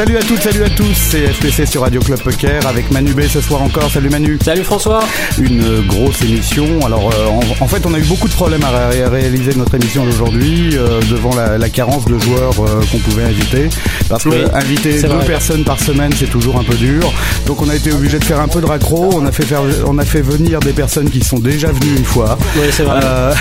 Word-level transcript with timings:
Salut 0.00 0.16
à 0.16 0.22
toutes, 0.22 0.40
salut 0.40 0.64
à 0.64 0.70
tous, 0.70 0.94
c'est 0.94 1.26
FPC 1.26 1.66
sur 1.66 1.82
Radio 1.82 2.00
Club 2.00 2.22
Poker 2.22 2.66
avec 2.66 2.90
Manu 2.90 3.12
B 3.12 3.20
ce 3.28 3.42
soir 3.42 3.60
encore. 3.60 3.90
Salut 3.90 4.08
Manu. 4.08 4.38
Salut 4.42 4.64
François. 4.64 5.00
Une 5.38 5.86
grosse 5.86 6.22
émission. 6.22 6.64
Alors 6.86 7.10
euh, 7.12 7.26
en, 7.26 7.40
en, 7.62 7.68
fait, 7.68 7.84
on 7.84 7.92
a 7.92 7.98
eu 7.98 8.04
beaucoup 8.04 8.26
de 8.26 8.32
problèmes 8.32 8.64
à, 8.64 8.88
ré 8.88 9.02
à 9.02 9.10
réaliser 9.10 9.54
notre 9.56 9.74
émission 9.74 10.06
d'aujourd'hui 10.06 10.70
euh, 10.72 11.02
devant 11.10 11.36
la, 11.36 11.58
la, 11.58 11.68
carence 11.68 12.06
de 12.06 12.18
joueurs 12.18 12.54
euh, 12.60 12.80
qu'on 12.90 12.96
pouvait 12.96 13.24
inviter. 13.24 13.68
Parce 14.08 14.24
que 14.24 14.30
oui, 14.30 14.44
inviter 14.54 15.02
deux 15.02 15.08
vrai. 15.08 15.26
personnes 15.26 15.64
par 15.64 15.78
semaine, 15.78 16.12
c'est 16.16 16.30
toujours 16.30 16.58
un 16.58 16.64
peu 16.64 16.76
dur. 16.76 17.12
Donc 17.44 17.60
on 17.60 17.68
a 17.68 17.76
été 17.76 17.92
obligé 17.92 18.18
de 18.18 18.24
faire 18.24 18.40
un 18.40 18.48
peu 18.48 18.62
de 18.62 18.66
raccro. 18.66 19.10
On 19.12 19.26
a 19.26 19.32
fait 19.32 19.44
faire, 19.44 19.60
on 19.86 19.98
a 19.98 20.04
fait 20.06 20.22
venir 20.22 20.60
des 20.60 20.72
personnes 20.72 21.10
qui 21.10 21.22
sont 21.22 21.38
déjà 21.38 21.72
venues 21.72 21.98
une 21.98 22.04
fois. 22.06 22.38
Oui, 22.56 22.68
c'est 22.72 22.84
vrai. 22.84 23.00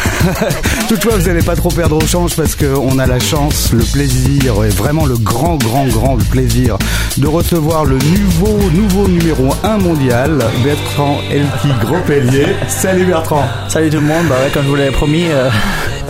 Toutefois, 0.90 1.16
vous 1.16 1.26
n'allez 1.26 1.42
pas 1.42 1.56
trop 1.56 1.70
perdre 1.70 1.96
au 1.96 2.06
change 2.06 2.36
parce 2.36 2.58
qu'on 2.58 3.00
a 3.00 3.06
la 3.06 3.20
chance, 3.20 3.70
le 3.72 3.84
plaisir 3.86 4.62
et 4.66 4.70
vraiment 4.70 5.06
le 5.06 5.16
grand, 5.16 5.56
grand, 5.56 5.88
grand 5.88 6.18
plaisir 6.18 6.49
de 6.54 7.28
recevoir 7.28 7.86
le 7.86 7.98
nouveau, 7.98 8.58
nouveau 8.72 9.08
numéro 9.08 9.54
1 9.64 9.78
mondial, 9.78 10.40
Bertrand 10.64 11.20
Elki 11.32 11.68
Gropellier. 11.86 12.48
Salut 12.68 13.06
Bertrand. 13.06 13.46
Salut 13.68 13.90
tout 13.90 13.98
le 13.98 14.04
monde. 14.04 14.26
Bah 14.28 14.36
ouais, 14.44 14.50
comme 14.52 14.64
je 14.64 14.70
vous 14.70 14.76
l'avais 14.76 14.92
promis, 14.92 15.26
euh, 15.30 15.50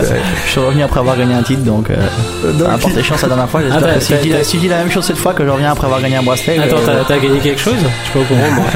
je 0.46 0.50
suis 0.50 0.60
revenu 0.60 0.82
après 0.82 1.00
avoir 1.00 1.18
gagné 1.18 1.34
un 1.34 1.42
titre, 1.42 1.62
donc, 1.62 1.90
euh, 1.90 2.52
donc 2.54 2.68
ça 2.68 2.74
a 2.74 2.78
porté 2.78 3.02
chance 3.02 3.20
la 3.22 3.28
dernière 3.28 3.50
fois. 3.50 3.60
J'espère 3.60 3.82
Ah, 3.84 3.94
que 3.94 4.00
si 4.00 4.14
je, 4.14 4.20
dis, 4.20 4.32
si 4.42 4.56
je 4.56 4.62
dis 4.62 4.68
la 4.68 4.78
même 4.78 4.90
chose 4.90 5.04
cette 5.04 5.18
fois, 5.18 5.34
que 5.34 5.44
je 5.44 5.50
reviens 5.50 5.72
après 5.72 5.86
avoir 5.86 6.00
gagné 6.00 6.16
un 6.16 6.22
bracelet. 6.22 6.58
Attends, 6.58 6.76
euh, 6.88 7.02
t'as 7.06 7.18
gagné 7.18 7.38
quelque 7.40 7.60
chose? 7.60 7.74
Je 7.76 8.04
suis 8.04 8.12
pas 8.14 8.20
au 8.20 8.24
courant, 8.24 8.50
moi. 8.52 8.64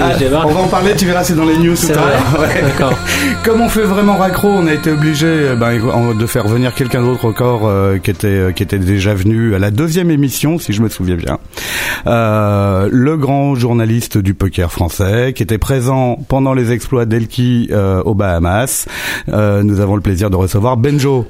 Ah, 0.00 0.42
on 0.46 0.52
va 0.52 0.60
en 0.60 0.68
parler, 0.68 0.94
tu 0.96 1.06
verras, 1.06 1.22
c'est 1.24 1.34
dans 1.34 1.44
les 1.44 1.56
news 1.56 1.74
tout 1.76 1.92
à 1.92 1.94
l'heure. 1.94 2.40
Ouais. 2.40 2.62
D'accord. 2.62 2.92
Comme 3.44 3.60
on 3.60 3.68
fait 3.68 3.82
vraiment 3.82 4.16
raccro, 4.16 4.48
on 4.48 4.66
a 4.66 4.72
été 4.72 4.90
obligé 4.90 5.50
ben, 5.58 5.78
de 6.14 6.26
faire 6.26 6.46
venir 6.46 6.74
quelqu'un 6.74 7.02
d'autre 7.02 7.24
encore 7.24 7.62
euh, 7.66 7.98
qui 7.98 8.10
était 8.10 8.52
qui 8.54 8.62
était 8.62 8.78
déjà 8.78 9.14
venu 9.14 9.54
à 9.54 9.58
la 9.58 9.70
deuxième 9.70 10.10
émission, 10.10 10.58
si 10.58 10.72
je 10.72 10.82
me 10.82 10.87
souviens 10.88 11.16
bien. 11.16 11.38
Euh, 12.06 12.88
le 12.90 13.16
grand 13.16 13.54
journaliste 13.54 14.18
du 14.18 14.34
poker 14.34 14.70
français 14.72 15.32
qui 15.34 15.42
était 15.42 15.58
présent 15.58 16.18
pendant 16.28 16.54
les 16.54 16.72
exploits 16.72 17.06
d'Elki 17.06 17.68
euh, 17.70 18.02
aux 18.02 18.14
Bahamas. 18.14 18.86
Euh, 19.28 19.62
nous 19.62 19.80
avons 19.80 19.96
le 19.96 20.02
plaisir 20.02 20.30
de 20.30 20.36
recevoir 20.36 20.76
Benjo. 20.76 21.26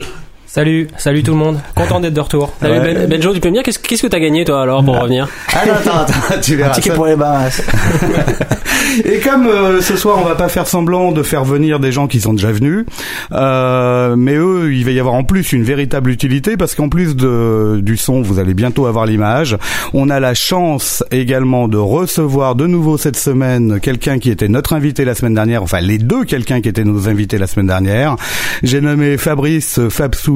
Salut, 0.50 0.88
salut 0.96 1.22
tout 1.22 1.32
le 1.32 1.36
monde. 1.36 1.60
Content 1.74 2.00
d'être 2.00 2.14
de 2.14 2.20
retour. 2.20 2.52
Salut 2.60 2.78
Ouais. 2.80 2.94
ben, 2.94 3.06
Benjo, 3.06 3.34
tu 3.34 3.40
peux 3.40 3.48
me 3.50 3.54
dire 3.54 3.62
qu'est-ce 3.62 3.78
qu'est-ce 3.78 4.02
que 4.02 4.06
t'as 4.06 4.18
gagné 4.18 4.46
toi 4.46 4.62
alors 4.62 4.82
pour 4.82 4.98
revenir 4.98 5.28
Ah 5.52 5.66
non, 5.66 5.74
attends, 5.74 5.98
attends, 6.00 6.40
tu 6.40 6.54
un 6.54 6.56
verras. 6.56 6.70
ticket 6.74 6.88
ça. 6.90 6.94
pour 6.96 7.06
les 7.06 7.16
Bahamas. 7.16 7.62
Et 9.04 9.18
comme 9.18 9.46
euh, 9.46 9.82
ce 9.82 9.96
soir 9.96 10.16
on 10.18 10.24
va 10.24 10.34
pas 10.34 10.48
faire 10.48 10.66
semblant 10.66 11.12
de 11.12 11.22
faire 11.22 11.44
venir 11.44 11.78
des 11.78 11.92
gens 11.92 12.06
qui 12.06 12.20
sont 12.20 12.32
déjà 12.32 12.50
venus, 12.50 12.86
euh, 13.32 14.16
mais 14.16 14.34
eux 14.36 14.72
il 14.74 14.84
va 14.86 14.92
y 14.92 14.98
avoir 14.98 15.14
en 15.14 15.24
plus 15.24 15.52
une 15.52 15.62
véritable 15.62 16.10
utilité 16.10 16.56
parce 16.56 16.74
qu'en 16.74 16.88
plus 16.88 17.14
de 17.14 17.80
du 17.82 17.98
son 17.98 18.22
vous 18.22 18.38
allez 18.38 18.54
bientôt 18.54 18.86
avoir 18.86 19.04
l'image. 19.04 19.58
On 19.92 20.08
a 20.08 20.18
la 20.20 20.32
chance 20.32 21.04
également 21.10 21.68
de 21.68 21.76
recevoir 21.76 22.54
de 22.54 22.66
nouveau 22.66 22.96
cette 22.96 23.16
semaine 23.18 23.78
quelqu'un 23.80 24.18
qui 24.18 24.30
était 24.30 24.48
notre 24.48 24.72
invité 24.72 25.04
la 25.04 25.14
semaine 25.14 25.34
dernière, 25.34 25.62
enfin 25.62 25.80
les 25.80 25.98
deux 25.98 26.24
quelqu'un 26.24 26.62
qui 26.62 26.68
étaient 26.70 26.84
nos 26.84 27.08
invités 27.08 27.36
la 27.36 27.46
semaine 27.46 27.66
dernière. 27.66 28.16
J'ai 28.62 28.80
nommé 28.80 29.18
Fabrice 29.18 29.80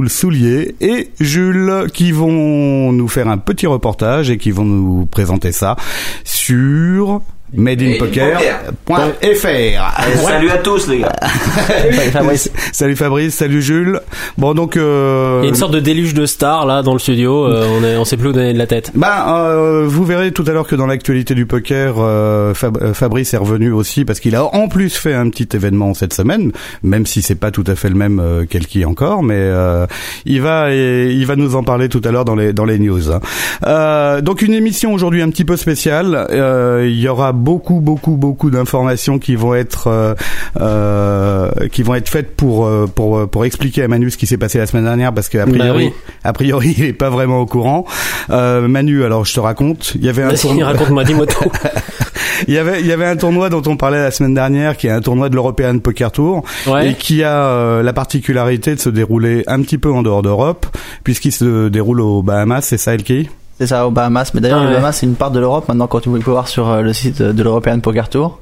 Soulier 0.08 0.74
et 0.80 1.10
Jules 1.20 1.86
qui 1.92 2.12
vont 2.12 2.92
nous 2.92 3.08
faire 3.08 3.28
un 3.28 3.38
petit 3.38 3.66
reportage 3.66 4.30
et 4.30 4.38
qui 4.38 4.50
vont 4.50 4.64
nous 4.64 5.06
présenter 5.06 5.52
ça 5.52 5.76
sur 6.24 7.22
madeinpoker.fr. 7.54 10.24
Salut 10.24 10.50
à 10.50 10.58
tous 10.58 10.88
les 10.88 10.98
gars. 11.00 11.12
Fabrice. 12.12 12.50
Salut 12.72 12.96
Fabrice, 12.96 13.34
salut 13.34 13.62
Jules. 13.62 14.00
Bon 14.38 14.54
donc 14.54 14.76
euh, 14.76 15.40
Il 15.42 15.44
y 15.44 15.46
a 15.46 15.48
une 15.50 15.54
sorte 15.54 15.72
de 15.72 15.80
déluge 15.80 16.14
de 16.14 16.26
stars 16.26 16.66
là 16.66 16.82
dans 16.82 16.92
le 16.94 16.98
studio. 16.98 17.46
euh, 17.46 17.66
on, 17.80 17.84
est, 17.84 17.96
on 17.96 18.04
sait 18.04 18.16
plus 18.16 18.30
où 18.30 18.32
donner 18.32 18.52
de 18.54 18.58
la 18.58 18.66
tête. 18.66 18.90
Ben, 18.94 19.08
euh, 19.28 19.84
vous 19.86 20.04
verrez 20.04 20.32
tout 20.32 20.44
à 20.46 20.52
l'heure 20.52 20.66
que 20.66 20.76
dans 20.76 20.86
l'actualité 20.86 21.34
du 21.34 21.46
poker, 21.46 21.96
euh, 21.98 22.54
Fab- 22.54 22.78
euh, 22.82 22.94
Fabrice 22.94 23.34
est 23.34 23.38
revenu 23.38 23.72
aussi 23.72 24.04
parce 24.04 24.20
qu'il 24.20 24.34
a 24.36 24.44
en 24.44 24.68
plus 24.68 24.96
fait 24.96 25.14
un 25.14 25.28
petit 25.28 25.48
événement 25.54 25.94
cette 25.94 26.14
semaine, 26.14 26.52
même 26.82 27.06
si 27.06 27.22
c'est 27.22 27.34
pas 27.34 27.50
tout 27.50 27.64
à 27.66 27.74
fait 27.74 27.88
le 27.88 27.94
même 27.94 28.20
euh, 28.20 28.44
qu'Elki 28.46 28.84
encore, 28.84 29.22
mais 29.22 29.34
euh, 29.36 29.86
il 30.24 30.40
va 30.40 30.72
et, 30.72 31.10
il 31.12 31.26
va 31.26 31.36
nous 31.36 31.54
en 31.56 31.62
parler 31.62 31.88
tout 31.88 32.00
à 32.04 32.10
l'heure 32.10 32.24
dans 32.24 32.34
les 32.36 32.52
dans 32.52 32.64
les 32.64 32.78
news. 32.78 33.10
hein. 33.12 33.20
Euh, 33.66 34.20
donc 34.22 34.42
une 34.42 34.54
émission 34.54 34.92
aujourd'hui 34.94 35.22
un 35.22 35.30
petit 35.30 35.44
peu 35.44 35.56
spéciale. 35.56 36.26
Euh, 36.30 36.86
il 36.88 36.98
y 37.00 37.08
aura 37.08 37.32
beaucoup 37.42 37.80
beaucoup 37.80 38.16
beaucoup 38.16 38.50
d'informations 38.50 39.18
qui 39.18 39.34
vont 39.36 39.54
être 39.54 39.88
euh, 39.88 40.14
euh, 40.60 41.50
qui 41.70 41.82
vont 41.82 41.94
être 41.94 42.08
faites 42.08 42.34
pour 42.36 42.64
euh, 42.66 42.86
pour 42.92 43.28
pour 43.28 43.44
expliquer 43.44 43.82
à 43.82 43.88
Manu 43.88 44.10
ce 44.10 44.16
qui 44.16 44.26
s'est 44.26 44.36
passé 44.38 44.58
la 44.58 44.66
semaine 44.66 44.84
dernière 44.84 45.12
parce 45.12 45.28
qu'à 45.28 45.44
priori 45.46 45.68
Bah 45.68 45.74
oui. 45.76 45.92
a 46.24 46.32
priori 46.32 46.74
il 46.78 46.84
est 46.84 46.92
pas 46.92 47.10
vraiment 47.10 47.40
au 47.40 47.46
courant. 47.46 47.84
Euh, 48.30 48.66
Manu, 48.68 49.04
alors 49.04 49.24
je 49.24 49.34
te 49.34 49.40
raconte, 49.40 49.92
il 49.96 50.04
y 50.04 50.08
avait 50.08 50.22
un 50.22 50.34
tournoi. 50.34 50.66
raconte-moi, 50.66 51.04
dis-moi 51.04 51.26
tout. 51.26 51.50
Il 52.48 52.54
y 52.54 52.58
avait 52.58 52.80
il 52.80 52.86
y 52.86 52.92
avait 52.92 53.06
un 53.06 53.14
tournoi 53.16 53.50
dont 53.50 53.62
on 53.66 53.76
parlait 53.76 54.02
la 54.02 54.10
semaine 54.10 54.34
dernière, 54.34 54.76
qui 54.76 54.88
est 54.88 54.90
un 54.90 55.00
tournoi 55.00 55.28
de 55.28 55.34
l'European 55.36 55.78
Poker 55.78 56.10
Tour 56.10 56.42
Ouais. 56.66 56.90
et 56.90 56.94
qui 56.94 57.22
a 57.22 57.44
euh, 57.44 57.82
la 57.84 57.92
particularité 57.92 58.74
de 58.74 58.80
se 58.80 58.88
dérouler 58.88 59.44
un 59.46 59.60
petit 59.62 59.78
peu 59.78 59.92
en 59.92 60.02
dehors 60.02 60.22
d'Europe, 60.22 60.66
puisqu'il 61.04 61.30
se 61.30 61.68
déroule 61.68 62.00
aux 62.00 62.22
Bahamas, 62.22 62.62
c'est 62.62 62.78
ça 62.78 62.94
Elki 62.94 63.28
C'est 63.62 63.68
ça, 63.68 63.86
aux 63.86 63.92
Bahamas. 63.92 64.32
Mais 64.34 64.40
d'ailleurs, 64.40 64.58
Ah 64.60 64.64
les 64.64 64.68
ouais. 64.70 64.74
Bahamas, 64.74 64.92
c'est 64.92 65.06
une 65.06 65.14
part 65.14 65.30
de 65.30 65.38
l'Europe 65.38 65.68
maintenant, 65.68 65.86
quand 65.86 66.04
vous 66.04 66.18
pouvez 66.18 66.32
voir 66.32 66.48
sur 66.48 66.68
euh, 66.68 66.82
le 66.82 66.92
site 66.92 67.22
de 67.22 67.42
l'European 67.44 67.78
Poker 67.78 68.08
Tour. 68.08 68.38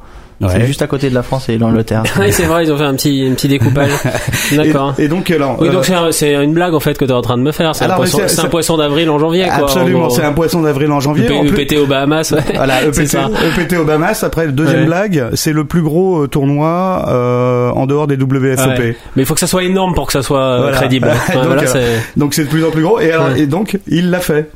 C'est 0.49 0.65
juste 0.65 0.81
à 0.81 0.87
côté 0.87 1.11
de 1.11 1.15
la 1.15 1.23
France 1.23 1.51
et 1.51 1.59
l'Angleterre. 1.59 2.03
oui, 2.19 2.33
c'est 2.33 2.45
vrai, 2.47 2.65
ils 2.65 2.73
ont 2.73 2.79
fait 2.79 2.85
un 2.85 2.95
petit, 2.95 3.29
un 3.31 3.35
petit 3.35 3.47
découpage. 3.49 3.91
D'accord. 4.57 4.95
Et, 4.99 5.05
et 5.05 5.09
donc 5.09 5.31
alors, 5.31 5.59
Oui, 5.61 5.69
euh, 5.69 5.73
donc 5.73 5.85
c'est 5.85 5.93
un- 5.93 6.13
c'est 6.13 6.33
une 6.43 6.55
blague 6.55 6.73
en 6.73 6.81
fait 6.81 6.97
que 6.97 7.05
t'es 7.05 7.13
en 7.13 7.21
train 7.21 7.37
de 7.37 7.43
me 7.43 7.53
faire. 7.53 7.75
C'est 7.77 7.85
un, 7.85 7.95
poisson- 7.95 8.17
c'est- 8.23 8.29
c'est 8.29 8.41
un 8.41 8.45
c'est- 8.45 8.49
poisson 8.49 8.79
d'avril 8.79 9.11
en 9.11 9.19
janvier, 9.19 9.45
quoi. 9.45 9.65
absolument, 9.65 10.09
c'est 10.09 10.25
un 10.25 10.33
poisson 10.33 10.63
d'avril 10.63 10.91
en 10.93 11.01
janvier. 11.01 11.31
en 11.31 11.45
plus- 11.45 11.61
EPT 11.61 11.77
aux 11.77 11.87
Bahamas, 11.87 12.33
ouais. 12.35 12.41
Voilà, 12.55 12.83
EPT. 12.85 13.17
EPT 13.59 13.77
aux 13.77 13.85
Bahamas. 13.85 14.23
Après, 14.25 14.49
deuxième 14.49 14.81
Ouais. 14.81 14.87
blague, 14.87 15.27
c'est 15.35 15.53
le 15.53 15.65
plus 15.65 15.83
gros 15.83 16.23
euh, 16.23 16.27
tournoi 16.27 17.05
euh, 17.09 17.69
en 17.73 17.85
dehors 17.87 18.07
des 18.07 18.17
WSOP. 18.17 18.79
Mais 18.79 18.95
il 19.23 19.27
faut 19.27 19.35
que 19.35 19.41
ça 19.41 19.47
soit 19.47 19.65
énorme 19.65 19.93
pour 19.95 20.07
que 20.07 20.15
ça 20.15 20.23
soit 20.23 20.41
euh, 20.41 20.61
Voilà. 20.63 20.77
crédible. 20.79 21.09
Donc, 21.35 21.45
voilà, 21.45 21.63
euh, 21.65 21.67
c'est- 21.67 22.19
de 22.45 22.49
plus 22.49 22.65
en 22.65 22.71
plus 22.71 22.83
gros. 22.83 22.99
Et, 22.99 23.13
alors, 23.13 23.27
Ouais. 23.29 23.41
et 23.41 23.47
donc, 23.47 23.79
il 23.89 24.09
l'a 24.09 24.21
fait. 24.21 24.49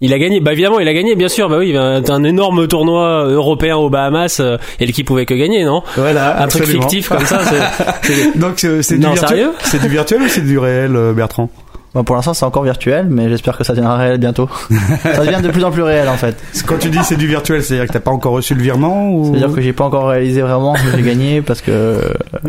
Il 0.00 0.12
a 0.12 0.18
gagné, 0.18 0.38
bah 0.40 0.52
évidemment, 0.52 0.78
il 0.78 0.86
a 0.86 0.94
gagné, 0.94 1.16
bien 1.16 1.28
sûr. 1.28 1.48
Bah 1.48 1.56
oui, 1.58 1.76
un, 1.76 2.02
un 2.08 2.24
énorme 2.24 2.68
tournoi 2.68 3.24
européen 3.24 3.76
aux 3.76 3.90
Bahamas 3.90 4.38
euh, 4.38 4.56
et 4.78 4.86
l'équipe 4.86 5.06
pouvait 5.06 5.26
que 5.26 5.34
gagner, 5.34 5.64
non? 5.64 5.82
Voilà, 5.96 6.40
Un 6.40 6.46
truc 6.46 6.66
fictif 6.66 7.08
comme 7.08 7.24
ça. 7.26 7.40
c'est- 7.44 8.38
Donc 8.38 8.54
c'est 8.58 8.82
c'est 8.82 8.94
du 8.96 9.00
Non, 9.04 9.12
virtuel. 9.14 9.28
sérieux? 9.38 9.52
C'est 9.64 9.80
du 9.82 9.88
virtuel 9.88 10.22
ou 10.22 10.28
c'est 10.28 10.44
du 10.44 10.56
réel, 10.58 10.94
euh, 10.94 11.12
Bertrand? 11.12 11.50
Bon, 11.94 12.04
pour 12.04 12.14
l'instant, 12.14 12.32
c'est 12.34 12.44
encore 12.44 12.62
virtuel, 12.62 13.06
mais 13.10 13.28
j'espère 13.28 13.56
que 13.58 13.64
ça 13.64 13.72
deviendra 13.72 13.96
réel 13.96 14.18
bientôt. 14.18 14.48
ça 15.02 15.24
devient 15.24 15.42
de 15.42 15.50
plus 15.50 15.64
en 15.64 15.72
plus 15.72 15.82
réel, 15.82 16.08
en 16.08 16.16
fait. 16.16 16.36
Quand 16.66 16.78
tu 16.78 16.90
dis 16.90 16.98
c'est 17.02 17.16
du 17.16 17.26
virtuel, 17.26 17.64
c'est-à-dire 17.64 17.88
que 17.88 17.92
t'as 17.92 17.98
pas 18.00 18.10
encore 18.12 18.32
reçu 18.34 18.54
le 18.54 18.62
virement 18.62 19.10
ou 19.10 19.24
C'est-à-dire 19.34 19.52
que 19.52 19.60
j'ai 19.62 19.72
pas 19.72 19.84
encore 19.84 20.06
réalisé 20.08 20.42
vraiment 20.42 20.74
que 20.74 20.80
j'ai 20.94 21.02
gagné 21.02 21.42
parce 21.42 21.60
que 21.60 21.72
euh, 21.72 22.00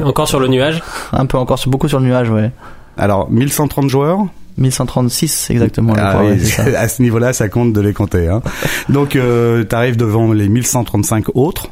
Encore 0.04 0.28
sur 0.28 0.40
le 0.40 0.50
nuage? 0.50 0.84
un 1.14 1.26
peu 1.26 1.38
encore 1.40 1.58
beaucoup 1.66 1.88
sur 1.88 2.00
le 2.00 2.06
nuage, 2.06 2.30
ouais. 2.30 2.52
Alors 2.98 3.32
1130 3.32 3.90
joueurs? 3.90 4.20
1136 4.58 5.50
exactement. 5.52 5.94
Ah 5.98 6.20
oui, 6.22 6.32
ouais, 6.32 6.40
c'est 6.40 6.46
ça. 6.46 6.64
à 6.80 6.88
ce 6.88 7.02
niveau-là, 7.02 7.34
ça 7.34 7.50
compte 7.50 7.74
de 7.74 7.82
les 7.82 7.94
compter. 7.94 8.28
Hein. 8.28 8.42
Donc 8.90 9.16
euh, 9.16 9.64
t'arrives 9.64 9.98
devant 9.98 10.32
les 10.34 10.50
1135 10.50 11.36
autres. 11.36 11.70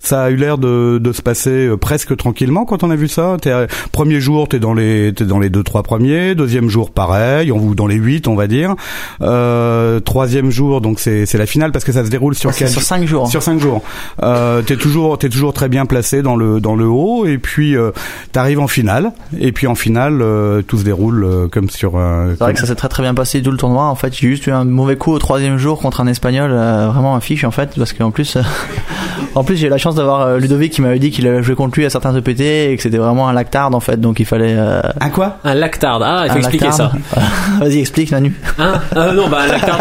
Ça 0.00 0.24
a 0.24 0.30
eu 0.30 0.36
l'air 0.36 0.58
de, 0.58 0.98
de 0.98 1.12
se 1.12 1.22
passer 1.22 1.66
euh, 1.66 1.76
presque 1.76 2.16
tranquillement 2.16 2.64
quand 2.64 2.82
on 2.82 2.90
a 2.90 2.96
vu 2.96 3.06
ça. 3.08 3.36
T'es, 3.40 3.50
euh, 3.50 3.66
premier 3.92 4.20
jour, 4.20 4.48
t'es 4.48 4.58
dans 4.58 4.74
les 4.74 5.12
t'es 5.14 5.24
dans 5.24 5.38
les 5.38 5.50
deux 5.50 5.62
trois 5.62 5.82
premiers. 5.82 6.34
Deuxième 6.34 6.68
jour, 6.68 6.90
pareil, 6.90 7.52
ou 7.52 7.74
dans 7.74 7.86
les 7.86 7.96
huit, 7.96 8.26
on 8.26 8.34
va 8.34 8.46
dire. 8.46 8.74
Euh, 9.20 10.00
troisième 10.00 10.50
jour, 10.50 10.80
donc 10.80 11.00
c'est 11.00 11.26
c'est 11.26 11.38
la 11.38 11.46
finale 11.46 11.72
parce 11.72 11.84
que 11.84 11.92
ça 11.92 12.04
se 12.04 12.10
déroule 12.10 12.34
sur 12.34 12.52
sur 12.52 12.68
5 12.82 13.06
jours. 13.06 13.28
Sur 13.28 13.42
cinq 13.42 13.60
jours. 13.60 13.82
Euh, 14.22 14.62
t'es 14.62 14.76
toujours, 14.76 15.18
t'es 15.18 15.28
toujours 15.28 15.52
très 15.52 15.68
bien 15.68 15.86
placé 15.86 16.22
dans 16.22 16.36
le 16.36 16.60
dans 16.60 16.74
le 16.76 16.86
haut 16.86 17.26
et 17.26 17.38
puis 17.38 17.76
euh, 17.76 17.90
t'arrives 18.32 18.60
en 18.60 18.68
finale 18.68 19.12
et 19.38 19.52
puis 19.52 19.66
en 19.66 19.74
finale 19.74 20.20
euh, 20.22 20.62
tout 20.62 20.78
se 20.78 20.84
déroule 20.84 21.24
euh, 21.24 21.48
comme 21.48 21.68
sur. 21.70 21.96
un 21.96 22.30
C'est 22.30 22.40
vrai 22.40 22.54
que 22.54 22.60
ça 22.60 22.66
s'est 22.66 22.74
très 22.74 22.88
très 22.88 23.02
bien 23.02 23.14
passé 23.14 23.42
tout 23.42 23.50
le 23.50 23.56
tournoi. 23.56 23.84
En 23.84 23.94
fait, 23.94 24.12
j'ai 24.14 24.28
juste 24.28 24.46
eu 24.46 24.50
un 24.50 24.64
mauvais 24.64 24.96
coup 24.96 25.12
au 25.12 25.18
troisième 25.18 25.58
jour 25.58 25.78
contre 25.78 26.00
un 26.00 26.06
espagnol, 26.06 26.50
euh, 26.52 26.88
vraiment 26.88 27.14
un 27.14 27.20
fiche 27.20 27.44
en 27.44 27.50
fait, 27.50 27.70
parce 27.76 27.92
qu'en 27.92 28.10
plus, 28.10 28.36
euh, 28.36 28.42
en 29.34 29.44
plus 29.44 29.56
j'ai 29.56 29.66
eu 29.66 29.70
la 29.70 29.78
chance 29.78 29.89
d'avoir 29.96 30.22
euh, 30.22 30.38
Ludovic 30.38 30.72
qui 30.72 30.82
m'avait 30.82 30.98
dit 30.98 31.10
qu'il 31.10 31.26
avait 31.26 31.42
joué 31.42 31.54
contre 31.54 31.78
lui 31.78 31.84
à 31.86 31.90
certains 31.90 32.14
EPT 32.16 32.40
et 32.40 32.74
que 32.76 32.82
c'était 32.82 32.98
vraiment 32.98 33.28
un 33.28 33.32
lactard 33.32 33.74
en 33.74 33.80
fait, 33.80 34.00
donc 34.00 34.20
il 34.20 34.26
fallait. 34.26 34.54
euh, 34.56 34.80
Un 35.00 35.10
quoi? 35.10 35.38
Un 35.44 35.54
lactard. 35.54 36.00
Ah, 36.02 36.22
il 36.26 36.30
faut 36.30 36.36
un 36.36 36.38
expliquer 36.40 36.70
ça. 36.72 36.92
Vas-y, 37.60 37.80
explique 37.80 38.10
Nanu. 38.12 38.34
Hein? 38.58 38.74
Ah 38.96 39.12
non, 39.12 39.28
bah 39.28 39.46
lactard, 39.46 39.80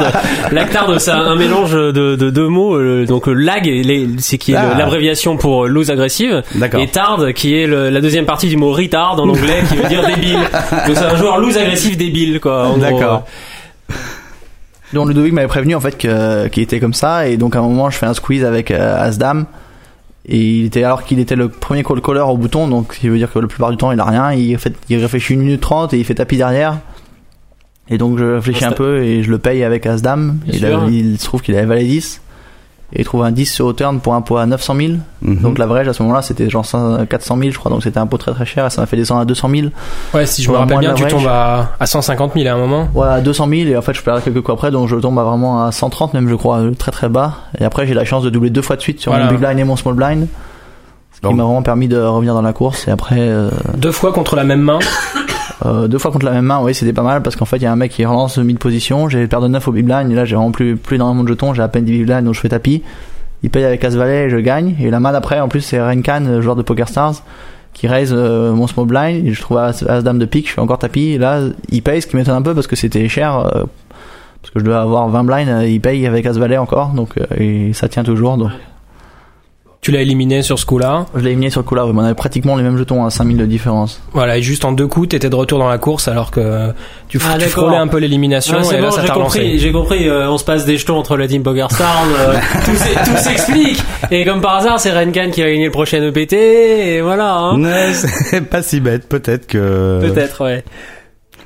lactard, 0.52 0.94
c'est 1.02 1.12
un 1.12 1.36
mélange 1.36 1.74
de, 1.74 1.92
de 2.16 2.30
deux 2.30 2.48
mots. 2.48 2.76
euh, 2.76 3.06
donc 3.06 3.28
lag, 3.28 3.70
c'est 4.20 4.38
qui 4.38 4.54
est 4.54 4.56
Ah. 4.56 4.76
l'abréviation 4.78 5.38
pour 5.38 5.68
lose 5.68 5.90
agressive, 5.92 6.44
D'accord. 6.56 6.80
et 6.82 6.88
tard, 6.88 7.20
qui 7.36 7.56
est 7.56 7.68
le- 7.68 7.90
la 7.90 8.02
deuxième 8.02 8.26
partie 8.26 8.48
du 8.50 8.58
mot 8.58 8.72
retard 8.72 9.14
en 9.20 9.30
anglais, 9.30 9.62
qui 9.70 9.76
veut 9.76 9.88
dire 9.88 10.06
débile. 10.16 10.40
Donc 10.88 10.96
c'est 10.96 11.06
un 11.06 11.16
joueur 11.16 11.40
lose 11.40 11.58
agressif 11.58 11.98
débile, 11.98 12.40
quoi. 12.40 12.72
D'accord. 12.80 13.26
Donc 14.94 15.08
Ludovic 15.08 15.34
m'avait 15.34 15.48
prévenu 15.48 15.76
en 15.76 15.80
fait 15.80 15.98
que- 15.98 16.48
qu'il 16.48 16.64
était 16.64 16.80
comme 16.80 16.96
ça 16.96 17.28
et 17.28 17.38
donc 17.38 17.56
à 17.56 17.60
un 17.60 17.62
moment 17.62 17.92
je 17.92 17.98
fais 17.98 18.08
un 18.08 18.14
squeeze 18.16 18.44
avec 18.44 18.72
euh, 18.72 18.98
As-Dame 19.00 19.46
et 20.32 20.38
il 20.60 20.66
était 20.66 20.84
alors 20.84 21.04
qu'il 21.04 21.20
était 21.20 21.36
le 21.36 21.50
premier 21.50 21.84
call 21.84 22.02
caller 22.02 22.20
au 22.22 22.38
bouton 22.38 22.68
donc 22.68 22.94
ce 22.94 23.00
qui 23.00 23.10
veut 23.10 23.18
dire 23.18 23.32
que 23.32 23.40
la 23.40 23.48
plupart 23.48 23.72
du 23.72 23.78
temps 23.78 23.92
il 23.92 24.00
a 24.00 24.06
rien 24.06 24.32
il, 24.34 24.58
fait, 24.60 24.74
il 24.88 24.98
réfléchit 25.02 25.34
une 25.34 25.42
minute 25.42 25.60
trente 25.62 25.94
et 25.94 25.98
il 25.98 26.06
fait 26.06 26.14
tapis 26.16 26.38
derrière 26.38 26.78
Et 27.90 27.98
donc 27.98 28.20
je 28.20 28.26
réfléchis 28.36 28.64
un 28.64 28.70
peu 28.76 29.02
et 29.04 29.24
je 29.24 29.32
le 29.32 29.40
paye 29.40 29.64
avec 29.64 29.86
As-Dame. 29.88 30.38
A- 30.86 30.90
il 30.92 31.18
se 31.18 31.26
trouve 31.26 31.42
qu'il 31.42 31.56
avait 31.56 31.66
valet 31.66 31.84
10. 31.86 32.22
Et 32.94 33.02
il 33.02 33.06
trouve 33.06 33.24
un 33.24 33.32
10 33.32 33.46
sur 33.46 33.66
au 33.68 33.74
turn 33.74 34.00
pour 34.00 34.16
un 34.16 34.22
pot 34.22 34.38
à 34.38 34.46
900 34.48 34.76
000. 34.76 34.94
Mhm. 35.22 35.38
Donc 35.42 35.58
l'average 35.60 35.88
à 35.88 35.94
ce 35.94 36.02
moment-là 36.04 36.22
c'était 36.24 36.50
genre 36.50 36.66
500 36.66 37.06
400 37.08 37.38
000 37.38 37.52
je 37.52 37.58
crois. 37.60 37.70
Donc 37.72 37.84
c'était 37.84 38.00
un 38.00 38.08
pot 38.08 38.18
très 38.18 38.32
très 38.34 38.46
cher 38.46 38.66
et 38.66 38.70
ça 38.72 38.82
m'a 38.82 38.88
fait 38.88 38.98
descendre 38.98 39.22
à 39.22 39.26
200 39.26 39.50
000. 39.50 39.68
Ouais, 40.14 40.26
si 40.26 40.42
je 40.42 40.50
me 40.52 40.56
rappelle 40.58 40.80
bien, 40.80 40.94
tu 40.96 41.06
tombes 41.06 41.28
à, 41.28 41.72
à 41.80 41.86
150 41.86 42.34
000 42.34 42.48
à 42.48 42.52
un 42.54 42.58
moment. 42.58 42.88
Ouais, 42.96 43.08
à 43.08 43.22
200 43.22 43.48
000 43.48 43.62
et 43.70 43.78
en 43.78 43.82
fait 43.84 43.94
je 43.94 44.02
perds 44.02 44.24
quelques 44.24 44.42
coups 44.42 44.54
après 44.58 44.72
donc 44.72 44.88
je 44.88 44.96
tombe 44.96 45.20
à 45.20 45.24
vraiment 45.24 45.66
à 45.66 45.72
130 45.72 46.14
même 46.16 46.28
je 46.30 46.36
crois 46.36 46.58
euh, 46.60 46.72
très 46.72 46.92
très 46.92 47.10
bas. 47.10 47.34
Et 47.60 47.64
après 47.66 47.86
j'ai 47.86 47.94
la 47.94 48.06
chance 48.06 48.24
de 48.24 48.30
doubler 48.30 48.50
deux 48.50 48.62
fois 48.64 48.76
de 48.76 48.82
suite 48.82 49.00
sur 49.00 49.12
Voilà. 49.12 49.26
mon 49.26 49.32
big 49.32 49.40
blind 49.40 49.60
et 49.60 49.64
mon 49.64 49.76
small 49.76 49.94
blind. 49.94 50.28
Ce 51.22 51.28
qui 51.28 51.34
m'a 51.34 51.44
vraiment 51.44 51.62
permis 51.64 51.90
de 51.90 52.00
revenir 52.00 52.34
dans 52.34 52.42
la 52.42 52.54
course 52.54 52.88
et 52.88 52.92
après 52.92 53.18
euh, 53.20 53.50
Deux 53.76 53.92
fois 53.92 54.14
contre 54.14 54.36
la 54.38 54.46
même 54.46 54.62
main. 54.62 54.80
Euh, 55.66 55.88
deux 55.88 55.98
fois 55.98 56.12
contre 56.12 56.26
la 56.26 56.32
même 56.32 56.46
main, 56.46 56.60
oui, 56.62 56.74
c'était 56.74 56.94
pas 56.94 57.02
mal 57.04 57.22
parce 57.22 57.36
qu'en 57.36 57.46
fait, 57.46 57.58
il 57.58 57.64
y 57.64 57.66
a 57.66 57.72
un 57.72 57.76
mec 57.76 57.92
qui 57.92 58.06
relance 58.06 58.38
mid 58.38 58.58
position. 58.60 59.10
J'ai 59.10 59.28
perdu 59.28 59.50
9 59.50 59.68
au 59.68 59.72
big 59.72 59.86
blind 59.86 60.12
et 60.12 60.16
là, 60.16 60.26
j'ai 60.26 60.36
vraiment 60.36 60.52
plus, 60.52 60.78
plus 60.78 60.96
énormément 60.96 61.24
de 61.24 61.30
jetons. 61.30 61.54
J'ai 61.54 61.62
à 61.62 61.68
peine 61.68 61.86
10 61.86 61.92
big 61.92 62.06
blind 62.06 62.24
donc 62.24 62.34
je 62.36 62.40
fais 62.40 62.50
tapis. 62.50 62.84
Il 63.44 63.50
paye 63.50 63.64
avec 63.64 63.84
As-Valet 63.84 64.26
et 64.26 64.30
je 64.30 64.38
gagne. 64.38 64.76
Et 64.80 64.90
la 64.90 65.00
main 65.00 65.12
d'après, 65.12 65.40
en 65.40 65.48
plus, 65.48 65.62
c'est 65.62 65.82
Renkan, 65.82 66.42
joueur 66.42 66.56
de 66.56 66.62
Poker 66.62 66.88
Stars, 66.88 67.24
qui 67.74 67.88
raise 67.88 68.14
euh, 68.14 68.54
mon 68.54 68.68
small 68.68 68.86
blind. 68.86 69.26
Et 69.26 69.34
je 69.34 69.42
trouve 69.42 69.58
As, 69.58 69.84
As-Dame 69.84 70.20
de 70.20 70.26
pique, 70.26 70.48
je 70.50 70.54
fais 70.54 70.62
encore 70.62 70.80
tapis. 70.80 71.12
Et 71.12 71.18
là, 71.18 71.42
il 71.70 71.82
paye, 71.82 72.02
ce 72.02 72.08
qui 72.08 72.16
m'étonne 72.16 72.36
un 72.36 72.42
peu 72.42 72.54
parce 72.54 72.68
que 72.68 72.76
c'était 72.76 73.08
cher. 73.08 73.38
euh, 73.38 73.64
parce 74.42 74.54
que 74.54 74.60
je 74.60 74.66
dois 74.66 74.80
avoir 74.82 75.10
20 75.10 75.24
blinds, 75.26 75.48
euh, 75.48 75.68
il 75.68 75.82
paye 75.82 76.08
avec 76.08 76.26
As-Valet 76.26 76.58
encore. 76.58 76.90
Donc, 76.90 77.18
euh, 77.18 77.26
et 77.38 77.74
ça 77.74 77.90
tient 77.90 78.04
toujours. 78.04 78.38
Donc, 78.38 78.52
Tu 79.82 79.92
l'as 79.92 80.02
éliminé 80.02 80.42
sur 80.42 80.60
ce 80.60 80.66
coup-là. 80.66 81.06
je 81.16 81.22
l'ai 81.22 81.30
éliminé 81.30 81.50
sur 81.50 81.62
le 81.62 81.66
coup 81.66 81.74
là. 81.74 81.86
On 81.86 81.98
avait 82.00 82.14
pratiquement 82.14 82.58
les 82.58 82.64
mêmes 82.64 82.78
jetons 82.78 83.06
à 83.06 83.10
5000 83.10 83.38
de 83.38 83.46
différence. 83.46 84.02
Voilà, 84.12 84.38
et 84.38 84.42
juste 84.42 84.66
en 84.66 84.74
deux 84.74 84.88
coups, 84.88 85.08
t'étais 85.10 85.30
de 85.30 85.36
retour 85.36 85.58
dans 85.58 85.70
la 85.70 85.78
course 85.78 86.10
alors 86.10 86.32
que 86.32 86.74
tu, 87.08 87.18
Ah, 87.26 87.38
tu 87.40 87.48
frôlais 87.48 87.78
un 87.78 87.88
peu 87.88 87.98
l'élimination 87.98 88.58
Ah, 88.60 88.76
et 88.76 88.82
là 88.82 88.92
ça 88.92 89.02
j'ai 89.02 89.08
t'a 89.08 89.14
compris, 89.14 89.40
relancé. 89.40 89.58
j'ai 89.60 89.72
compris, 89.72 90.10
euh, 90.10 90.30
on 90.30 90.38
se 90.38 90.44
passe 90.44 90.66
des 90.66 90.76
jetons 90.78 90.98
entre 90.98 91.16
le 91.16 91.28
Team 91.28 91.44
Stars, 91.70 92.04
euh, 92.20 92.34
tout 92.66 93.18
s'explique. 93.18 93.82
Et 94.12 94.26
comme 94.26 94.42
par 94.42 94.58
hasard, 94.58 94.82
c'est 94.82 94.92
Renkan 94.92 95.32
qui 95.32 95.42
va 95.42 95.50
gagner 95.50 95.66
le 95.66 95.72
prochain 95.72 96.04
EPT, 96.04 96.34
et 96.34 97.02
voilà, 97.02 97.36
hein. 97.38 97.62
Ouais, 97.64 97.94
c'est 97.94 98.42
pas 98.50 98.62
si 98.62 98.82
bête, 98.82 99.08
peut-être 99.08 99.48
que. 99.48 100.00
Peut-être, 100.02 100.44
ouais. 100.44 100.64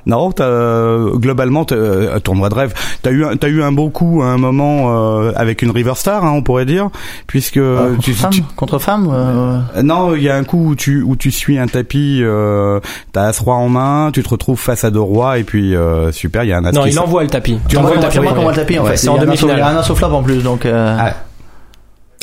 Non, 0.06 0.32
t'as, 0.32 0.44
euh, 0.46 1.12
globalement, 1.18 1.64
t'as, 1.66 1.76
euh, 1.76 2.20
tournoi 2.20 2.50
de 2.50 2.56
rêve. 2.56 2.74
T'as 3.02 3.12
eu, 3.12 3.24
un- 3.26 3.38
t'as 3.38 3.48
eu 3.48 3.64
un 3.64 3.72
beau 3.72 3.90
coup 3.90 4.22
à 4.22 4.28
un 4.28 4.38
moment 4.38 4.88
euh, 5.22 5.32
avec 5.36 5.62
une 5.62 5.72
River 5.72 5.94
Star, 5.96 6.26
hein, 6.26 6.32
on 6.36 6.42
pourrait 6.42 6.66
dire, 6.66 6.90
puisque 7.28 7.58
Euh, 7.58 7.90
contre, 7.92 8.02
tu, 8.04 8.14
femme, 8.14 8.32
tu- 8.32 8.44
contre 8.56 8.80
femme 8.80 9.10
euh, 9.12 9.60
Non, 9.82 10.16
il 10.16 10.24
y 10.24 10.30
a 10.30 10.36
un 10.36 10.44
coup 10.44 10.70
où 10.70 10.76
tu 10.76 11.02
où 11.02 11.16
tu 11.16 11.32
suis 11.32 11.58
un 11.58 11.68
tapis, 11.68 12.20
euh, 12.22 12.80
t'as 13.12 13.24
as 13.28 13.40
roi 13.40 13.56
en 13.56 13.70
main, 13.70 14.10
tu 14.14 14.24
te 14.24 14.30
retrouves 14.30 14.60
face 14.60 14.84
à 14.84 14.92
deux 14.92 15.00
rois 15.00 15.38
et 15.40 15.44
puis 15.44 15.76
euh, 15.76 16.12
super, 16.12 16.44
il 16.44 16.50
y 16.50 16.54
a 16.54 16.58
un 16.58 16.66
as 16.66 16.72
Non, 16.72 16.84
qui 16.84 16.90
il 16.90 17.00
envoie 17.00 17.24
le 17.24 17.30
tapis. 17.30 17.60
Tu 17.70 17.78
envoies 17.78 17.96
le 17.96 18.02
tapis. 18.02 18.18
voit 18.20 18.52
le 18.52 18.56
tapis 18.56 18.80
en 18.80 18.84
Ouais, 18.84 18.92
fait. 18.92 18.98
c'est 18.98 19.08
Il 19.08 19.10
en 19.12 19.16
y 19.16 19.20
a 19.20 19.22
un 19.22 19.28
asso- 19.30 19.44
Il 19.44 19.48
y 19.48 19.52
a 19.52 19.54
demi-finale. 19.56 19.76
un 19.76 19.80
asso 19.80 19.96
flop 19.96 20.08
en 20.14 20.24
plus 20.24 20.44
donc. 20.44 20.66
Euh, 20.66 20.98
Ah. 21.00 21.14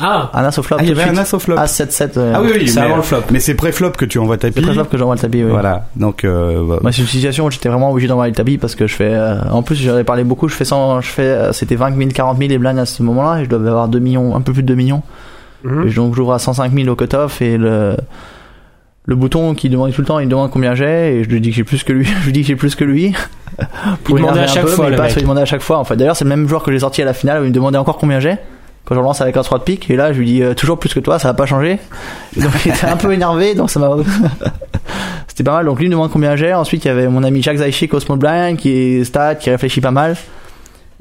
Ah, 0.02 0.30
Un 0.34 0.44
asso 0.44 0.62
flop. 0.62 0.76
Ah, 0.80 0.82
il 0.82 0.88
y 0.88 0.92
avait 0.92 1.02
un 1.02 1.06
suite. 1.14 1.18
as 1.18 1.34
au 1.34 1.38
flop. 1.38 1.56
As 1.58 1.66
7 1.68 1.92
7. 1.92 2.16
euh, 2.16 2.32
Ah 2.34 2.40
oui, 2.42 2.50
oui, 2.54 2.68
c'est 2.68 2.80
avant 2.80 2.96
le 2.96 3.02
flop. 3.02 3.18
Mais 3.30 3.40
c'est 3.40 3.54
pré-flop 3.54 3.90
que 3.92 4.04
tu 4.04 4.18
envoies 4.18 4.36
C'est 4.40 4.50
tapis. 4.50 4.62
très 4.62 4.72
flop 4.74 4.84
que 4.84 4.96
j'envoie 4.98 5.14
le 5.16 5.20
tapis. 5.20 5.42
Oui. 5.44 5.50
Voilà. 5.50 5.86
Donc 5.96 6.24
euh, 6.24 6.62
bah, 6.68 6.78
Moi, 6.82 6.92
c'est 6.92 7.02
une 7.02 7.08
situation 7.08 7.46
où 7.46 7.50
j'étais 7.50 7.68
vraiment 7.68 7.90
obligé 7.90 8.08
d'envoyer 8.08 8.30
le 8.30 8.36
tapis 8.36 8.58
parce 8.58 8.74
que 8.74 8.86
je 8.86 8.94
fais. 8.94 9.10
euh, 9.12 9.40
en 9.50 9.62
plus, 9.62 9.76
j'en 9.76 9.98
ai 9.98 10.04
parlé 10.04 10.24
beaucoup. 10.24 10.48
Je 10.48 10.54
fais 10.54 10.64
100, 10.64 11.00
je 11.00 11.08
fais. 11.08 11.22
euh, 11.22 11.52
C'était 11.52 11.76
20 11.76 11.96
000, 11.96 12.10
40 12.14 12.38
000 12.38 12.48
les 12.50 12.58
blinds 12.58 12.78
à 12.78 12.86
ce 12.86 13.02
moment-là 13.02 13.40
et 13.40 13.44
je 13.44 13.48
devais 13.50 13.68
avoir 13.68 13.88
2 13.88 13.98
millions, 13.98 14.34
un 14.36 14.40
peu 14.40 14.52
plus 14.52 14.62
de 14.62 14.68
2 14.68 14.74
millions. 14.74 15.02
Mhm. 15.64 15.88
Et 15.88 15.90
donc 15.92 16.14
j'ouvre 16.14 16.32
à 16.32 16.38
105 16.38 16.72
000 16.72 16.88
au 16.88 16.96
cut-off 16.96 17.42
et 17.42 17.56
le 17.58 17.96
le 19.06 19.16
bouton 19.16 19.54
qui 19.54 19.68
demande 19.70 19.92
tout 19.92 20.02
le 20.02 20.06
temps, 20.06 20.18
il 20.20 20.28
demande 20.28 20.50
combien 20.50 20.74
j'ai 20.74 21.16
et 21.16 21.24
je 21.24 21.28
lui 21.30 21.40
dis 21.40 21.50
que 21.50 21.56
j'ai 21.56 21.64
plus 21.64 21.82
que 21.82 21.92
lui. 21.92 22.04
je 22.20 22.26
lui 22.26 22.32
dis 22.32 22.42
que 22.42 22.46
j'ai 22.46 22.54
plus 22.56 22.74
que 22.76 22.84
lui. 22.84 23.12
Pour 24.04 24.18
Il 24.18 24.22
demandait 24.22 24.40
l'énerver 24.40 24.40
à 24.42 24.46
chaque 24.46 24.62
peu, 24.64 24.68
fois, 24.70 24.86
il 24.88 25.22
demandait 25.22 25.40
à 25.40 25.44
chaque 25.46 25.62
fois. 25.62 25.78
En 25.78 25.84
fait, 25.84 25.96
d'ailleurs, 25.96 26.14
c'est 26.16 26.24
le 26.24 26.30
même 26.30 26.46
joueur 26.48 26.62
que 26.62 26.70
j'ai 26.70 26.78
sorti 26.78 27.02
à 27.02 27.04
la 27.04 27.12
finale 27.12 27.40
où 27.42 27.44
il 27.44 27.48
me 27.48 27.54
demandait 27.54 27.78
encore 27.78 27.96
combien 27.98 28.20
j'ai. 28.20 28.36
Quand 28.90 28.96
je 28.96 29.00
relance 29.02 29.20
avec 29.20 29.36
un 29.36 29.42
3 29.42 29.58
de 29.60 29.62
pique 29.62 29.88
et 29.88 29.94
là 29.94 30.12
je 30.12 30.18
lui 30.18 30.26
dis 30.26 30.42
euh, 30.42 30.52
toujours 30.52 30.76
plus 30.76 30.92
que 30.92 30.98
toi, 30.98 31.20
ça 31.20 31.28
va 31.28 31.34
pas 31.34 31.46
changer. 31.46 31.78
Donc 32.36 32.50
il 32.66 32.72
était 32.72 32.86
un 32.86 32.96
peu 32.96 33.12
énervé, 33.12 33.54
donc 33.54 33.70
ça 33.70 33.78
m'a. 33.78 33.88
C'était 35.28 35.44
pas 35.44 35.52
mal. 35.52 35.66
Donc 35.66 35.78
lui 35.78 35.86
me 35.86 35.92
demande 35.92 36.10
combien 36.10 36.34
j'ai. 36.34 36.52
Ensuite 36.52 36.84
il 36.84 36.88
y 36.88 36.90
avait 36.90 37.06
mon 37.06 37.22
ami 37.22 37.40
Jacques 37.40 37.58
Zaïchik 37.58 37.94
au 37.94 38.00
small 38.00 38.18
blind 38.18 38.56
qui 38.58 38.70
est 38.72 39.04
stat, 39.04 39.36
qui 39.36 39.48
réfléchit 39.48 39.80
pas 39.80 39.92
mal. 39.92 40.16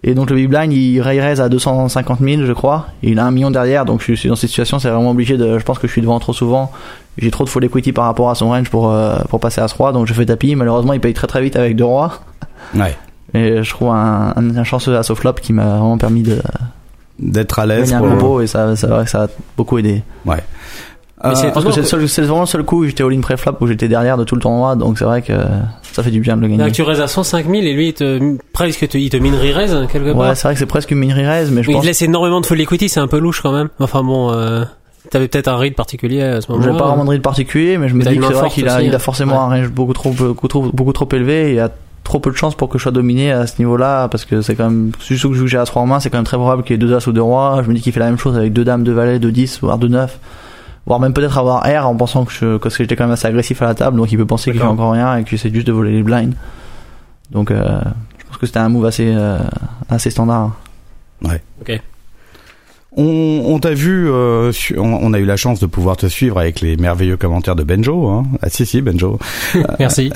Et 0.03 0.13
donc 0.13 0.29
le 0.29 0.35
big 0.35 0.47
blind 0.49 0.71
il 0.71 1.01
raise 1.01 1.41
à 1.41 1.49
250 1.49 2.19
000 2.19 2.43
je 2.45 2.53
crois. 2.53 2.85
Et 3.01 3.09
il 3.09 3.17
a 3.17 3.25
un 3.25 3.31
million 3.31 3.49
derrière, 3.49 3.85
donc 3.85 4.03
je 4.05 4.13
suis 4.13 4.29
dans 4.29 4.35
cette 4.35 4.49
situation, 4.51 4.77
c'est 4.77 4.89
vraiment 4.91 5.09
obligé 5.09 5.35
de. 5.35 5.57
Je 5.57 5.63
pense 5.63 5.79
que 5.79 5.87
je 5.87 5.91
suis 5.91 6.01
devant 6.01 6.19
trop 6.19 6.33
souvent. 6.33 6.71
J'ai 7.17 7.31
trop 7.31 7.43
de 7.43 7.49
full 7.49 7.65
equity 7.65 7.91
par 7.91 8.05
rapport 8.05 8.29
à 8.29 8.35
son 8.35 8.49
range 8.49 8.69
pour 8.69 8.91
euh, 8.91 9.17
pour 9.29 9.39
passer 9.39 9.61
à 9.61 9.67
ce 9.67 9.73
roi, 9.73 9.93
donc 9.93 10.05
je 10.05 10.13
fais 10.13 10.27
tapis. 10.27 10.55
Malheureusement 10.55 10.93
il 10.93 10.99
paye 10.99 11.13
très 11.15 11.25
très 11.27 11.41
vite 11.41 11.55
avec 11.55 11.75
deux 11.75 11.85
rois. 11.85 12.19
ouais. 12.75 12.95
Et 13.33 13.61
je 13.63 13.69
trouve 13.71 13.89
un, 13.89 14.33
un, 14.35 14.57
un 14.57 14.63
chanceux 14.63 14.95
asso 14.95 15.13
flop 15.15 15.33
qui 15.33 15.53
m'a 15.53 15.65
vraiment 15.65 15.97
permis 15.97 16.23
de 16.23 16.39
D'être 17.19 17.59
à 17.59 17.65
l'aise. 17.65 17.93
pour- 17.93 18.07
combo 18.07 18.41
et 18.41 18.47
ça, 18.47 18.75
ça, 18.75 18.87
vrai 18.87 19.03
que 19.05 19.09
ça 19.09 19.23
a 19.23 19.27
beaucoup 19.57 19.77
aidé. 19.77 20.03
Ouais. 20.25 20.37
Mais 21.21 21.35
c'est 21.35 21.47
Euh, 21.47 21.51
Parce 21.51 21.65
que 21.65 21.71
c'est 21.73 22.07
c'est 22.07 22.21
vraiment 22.21 22.39
le 22.41 22.45
seul 22.45 22.63
coup 22.63 22.83
où 22.83 22.85
j'étais 22.85 23.03
all-in 23.03 23.19
pré-flop 23.19 23.57
où 23.59 23.67
j'étais 23.67 23.89
derrière 23.89 24.15
de 24.17 24.23
tout 24.23 24.35
le 24.35 24.41
tournoi, 24.41 24.77
donc 24.77 24.97
c'est 24.97 25.03
vrai 25.03 25.21
que 25.21 25.33
ça 25.91 26.01
fait 26.01 26.11
du 26.11 26.21
bien 26.21 26.37
de 26.37 26.41
le 26.43 26.47
Là, 26.47 26.55
gagner. 26.57 26.71
tu 26.71 26.81
raises 26.81 27.01
à 27.01 27.07
105 27.09 27.45
000 27.45 27.57
et 27.57 27.73
lui, 27.73 27.89
il 27.89 27.93
te, 27.93 28.37
presque, 28.53 28.87
te- 28.87 28.97
il 28.97 29.09
te 29.09 29.17
minerie 29.17 29.51
raise, 29.51 29.75
quelque 29.91 30.13
part. 30.13 30.29
Ouais, 30.29 30.35
c'est 30.35 30.43
vrai 30.43 30.53
que 30.53 30.59
c'est 30.59 30.65
presque 30.65 30.91
une 30.91 30.99
mini 30.99 31.11
raise, 31.13 31.51
mais 31.51 31.61
je 31.61 31.69
il 31.69 31.73
pense 31.73 31.81
te 31.81 31.87
laisse 31.87 32.01
énormément 32.01 32.39
de 32.39 32.45
full 32.45 32.61
equity, 32.61 32.87
c'est 32.87 33.01
un 33.01 33.07
peu 33.07 33.19
louche 33.19 33.41
quand 33.41 33.51
même. 33.51 33.67
Enfin 33.81 34.01
bon, 34.01 34.31
euh, 34.31 34.63
t'avais 35.11 35.27
peut-être 35.27 35.49
un 35.49 35.57
read 35.57 35.75
particulier 35.75 36.21
à 36.21 36.39
ce 36.39 36.49
moment-là. 36.53 36.71
j'ai 36.71 36.77
pas 36.79 36.87
vraiment 36.87 37.03
de 37.03 37.09
read 37.09 37.21
particulier, 37.21 37.77
mais 37.77 37.89
je 37.89 37.95
me 37.95 38.05
Mais 38.05 38.11
dis 38.11 38.17
que 38.17 38.25
c'est 38.25 38.33
vrai 38.33 38.49
qu'il 38.49 38.69
a, 38.69 38.81
il 38.81 38.93
a 38.93 38.95
hein. 38.95 38.99
forcément 38.99 39.33
Ouais. 39.49 39.55
un 39.57 39.61
range 39.61 39.71
beaucoup 39.71 39.91
trop, 39.93 40.11
beaucoup 40.11 40.47
trop, 40.47 40.69
beaucoup 40.71 40.93
trop 40.93 41.09
élevé 41.11 41.47
et 41.47 41.49
il 41.49 41.55
y 41.55 41.59
a 41.59 41.69
trop 42.09 42.19
peu 42.19 42.31
de 42.31 42.35
chances 42.35 42.55
pour 42.55 42.69
que 42.69 42.79
je 42.79 42.83
sois 42.83 42.91
dominé 42.91 43.31
à 43.31 43.45
ce 43.45 43.59
niveau-là, 43.59 44.07
parce 44.07 44.25
que 44.25 44.41
c'est 44.41 44.55
quand 44.55 44.67
même, 44.69 44.91
surtout 44.99 45.29
que 45.29 45.35
je 45.35 45.39
joue 45.39 45.45
que 45.45 45.51
j'ai 45.51 45.59
à 45.59 45.65
3 45.65 45.83
en 45.83 45.85
main, 45.85 45.99
c'est 45.99 46.09
quand 46.09 46.17
même 46.17 46.25
très 46.25 46.37
probable 46.37 46.63
qu'il 46.63 46.73
y 46.73 46.75
ait 46.75 46.79
deux 46.79 46.95
as 46.95 47.05
ou 47.05 47.11
deux 47.11 47.21
rois. 47.21 47.61
Je 47.63 47.69
me 47.69 47.75
dis 47.75 47.81
qu'il 47.81 47.93
fait 47.93 47.99
la 47.99 48.07
même 48.07 48.17
chose 48.17 48.35
avec 48.35 48.51
deux 48.51 48.65
dames, 48.65 48.83
deux 48.83 48.93
valets, 48.93 49.19
deux 49.19 49.31
10, 49.31 49.59
voire 49.61 49.77
deux 49.77 49.89
9. 49.89 50.19
Voire 50.87 50.99
même 50.99 51.13
peut-être 51.13 51.37
avoir 51.37 51.61
R 51.61 51.87
en 51.87 51.95
pensant 51.95 52.25
que 52.25 52.31
je, 52.31 52.57
parce 52.57 52.75
que 52.75 52.83
j'étais 52.83 52.95
quand 52.95 53.03
même 53.03 53.13
assez 53.13 53.27
agressif 53.27 53.61
à 53.61 53.65
la 53.65 53.75
table, 53.75 53.95
donc 53.95 54.11
il 54.11 54.17
peut 54.17 54.25
penser 54.25 54.51
qu'il 54.51 54.59
fait 54.59 54.65
encore 54.65 54.93
rien 54.93 55.17
et 55.17 55.23
que 55.23 55.29
j'essaie 55.29 55.53
juste 55.53 55.67
de 55.67 55.71
voler 55.71 55.91
les 55.91 56.01
blinds. 56.01 56.33
Donc, 57.29 57.51
euh, 57.51 57.79
je 58.17 58.25
pense 58.25 58.37
que 58.37 58.47
c'était 58.47 58.57
un 58.57 58.69
move 58.69 58.87
assez, 58.87 59.13
euh, 59.15 59.37
assez 59.87 60.09
standard. 60.09 60.53
On, 62.97 63.43
on 63.45 63.59
t'a 63.59 63.73
vu, 63.75 64.09
euh, 64.09 64.51
on, 64.75 64.81
on 64.81 65.13
a 65.13 65.19
eu 65.19 65.25
la 65.25 65.37
chance 65.37 65.59
de 65.59 65.67
pouvoir 65.67 65.95
te 65.95 66.07
suivre 66.07 66.39
avec 66.39 66.59
les 66.59 66.75
merveilleux 66.75 67.17
commentaires 67.17 67.55
de 67.55 67.63
Benjo. 67.63 68.07
Hein. 68.07 68.23
Ah 68.41 68.49
si 68.49 68.65
si 68.65 68.81
Benjo. 68.81 69.19
Merci. 69.79 70.11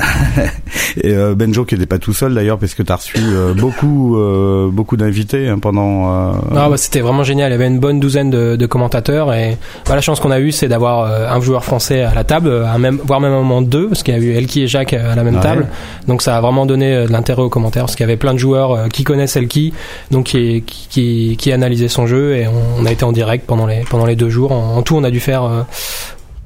Et 0.98 1.14
euh, 1.14 1.36
Benjo 1.36 1.66
qui 1.66 1.76
n'était 1.76 1.86
pas 1.86 2.00
tout 2.00 2.14
seul 2.14 2.34
d'ailleurs 2.34 2.58
parce 2.58 2.74
que 2.74 2.82
t'as 2.82 2.96
reçu 2.96 3.18
euh, 3.20 3.54
beaucoup 3.54 4.18
euh, 4.18 4.70
beaucoup 4.72 4.98
d'invités 4.98 5.48
hein, 5.50 5.60
pendant. 5.60 6.32
euh, 6.32 6.32
Ah 6.56 6.68
bah, 6.70 6.78
c'était 6.78 7.02
vraiment 7.02 7.24
génial. 7.24 7.52
Il 7.52 7.54
y 7.54 7.56
avait 7.56 7.68
une 7.68 7.80
bonne 7.80 8.00
douzaine 8.00 8.32
de, 8.32 8.56
de 8.56 8.66
commentateurs 8.66 9.32
et 9.36 9.56
bah, 9.88 9.94
la 9.96 10.02
chance 10.02 10.20
qu'on 10.20 10.32
a 10.32 10.40
eue, 10.40 10.52
c'est 10.52 10.68
d'avoir 10.68 11.02
euh, 11.02 11.30
un 11.30 11.40
joueur 11.42 11.64
français 11.64 12.02
à 12.02 12.16
la 12.16 12.24
table, 12.24 12.52
à 12.66 12.78
même, 12.80 12.98
voire 13.06 13.20
même 13.22 13.34
un 13.34 13.38
moment 13.42 13.62
deux, 13.62 13.88
parce 13.90 14.02
qu'il 14.02 14.16
y 14.16 14.18
a 14.18 14.20
eu 14.20 14.32
Elki 14.32 14.64
et 14.64 14.68
Jacques 14.68 14.94
à 14.94 15.16
la 15.16 15.24
même 15.24 15.36
Ouais. 15.36 15.42
table. 15.42 15.68
Donc 16.08 16.22
ça 16.24 16.38
a 16.38 16.42
vraiment 16.42 16.66
donné 16.66 16.92
euh, 16.94 17.06
de 17.08 17.12
l'intérêt 17.12 17.44
aux 17.44 17.50
commentaires, 17.50 17.84
parce 17.84 17.96
qu'il 17.96 18.04
y 18.04 18.10
avait 18.10 18.18
plein 18.18 18.34
de 18.34 18.40
joueurs 18.40 18.72
euh, 18.72 18.88
qui 18.88 19.04
connaissent 19.04 19.36
Elki, 19.36 19.74
donc 20.10 20.26
qui, 20.26 20.64
qui, 20.66 20.88
qui, 20.90 21.38
qui 21.38 21.52
analysaient 21.52 21.88
son 21.88 22.08
jeu 22.08 22.36
et 22.36 22.48
on, 22.48 22.63
on 22.80 22.86
a 22.86 22.92
été 22.92 23.04
en 23.04 23.12
direct 23.12 23.46
pendant 23.46 23.66
les, 23.66 23.82
pendant 23.90 24.06
les 24.06 24.16
deux 24.16 24.30
jours. 24.30 24.52
En, 24.52 24.78
en 24.78 24.82
tout, 24.82 24.96
on 24.96 25.04
a 25.04 25.12
dû 25.12 25.20
faire 25.20 25.66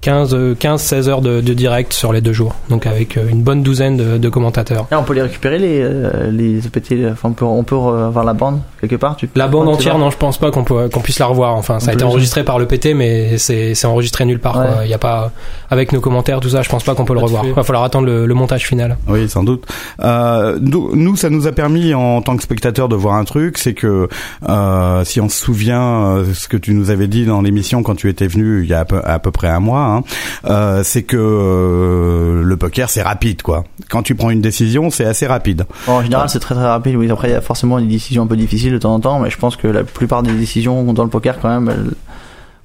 euh, 0.07 0.11
15, 0.11 0.33
euh, 0.33 0.55
15, 0.55 0.81
16 0.81 1.09
heures 1.09 1.21
de, 1.21 1.41
de 1.41 1.53
direct 1.53 1.93
sur 1.93 2.13
les 2.13 2.21
deux 2.21 2.33
jours. 2.33 2.55
Donc 2.69 2.85
avec 2.85 3.17
euh, 3.17 3.27
une 3.29 3.41
bonne 3.41 3.63
douzaine 3.63 3.97
de, 3.97 4.17
de 4.17 4.29
commentateurs. 4.29 4.87
Là, 4.91 4.99
on 4.99 5.03
peut 5.03 5.13
les 5.13 5.21
récupérer 5.21 5.57
les, 5.59 5.81
euh, 5.81 6.31
les 6.31 6.65
EPT, 6.65 7.11
enfin, 7.11 7.29
on 7.29 7.33
peut, 7.33 7.45
on 7.45 7.63
peut 7.63 7.75
avoir 7.75 8.23
la 8.25 8.33
bande 8.33 8.61
quelque 8.79 8.95
part. 8.95 9.15
Tu... 9.15 9.29
La 9.35 9.47
bande 9.47 9.67
entière, 9.67 9.97
non, 9.97 10.09
je 10.09 10.17
pense 10.17 10.37
pas 10.37 10.51
qu'on 10.51 10.63
puisse 11.01 11.19
la 11.19 11.25
revoir. 11.25 11.55
Enfin, 11.55 11.79
ça 11.79 11.91
a 11.91 11.93
été 11.93 12.03
enregistré 12.03 12.43
par 12.43 12.59
le 12.59 12.65
PT, 12.67 12.93
mais 12.95 13.37
c'est 13.37 13.75
c'est 13.75 13.87
enregistré 13.87 14.25
nulle 14.25 14.39
part. 14.39 14.57
Ouais. 14.57 14.67
quoi. 14.67 14.85
Il 14.85 14.89
y 14.89 14.93
a 14.93 14.97
pas 14.97 15.31
avec 15.69 15.91
nos 15.91 15.99
commentaires, 15.99 16.39
tout 16.39 16.49
ça. 16.49 16.61
Je 16.61 16.69
pense 16.69 16.83
pas 16.83 16.95
qu'on 16.95 17.05
peut 17.05 17.13
le 17.13 17.19
revoir. 17.19 17.45
Il 17.45 17.53
va 17.53 17.63
falloir 17.63 17.83
attendre 17.83 18.05
le, 18.05 18.25
le 18.25 18.33
montage 18.33 18.65
final. 18.67 18.97
Oui, 19.07 19.27
sans 19.29 19.43
doute. 19.43 19.65
Euh, 20.01 20.57
nous, 20.61 21.15
ça 21.15 21.29
nous 21.29 21.47
a 21.47 21.51
permis 21.51 21.93
en 21.93 22.21
tant 22.21 22.37
que 22.37 22.43
spectateur 22.43 22.87
de 22.89 22.95
voir 22.95 23.15
un 23.15 23.23
truc, 23.23 23.57
c'est 23.57 23.73
que 23.73 24.07
euh, 24.47 25.03
si 25.03 25.19
on 25.21 25.29
se 25.29 25.39
souvient 25.39 26.23
ce 26.33 26.47
que 26.47 26.57
tu 26.57 26.73
nous 26.73 26.89
avais 26.89 27.07
dit 27.07 27.25
dans 27.25 27.41
l'émission 27.41 27.83
quand 27.83 27.95
tu 27.95 28.09
étais 28.09 28.27
venu 28.27 28.63
il 28.63 28.69
y 28.69 28.73
a 28.73 28.81
à 28.81 28.85
peu, 28.85 29.01
à 29.03 29.19
peu 29.19 29.31
près 29.31 29.47
un 29.47 29.59
mois, 29.59 29.81
hein, 29.81 29.96
euh, 30.45 30.81
c'est 30.83 31.03
que 31.03 31.17
euh, 31.17 32.43
le 32.43 32.57
poker 32.57 32.89
c'est 32.89 33.01
rapide 33.01 33.41
quoi. 33.41 33.63
Quand 33.89 34.03
tu 34.03 34.15
prends 34.15 34.29
une 34.29 34.41
décision, 34.41 34.89
c'est 34.89 35.05
assez 35.05 35.27
rapide. 35.27 35.65
En 35.87 36.01
général, 36.03 36.29
c'est 36.29 36.39
très 36.39 36.55
très 36.55 36.65
rapide. 36.65 36.95
Oui, 36.95 37.09
après, 37.09 37.29
il 37.29 37.31
y 37.31 37.35
a 37.35 37.41
forcément 37.41 37.79
des 37.79 37.85
décisions 37.85 38.23
un 38.23 38.27
peu 38.27 38.35
difficiles 38.35 38.73
de 38.73 38.77
temps 38.77 38.93
en 38.93 38.99
temps, 38.99 39.19
mais 39.19 39.29
je 39.29 39.37
pense 39.37 39.55
que 39.55 39.67
la 39.67 39.83
plupart 39.83 40.23
des 40.23 40.33
décisions 40.33 40.91
dans 40.93 41.03
le 41.03 41.09
poker, 41.09 41.39
quand 41.39 41.49
même, 41.49 41.93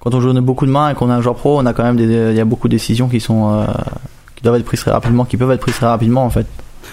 quand 0.03 0.15
on 0.15 0.21
joue 0.21 0.33
beaucoup 0.41 0.67
de 0.67 0.71
mains 0.71 0.91
et 0.91 0.95
qu'on 0.95 1.11
a 1.11 1.15
un 1.15 1.21
joueur 1.21 1.37
pro, 1.37 1.61
on 1.61 1.67
a 1.67 1.73
quand 1.73 1.85
même 1.85 1.99
il 1.99 2.35
y 2.35 2.41
a 2.41 2.45
beaucoup 2.45 2.67
de 2.67 2.73
décisions 2.73 3.09
qui 3.09 3.21
sont, 3.21 3.53
euh, 3.53 3.65
qui 4.35 4.43
doivent 4.43 4.57
être 4.57 4.65
prises 4.65 4.81
très 4.81 4.91
rapidement, 4.91 5.25
qui 5.25 5.37
peuvent 5.37 5.53
être 5.53 5.61
prises 5.61 5.77
très 5.77 5.87
rapidement, 5.87 6.25
en 6.25 6.31
fait. 6.31 6.47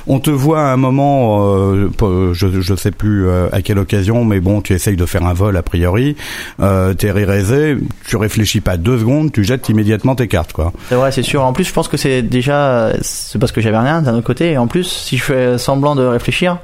On 0.07 0.19
te 0.19 0.29
voit 0.29 0.61
à 0.61 0.73
un 0.73 0.77
moment, 0.77 1.53
euh, 1.55 1.89
je 2.33 2.61
je 2.61 2.75
sais 2.75 2.91
plus 2.91 3.27
euh, 3.27 3.47
à 3.51 3.61
quelle 3.61 3.79
occasion, 3.79 4.25
mais 4.25 4.39
bon, 4.39 4.61
tu 4.61 4.73
essayes 4.73 4.95
de 4.95 5.05
faire 5.05 5.25
un 5.25 5.33
vol 5.33 5.55
a 5.57 5.63
priori. 5.63 6.15
Euh, 6.59 6.93
T'es 6.93 7.11
ré-raisé, 7.11 7.77
tu 8.07 8.17
réfléchis 8.17 8.61
pas 8.61 8.77
deux 8.77 8.99
secondes, 8.99 9.31
tu 9.31 9.43
jettes 9.43 9.69
immédiatement 9.69 10.15
tes 10.15 10.27
cartes 10.27 10.53
quoi. 10.53 10.73
C'est 10.89 10.95
vrai, 10.95 11.11
c'est 11.11 11.23
sûr. 11.23 11.43
En 11.43 11.53
plus, 11.53 11.63
je 11.63 11.73
pense 11.73 11.87
que 11.87 11.97
c'est 11.97 12.21
déjà, 12.21 12.93
c'est 13.01 13.39
parce 13.39 13.51
que 13.51 13.61
j'avais 13.61 13.77
rien 13.77 14.01
d'un 14.01 14.13
autre 14.13 14.27
côté. 14.27 14.51
Et 14.51 14.57
en 14.57 14.67
plus, 14.67 14.85
si 14.85 15.17
je 15.17 15.23
fais 15.23 15.57
semblant 15.57 15.95
de 15.95 16.03
réfléchir, 16.03 16.57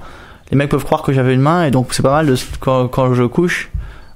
les 0.51 0.57
mecs 0.57 0.69
peuvent 0.69 0.83
croire 0.85 1.01
que 1.01 1.13
j'avais 1.13 1.33
une 1.33 1.41
main 1.41 1.65
et 1.65 1.71
donc 1.71 1.93
c'est 1.93 2.03
pas 2.03 2.11
mal 2.11 2.27
de 2.27 2.35
quand, 2.59 2.87
quand 2.87 3.13
je 3.13 3.23
couche 3.23 3.69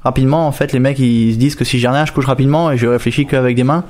rapidement 0.04 0.48
en 0.48 0.51
fait 0.51 0.72
les 0.72 0.80
mecs 0.80 1.00
ils 1.00 1.34
se 1.34 1.38
disent 1.38 1.56
que 1.56 1.66
si 1.66 1.80
j'ai 1.80 1.88
rien 1.88 2.06
je 2.06 2.12
couche 2.12 2.25
rapidement 2.25 2.72
et 2.72 2.78
je 2.78 2.88
réfléchis 2.88 3.25
qu'avec 3.25 3.56
des 3.56 3.63
mains 3.63 3.84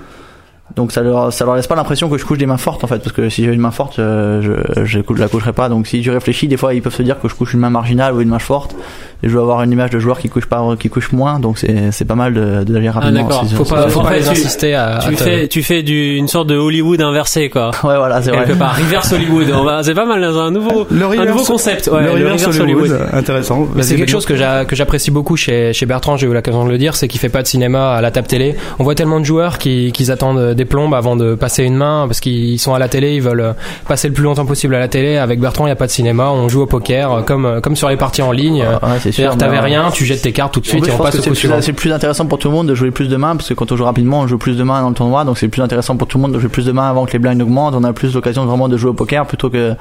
donc 0.75 0.91
ça 0.91 1.01
leur 1.01 1.33
ça 1.33 1.45
leur 1.45 1.55
laisse 1.55 1.67
pas 1.67 1.75
l'impression 1.75 2.09
que 2.09 2.17
je 2.17 2.25
couche 2.25 2.37
des 2.37 2.45
mains 2.45 2.57
fortes 2.57 2.83
en 2.83 2.87
fait 2.87 2.99
parce 2.99 3.11
que 3.11 3.29
si 3.29 3.43
j'ai 3.43 3.51
une 3.51 3.59
main 3.59 3.71
forte 3.71 3.99
euh, 3.99 4.41
je 4.41 4.85
je, 4.85 4.99
la 5.15 5.27
coucherai 5.27 5.53
pas. 5.53 5.69
Donc 5.69 5.87
si 5.87 6.03
je 6.03 6.11
réfléchis 6.11 6.47
des 6.47 6.57
fois 6.57 6.73
ils 6.73 6.81
peuvent 6.81 6.93
se 6.93 7.03
dire 7.03 7.19
que 7.19 7.27
je 7.27 7.35
couche 7.35 7.53
une 7.53 7.59
main 7.59 7.69
marginale 7.69 8.13
ou 8.13 8.21
une 8.21 8.29
main 8.29 8.39
forte 8.39 8.75
je 9.23 9.29
veux 9.29 9.39
avoir 9.41 9.61
une 9.63 9.71
image 9.71 9.89
de 9.89 9.99
joueur 9.99 10.19
qui 10.19 10.29
couche 10.29 10.45
pas 10.45 10.63
qui 10.79 10.89
couche 10.89 11.11
moins 11.11 11.39
donc 11.39 11.57
c'est 11.57 11.91
c'est 11.91 12.05
pas 12.05 12.15
mal 12.15 12.33
de 12.33 12.63
de 12.63 12.73
d'agir 12.73 12.93
rapidement 12.93 13.21
d'accord. 13.23 13.45
si- 13.47 13.55
Faut 13.55 13.63
pas, 13.65 13.87
faut 13.89 14.01
pas 14.01 14.19
tu- 14.19 14.29
insister 14.29 14.75
à. 14.75 14.99
Tu 15.01 15.09
à 15.09 15.11
te- 15.17 15.23
fais, 15.23 15.47
tu 15.47 15.63
fais 15.63 15.83
du, 15.83 16.15
une 16.15 16.27
sorte 16.27 16.47
de 16.47 16.55
Hollywood 16.57 17.01
inversé, 17.01 17.49
quoi. 17.49 17.67
ouais 17.83 17.97
voilà 17.97 18.21
c'est 18.21 18.31
vrai 18.31 18.45
Quelque 18.45 18.57
part. 18.59 18.75
Reverse 18.75 19.11
Hollywood. 19.13 19.47
On 19.53 19.63
va- 19.63 19.83
C'est 19.83 19.93
pas 19.93 20.05
mal, 20.05 20.21
c'est 20.31 20.39
un 20.39 20.51
nouveau, 20.51 20.87
Le 20.89 21.05
un 21.19 21.25
nouveau 21.25 21.43
concept. 21.43 21.87
Ouais, 21.91 22.03
le 22.03 22.11
reverse 22.11 22.47
Hollywood, 22.47 22.89
Hollywood. 22.91 22.99
intéressant. 23.13 23.67
Mais 23.75 23.83
c'est 23.83 23.95
quelque 23.95 24.09
chose 24.11 24.25
que 24.25 24.35
j'a- 24.35 24.65
que 24.65 24.75
j'apprécie 24.75 25.11
beaucoup 25.11 25.35
chez, 25.37 25.73
chez 25.73 25.85
Bertrand, 25.85 26.17
j'ai 26.17 26.27
eu 26.27 26.33
l'occasion 26.33 26.63
de 26.65 26.69
le 26.69 26.77
dire, 26.77 26.95
c'est 26.95 27.07
qu'il 27.07 27.19
fait 27.19 27.29
pas 27.29 27.41
de 27.41 27.47
cinéma 27.47 27.93
à 27.95 28.01
la 28.01 28.11
table 28.11 28.27
télé. 28.27 28.55
On 28.79 28.83
voit 28.83 28.95
tellement 28.95 29.19
de 29.19 29.25
joueurs 29.25 29.57
qui, 29.57 29.91
qui 29.91 30.09
attendent 30.11 30.53
des 30.53 30.65
plombes 30.65 30.93
avant 30.93 31.15
de 31.15 31.35
passer 31.35 31.63
une 31.63 31.75
main 31.75 32.05
parce 32.07 32.19
qu'ils 32.19 32.59
sont 32.59 32.73
à 32.73 32.79
la 32.79 32.87
télé, 32.87 33.15
ils 33.15 33.21
veulent 33.21 33.53
passer 33.87 34.07
le 34.07 34.13
plus 34.13 34.23
longtemps 34.23 34.45
possible 34.45 34.75
à 34.75 34.79
la 34.79 34.87
télé. 34.87 35.17
Avec 35.17 35.39
Bertrand, 35.39 35.65
il 35.65 35.69
n'y 35.69 35.73
a 35.73 35.75
pas 35.75 35.87
de 35.87 35.91
cinéma, 35.91 36.29
on 36.31 36.47
joue 36.49 36.61
au 36.61 36.65
poker 36.67 37.11
euh, 37.11 37.21
comme, 37.21 37.59
comme 37.61 37.75
sur 37.75 37.89
les 37.89 37.97
parties 37.97 38.21
en 38.21 38.31
ligne. 38.31 38.63
Ouais, 38.83 38.99
c'est 39.11 39.21
sûr 39.21 39.31
C'est-à-dire, 39.31 39.37
t'avais 39.37 39.59
rien, 39.59 39.89
tu 39.91 40.05
jettes 40.05 40.21
tes 40.21 40.31
cartes 40.31 40.53
tout 40.53 40.59
de 40.59 40.65
suite 40.67 40.87
et 40.87 40.91
on 40.91 40.97
passe 40.97 41.15
au 41.15 41.21
c'est 41.21 41.29
plus, 41.29 41.35
suivant. 41.35 41.61
c'est 41.61 41.73
plus 41.73 41.91
intéressant 41.91 42.25
pour 42.25 42.39
tout 42.39 42.47
le 42.49 42.53
monde 42.53 42.67
de 42.67 42.75
jouer 42.75 42.91
plus 42.91 43.07
de 43.07 43.15
mains 43.15 43.35
parce 43.35 43.49
que 43.49 43.53
quand 43.53 43.71
on 43.71 43.75
joue 43.75 43.85
rapidement 43.85 44.21
on 44.21 44.27
joue 44.27 44.37
plus 44.37 44.57
de 44.57 44.63
mains 44.63 44.81
dans 44.81 44.89
le 44.89 44.95
tournoi 44.95 45.23
donc 45.25 45.37
c'est 45.37 45.47
plus 45.47 45.61
intéressant 45.61 45.95
pour 45.97 46.07
tout 46.07 46.17
le 46.17 46.23
monde 46.23 46.33
de 46.33 46.39
jouer 46.39 46.49
plus 46.49 46.65
de 46.65 46.71
mains 46.71 46.89
avant 46.89 47.05
que 47.05 47.13
les 47.13 47.19
blinds 47.19 47.39
augmentent. 47.39 47.75
On 47.75 47.83
a 47.83 47.93
plus 47.93 48.13
l'occasion 48.13 48.45
vraiment 48.45 48.67
de 48.69 48.77
jouer 48.77 48.91
au 48.91 48.93
poker 48.93 49.25
plutôt 49.25 49.49
que 49.49 49.71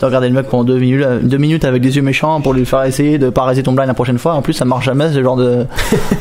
de 0.00 0.04
regarder 0.04 0.28
le 0.28 0.34
mec 0.34 0.48
pendant 0.48 0.64
deux 0.64 0.78
minutes, 0.78 1.06
deux 1.22 1.38
minutes 1.38 1.64
avec 1.64 1.82
des 1.82 1.96
yeux 1.96 2.02
méchants 2.02 2.40
pour 2.40 2.52
lui 2.52 2.64
faire 2.66 2.84
essayer 2.84 3.18
de 3.18 3.30
pas 3.30 3.44
raiser 3.44 3.62
ton 3.62 3.72
blind 3.72 3.88
la 3.88 3.94
prochaine 3.94 4.18
fois. 4.18 4.34
En 4.34 4.42
plus 4.42 4.52
ça 4.52 4.64
marche 4.64 4.84
jamais 4.84 5.12
ce 5.12 5.22
genre 5.22 5.36
de 5.36 5.66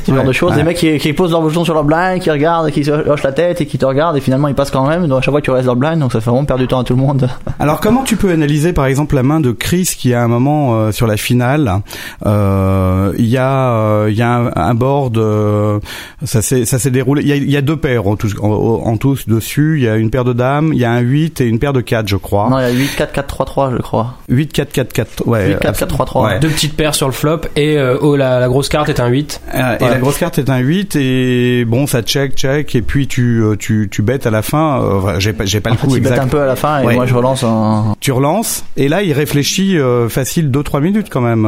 ce 0.06 0.14
genre 0.14 0.24
de 0.24 0.32
choses. 0.34 0.52
Ouais. 0.52 0.58
des 0.58 0.64
mecs 0.64 0.78
qui, 0.78 0.98
qui 0.98 1.14
posent 1.14 1.32
leur 1.32 1.48
jeton 1.50 1.66
sur 1.66 1.74
leur 1.74 1.84
blind 1.84 2.20
qui 2.20 2.32
regardent 2.32 2.72
qui 2.72 2.90
hochent 2.90 3.24
la 3.24 3.32
tête 3.32 3.62
et 3.62 3.66
qui 3.66 3.78
te 3.78 3.86
regardent 3.86 4.18
et 4.18 4.22
finalement 4.22 4.48
ils 4.48 4.56
passent 4.56 4.72
quand 4.72 4.88
même. 4.88 5.08
Donc 5.08 5.20
à 5.20 5.22
chaque 5.22 5.32
fois 5.32 5.42
tu 5.42 5.52
restes 5.52 5.66
leur 5.66 5.76
blind 5.76 6.00
donc 6.00 6.12
ça 6.12 6.22
fait 6.22 6.30
vraiment 6.30 6.46
perdre 6.46 6.62
du 6.62 6.68
temps 6.68 6.80
à 6.80 6.84
tout 6.84 6.96
le 6.96 7.02
monde. 7.02 7.30
Alors 7.60 7.80
comment 7.80 8.04
tu 8.04 8.16
peux 8.16 8.32
analyser 8.32 8.74
par 8.74 8.86
exemple 8.86 9.16
la 9.16 9.24
main 9.24 9.40
de 9.40 9.52
Chris 9.52 9.90
qui 9.98 10.14
à 10.14 10.24
un 10.24 10.28
moment 10.28 10.76
euh, 10.76 10.92
sur 10.92 11.08
la 11.08 11.18
finale, 11.18 11.82
euh, 12.26 12.53
il 13.18 13.26
y 13.28 13.38
a 13.38 13.70
euh, 13.72 14.08
il 14.10 14.16
y 14.16 14.22
a 14.22 14.36
un, 14.36 14.52
un 14.56 14.74
board, 14.74 15.18
euh, 15.18 15.80
ça 16.24 16.42
s'est 16.42 16.66
ça 16.66 16.80
s'est 16.80 16.92
déroulé, 16.92 17.22
il 17.22 17.28
y 17.28 17.32
a, 17.32 17.36
il 17.36 17.50
y 17.50 17.58
a 17.58 17.62
deux 17.62 17.78
paires 17.78 18.08
en 18.08 18.16
tout 18.16 18.30
en, 18.42 18.50
en 18.50 18.98
tout 18.98 19.18
dessus, 19.28 19.76
il 19.78 19.84
y 19.84 19.88
a 19.88 19.96
une 19.98 20.10
paire 20.10 20.24
de 20.24 20.34
dames, 20.34 20.72
il 20.74 20.80
y 20.80 20.86
a 20.86 20.92
un 20.92 21.00
8 21.00 21.42
et 21.42 21.46
une 21.46 21.60
paire 21.60 21.74
de 21.74 21.82
4 21.82 22.08
je 22.08 22.18
crois. 22.18 22.50
non 22.50 22.60
il 22.60 22.64
y 22.64 22.66
a 22.66 22.70
8 22.72 22.96
4 22.98 23.12
4 23.14 23.28
3 23.28 23.46
3 23.46 23.72
je 23.72 23.78
crois 23.82 24.14
8 24.30 24.52
4 24.54 24.72
4 24.72 24.94
4 24.94 25.28
ouais. 25.28 25.48
8 25.50 25.60
4 25.60 25.80
4 25.80 25.88
3 25.88 26.06
3 26.06 26.24
Ouais. 26.24 26.40
Deux 26.40 26.50
petites 26.50 26.76
paires 26.76 26.96
sur 26.96 27.08
le 27.08 27.14
flop 27.14 27.42
et 27.56 27.78
euh, 27.78 27.98
oh, 28.02 28.16
la, 28.16 28.40
la 28.40 28.48
grosse 28.48 28.70
carte 28.70 28.90
est 28.90 29.00
un 29.00 29.08
8. 29.08 29.42
Euh, 29.54 29.78
Et 29.80 29.84
Ouais. 29.84 29.90
la 29.90 29.98
grosse 30.00 30.18
carte 30.18 30.38
est 30.40 30.50
un 30.50 30.60
8 30.60 30.96
et 30.96 31.66
bon 31.66 31.88
ça 31.88 32.02
check 32.02 32.36
check 32.36 32.76
et 32.76 32.82
puis 32.82 33.08
tu 33.08 33.42
euh, 33.44 33.56
tu 33.58 33.90
tu 33.92 34.02
bêtes 34.02 34.26
à 34.28 34.32
la 34.32 34.42
fin, 34.42 34.82
euh, 34.82 35.20
j'ai 35.20 35.34
pas 35.34 35.46
j'ai 35.46 35.60
pas 35.60 35.72
le 35.72 35.76
coup 35.78 35.88
bêtent 35.88 35.98
exact. 35.98 36.20
un 36.20 36.28
peu 36.28 36.42
à 36.42 36.46
la 36.46 36.56
fin 36.56 36.82
et 36.82 36.86
Ouais. 36.86 36.96
moi 36.96 37.06
je 37.06 37.14
relance 37.14 37.44
en 37.44 37.96
Tu 38.00 38.12
relances 38.12 38.64
et 38.78 38.88
là 38.88 39.02
il 39.04 39.14
réfléchit 39.14 39.78
euh, 39.78 40.08
facile 40.10 40.52
2 40.52 40.64
3 40.64 40.80
minutes 40.82 41.08
quand 41.10 41.22
même. 41.22 41.46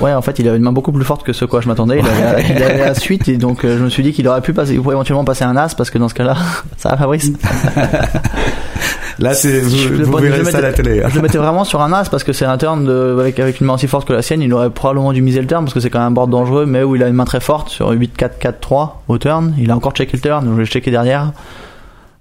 Ouais, 0.00 0.12
en 0.12 0.22
fait, 0.22 0.38
il 0.40 0.48
avait 0.48 0.56
une 0.56 0.64
main 0.64 0.72
beaucoup 0.72 0.90
plus 0.92 1.04
forte 1.04 1.22
que 1.24 1.32
ce 1.32 1.44
quoi 1.44 1.60
je 1.60 1.68
m'attendais. 1.68 2.00
Il 2.00 2.06
avait, 2.06 2.44
il 2.50 2.62
avait 2.62 2.78
la 2.84 2.94
suite 2.94 3.28
et 3.28 3.36
donc 3.36 3.64
euh, 3.64 3.78
je 3.78 3.84
me 3.84 3.88
suis 3.88 4.02
dit 4.02 4.12
qu'il 4.12 4.26
aurait 4.26 4.40
pu 4.40 4.52
passer, 4.52 4.72
il 4.74 4.80
pourrait 4.80 4.94
éventuellement 4.96 5.24
passer 5.24 5.44
un 5.44 5.56
as 5.56 5.74
parce 5.74 5.90
que 5.90 5.98
dans 5.98 6.08
ce 6.08 6.14
cas-là, 6.14 6.36
ça 6.76 6.90
va 6.90 6.96
Fabrice. 6.96 7.30
Là 9.20 9.32
c'est 9.32 9.60
vous, 9.60 10.04
vous 10.04 10.16
verrez 10.18 10.44
ça 10.44 10.58
à 10.58 10.60
la 10.60 10.72
télé. 10.72 11.00
hein. 11.00 11.06
Je 11.08 11.14
le 11.14 11.22
mettais 11.22 11.38
vraiment 11.38 11.62
sur 11.62 11.80
un 11.80 11.92
as 11.92 12.08
parce 12.08 12.24
que 12.24 12.32
c'est 12.32 12.44
un 12.44 12.58
turn 12.58 12.84
de, 12.84 13.16
avec, 13.20 13.38
avec 13.38 13.60
une 13.60 13.68
main 13.68 13.74
aussi 13.74 13.86
forte 13.86 14.08
que 14.08 14.12
la 14.12 14.22
sienne. 14.22 14.42
Il 14.42 14.52
aurait 14.52 14.70
probablement 14.70 15.12
dû 15.12 15.22
miser 15.22 15.40
le 15.40 15.46
turn 15.46 15.62
parce 15.64 15.72
que 15.74 15.78
c'est 15.78 15.88
quand 15.90 16.00
même 16.00 16.08
un 16.08 16.10
board 16.10 16.30
dangereux, 16.30 16.66
mais 16.66 16.82
où 16.82 16.96
il 16.96 17.02
a 17.04 17.06
une 17.08 17.14
main 17.14 17.24
très 17.24 17.38
forte 17.38 17.68
sur 17.68 17.90
8 17.90 18.16
4 18.16 18.38
4 18.40 18.58
3 18.60 19.02
au 19.06 19.18
turn. 19.18 19.54
Il 19.58 19.70
a 19.70 19.76
encore 19.76 19.92
checké 19.92 20.16
le 20.16 20.20
turn, 20.20 20.44
donc 20.44 20.56
je 20.56 20.60
l'ai 20.62 20.66
checké 20.66 20.90
derrière. 20.90 21.30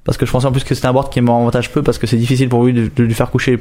Parce 0.06 0.18
que 0.18 0.26
je 0.26 0.32
pensais 0.32 0.46
en 0.46 0.52
plus 0.52 0.64
que 0.66 0.76
c'était 0.76 0.88
un 0.88 0.94
board 0.94 1.10
qui 1.10 1.22
m'avantage 1.22 1.72
peu 1.72 1.82
parce 1.82 1.98
que 1.98 2.08
c'est 2.08 2.18
difficile 2.18 2.50
pour 2.50 2.66
lui 2.66 2.74
de, 2.74 2.92
de 2.94 3.04
lui 3.04 3.14
faire 3.14 3.32
coucher, 3.32 3.58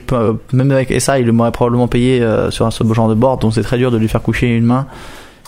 même 0.53 0.71
avec 0.73 1.01
ça, 1.01 1.19
il 1.21 1.31
m'aurait 1.31 1.53
probablement 1.53 1.87
payé 1.87 2.21
euh, 2.21 2.51
sur 2.51 2.67
un 2.67 2.73
ce 2.73 2.83
genre 2.93 3.09
de 3.09 3.15
board, 3.15 3.41
donc 3.41 3.55
c'est 3.55 3.63
très 3.63 3.79
dur 3.79 3.91
de 3.93 3.97
lui 3.97 4.09
faire 4.09 4.23
coucher 4.23 4.49
une 4.49 4.65
main. 4.65 4.87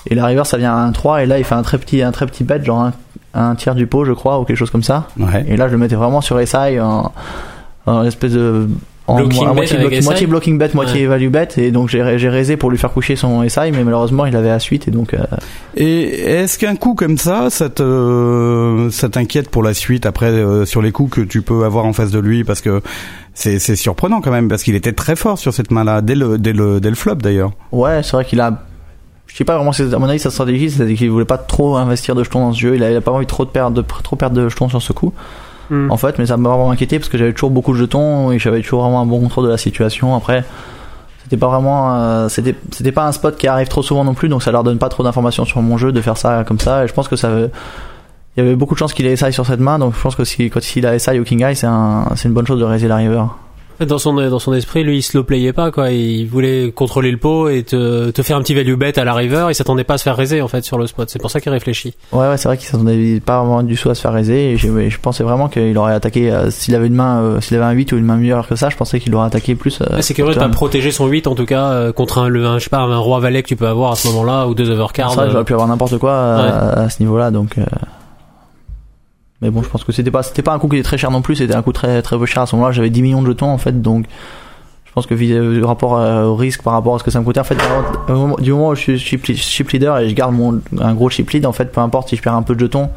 Et 0.06 0.14
la 0.14 0.26
river 0.26 0.44
ça 0.44 0.56
vient 0.56 0.72
à 0.72 0.80
un 0.80 0.92
3 0.92 1.22
et 1.22 1.26
là 1.26 1.38
il 1.38 1.44
fait 1.44 1.54
un 1.54 1.62
très 1.62 1.78
petit, 1.78 2.02
un 2.02 2.12
très 2.12 2.26
petit 2.26 2.44
bet, 2.44 2.62
genre 2.62 2.80
un, 2.80 2.92
un 3.34 3.54
tiers 3.56 3.74
du 3.74 3.86
pot 3.86 4.04
je 4.04 4.12
crois 4.12 4.38
ou 4.38 4.44
quelque 4.44 4.56
chose 4.56 4.70
comme 4.70 4.82
ça. 4.82 5.08
Ouais. 5.18 5.44
Et 5.48 5.56
là, 5.56 5.66
je 5.66 5.72
le 5.72 5.78
mettais 5.78 5.96
vraiment 5.96 6.20
sur 6.20 6.38
SI 6.46 6.78
en, 6.80 7.12
en 7.86 8.04
espèce 8.04 8.32
de. 8.32 8.68
En, 9.06 9.16
Blocking 9.16 9.46
à 9.46 9.52
bet 9.52 10.00
moitié, 10.02 10.26
blocking 10.26 10.56
bet, 10.56 10.70
moitié 10.72 11.06
value 11.06 11.28
bet, 11.28 11.48
et 11.58 11.70
donc 11.70 11.90
j'ai 11.90 12.16
j'ai 12.16 12.30
raisé 12.30 12.56
pour 12.56 12.70
lui 12.70 12.78
faire 12.78 12.90
coucher 12.90 13.16
son 13.16 13.46
SI, 13.46 13.70
mais 13.70 13.84
malheureusement 13.84 14.24
il 14.24 14.34
avait 14.34 14.48
à 14.48 14.58
suite, 14.58 14.88
et 14.88 14.90
donc 14.90 15.12
euh, 15.12 15.18
Et 15.76 16.04
est-ce 16.20 16.58
qu'un 16.58 16.74
coup 16.74 16.94
comme 16.94 17.18
ça, 17.18 17.50
ça 17.50 17.68
te, 17.68 18.88
ça 18.90 19.10
t'inquiète 19.10 19.50
pour 19.50 19.62
la 19.62 19.74
suite 19.74 20.06
après 20.06 20.30
euh, 20.30 20.64
sur 20.64 20.80
les 20.80 20.90
coups 20.90 21.16
que 21.16 21.20
tu 21.20 21.42
peux 21.42 21.64
avoir 21.64 21.84
en 21.84 21.92
face 21.92 22.10
de 22.12 22.18
lui 22.18 22.44
parce 22.44 22.62
que 22.62 22.80
c'est 23.34 23.58
c'est 23.58 23.76
surprenant 23.76 24.22
quand 24.22 24.30
même 24.30 24.48
parce 24.48 24.62
qu'il 24.62 24.74
était 24.74 24.94
très 24.94 25.16
fort 25.16 25.38
sur 25.38 25.52
cette 25.52 25.70
main-là 25.70 26.00
dès 26.00 26.14
le 26.14 26.38
dès 26.38 26.54
le 26.54 26.80
dès 26.80 26.88
le 26.88 26.96
flop 26.96 27.16
d'ailleurs. 27.16 27.52
ouais, 27.72 28.02
c'est 28.02 28.12
vrai 28.12 28.24
qu'il 28.24 28.40
a. 28.40 28.62
Je 29.26 29.36
sais 29.36 29.44
pas 29.44 29.56
vraiment, 29.56 29.72
à 29.72 29.98
mon 29.98 30.08
avis, 30.08 30.20
sa 30.20 30.30
stratégie, 30.30 30.70
c'est 30.70 30.94
qu'il 30.94 31.10
voulait 31.10 31.24
pas 31.24 31.38
trop 31.38 31.76
investir 31.76 32.14
de 32.14 32.22
jetons 32.22 32.40
dans 32.40 32.52
ce 32.52 32.60
jeu, 32.60 32.76
il 32.76 32.84
a, 32.84 32.90
il 32.90 32.96
a 32.96 33.00
pas 33.00 33.10
envie 33.10 33.24
de 33.24 33.30
trop 33.30 33.44
de 33.44 33.50
perdre, 33.50 33.76
de 33.76 33.82
trop 33.82 34.14
perdre 34.16 34.36
de 34.36 34.48
jetons 34.48 34.68
sur 34.68 34.80
ce 34.80 34.92
coup, 34.92 35.12
Hmm. 35.70 35.90
en 35.90 35.96
fait, 35.96 36.18
mais 36.18 36.26
ça 36.26 36.36
m'a 36.36 36.50
vraiment 36.50 36.70
inquiété 36.70 36.98
parce 36.98 37.08
que 37.08 37.16
j'avais 37.16 37.32
toujours 37.32 37.50
beaucoup 37.50 37.72
de 37.72 37.78
jetons 37.78 38.32
et 38.32 38.38
j'avais 38.38 38.60
toujours 38.60 38.82
vraiment 38.82 39.00
un 39.00 39.06
bon 39.06 39.20
contrôle 39.20 39.44
de 39.46 39.50
la 39.50 39.56
situation. 39.56 40.14
Après, 40.14 40.44
c'était 41.22 41.38
pas 41.38 41.48
vraiment, 41.48 41.94
euh, 41.94 42.28
c'était, 42.28 42.54
c'était 42.70 42.92
pas 42.92 43.06
un 43.06 43.12
spot 43.12 43.36
qui 43.36 43.48
arrive 43.48 43.68
trop 43.68 43.82
souvent 43.82 44.04
non 44.04 44.14
plus, 44.14 44.28
donc 44.28 44.42
ça 44.42 44.52
leur 44.52 44.62
donne 44.62 44.78
pas 44.78 44.90
trop 44.90 45.02
d'informations 45.02 45.44
sur 45.44 45.62
mon 45.62 45.78
jeu 45.78 45.90
de 45.90 46.00
faire 46.00 46.18
ça 46.18 46.44
comme 46.44 46.58
ça. 46.58 46.84
Et 46.84 46.88
je 46.88 46.92
pense 46.92 47.08
que 47.08 47.16
ça, 47.16 47.30
il 48.36 48.44
y 48.44 48.46
avait 48.46 48.56
beaucoup 48.56 48.74
de 48.74 48.78
chances 48.78 48.92
qu'il 48.92 49.06
ait 49.06 49.16
SI 49.16 49.32
sur 49.32 49.46
cette 49.46 49.60
main, 49.60 49.78
donc 49.78 49.94
je 49.94 50.00
pense 50.00 50.16
que 50.16 50.24
si, 50.24 50.50
quand 50.50 50.76
il 50.76 50.86
a 50.86 50.98
SI 50.98 51.18
au 51.18 51.24
King 51.24 51.42
Eye, 51.42 51.56
c'est 51.56 51.66
un, 51.66 52.08
c'est 52.16 52.28
une 52.28 52.34
bonne 52.34 52.46
chose 52.46 52.60
de 52.60 52.64
raiser 52.64 52.88
Dans 53.80 53.98
son, 53.98 54.14
dans 54.14 54.38
son 54.38 54.52
esprit, 54.54 54.84
lui, 54.84 54.98
il 54.98 55.02
slow 55.02 55.24
playait 55.24 55.52
pas, 55.52 55.70
quoi. 55.70 55.90
Il 55.90 56.26
voulait 56.26 56.70
contrôler 56.72 57.10
le 57.10 57.16
pot 57.16 57.48
et 57.48 57.62
te, 57.62 58.10
te 58.10 58.22
faire 58.22 58.36
un 58.36 58.42
petit 58.42 58.54
value 58.54 58.74
bet 58.74 58.98
à 58.98 59.04
la 59.04 59.14
river. 59.14 59.46
Il 59.48 59.54
s'attendait 59.54 59.84
pas 59.84 59.94
à 59.94 59.98
se 59.98 60.02
faire 60.04 60.16
raiser, 60.16 60.42
en 60.42 60.48
fait, 60.48 60.64
sur 60.64 60.78
le 60.78 60.86
spot. 60.86 61.10
C'est 61.10 61.18
pour 61.20 61.30
ça 61.30 61.40
qu'il 61.40 61.50
réfléchit. 61.52 61.94
Ouais, 62.12 62.28
ouais, 62.28 62.36
c'est 62.36 62.48
vrai 62.48 62.56
qu'il 62.56 62.66
s'attendait 62.68 63.20
pas 63.20 63.40
vraiment 63.40 63.62
du 63.62 63.76
tout 63.76 63.90
à 63.90 63.94
se 63.94 64.00
faire 64.00 64.12
raiser. 64.12 64.52
Et 64.52 64.56
je, 64.56 64.98
pensais 65.00 65.24
vraiment 65.24 65.48
qu'il 65.48 65.76
aurait 65.76 65.94
attaqué, 65.94 66.30
euh, 66.30 66.50
s'il 66.50 66.74
avait 66.74 66.86
une 66.86 66.94
main, 66.94 67.20
euh, 67.22 67.40
s'il 67.40 67.56
avait 67.56 67.66
un 67.66 67.72
8 67.72 67.92
ou 67.92 67.96
une 67.96 68.04
main 68.04 68.16
meilleure 68.16 68.46
que 68.48 68.56
ça, 68.56 68.68
je 68.70 68.76
pensais 68.76 69.00
qu'il 69.00 69.14
aurait 69.14 69.26
attaqué 69.26 69.54
plus. 69.54 69.80
euh, 69.80 69.96
Ouais, 69.96 70.02
c'est 70.02 70.14
curieux 70.14 70.34
de 70.34 70.38
pas 70.38 70.48
protéger 70.48 70.90
son 70.92 71.06
8, 71.06 71.26
en 71.26 71.34
tout 71.34 71.46
cas, 71.46 71.92
contre 71.92 72.18
un, 72.18 72.28
le, 72.28 72.46
un, 72.46 72.58
je 72.58 72.64
sais 72.64 72.70
pas, 72.70 72.78
un 72.78 72.98
roi 72.98 73.18
valet 73.20 73.42
que 73.42 73.48
tu 73.48 73.56
peux 73.56 73.66
avoir 73.68 73.92
à 73.92 73.96
ce 73.96 74.06
moment-là, 74.08 74.46
ou 74.46 74.54
deux 74.54 74.70
overcards. 74.70 75.18
Euh, 75.18 75.30
j'aurais 75.30 75.44
pu 75.44 75.52
avoir 75.52 75.68
n'importe 75.68 75.98
quoi 75.98 76.12
euh, 76.12 76.84
à 76.84 76.90
ce 76.90 77.00
niveau-là, 77.02 77.30
donc. 77.30 77.56
Euh, 79.44 79.46
Mais 79.46 79.50
bon, 79.50 79.62
je 79.62 79.68
pense 79.68 79.84
que 79.84 79.92
c'était 79.92 80.10
pas, 80.10 80.22
c'était 80.22 80.42
pas 80.42 80.52
un 80.52 80.58
coup 80.58 80.68
qui 80.68 80.76
était 80.76 80.84
très 80.84 80.98
cher 80.98 81.10
non 81.10 81.22
plus, 81.22 81.36
c'était 81.36 81.54
un 81.54 81.62
coup 81.62 81.72
très, 81.72 82.00
très 82.02 82.18
peu 82.18 82.26
cher 82.26 82.42
à 82.42 82.46
ce 82.46 82.56
moment-là. 82.56 82.72
J'avais 82.72 82.90
10 82.90 83.02
millions 83.02 83.22
de 83.22 83.28
jetons 83.28 83.48
en 83.50 83.58
fait, 83.58 83.80
donc 83.82 84.06
je 84.86 84.92
pense 84.92 85.06
que 85.06 85.14
vis- 85.14 85.32
euh, 85.32 85.60
rapport 85.64 85.96
euh, 85.98 86.24
au 86.24 86.36
risque 86.36 86.62
par 86.62 86.72
rapport 86.74 86.94
à 86.94 86.98
ce 86.98 87.04
que 87.04 87.10
ça 87.10 87.18
me 87.20 87.24
coûtait, 87.24 87.40
en 87.40 87.44
fait, 87.44 87.56
moment- 88.08 88.36
du 88.40 88.52
moment 88.52 88.68
où 88.68 88.74
je 88.74 88.92
suis 88.96 88.98
chip 89.36 89.70
leader 89.70 89.98
et 89.98 90.08
je 90.08 90.14
garde 90.14 90.34
mon, 90.34 90.60
un 90.80 90.94
gros 90.94 91.10
chip 91.10 91.28
lead, 91.30 91.46
en 91.46 91.52
fait, 91.52 91.72
peu 91.72 91.80
importe 91.80 92.08
si 92.10 92.16
je 92.16 92.22
perds 92.22 92.34
un 92.34 92.42
peu 92.42 92.54
de 92.54 92.60
jetons, 92.60 92.90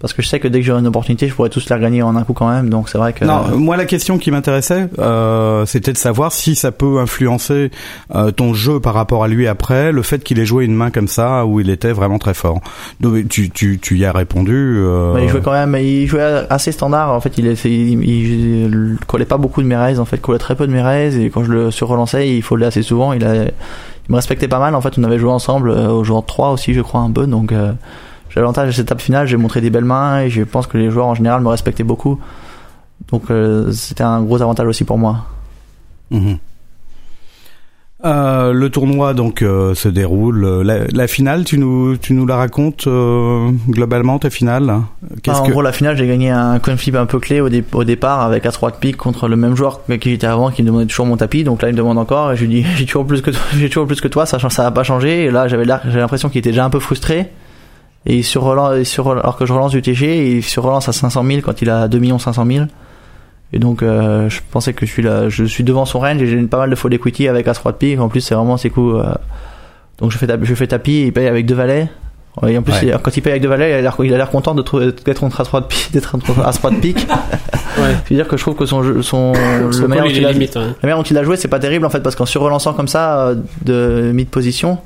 parce 0.00 0.12
que 0.14 0.22
je 0.22 0.28
sais 0.28 0.40
que 0.40 0.48
dès 0.48 0.60
que 0.60 0.66
j'aurai 0.66 0.80
une 0.80 0.86
opportunité, 0.86 1.28
je 1.28 1.34
pourrais 1.34 1.50
tous 1.50 1.68
les 1.68 1.74
regagner 1.76 2.02
en 2.02 2.16
un 2.16 2.24
coup 2.24 2.32
quand 2.32 2.48
même, 2.48 2.70
donc 2.70 2.88
c'est 2.88 2.98
vrai 2.98 3.12
que. 3.12 3.24
Non, 3.24 3.56
moi 3.58 3.76
la 3.76 3.84
question 3.84 4.18
qui 4.18 4.30
m'intéressait, 4.30 4.88
euh, 4.98 5.66
c'était 5.66 5.92
de 5.92 5.98
savoir 5.98 6.32
si 6.32 6.54
ça 6.54 6.72
peut 6.72 6.98
influencer 6.98 7.70
euh, 8.14 8.30
ton 8.30 8.54
jeu 8.54 8.80
par 8.80 8.94
rapport 8.94 9.22
à 9.24 9.28
lui 9.28 9.46
après, 9.46 9.92
le 9.92 10.02
fait 10.02 10.24
qu'il 10.24 10.38
ait 10.38 10.46
joué 10.46 10.64
une 10.64 10.74
main 10.74 10.90
comme 10.90 11.08
ça 11.08 11.44
où 11.46 11.60
il 11.60 11.68
était 11.70 11.92
vraiment 11.92 12.18
très 12.18 12.34
fort. 12.34 12.60
Donc 13.00 13.28
tu 13.28 13.50
tu 13.50 13.78
tu 13.78 13.98
y 13.98 14.04
as 14.04 14.12
répondu. 14.12 14.54
Euh... 14.78 15.12
Ouais, 15.14 15.24
il 15.24 15.28
jouait 15.28 15.40
quand 15.42 15.52
même, 15.52 15.76
il 15.80 16.06
jouait 16.06 16.44
assez 16.48 16.72
standard. 16.72 17.12
En 17.12 17.20
fait, 17.20 17.36
il, 17.38 17.46
est- 17.46 17.64
il, 17.66 18.02
il, 18.02 18.90
il 18.92 18.96
collait 19.06 19.24
pas 19.26 19.36
beaucoup 19.36 19.60
de 19.62 19.66
mes 19.66 19.76
raises. 19.76 20.00
En 20.00 20.04
fait, 20.04 20.16
il 20.16 20.22
collait 20.22 20.38
très 20.38 20.54
peu 20.56 20.66
de 20.66 20.72
mes 20.72 20.82
raises. 20.82 21.18
Et 21.18 21.30
quand 21.30 21.44
je 21.44 21.52
le 21.52 21.70
surrelançais, 21.70 22.28
il 22.34 22.42
foldait 22.42 22.66
assez 22.66 22.82
souvent. 22.82 23.12
Il, 23.12 23.24
a, 23.24 23.34
il 23.44 23.50
me 24.08 24.16
respectait 24.16 24.48
pas 24.48 24.58
mal. 24.58 24.74
En 24.74 24.80
fait, 24.80 24.94
on 24.98 25.04
avait 25.04 25.18
joué 25.18 25.30
ensemble 25.30 25.70
euh, 25.70 25.88
au 25.90 26.04
joueur 26.04 26.24
3 26.24 26.50
aussi, 26.52 26.72
je 26.74 26.80
crois, 26.80 27.00
un 27.00 27.10
peu. 27.10 27.26
Donc, 27.26 27.52
euh, 27.52 27.72
j'ai 28.30 28.40
l'avantage 28.40 28.68
de 28.68 28.72
cette 28.72 28.86
étape 28.86 29.00
finale. 29.00 29.26
J'ai 29.26 29.36
montré 29.36 29.60
des 29.60 29.70
belles 29.70 29.84
mains 29.84 30.20
et 30.22 30.30
je 30.30 30.42
pense 30.42 30.66
que 30.66 30.78
les 30.78 30.90
joueurs 30.90 31.06
en 31.06 31.14
général 31.14 31.40
me 31.42 31.48
respectaient 31.48 31.84
beaucoup. 31.84 32.18
Donc, 33.10 33.30
euh, 33.30 33.70
c'était 33.72 34.04
un 34.04 34.22
gros 34.22 34.40
avantage 34.42 34.66
aussi 34.66 34.84
pour 34.84 34.98
moi. 34.98 35.26
Mhm. 36.10 36.38
Euh, 38.02 38.54
le 38.54 38.70
tournoi 38.70 39.12
donc 39.12 39.42
euh, 39.42 39.74
se 39.74 39.86
déroule. 39.86 40.62
La, 40.62 40.86
la 40.90 41.06
finale, 41.06 41.44
tu 41.44 41.58
nous 41.58 41.98
tu 41.98 42.14
nous 42.14 42.24
la 42.24 42.36
racontes 42.36 42.86
euh, 42.86 43.50
globalement 43.68 44.18
ta 44.18 44.30
finale? 44.30 44.70
Ah, 45.28 45.38
en 45.38 45.42
que 45.42 45.50
gros, 45.50 45.60
la 45.60 45.72
finale, 45.72 45.98
j'ai 45.98 46.06
gagné 46.06 46.30
un 46.30 46.58
coin 46.60 46.78
flip 46.78 46.94
un 46.96 47.04
peu 47.04 47.18
clé 47.18 47.42
au, 47.42 47.50
dé- 47.50 47.62
au 47.74 47.84
départ 47.84 48.22
avec 48.22 48.46
à 48.46 48.52
3 48.52 48.70
de 48.70 48.76
pique 48.76 48.96
contre 48.96 49.28
le 49.28 49.36
même 49.36 49.54
joueur 49.54 49.80
qui 50.00 50.08
j'étais 50.12 50.26
avant 50.26 50.50
qui 50.50 50.62
me 50.62 50.68
demandait 50.68 50.86
toujours 50.86 51.04
mon 51.04 51.18
tapis. 51.18 51.44
Donc 51.44 51.60
là, 51.60 51.68
il 51.68 51.72
me 51.72 51.76
demande 51.76 51.98
encore 51.98 52.32
et 52.32 52.36
je 52.36 52.46
lui 52.46 52.62
dis 52.62 52.66
j'ai 52.76 52.86
toujours 52.86 53.06
plus 53.06 53.20
que 53.20 53.32
j'ai 53.58 53.68
toujours 53.68 53.86
plus 53.86 54.00
que 54.00 54.08
toi, 54.08 54.24
ça 54.26 54.38
ça 54.48 54.62
n'a 54.62 54.70
pas 54.70 54.82
changé. 54.82 55.24
Et 55.24 55.30
là, 55.30 55.46
j'avais 55.46 55.66
l'air- 55.66 55.82
j'ai 55.86 55.98
l'impression 55.98 56.30
qu'il 56.30 56.38
était 56.38 56.52
déjà 56.52 56.64
un 56.64 56.70
peu 56.70 56.80
frustré. 56.80 57.28
Et 58.06 58.16
il 58.16 58.24
sur 58.24 59.10
alors 59.10 59.36
que 59.36 59.44
je 59.46 59.52
relance 59.52 59.72
du 59.72 59.82
TG, 59.82 60.06
et 60.06 60.36
il 60.36 60.42
sur 60.42 60.62
relance 60.62 60.88
à 60.88 60.92
500 60.92 61.22
000 61.24 61.40
quand 61.42 61.60
il 61.62 61.68
a 61.70 61.86
2 61.88 62.18
500 62.18 62.44
000. 62.46 62.64
Et 63.52 63.58
donc, 63.58 63.82
euh, 63.82 64.28
je 64.30 64.40
pensais 64.50 64.72
que 64.72 64.86
je 64.86 64.90
suis 64.92 65.02
là, 65.02 65.28
je 65.28 65.44
suis 65.44 65.64
devant 65.64 65.84
son 65.84 65.98
range 66.00 66.22
et 66.22 66.26
j'ai 66.26 66.40
pas 66.46 66.58
mal 66.58 66.70
de 66.70 66.76
fold 66.76 66.94
equity 66.94 67.26
avec 67.28 67.46
As-3 67.48 67.72
de 67.72 67.76
pique. 67.76 68.00
En 68.00 68.08
plus, 68.08 68.20
c'est 68.20 68.34
vraiment 68.34 68.56
ses 68.56 68.70
coups. 68.70 68.94
euh, 69.04 69.12
donc, 69.98 70.12
je 70.12 70.18
fais, 70.18 70.26
tapis, 70.26 70.46
je 70.46 70.54
fais 70.54 70.66
tapis, 70.68 71.02
il 71.06 71.12
paye 71.12 71.26
avec 71.26 71.46
deux 71.46 71.54
valets. 71.56 71.88
Et 72.46 72.56
en 72.56 72.62
plus, 72.62 72.72
Ouais. 72.74 72.78
il- 72.84 72.98
quand 73.02 73.14
il 73.16 73.20
paye 73.22 73.32
avec 73.32 73.42
deux 73.42 73.48
valets, 73.48 73.70
il 73.82 74.14
a 74.14 74.16
l'air, 74.16 74.30
content 74.30 74.54
d'être 74.54 75.20
contre 75.20 75.40
As-3 75.42 75.60
de 75.62 75.66
pique, 75.66 75.90
d'être 75.92 76.12
contre 76.12 76.40
As-3 76.46 76.70
de 76.76 76.80
pique. 76.80 77.06
Ouais. 77.76 77.96
C'est-à-dire 78.06 78.28
que 78.28 78.36
je 78.36 78.42
trouve 78.42 78.54
que 78.54 78.66
son, 78.66 78.82
jeu- 78.84 79.02
son, 79.02 79.32
le 79.34 79.88
dont 80.04 80.10
il 80.10 80.24
a, 80.24 80.32
manière 80.82 80.96
dont 80.96 81.02
il 81.02 81.18
a 81.18 81.24
joué, 81.24 81.36
c'est 81.36 81.48
pas 81.48 81.58
terrible 81.58 81.84
en 81.84 81.90
fait, 81.90 82.00
parce 82.00 82.14
qu'en 82.14 82.26
surrelançant 82.26 82.72
comme 82.72 82.88
ça 82.88 83.26
euh, 83.26 83.34
de 83.64 84.12
mid-position, 84.14 84.78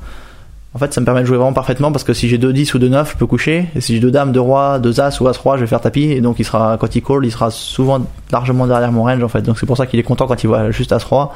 en 0.74 0.78
fait, 0.78 0.92
ça 0.92 1.00
me 1.00 1.04
permet 1.06 1.20
de 1.20 1.26
jouer 1.26 1.36
vraiment 1.36 1.52
parfaitement 1.52 1.92
parce 1.92 2.02
que 2.04 2.12
si 2.12 2.28
j'ai 2.28 2.36
2-10 2.38 2.74
ou 2.74 2.78
2-9, 2.80 3.12
je 3.12 3.16
peux 3.16 3.26
coucher. 3.26 3.66
Et 3.76 3.80
si 3.80 3.94
j'ai 3.94 4.00
2 4.00 4.10
dames, 4.10 4.32
2 4.32 4.40
rois, 4.40 4.78
2 4.80 5.00
as 5.00 5.20
ou 5.20 5.28
as-roi, 5.28 5.56
je 5.56 5.60
vais 5.62 5.66
faire 5.68 5.80
tapis. 5.80 6.10
Et 6.10 6.20
donc, 6.20 6.36
il 6.40 6.44
sera, 6.44 6.76
quand 6.78 6.94
il 6.96 7.02
call, 7.02 7.24
il 7.24 7.30
sera 7.30 7.50
souvent 7.50 8.00
largement 8.32 8.66
derrière 8.66 8.90
mon 8.90 9.04
range 9.04 9.22
en 9.22 9.28
fait. 9.28 9.42
Donc, 9.42 9.58
c'est 9.58 9.66
pour 9.66 9.76
ça 9.76 9.86
qu'il 9.86 10.00
est 10.00 10.04
content 10.04 10.26
quand 10.26 10.42
il 10.42 10.48
voit 10.48 10.70
juste 10.72 10.92
as-roi. 10.92 11.32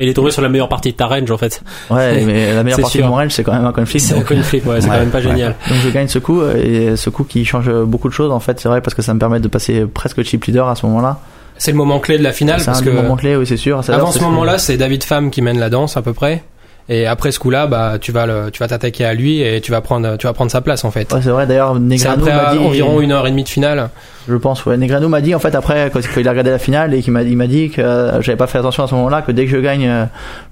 Il 0.00 0.08
est 0.08 0.14
tombé 0.14 0.30
sur 0.32 0.42
la 0.42 0.48
meilleure 0.48 0.68
partie 0.68 0.90
de 0.90 0.96
ta 0.96 1.06
range 1.06 1.30
en 1.30 1.36
fait. 1.38 1.62
Ouais, 1.90 2.24
mais 2.26 2.54
la 2.54 2.64
meilleure 2.64 2.80
partie 2.80 2.98
sûr. 2.98 3.04
de 3.04 3.10
mon 3.10 3.16
range, 3.16 3.30
c'est 3.32 3.44
quand 3.44 3.52
même 3.52 3.64
un 3.66 3.72
conflit. 3.72 4.00
C'est 4.00 4.16
un 4.16 4.22
flip, 4.42 4.66
ouais, 4.66 4.80
c'est 4.80 4.88
Ouais. 4.88 4.94
quand 4.94 5.00
même 5.00 5.10
pas 5.10 5.20
génial. 5.20 5.54
donc, 5.68 5.78
je 5.84 5.90
gagne 5.90 6.08
ce 6.08 6.18
coup 6.18 6.42
et 6.42 6.96
ce 6.96 7.10
coup 7.10 7.22
qui 7.24 7.44
change 7.44 7.70
beaucoup 7.84 8.08
de 8.08 8.14
choses 8.14 8.32
en 8.32 8.40
fait. 8.40 8.58
C'est 8.58 8.68
vrai 8.68 8.80
parce 8.80 8.94
que 8.94 9.02
ça 9.02 9.14
me 9.14 9.20
permet 9.20 9.38
de 9.40 9.46
passer 9.46 9.84
presque 9.86 10.22
chip 10.22 10.42
leader 10.46 10.68
à 10.68 10.74
ce 10.74 10.84
moment-là. 10.86 11.18
C'est 11.58 11.70
le 11.70 11.76
moment 11.76 12.00
clé 12.00 12.18
de 12.18 12.24
la 12.24 12.32
finale 12.32 12.58
C'est 12.58 12.66
parce 12.66 12.80
un 12.80 12.84
que 12.84 12.90
des 12.90 12.96
moments 12.96 13.14
clés, 13.14 13.36
oui, 13.36 13.46
c'est 13.46 13.56
sûr. 13.56 13.80
Avant 13.88 14.10
ce 14.10 14.18
moment-là, 14.20 14.58
c'est 14.58 14.76
David 14.76 15.04
Pham 15.04 15.30
qui 15.30 15.42
mène 15.42 15.60
la 15.60 15.70
danse 15.70 15.96
à 15.96 16.02
peu 16.02 16.12
près. 16.12 16.42
Et 16.88 17.06
après 17.06 17.32
ce 17.32 17.38
coup-là, 17.38 17.66
bah 17.66 17.94
tu 17.98 18.12
vas 18.12 18.26
le, 18.26 18.50
tu 18.52 18.58
vas 18.60 18.68
t'attaquer 18.68 19.06
à 19.06 19.14
lui 19.14 19.40
et 19.40 19.62
tu 19.62 19.70
vas 19.70 19.80
prendre, 19.80 20.18
tu 20.18 20.26
vas 20.26 20.34
prendre 20.34 20.50
sa 20.50 20.60
place 20.60 20.84
en 20.84 20.90
fait. 20.90 21.10
Ouais, 21.12 21.20
c'est 21.22 21.30
vrai. 21.30 21.46
D'ailleurs, 21.46 21.80
Negrano 21.80 22.26
m'a 22.26 22.52
dit 22.52 22.58
environ 22.58 23.00
une 23.00 23.12
heure 23.12 23.26
et 23.26 23.30
demie 23.30 23.44
de 23.44 23.48
finale. 23.48 23.88
Je 24.28 24.34
pense, 24.34 24.66
ouais. 24.66 24.76
Negrano 24.76 25.08
m'a 25.08 25.22
dit 25.22 25.34
en 25.34 25.38
fait 25.38 25.54
après 25.54 25.90
quand 25.90 26.00
il 26.16 26.28
a 26.28 26.30
regardé 26.30 26.50
la 26.50 26.58
finale 26.58 26.92
et 26.92 27.00
qu'il 27.00 27.12
m'a 27.14 27.22
il 27.22 27.36
m'a 27.38 27.46
dit 27.46 27.70
que 27.70 27.80
euh, 27.80 28.20
j'avais 28.20 28.36
pas 28.36 28.46
fait 28.46 28.58
attention 28.58 28.84
à 28.84 28.86
ce 28.86 28.94
moment-là 28.96 29.22
que 29.22 29.32
dès 29.32 29.46
que 29.46 29.50
je 29.50 29.56
gagne 29.56 29.86
euh, 29.88 30.04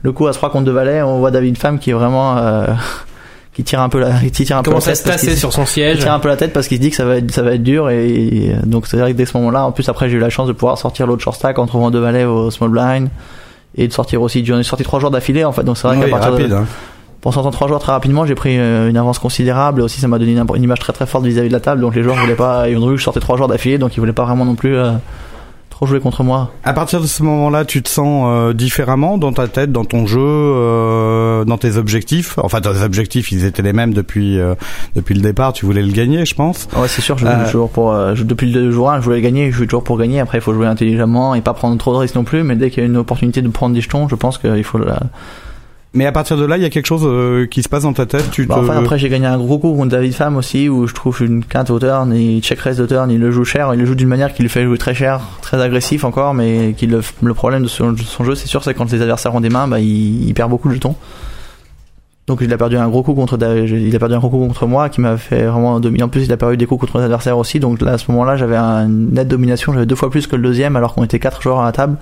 le 0.02 0.12
coup 0.12 0.26
à 0.26 0.32
3 0.32 0.50
contre 0.50 0.64
2 0.64 0.72
valets, 0.72 1.02
on 1.02 1.18
voit 1.18 1.30
David 1.30 1.58
Femme 1.58 1.78
qui 1.78 1.90
est 1.90 1.94
vraiment 1.94 2.38
euh, 2.38 2.66
qui 3.52 3.62
tire 3.62 3.80
un 3.80 3.90
peu 3.90 4.00
la 4.00 4.12
qui 4.20 4.30
tire 4.44 4.56
un 4.56 4.60
Il 4.60 4.64
peu 4.64 4.70
la 4.70 4.74
commence 4.76 4.88
à 4.88 4.92
tête 4.92 4.98
se 5.00 5.04
tasser 5.04 5.36
sur 5.36 5.52
son 5.52 5.64
il 5.64 5.68
siège. 5.68 5.98
tire 5.98 6.14
un 6.14 6.18
peu 6.18 6.28
la 6.28 6.36
tête 6.38 6.54
parce 6.54 6.66
qu'il 6.66 6.78
se 6.78 6.82
dit 6.82 6.88
que 6.88 6.96
ça 6.96 7.04
va 7.04 7.16
être 7.16 7.30
ça 7.30 7.42
va 7.42 7.52
être 7.52 7.62
dur 7.62 7.90
et, 7.90 8.08
et, 8.08 8.54
donc 8.64 8.86
c'est 8.86 8.96
vrai 8.96 9.12
que 9.12 9.18
dès 9.18 9.26
ce 9.26 9.36
moment-là 9.36 9.66
en 9.66 9.72
plus 9.72 9.86
après 9.90 10.08
j'ai 10.08 10.16
eu 10.16 10.20
la 10.20 10.30
chance 10.30 10.48
de 10.48 10.52
pouvoir 10.52 10.78
sortir 10.78 11.06
l'autre 11.06 11.22
short 11.22 11.36
stack 11.36 11.58
en 11.58 11.66
trouvant 11.66 11.90
deux 11.90 12.00
valets 12.00 12.24
au 12.24 12.50
small 12.50 12.70
blind 12.70 13.08
et 13.76 13.88
de 13.88 13.92
sortir 13.92 14.20
aussi 14.22 14.44
j'en 14.44 14.58
ai 14.58 14.62
sorti 14.62 14.84
trois 14.84 15.00
jours 15.00 15.10
d'affilée 15.10 15.44
en 15.44 15.52
fait 15.52 15.62
donc 15.64 15.76
c'est 15.78 15.86
vrai 15.88 15.96
Oui, 15.96 16.04
qu'à 16.04 16.10
partir 16.10 16.30
de- 16.32 16.36
rapide. 16.36 16.52
hein. 16.52 16.66
pour 17.20 17.32
sortir 17.32 17.50
trois 17.52 17.68
joueurs 17.68 17.80
très 17.80 17.92
rapidement, 17.92 18.26
j'ai 18.26 18.34
pris 18.34 18.58
euh, 18.58 18.88
une 18.90 18.96
avance 18.96 19.18
considérable. 19.20 19.80
Et 19.80 19.84
aussi, 19.84 20.00
ça 20.00 20.08
m'a 20.08 20.18
donné 20.18 20.32
une, 20.32 20.44
une 20.56 20.62
image 20.64 20.80
très 20.80 20.92
très 20.92 21.06
forte 21.06 21.24
vis-à-vis 21.24 21.48
de 21.48 21.52
la 21.52 21.60
table. 21.60 21.80
Donc 21.80 21.94
les 21.94 22.02
joueurs 22.02 22.16
voulaient 22.16 22.34
pas, 22.34 22.68
ils 22.68 22.76
ont 22.76 22.86
vu 22.88 22.94
que 22.94 22.98
je 22.98 23.04
sortais 23.04 23.20
trois 23.20 23.36
joueurs 23.36 23.48
d'affilée, 23.48 23.78
donc 23.78 23.96
ils 23.96 24.00
voulaient 24.00 24.12
pas 24.12 24.24
vraiment 24.24 24.44
non 24.44 24.56
plus 24.56 24.76
euh, 24.76 24.90
trop 25.82 25.88
jouer 25.88 25.98
contre 26.00 26.22
moi. 26.22 26.52
À 26.62 26.72
partir 26.74 27.00
de 27.00 27.06
ce 27.08 27.24
moment-là, 27.24 27.64
tu 27.64 27.82
te 27.82 27.88
sens 27.88 28.26
euh, 28.28 28.52
différemment 28.52 29.18
dans 29.18 29.32
ta 29.32 29.48
tête, 29.48 29.72
dans 29.72 29.84
ton 29.84 30.06
jeu, 30.06 30.20
euh, 30.20 31.44
dans 31.44 31.58
tes 31.58 31.76
objectifs? 31.76 32.38
Enfin, 32.38 32.60
tes 32.60 32.82
objectifs, 32.82 33.32
ils 33.32 33.44
étaient 33.44 33.62
les 33.62 33.72
mêmes 33.72 33.92
depuis 33.92 34.38
euh, 34.38 34.54
depuis 34.94 35.14
le 35.16 35.20
départ. 35.22 35.52
Tu 35.52 35.66
voulais 35.66 35.82
le 35.82 35.90
gagner, 35.92 36.24
je 36.24 36.36
pense. 36.36 36.68
Ouais, 36.76 36.86
c'est 36.86 37.02
sûr. 37.02 37.18
Je 37.18 37.26
Euh, 37.26 37.38
joue 37.40 37.44
toujours 37.50 37.70
pour, 37.70 37.90
euh, 37.92 38.14
je- 38.14 38.22
depuis 38.22 38.52
le 38.52 38.70
jour 38.70 38.90
1, 38.92 39.00
je 39.00 39.04
voulais 39.04 39.20
gagner. 39.20 39.50
Je 39.50 39.56
joue 39.56 39.64
toujours 39.64 39.82
pour 39.82 39.98
gagner. 39.98 40.20
Après, 40.20 40.38
il 40.38 40.40
faut 40.40 40.54
jouer 40.54 40.66
intelligemment 40.68 41.34
et 41.34 41.40
pas 41.40 41.52
prendre 41.52 41.76
trop 41.78 41.92
de 41.92 41.98
risques 41.98 42.14
non 42.14 42.22
plus. 42.24 42.44
Mais 42.44 42.54
dès 42.54 42.70
qu'il 42.70 42.80
y 42.82 42.86
a 42.86 42.88
une 42.88 42.96
opportunité 42.96 43.42
de 43.42 43.48
prendre 43.48 43.74
des 43.74 43.80
jetons, 43.80 44.06
je 44.08 44.14
pense 44.14 44.38
qu'il 44.38 44.62
faut 44.64 44.78
la. 44.78 45.00
Mais 45.94 46.06
à 46.06 46.12
partir 46.12 46.38
de 46.38 46.44
là, 46.46 46.56
il 46.56 46.62
y 46.62 46.66
a 46.66 46.70
quelque 46.70 46.86
chose 46.86 47.02
euh, 47.04 47.44
qui 47.46 47.62
se 47.62 47.68
passe 47.68 47.82
dans 47.82 47.92
ta 47.92 48.06
tête. 48.06 48.30
Tu 48.30 48.46
Bah, 48.46 48.54
te... 48.54 48.60
enfin, 48.60 48.78
après, 48.78 48.98
j'ai 48.98 49.10
gagné 49.10 49.26
un 49.26 49.36
gros 49.36 49.58
coup 49.58 49.74
contre 49.74 49.90
David 49.90 50.14
Pham 50.14 50.36
aussi, 50.36 50.68
où 50.70 50.86
je 50.86 50.94
trouve 50.94 51.22
une 51.22 51.44
quinte 51.44 51.68
au 51.70 51.78
turn, 51.78 52.14
il 52.14 52.40
check 52.42 52.58
raise 52.60 52.78
de 52.78 52.86
turn, 52.86 53.10
il 53.10 53.20
le 53.20 53.30
joue 53.30 53.44
cher, 53.44 53.74
il 53.74 53.80
le 53.80 53.84
joue 53.84 53.94
d'une 53.94 54.08
manière 54.08 54.32
qui 54.32 54.40
lui 54.42 54.48
fait 54.48 54.64
jouer 54.64 54.78
très 54.78 54.94
cher, 54.94 55.20
très 55.42 55.60
agressif 55.60 56.04
encore, 56.04 56.32
mais 56.32 56.74
qui 56.78 56.86
le, 56.86 57.02
le 57.22 57.34
problème 57.34 57.62
de 57.62 57.68
son, 57.68 57.94
jeu, 58.24 58.34
c'est 58.34 58.48
sûr, 58.48 58.64
c'est 58.64 58.72
quand 58.72 58.90
les 58.90 59.02
adversaires 59.02 59.34
ont 59.34 59.40
des 59.42 59.50
mains, 59.50 59.68
bah, 59.68 59.80
il, 59.80 60.26
il 60.26 60.32
perd 60.32 60.48
beaucoup 60.48 60.70
de 60.70 60.74
jetons. 60.74 60.96
Donc 62.28 62.38
il 62.40 62.50
a 62.52 62.56
perdu 62.56 62.76
un 62.76 62.88
gros 62.88 63.02
coup 63.02 63.14
contre 63.14 63.36
il 63.36 63.94
a 63.94 63.98
perdu 63.98 64.14
un 64.14 64.18
gros 64.18 64.30
coup 64.30 64.38
contre 64.38 64.64
moi 64.66 64.88
qui 64.88 65.00
m'a 65.00 65.16
fait 65.16 65.42
vraiment 65.44 65.80
dominer. 65.80 66.04
En 66.04 66.08
plus 66.08 66.24
il 66.24 66.32
a 66.32 66.36
perdu 66.36 66.56
des 66.56 66.66
coups 66.66 66.80
contre 66.82 66.98
les 66.98 67.04
adversaires 67.04 67.36
aussi. 67.36 67.58
Donc 67.58 67.80
là 67.82 67.94
à 67.94 67.98
ce 67.98 68.10
moment-là 68.12 68.36
j'avais 68.36 68.54
un- 68.56 68.86
une 68.86 69.12
nette 69.12 69.26
domination. 69.26 69.72
J'avais 69.72 69.86
deux 69.86 69.96
fois 69.96 70.08
plus 70.08 70.28
que 70.28 70.36
le 70.36 70.42
deuxième 70.42 70.76
alors 70.76 70.94
qu'on 70.94 71.02
était 71.02 71.18
quatre 71.18 71.42
joueurs 71.42 71.58
à 71.60 71.64
la 71.64 71.72
table. 71.72 71.96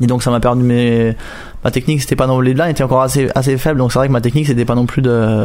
Et 0.00 0.06
donc 0.06 0.22
ça 0.22 0.30
m'a 0.30 0.40
perdu 0.40 0.62
mes 0.62 1.16
ma 1.64 1.70
technique 1.70 2.00
c'était 2.00 2.16
pas 2.16 2.26
non 2.26 2.40
les 2.40 2.54
blinds 2.54 2.68
étaient 2.68 2.84
encore 2.84 3.02
assez 3.02 3.28
assez 3.34 3.58
faibles 3.58 3.78
donc 3.78 3.92
c'est 3.92 3.98
vrai 3.98 4.06
que 4.06 4.12
ma 4.12 4.20
technique 4.20 4.46
c'était 4.46 4.64
pas 4.64 4.76
non 4.76 4.86
plus 4.86 5.02
de 5.02 5.44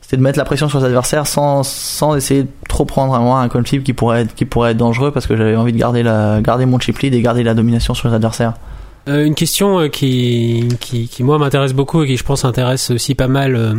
c'était 0.00 0.16
de 0.16 0.22
mettre 0.22 0.38
la 0.38 0.44
pression 0.44 0.68
sur 0.68 0.78
les 0.78 0.84
adversaires 0.84 1.26
sans 1.26 1.64
sans 1.64 2.14
essayer 2.14 2.44
de 2.44 2.48
trop 2.68 2.84
prendre 2.84 3.14
à 3.14 3.18
moi 3.18 3.40
un 3.40 3.48
coin 3.48 3.64
flip 3.64 3.82
qui 3.82 3.94
pourrait 3.94 4.22
être 4.22 4.34
qui 4.34 4.44
pourrait 4.44 4.72
être 4.72 4.76
dangereux 4.76 5.10
parce 5.10 5.26
que 5.26 5.36
j'avais 5.36 5.56
envie 5.56 5.72
de 5.72 5.78
garder 5.78 6.02
la 6.02 6.40
garder 6.40 6.66
mon 6.66 6.78
chip 6.78 6.98
lead 6.98 7.14
et 7.14 7.20
garder 7.20 7.42
la 7.42 7.54
domination 7.54 7.94
sur 7.94 8.08
les 8.08 8.14
adversaires. 8.14 8.54
Euh, 9.06 9.24
une 9.24 9.34
question 9.34 9.80
euh, 9.80 9.88
qui, 9.88 10.66
qui, 10.80 11.08
qui 11.08 11.22
moi 11.22 11.38
m'intéresse 11.38 11.74
beaucoup 11.74 12.02
et 12.02 12.06
qui 12.06 12.16
je 12.16 12.24
pense 12.24 12.44
intéresse 12.44 12.90
aussi 12.90 13.14
pas 13.14 13.28
mal 13.28 13.54
euh, 13.54 13.74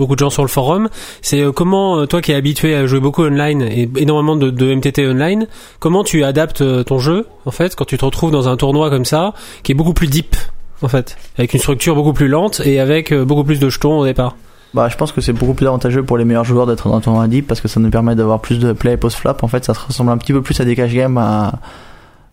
beaucoup 0.00 0.14
de 0.16 0.20
gens 0.20 0.30
sur 0.30 0.42
le 0.42 0.48
forum, 0.48 0.88
c'est 1.22 1.40
euh, 1.40 1.52
comment 1.52 1.98
euh, 1.98 2.06
toi 2.06 2.20
qui 2.20 2.32
es 2.32 2.34
habitué 2.34 2.74
à 2.74 2.86
jouer 2.86 2.98
beaucoup 3.00 3.22
online 3.22 3.62
et 3.62 3.88
énormément 3.96 4.34
de, 4.34 4.50
de 4.50 4.74
MTT 4.74 5.06
online, 5.06 5.46
comment 5.78 6.02
tu 6.02 6.24
adaptes 6.24 6.62
euh, 6.62 6.82
ton 6.82 6.98
jeu 6.98 7.26
en 7.46 7.50
fait 7.52 7.76
quand 7.76 7.84
tu 7.84 7.96
te 7.98 8.04
retrouves 8.04 8.30
dans 8.32 8.48
un 8.48 8.56
tournoi 8.56 8.90
comme 8.90 9.04
ça 9.04 9.34
qui 9.62 9.72
est 9.72 9.74
beaucoup 9.76 9.94
plus 9.94 10.08
deep 10.08 10.34
en 10.82 10.88
fait, 10.88 11.16
avec 11.38 11.52
une 11.52 11.60
structure 11.60 11.94
beaucoup 11.94 12.14
plus 12.14 12.28
lente 12.28 12.60
et 12.64 12.80
avec 12.80 13.12
beaucoup 13.14 13.44
plus 13.44 13.60
de 13.60 13.68
jetons 13.68 13.98
au 14.00 14.04
départ? 14.06 14.34
Bah, 14.72 14.88
je 14.88 14.96
pense 14.96 15.12
que 15.12 15.20
c'est 15.20 15.32
beaucoup 15.32 15.52
plus 15.54 15.66
avantageux 15.66 16.02
pour 16.04 16.16
les 16.16 16.24
meilleurs 16.24 16.44
joueurs 16.44 16.66
d'être 16.66 16.88
dans 16.88 16.94
un 16.96 17.00
tournoi 17.00 17.26
deep 17.28 17.46
parce 17.46 17.60
que 17.60 17.68
ça 17.68 17.80
nous 17.80 17.90
permet 17.90 18.14
d'avoir 18.14 18.40
plus 18.40 18.58
de 18.58 18.72
play 18.72 18.96
post-flop. 18.96 19.34
En 19.42 19.48
fait, 19.48 19.64
ça 19.64 19.74
se 19.74 19.80
ressemble 19.84 20.10
un 20.12 20.16
petit 20.16 20.32
peu 20.32 20.42
plus 20.42 20.58
à 20.60 20.64
des 20.64 20.76
cash 20.76 20.92
games 20.92 21.18
à- 21.18 21.54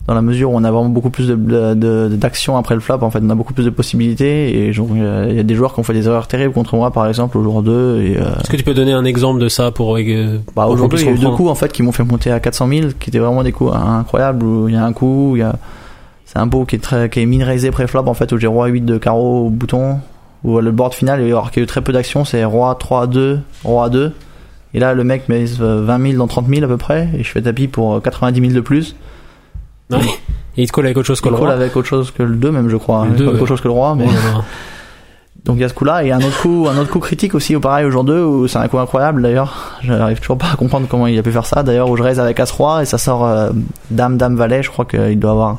dans 0.08 0.14
la 0.14 0.22
mesure 0.22 0.50
où 0.50 0.56
on 0.56 0.64
a 0.64 0.70
vraiment 0.72 0.88
beaucoup 0.88 1.10
plus 1.10 1.28
de, 1.28 1.34
de, 1.36 1.74
de- 1.74 2.16
d'action 2.16 2.56
après 2.56 2.74
le 2.74 2.80
flop. 2.80 2.98
En 3.02 3.10
fait, 3.10 3.20
on 3.22 3.28
a 3.30 3.34
beaucoup 3.34 3.52
plus 3.54 3.64
de 3.66 3.70
possibilités 3.70 4.48
et 4.50 4.68
il 4.70 5.36
y 5.36 5.38
a- 5.40 5.42
des 5.44 5.54
joueurs 5.54 5.74
qui 5.74 5.80
ont 5.80 5.82
fait 5.84 5.92
des 5.92 6.06
erreurs 6.06 6.26
terribles 6.26 6.54
contre 6.54 6.74
moi, 6.76 6.90
par 6.90 7.06
exemple, 7.06 7.36
au 7.38 7.42
jour 7.44 7.62
2. 7.62 8.00
Et, 8.02 8.16
euh, 8.16 8.22
Est-ce 8.40 8.48
que 8.50 8.56
tu 8.56 8.64
peux 8.64 8.72
donner 8.74 8.92
un 8.92 9.04
exemple 9.04 9.38
de 9.38 9.48
ça 9.50 9.70
pour 9.70 9.96
euh, 9.96 10.38
bah, 10.56 10.66
aujourd'hui, 10.66 10.98
il 11.00 11.06
y 11.06 11.08
a 11.08 11.12
eu 11.12 11.18
deux 11.18 11.30
coups 11.30 11.50
en 11.50 11.54
fait 11.54 11.70
qui 11.70 11.82
m'ont 11.82 11.92
fait 11.92 12.04
monter 12.04 12.30
à 12.32 12.40
400 12.40 12.68
000, 12.68 12.80
qui 12.98 13.10
étaient 13.10 13.18
vraiment 13.18 13.42
des 13.42 13.52
coups 13.52 13.72
incroyables. 13.74 14.44
Où 14.44 14.68
il 14.68 14.74
y 14.74 14.78
a 14.78 14.84
un 14.84 14.92
coup, 14.94 15.32
il 15.36 15.40
y 15.40 15.42
a 15.42 15.54
c'est 16.24 16.38
un 16.38 16.46
beau 16.46 16.64
qui 16.64 16.76
est 16.76 16.78
très 16.78 17.08
qui 17.08 17.20
est 17.20 17.26
min 17.26 17.44
raisé 17.44 17.70
pré-flop 17.70 18.04
en 18.06 18.12
fait 18.14 18.30
où 18.32 18.38
j'ai 18.38 18.46
roi 18.46 18.66
8 18.68 18.82
de 18.82 18.98
carreau 18.98 19.46
au 19.46 19.50
bouton 19.50 19.96
où 20.44 20.58
le 20.60 20.70
board 20.72 20.92
final 20.92 21.22
alors 21.22 21.50
qu'il 21.50 21.60
y 21.60 21.62
a 21.62 21.64
eu 21.64 21.66
très 21.66 21.80
peu 21.80 21.90
d'action 21.90 22.26
c'est 22.26 22.44
roi 22.44 22.76
3 22.78 23.06
2 23.06 23.40
roi 23.64 23.88
2 23.88 24.12
et 24.74 24.78
là 24.78 24.92
le 24.92 25.04
mec 25.04 25.30
met 25.30 25.46
euh, 25.62 25.82
20 25.86 26.02
000 26.10 26.18
dans 26.18 26.26
30 26.26 26.46
000 26.48 26.62
à 26.64 26.68
peu 26.68 26.76
près 26.76 27.08
et 27.16 27.22
je 27.22 27.30
fais 27.30 27.40
tapis 27.40 27.66
pour 27.66 28.02
90 28.02 28.40
000 28.42 28.52
de 28.52 28.60
plus 28.60 28.94
Non. 29.90 29.98
Et 30.00 30.62
il 30.62 30.66
te 30.66 30.72
colle 30.72 30.86
avec 30.86 30.96
autre 30.98 31.06
chose 31.06 31.20
que 31.20 31.28
il 31.28 31.32
le 31.32 31.36
colle 31.38 31.46
roi. 31.48 31.54
avec 31.56 31.76
autre 31.76 31.86
chose 31.88 32.10
que 32.10 32.22
le 32.22 32.34
2 32.34 32.50
même 32.50 32.68
je 32.68 32.76
crois 32.76 33.04
Le 33.04 33.10
Il 33.12 33.16
deux, 33.16 33.24
colle 33.24 33.28
avec 33.28 33.36
ouais. 33.36 33.42
autre 33.42 33.48
chose 33.48 33.60
que 33.60 33.68
le 33.68 33.74
roi 33.74 33.94
mais 33.94 34.06
Oh 34.36 34.40
donc 35.44 35.56
il 35.56 35.60
y 35.60 35.64
a 35.64 35.68
ce 35.68 35.74
coup 35.74 35.84
là 35.84 36.02
et 36.04 36.10
un 36.12 36.18
autre 36.20 36.40
coup 36.42 36.66
un 36.68 36.76
autre 36.76 36.90
coup 36.90 36.98
critique 36.98 37.34
aussi 37.34 37.54
au 37.54 37.60
pareil 37.60 37.86
au 37.86 37.90
jour 37.90 38.02
2 38.04 38.22
où 38.24 38.48
c'est 38.48 38.58
un 38.58 38.66
coup 38.68 38.78
incroyable 38.78 39.22
d'ailleurs 39.22 39.78
j'arrive 39.82 40.18
toujours 40.18 40.36
pas 40.36 40.48
à 40.52 40.56
comprendre 40.56 40.86
comment 40.90 41.06
il 41.06 41.16
a 41.18 41.22
pu 41.22 41.30
faire 41.30 41.46
ça 41.46 41.62
d'ailleurs 41.62 41.88
où 41.88 41.96
je 41.96 42.02
raise 42.02 42.18
avec 42.20 42.38
as 42.40 42.50
roi 42.50 42.82
et 42.82 42.84
ça 42.86 42.98
sort 42.98 43.24
euh, 43.24 43.50
dame 43.90 44.16
dame 44.18 44.34
valet 44.36 44.62
je 44.64 44.68
crois 44.70 44.84
qu'il 44.84 45.18
doit 45.18 45.30
avoir 45.30 45.58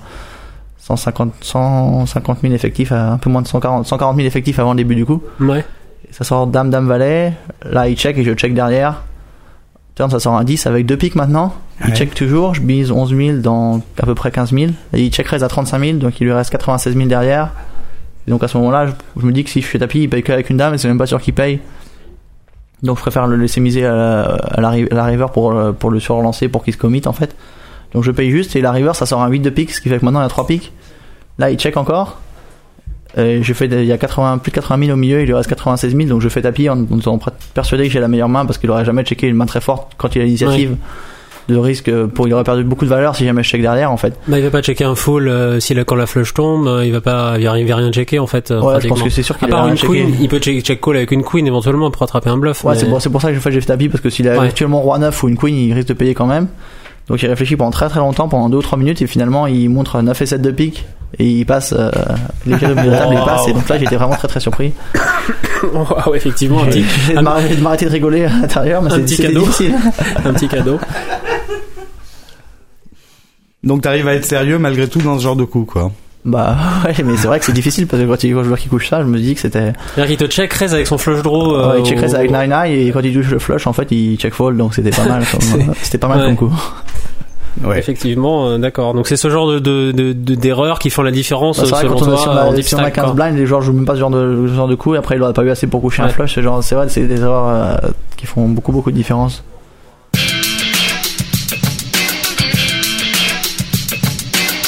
150 0.79 1.33
150 1.41 2.39
000 2.41 2.53
effectifs 2.53 2.91
à- 2.91 3.13
un 3.13 3.17
peu 3.17 3.29
moins 3.29 3.41
de 3.41 3.47
140 3.47 3.85
140 3.87 4.15
000 4.17 4.27
effectifs 4.27 4.59
avant 4.59 4.71
le 4.71 4.77
début 4.77 4.95
du 4.95 5.05
coup 5.05 5.23
Ouais. 5.39 5.63
et 6.09 6.13
ça 6.13 6.23
sort 6.25 6.45
dame 6.47 6.69
dame 6.69 6.87
valet 6.87 7.33
là 7.63 7.87
il 7.87 7.95
check 7.97 8.17
et 8.17 8.23
je 8.23 8.33
check 8.33 8.53
derrière 8.53 9.01
Ça 10.07 10.19
sort 10.19 10.35
un 10.37 10.43
10 10.43 10.65
avec 10.67 10.85
deux 10.85 10.95
pics 10.97 11.15
maintenant 11.15 11.53
il 11.81 11.87
Ouais. 11.91 11.95
check 11.95 12.13
toujours 12.13 12.53
je 12.53 12.61
bise 12.61 12.91
11 12.91 13.15
000 13.15 13.37
dans 13.39 13.81
à 14.01 14.05
peu 14.05 14.15
près 14.15 14.31
15 14.31 14.51
000 14.53 14.71
et 14.93 15.01
il 15.03 15.11
check 15.11 15.27
raise 15.27 15.43
à 15.43 15.47
35 15.49 15.79
000 15.79 15.97
donc 15.97 16.19
il 16.21 16.25
lui 16.25 16.31
reste 16.33 16.51
96 16.51 16.95
000 16.95 17.07
derrière 17.07 17.49
et 18.27 18.31
donc 18.31 18.43
à 18.43 18.47
ce 18.47 18.57
moment-là, 18.57 18.87
je, 18.87 18.91
je 19.21 19.25
me 19.25 19.31
dis 19.31 19.43
que 19.43 19.49
si 19.49 19.61
je 19.61 19.65
fais 19.67 19.79
tapis, 19.79 20.01
il 20.03 20.09
paye 20.09 20.21
qu'avec 20.23 20.49
une 20.49 20.57
dame 20.57 20.73
et 20.73 20.77
c'est 20.77 20.87
même 20.87 20.97
pas 20.99 21.05
sûr 21.07 21.19
qu'il 21.21 21.33
paye. 21.33 21.59
Donc 22.83 22.97
je 22.97 23.01
préfère 23.01 23.27
le 23.27 23.35
laisser 23.37 23.59
miser 23.59 23.85
à 23.85 23.93
la, 23.95 24.21
à 24.21 24.61
la, 24.61 24.69
ri- 24.69 24.87
à 24.91 24.95
la 24.95 25.03
river 25.05 25.25
pour, 25.33 25.51
le- 25.51 25.73
pour 25.73 25.89
le 25.89 25.99
surlancer 25.99 26.47
pour 26.47 26.63
qu'il 26.63 26.73
se 26.73 26.77
commit 26.77 27.01
en 27.05 27.13
fait. 27.13 27.35
Donc 27.93 28.03
je 28.03 28.11
paye 28.11 28.29
juste 28.29 28.55
et 28.55 28.61
la 28.61 28.71
river 28.71 28.91
ça 28.93 29.05
sort 29.05 29.21
un 29.23 29.29
8 29.29 29.39
de 29.39 29.49
pique, 29.49 29.71
ce 29.73 29.81
qui 29.81 29.89
fait 29.89 29.99
que 29.99 30.05
maintenant 30.05 30.19
il 30.21 30.23
y 30.23 30.25
a 30.25 30.29
3 30.29 30.47
piques. 30.47 30.71
Là 31.39 31.49
il 31.49 31.57
check 31.57 31.75
encore. 31.77 32.19
Et 33.17 33.41
je 33.41 33.53
fais 33.53 33.65
il 33.65 33.85
y 33.85 33.91
a 33.91 33.97
80, 33.97 34.37
plus 34.37 34.51
de 34.51 34.55
80 34.55 34.85
000 34.85 34.93
au 34.93 34.99
milieu, 34.99 35.21
il 35.21 35.25
lui 35.25 35.33
reste 35.33 35.49
96 35.49 35.95
000 35.95 36.07
donc 36.09 36.21
je 36.21 36.29
fais 36.29 36.41
tapis 36.43 36.69
en, 36.69 36.83
étant 36.83 37.19
persuadé 37.53 37.85
que 37.87 37.91
j'ai 37.91 37.99
la 37.99 38.07
meilleure 38.07 38.29
main 38.29 38.45
parce 38.45 38.57
qu'il 38.59 38.69
aurait 38.69 38.85
jamais 38.85 39.03
checké 39.03 39.27
une 39.27 39.35
main 39.35 39.47
très 39.47 39.61
forte 39.61 39.93
quand 39.97 40.15
il 40.15 40.21
a 40.21 40.25
l'initiative. 40.25 40.75
De 41.47 41.55
risque 41.57 41.91
pour 42.09 42.27
il 42.27 42.33
aurait 42.35 42.43
perdu 42.43 42.63
beaucoup 42.63 42.85
de 42.85 42.91
valeur 42.91 43.15
si 43.15 43.25
jamais 43.25 43.41
je 43.41 43.49
check 43.49 43.61
derrière 43.61 43.91
en 43.91 43.97
fait. 43.97 44.13
Bah, 44.27 44.37
il 44.37 44.43
va 44.43 44.51
pas 44.51 44.61
checker 44.61 44.83
un 44.83 44.93
full 44.93 45.27
euh, 45.27 45.59
si 45.59 45.73
la, 45.73 45.83
quand 45.83 45.95
la 45.95 46.05
flush 46.05 46.35
tombe, 46.35 46.67
euh, 46.67 46.85
il 46.85 46.91
va 46.91 47.01
pas, 47.01 47.37
il 47.39 47.45
va, 47.45 47.57
il 47.59 47.65
va 47.67 47.75
rien 47.77 47.91
checker 47.91 48.19
en 48.19 48.27
fait. 48.27 48.51
euh, 48.51 48.61
Ouais, 48.61 48.79
je 48.79 48.87
pense 48.87 49.01
que 49.01 49.09
c'est 49.09 49.23
sûr 49.23 49.35
qu'il 49.35 49.51
a 49.51 49.75
checké. 49.75 49.87
queen, 49.87 50.15
il 50.21 50.29
peut 50.29 50.37
check, 50.37 50.61
check 50.63 50.79
call 50.79 50.97
avec 50.97 51.09
une 51.09 51.23
queen 51.23 51.47
éventuellement 51.47 51.89
pour 51.89 52.03
attraper 52.03 52.29
un 52.29 52.37
bluff. 52.37 52.63
Ouais, 52.63 52.73
mais- 52.75 52.79
c'est 52.99 53.09
pour, 53.09 53.19
ça 53.19 53.29
que 53.29 53.33
j'ai 53.33 53.39
fait 53.39 53.51
j'ai 53.51 53.61
fait 53.61 53.65
tapis 53.65 53.89
parce 53.89 54.01
que 54.01 54.11
s'il 54.11 54.29
a 54.29 54.37
Ouais. 54.37 54.45
actuellement 54.49 54.79
roi 54.79 54.99
9 54.99 55.23
ou 55.23 55.27
une 55.27 55.37
queen, 55.37 55.55
il 55.55 55.73
risque 55.73 55.87
de 55.87 55.93
payer 55.95 56.13
quand 56.13 56.27
même. 56.27 56.47
Donc 57.07 57.23
il 57.23 57.27
réfléchit 57.27 57.55
pendant 57.55 57.71
très 57.71 57.89
très 57.89 57.99
longtemps, 57.99 58.27
pendant 58.29 58.49
2 58.49 58.57
ou 58.57 58.61
3 58.61 58.77
minutes, 58.77 59.01
et 59.01 59.07
finalement 59.07 59.47
il 59.47 59.67
montre 59.71 59.99
9 59.99 60.21
et 60.21 60.25
7 60.27 60.43
de 60.43 60.51
pique, 60.51 60.85
et 61.17 61.25
il 61.25 61.45
passe 61.45 61.73
euh, 61.77 61.89
les 62.45 62.57
cadeaux 62.59 62.75
de 62.81 62.89
la 62.89 62.97
table, 62.99 63.15
il 63.19 63.25
passe, 63.25 63.47
et 63.47 63.53
donc 63.53 63.67
là 63.67 63.77
j'étais 63.77 63.95
vraiment 63.95 64.15
très 64.15 64.27
très 64.27 64.39
surpris. 64.39 64.73
Wow, 65.61 66.15
effectivement, 66.15 66.63
un 66.63 66.71
J'ai 66.71 66.83
de 67.13 67.19
m'arrêter 67.19 67.55
de 67.57 67.61
m'arrêter 67.61 67.85
de 67.85 67.91
rigoler 67.91 68.23
à 68.25 68.29
l'intérieur, 68.29 68.81
mais 68.81 68.91
Un 68.93 68.95
c'est- 68.95 69.01
petit 69.01 69.15
c'était 69.17 69.27
cadeau. 69.33 69.41
difficile. 69.45 69.75
un 70.25 70.33
petit 70.33 70.47
cadeau. 70.47 70.79
Donc 73.63 73.81
t'arrives 73.81 74.07
à 74.07 74.13
être 74.13 74.25
sérieux 74.25 74.57
malgré 74.57 74.87
tout 74.87 74.99
dans 74.99 75.17
ce 75.17 75.23
genre 75.23 75.35
de 75.35 75.43
coup, 75.43 75.65
quoi. 75.65 75.91
Bah 76.25 76.55
ouais, 76.85 76.95
mais 77.03 77.17
c'est 77.17 77.27
vrai 77.27 77.39
que 77.39 77.45
c'est 77.45 77.51
difficile 77.53 77.87
parce 77.87 78.01
que 78.01 78.07
quand 78.07 78.23
il 78.23 78.29
y 78.29 78.33
a 78.33 78.37
un 78.37 78.43
joueur 78.43 78.57
qui 78.57 78.67
couche 78.69 78.87
ça, 78.89 79.01
je 79.01 79.05
me 79.07 79.17
dis 79.17 79.35
que 79.35 79.41
c'était. 79.41 79.73
C'est-à-dire 79.95 80.17
qu'il 80.17 80.27
te 80.27 80.31
check 80.33 80.53
raise 80.53 80.73
avec 80.73 80.87
son 80.87 80.97
flush 80.97 81.21
draw. 81.21 81.55
euh, 81.55 81.73
ouais, 81.73 81.81
il 81.81 81.85
check 81.85 81.99
raise 81.99 82.13
au- 82.13 82.17
avec 82.17 82.31
9 82.31 82.65
et 82.67 82.91
quand 82.91 83.01
il 83.01 83.13
touche 83.13 83.29
le 83.29 83.39
flush, 83.39 83.67
en 83.67 83.73
fait, 83.73 83.91
il 83.91 84.17
check 84.17 84.33
fold, 84.33 84.57
donc 84.57 84.73
c'était 84.73 84.91
pas 84.91 85.05
mal. 85.05 85.23
C'était 85.81 85.97
pas 85.97 86.07
mal 86.07 86.19
Ouais. 86.19 86.25
comme 86.25 86.35
coup. 86.37 86.53
Ouais. 87.63 87.77
Effectivement, 87.79 88.47
euh, 88.47 88.57
d'accord. 88.57 88.93
Donc 88.93 89.07
c'est 89.07 89.17
ce 89.17 89.29
genre 89.29 89.47
de 89.47 89.59
de- 89.59 89.91
de- 89.91 90.13
de- 90.13 90.35
d'erreurs 90.35 90.79
qui 90.79 90.89
font 90.89 91.01
la 91.01 91.11
différence 91.11 91.57
Bah, 91.59 91.63
c'est 91.65 91.71
vrai, 91.71 91.81
selon 91.81 91.93
quand 91.95 92.01
on 92.01 92.05
toi 92.05 92.17
si 92.17 92.27
on 92.27 92.31
a, 92.31 92.53
deep 92.53 92.63
si 92.63 92.75
on 92.75 92.77
a 92.77 92.81
stack, 92.81 92.93
15 92.95 93.05
quoi. 93.05 93.13
blinds, 93.13 93.31
les 93.31 93.45
joueurs 93.45 93.61
jouent 93.61 93.73
même 93.73 93.85
pas 93.85 93.95
ce 93.95 93.99
genre 93.99 94.09
de, 94.11 94.45
ce 94.47 94.53
genre 94.53 94.67
de 94.67 94.75
coup, 94.75 94.95
et 94.95 94.97
après 94.97 95.15
il 95.15 95.21
aurait 95.23 95.33
pas 95.33 95.43
eu 95.43 95.49
assez 95.49 95.67
pour 95.67 95.81
coucher 95.81 96.01
un 96.01 96.05
Ouais. 96.05 96.11
flush. 96.11 96.35
C'est 96.35 96.41
genre, 96.41 96.63
c'est 96.63 96.75
vrai, 96.75 96.87
c'est 96.89 97.05
des 97.07 97.21
erreurs 97.21 97.47
euh, 97.83 97.89
qui 98.17 98.25
font 98.25 98.47
beaucoup, 98.47 98.71
beaucoup 98.71 98.91
de 98.91 98.95
différence. 98.95 99.43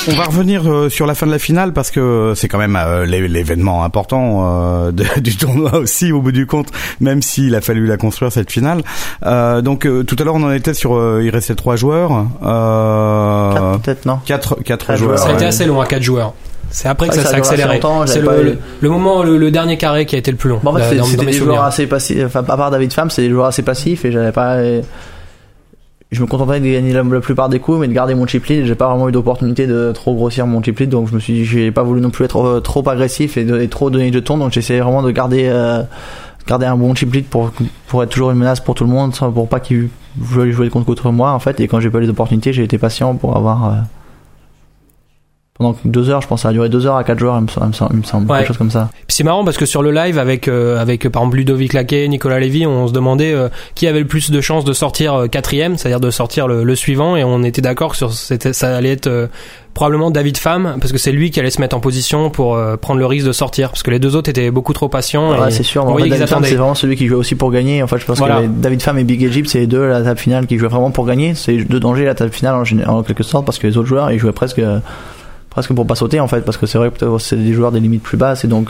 On 0.08 0.14
va 0.14 0.24
revenir 0.24 0.68
euh, 0.68 0.90
sur 0.90 1.06
la 1.06 1.14
fin 1.14 1.28
de 1.28 1.32
la 1.32 1.38
finale 1.38 1.74
parce 1.74 1.92
que 1.92 2.34
c'est 2.36 2.48
quand 2.48 2.58
même 2.58 2.76
euh, 2.76 3.06
l'é- 3.06 3.28
l'événement 3.28 3.84
important 3.84 4.42
euh, 4.88 4.92
de- 4.92 5.06
du 5.20 5.36
tournoi 5.38 5.76
aussi 5.78 6.12
au 6.12 6.22
bout 6.22 6.32
du 6.32 6.48
compte, 6.48 6.70
même 7.00 7.22
s'il 7.22 7.54
a 7.54 7.62
fallu 7.62 7.86
la 7.86 7.98
construire 7.98 8.32
cette 8.32 8.52
finale. 8.52 8.82
Euh, 9.26 9.62
donc 9.62 9.86
euh, 9.86 10.04
tout 10.04 10.16
à 10.20 10.24
l'heure 10.24 10.36
on 10.36 10.44
en 10.44 10.52
était 10.52 10.74
sur, 10.74 10.96
euh, 10.96 11.22
il 11.24 11.30
restait 11.30 11.54
trois 11.54 11.76
joueurs, 11.76 12.12
euh, 12.44 13.54
Quatre, 13.54 13.80
peut-être, 13.82 14.06
non 14.08 14.20
quatre, 14.26 14.56
quatre 14.64 14.88
Quatre 14.88 14.98
joueurs. 14.98 15.20
Ça 15.20 15.30
a 15.30 15.34
été 15.34 15.46
assez 15.46 15.66
long 15.66 15.80
à 15.80 15.86
4 15.86 16.02
joueurs. 16.02 16.34
C'est 16.72 16.88
après 16.88 17.08
que 17.10 17.14
ça 17.16 17.22
s'est 17.30 17.36
accéléré. 17.36 17.80
C'est 18.08 18.22
le, 18.82 18.90
moment, 18.90 19.24
le, 19.24 19.38
le 19.38 19.52
dernier 19.52 19.78
carré 19.78 20.06
qui 20.06 20.16
a 20.16 20.20
été 20.20 20.32
le 20.32 20.38
plus 20.38 20.50
long. 20.50 20.60
Bon, 20.64 20.72
en 20.72 20.78
fait, 20.90 20.96
c'était 21.04 21.26
des 21.26 21.34
joueurs 21.34 21.64
assez 21.66 21.86
passifs. 21.86 22.24
Enfin, 22.26 22.40
à 22.48 22.58
part 22.58 22.72
David 22.72 22.94
Pham, 22.94 23.10
c'est 23.10 23.22
des 23.24 23.30
joueurs 23.30 23.48
assez 23.48 23.62
passifs 23.62 24.04
et 24.06 24.12
j'avais 24.12 24.32
pas. 24.32 24.56
Je 26.12 26.22
me 26.22 26.28
contentais 26.28 26.60
de 26.60 26.66
gagner 26.66 26.92
la, 26.92 27.04
plupart 27.22 27.48
des 27.48 27.60
coups, 27.60 27.80
mais 27.80 27.88
de 27.88 27.94
garder 27.94 28.16
mon 28.16 28.28
chip 28.28 28.46
lead. 28.46 28.66
J'ai 28.66 28.76
pas 28.76 28.90
vraiment 28.90 29.08
eu 29.08 29.14
d'opportunité 29.14 29.66
de 29.66 29.94
trop 29.94 30.14
grossir 30.14 30.46
mon 30.46 30.62
chip 30.62 30.78
lead, 30.80 30.90
donc 30.90 31.08
je 31.08 31.16
me 31.16 31.20
suis 31.22 31.34
dit, 31.34 31.46
j'ai 31.46 31.72
pas 31.72 31.84
voulu 31.84 32.02
non 32.02 32.10
plus 32.10 32.26
être 32.26 32.38
euh, 32.38 32.60
trop 32.60 32.88
agressif 32.90 33.38
et, 33.38 33.46
de, 33.46 33.66
trop 33.68 33.90
donner 33.90 34.12
de 34.12 34.20
ton, 34.20 34.38
donc 34.38 34.52
j'essayais 34.52 34.82
vraiment 34.82 35.04
de 35.04 35.12
garder. 35.12 35.48
euh, 35.50 35.84
garder 36.48 36.66
un 36.66 36.76
bon 36.76 36.94
chip 36.96 37.14
lead 37.14 37.26
pour 37.26 37.52
pour 37.88 38.04
être 38.04 38.10
toujours 38.10 38.32
une 38.32 38.38
menace 38.38 38.60
pour 38.60 38.76
tout 38.76 38.84
le 38.84 38.90
monde 38.90 39.14
pour 39.34 39.48
pas 39.48 39.60
qu'ils 39.60 39.90
veuillent 40.18 40.52
jouer 40.52 40.70
contre 40.70 40.86
contre 40.86 41.12
moi 41.12 41.32
en 41.32 41.40
fait 41.40 41.60
et 41.60 41.68
quand 41.68 41.80
j'ai 41.80 41.90
pas 41.90 42.00
eu 42.00 42.02
les 42.02 42.10
opportunités 42.10 42.52
j'ai 42.52 42.64
été 42.64 42.78
patient 42.78 43.16
pour 43.16 43.38
avoir 43.38 43.66
euh, 43.66 43.76
pendant 45.62 45.76
deux 45.86 46.10
heures 46.10 46.22
je 46.22 46.28
pense 46.28 46.40
que 46.40 46.44
ça 46.44 46.50
a 46.50 46.54
duré 46.54 46.70
deux 46.70 46.86
heures 46.88 46.96
à 46.96 47.04
quatre 47.04 47.20
joueurs 47.20 47.38
il 47.38 47.44
me 47.44 47.74
semble, 48.04 48.30
Ouais. 48.32 48.40
quelque 48.40 48.48
chose 48.48 48.58
comme 48.58 48.72
ça 48.72 48.90
c'est 49.08 49.24
marrant 49.24 49.44
parce 49.46 49.58
que 49.58 49.66
sur 49.66 49.84
le 49.84 49.92
live 49.92 50.18
avec 50.18 50.48
euh, 50.48 50.80
avec 50.82 51.06
euh, 51.06 51.10
par 51.10 51.22
exemple 51.22 51.38
Ludovic 51.38 51.74
Laquet, 51.74 52.08
Nicolas 52.08 52.40
Lévy, 52.40 52.66
on 52.66 52.88
se 52.88 52.94
demandait 52.94 53.34
euh, 53.34 53.50
qui 53.76 53.86
avait 53.88 54.00
le 54.00 54.08
plus 54.08 54.32
de 54.32 54.42
chances 54.42 54.64
de 54.66 54.74
sortir 54.74 55.14
euh, 55.14 55.28
quatrième, 55.28 55.78
c'est-à-dire 55.78 56.00
de 56.00 56.10
sortir 56.10 56.48
le, 56.48 56.64
le 56.64 56.76
suivant, 56.76 57.16
et 57.18 57.24
on 57.24 57.44
était 57.44 57.62
d'accord 57.62 57.92
que 57.92 57.98
sur 57.98 58.14
c'était 58.14 58.54
ça 58.54 58.76
allait 58.76 58.92
être 58.94 59.08
euh, 59.08 59.28
probablement 59.74 60.12
David 60.12 60.38
Pham 60.38 60.78
parce 60.80 60.92
que 60.92 60.98
c'est 60.98 61.12
lui 61.12 61.30
qui 61.32 61.40
allait 61.40 61.50
se 61.52 61.60
mettre 61.62 61.76
en 61.76 61.80
position 61.82 62.30
pour 62.30 62.56
euh, 62.56 62.78
prendre 62.78 63.00
le 63.00 63.06
risque 63.06 63.28
de 63.28 63.32
sortir 63.32 63.70
parce 63.70 63.84
que 63.84 63.92
les 63.92 64.00
deux 64.00 64.16
autres 64.16 64.30
étaient 64.30 64.50
beaucoup 64.52 64.74
trop 64.74 64.88
patients. 64.90 65.32
Ouais, 65.40 65.50
et 65.50 65.52
c'est 65.52 65.64
sûr. 65.64 65.86
en 65.86 65.96
fait, 65.98 66.08
David 66.10 66.28
c'est 66.28 66.56
vraiment 66.56 66.76
celui 66.76 66.96
qui 66.96 67.08
jouait 67.08 67.18
aussi 67.18 67.36
pour 67.36 67.52
gagner. 67.52 67.84
En 67.84 67.88
fait, 67.88 67.98
je 68.00 68.06
pense 68.06 68.18
Voilà. 68.18 68.42
que 68.42 68.48
David 68.48 68.82
Pham 68.82 68.98
et 68.98 69.04
Big 69.04 69.22
Egypt, 69.24 69.48
c'est 69.50 69.60
les 69.60 69.68
deux 69.68 69.84
à 69.84 70.00
la 70.00 70.02
table 70.04 70.20
finale 70.20 70.48
qui 70.48 70.58
jouaient 70.58 70.68
vraiment 70.70 70.92
pour 70.92 71.06
gagner. 71.06 71.36
C'est 71.36 71.58
deux 71.58 71.80
dangers 71.80 72.06
la 72.06 72.16
table 72.16 72.32
finale 72.32 72.56
en, 72.56 72.90
en 72.98 73.04
quelque 73.04 73.24
sorte 73.24 73.46
parce 73.46 73.60
que 73.60 73.68
les 73.68 73.78
autres 73.78 73.88
joueurs 73.88 74.12
ils 74.12 74.20
jouaient 74.20 74.32
presque 74.32 74.62
presque 75.52 75.72
pour 75.74 75.86
pas 75.86 75.94
sauter 75.96 76.20
en 76.20 76.28
fait 76.28 76.42
parce 76.42 76.58
que 76.58 76.66
c'est 76.66 76.80
vrai 76.80 76.90
que 76.90 77.18
c'est 77.20 77.36
des 77.36 77.54
joueurs 77.54 77.72
des 77.72 77.80
limites 77.80 78.02
plus 78.02 78.18
basses 78.18 78.44
et 78.44 78.48
donc 78.48 78.70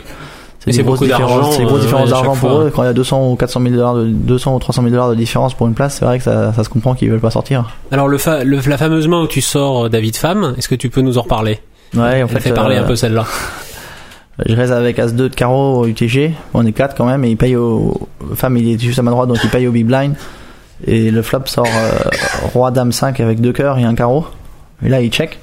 des 0.66 0.72
c'est 0.72 0.82
grosses 0.84 1.00
beaucoup 1.00 1.08
d'argent, 1.08 1.26
différences, 1.26 1.52
c'est 1.54 1.58
des 1.62 1.64
grosses 1.66 1.78
euh, 1.80 1.82
différences 1.82 2.02
ouais, 2.10 2.12
à 2.12 2.22
d'argent 2.22 2.36
pour 2.36 2.50
eux. 2.60 2.72
Quand 2.72 2.82
il 2.82 2.86
y 2.86 2.88
a 2.88 2.92
200 2.92 3.30
ou 3.32 3.34
400 3.36 3.60
000 3.62 3.74
dollars 3.74 3.94
de 3.96 4.04
200 4.04 4.54
ou 4.54 4.58
300 4.60 4.82
000 4.82 4.92
dollars 4.92 5.10
de 5.10 5.14
différence 5.16 5.54
pour 5.54 5.66
une 5.66 5.74
place, 5.74 5.96
c'est 5.98 6.04
vrai 6.04 6.18
que 6.18 6.24
ça, 6.24 6.52
ça 6.52 6.62
se 6.62 6.68
comprend 6.68 6.94
qu'ils 6.94 7.10
veulent 7.10 7.18
pas 7.20 7.30
sortir. 7.32 7.68
Alors 7.90 8.06
le, 8.06 8.16
fa- 8.18 8.44
le- 8.44 8.60
la 8.68 8.78
fameuse 8.78 9.08
main 9.08 9.22
où 9.22 9.26
tu 9.26 9.40
sors 9.40 9.86
euh, 9.86 9.88
David 9.88 10.14
Pham, 10.16 10.54
est-ce 10.58 10.68
que 10.68 10.74
tu 10.76 10.88
peux 10.90 11.00
nous 11.00 11.18
en 11.18 11.22
reparler? 11.22 11.58
Ouais, 11.96 12.22
en 12.22 12.28
fait, 12.28 12.38
fait 12.40 12.52
parler 12.52 12.76
euh, 12.76 12.82
un 12.82 12.86
peu 12.86 12.94
celle-là. 12.94 13.24
Je 14.46 14.54
reste 14.56 14.72
avec 14.72 14.98
As-2 14.98 15.14
de 15.16 15.28
carreau 15.28 15.80
au 15.82 15.86
UTG. 15.86 16.32
On 16.54 16.64
est 16.64 16.72
4 16.72 16.96
quand 16.96 17.04
même 17.06 17.24
et 17.24 17.30
il 17.30 17.36
paye 17.36 17.54
au. 17.56 18.08
Femme, 18.34 18.56
il 18.56 18.68
est 18.74 18.78
juste 18.80 18.98
à 18.98 19.02
ma 19.02 19.10
droite 19.10 19.28
donc 19.28 19.38
il 19.44 19.50
paye 19.50 19.66
au 19.66 19.72
big 19.72 19.84
blind. 19.86 20.14
Et 20.86 21.10
le 21.10 21.22
flop 21.22 21.42
sort 21.46 21.66
euh, 21.66 21.90
Roi 22.54 22.70
Dame 22.70 22.92
5 22.92 23.20
avec 23.20 23.40
deux 23.40 23.52
cœurs 23.52 23.78
et 23.78 23.84
un 23.84 23.94
carreau. 23.94 24.26
Et 24.84 24.88
là 24.88 25.00
il 25.00 25.10
check. 25.10 25.38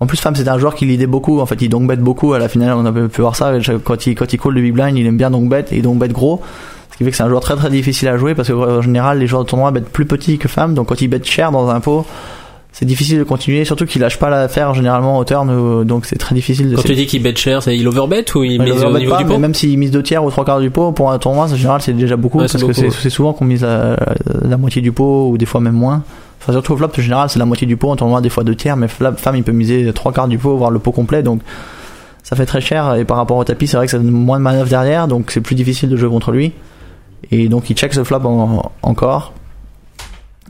En 0.00 0.06
plus, 0.06 0.18
Femme, 0.20 0.34
c'était 0.34 0.50
un 0.50 0.58
joueur 0.58 0.74
qui 0.74 0.86
lidait 0.86 1.06
beaucoup. 1.06 1.40
En 1.40 1.46
fait, 1.46 1.60
il 1.62 1.68
donc 1.68 1.86
bet 1.86 1.96
beaucoup. 1.96 2.32
À 2.34 2.38
la 2.38 2.48
finale, 2.48 2.74
on 2.76 2.84
a 2.84 2.92
pu 2.92 3.20
voir 3.20 3.36
ça. 3.36 3.52
Quand 3.84 4.06
il, 4.06 4.14
quand 4.14 4.32
il 4.32 4.38
call 4.38 4.52
le 4.52 4.60
big 4.60 4.72
blind, 4.74 4.96
il 4.98 5.06
aime 5.06 5.16
bien 5.16 5.30
donc 5.30 5.48
bet 5.48 5.64
et 5.70 5.82
donc 5.82 5.98
bet 5.98 6.08
gros. 6.08 6.40
Ce 6.92 6.96
qui 6.98 7.04
fait 7.04 7.10
que 7.10 7.16
c'est 7.16 7.22
un 7.22 7.28
joueur 7.28 7.40
très 7.40 7.56
très 7.56 7.70
difficile 7.70 8.08
à 8.08 8.16
jouer 8.16 8.34
parce 8.34 8.48
qu'en 8.50 8.82
général, 8.82 9.18
les 9.18 9.26
joueurs 9.26 9.44
de 9.44 9.48
tournoi 9.48 9.70
bettent 9.70 9.88
plus 9.88 10.04
petits 10.06 10.38
que 10.38 10.48
Femme. 10.48 10.74
Donc 10.74 10.88
quand 10.88 11.00
il 11.00 11.08
bet 11.08 11.20
cher 11.24 11.50
dans 11.52 11.68
un 11.68 11.80
pot, 11.80 12.04
c'est 12.72 12.84
difficile 12.84 13.18
de 13.18 13.24
continuer. 13.24 13.64
Surtout 13.64 13.86
qu'il 13.86 14.00
lâche 14.02 14.18
pas 14.18 14.30
l'affaire 14.30 14.74
généralement 14.74 15.18
au 15.18 15.24
turn. 15.24 15.48
euh, 15.50 15.84
Donc 15.84 16.06
c'est 16.06 16.16
très 16.18 16.34
difficile 16.34 16.70
de 16.70 16.76
Quand 16.76 16.82
tu 16.82 16.94
dis 16.94 17.06
qu'il 17.06 17.22
bet 17.22 17.34
cher, 17.36 17.62
c'est 17.62 17.76
il 17.76 17.86
overbet 17.88 18.24
ou 18.36 18.42
il 18.44 18.60
Ouais, 18.60 18.70
mise 18.70 18.82
au 18.84 18.98
niveau 18.98 19.12
pas, 19.12 19.18
du 19.18 19.24
mais 19.24 19.34
pot 19.34 19.38
même 19.38 19.54
s'il 19.54 19.78
mise 19.78 19.90
deux 19.92 20.02
tiers 20.02 20.24
ou 20.24 20.30
trois 20.30 20.44
quarts 20.44 20.60
du 20.60 20.70
pot 20.70 20.90
pour 20.92 21.10
un 21.12 21.18
tournoi, 21.18 21.44
en 21.44 21.56
général 21.56 21.80
c'est 21.80 21.92
déjà 21.92 22.16
beaucoup 22.16 22.38
Ouais, 22.38 22.44
parce 22.44 22.58
c'est 22.58 22.66
que 22.66 22.72
c'est 22.72 22.86
ouais. 22.86 22.90
c'est 23.00 23.10
souvent 23.10 23.32
qu'on 23.32 23.44
mise 23.44 23.62
la, 23.62 23.96
la 24.42 24.56
moitié 24.56 24.82
du 24.82 24.90
pot 24.92 25.30
ou 25.30 25.38
des 25.38 25.46
fois 25.46 25.60
même 25.60 25.74
moins. 25.74 26.02
Surtout 26.50 26.72
au 26.74 26.76
flop 26.76 26.90
en 26.98 27.00
général 27.02 27.28
c'est 27.30 27.38
la 27.38 27.44
moitié 27.46 27.66
du 27.66 27.76
pot 27.76 27.90
en 27.90 27.96
tournoi 27.96 28.20
des 28.20 28.28
fois 28.28 28.44
deux 28.44 28.54
tiers 28.54 28.76
mais 28.76 28.88
femme 28.88 29.36
il 29.36 29.42
peut 29.42 29.52
miser 29.52 29.92
trois 29.94 30.12
quarts 30.12 30.28
du 30.28 30.36
pot 30.38 30.56
voire 30.56 30.70
le 30.70 30.78
pot 30.78 30.92
complet 30.92 31.22
donc 31.22 31.40
ça 32.22 32.36
fait 32.36 32.46
très 32.46 32.60
cher 32.60 32.94
et 32.96 33.04
par 33.04 33.16
rapport 33.16 33.36
au 33.36 33.44
tapis 33.44 33.66
c'est 33.66 33.76
vrai 33.76 33.86
que 33.86 33.92
ça 33.92 33.98
donne 33.98 34.10
moins 34.10 34.38
de 34.38 34.42
manœuvre 34.44 34.68
derrière 34.68 35.08
donc 35.08 35.30
c'est 35.30 35.40
plus 35.40 35.54
difficile 35.54 35.88
de 35.88 35.96
jouer 35.96 36.08
contre 36.08 36.32
lui. 36.32 36.52
Et 37.30 37.48
donc 37.48 37.70
il 37.70 37.76
check 37.76 37.94
ce 37.94 38.04
flop 38.04 38.20
en- 38.24 38.70
encore. 38.82 39.32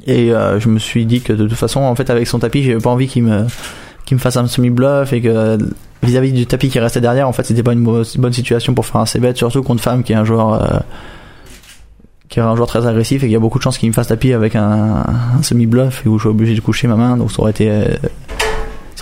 Et 0.06 0.32
euh, 0.32 0.58
je 0.60 0.68
me 0.68 0.78
suis 0.78 1.06
dit 1.06 1.20
que 1.20 1.32
de 1.32 1.46
toute 1.46 1.56
façon 1.56 1.80
en 1.80 1.94
fait 1.94 2.10
avec 2.10 2.26
son 2.26 2.38
tapis 2.38 2.62
j'avais 2.62 2.78
pas 2.80 2.90
envie 2.90 3.06
qu'il 3.08 3.22
me 3.24 3.46
qu'il 4.04 4.16
me 4.16 4.20
fasse 4.20 4.36
un 4.36 4.46
semi 4.46 4.70
bluff 4.70 5.12
et 5.12 5.22
que 5.22 5.56
vis-à-vis 6.02 6.32
du 6.32 6.46
tapis 6.46 6.68
qui 6.68 6.78
restait 6.78 7.00
derrière 7.00 7.26
en 7.28 7.32
fait 7.32 7.44
c'était 7.44 7.62
pas 7.62 7.72
une 7.72 7.82
bo- 7.84 8.02
bonne 8.18 8.32
situation 8.32 8.74
pour 8.74 8.84
faire 8.84 9.00
un 9.00 9.06
c-bet 9.06 9.34
surtout 9.36 9.62
contre 9.62 9.82
femme 9.82 10.02
qui 10.02 10.12
est 10.12 10.16
un 10.16 10.24
joueur 10.24 10.52
euh, 10.62 10.78
qui 12.28 12.38
est 12.38 12.42
un 12.42 12.56
joueur 12.56 12.68
très 12.68 12.86
agressif 12.86 13.22
et 13.22 13.26
qu'il 13.26 13.32
y 13.32 13.36
a 13.36 13.40
beaucoup 13.40 13.58
de 13.58 13.62
chances 13.62 13.78
qu'il 13.78 13.88
me 13.88 13.94
fasse 13.94 14.08
tapis 14.08 14.32
avec 14.32 14.56
un, 14.56 15.04
un 15.38 15.42
semi 15.42 15.66
bluff 15.66 16.04
et 16.04 16.08
où 16.08 16.18
je 16.18 16.22
suis 16.22 16.30
obligé 16.30 16.54
de 16.54 16.60
coucher 16.60 16.88
ma 16.88 16.96
main 16.96 17.16
donc 17.16 17.30
ça 17.30 17.40
aurait 17.40 17.50
été 17.50 17.70
euh, 17.70 17.84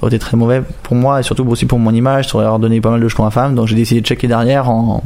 ça 0.03 0.07
aurait 0.07 0.17
été 0.17 0.19
très 0.19 0.37
mauvais 0.37 0.63
pour 0.83 0.97
moi 0.97 1.21
et 1.21 1.23
surtout 1.23 1.47
aussi 1.49 1.65
pour 1.65 1.79
mon 1.79 1.95
image. 1.95 2.29
Ça 2.29 2.37
aurait 2.37 2.49
redonné 2.49 2.81
pas 2.81 2.91
mal 2.91 3.01
de 3.01 3.07
jetons 3.07 3.25
à 3.25 3.31
femme. 3.31 3.55
Donc 3.55 3.69
j'ai 3.69 3.77
décidé 3.77 4.01
de 4.01 4.07
checker 4.07 4.27
derrière 4.27 4.69
en 4.69 5.03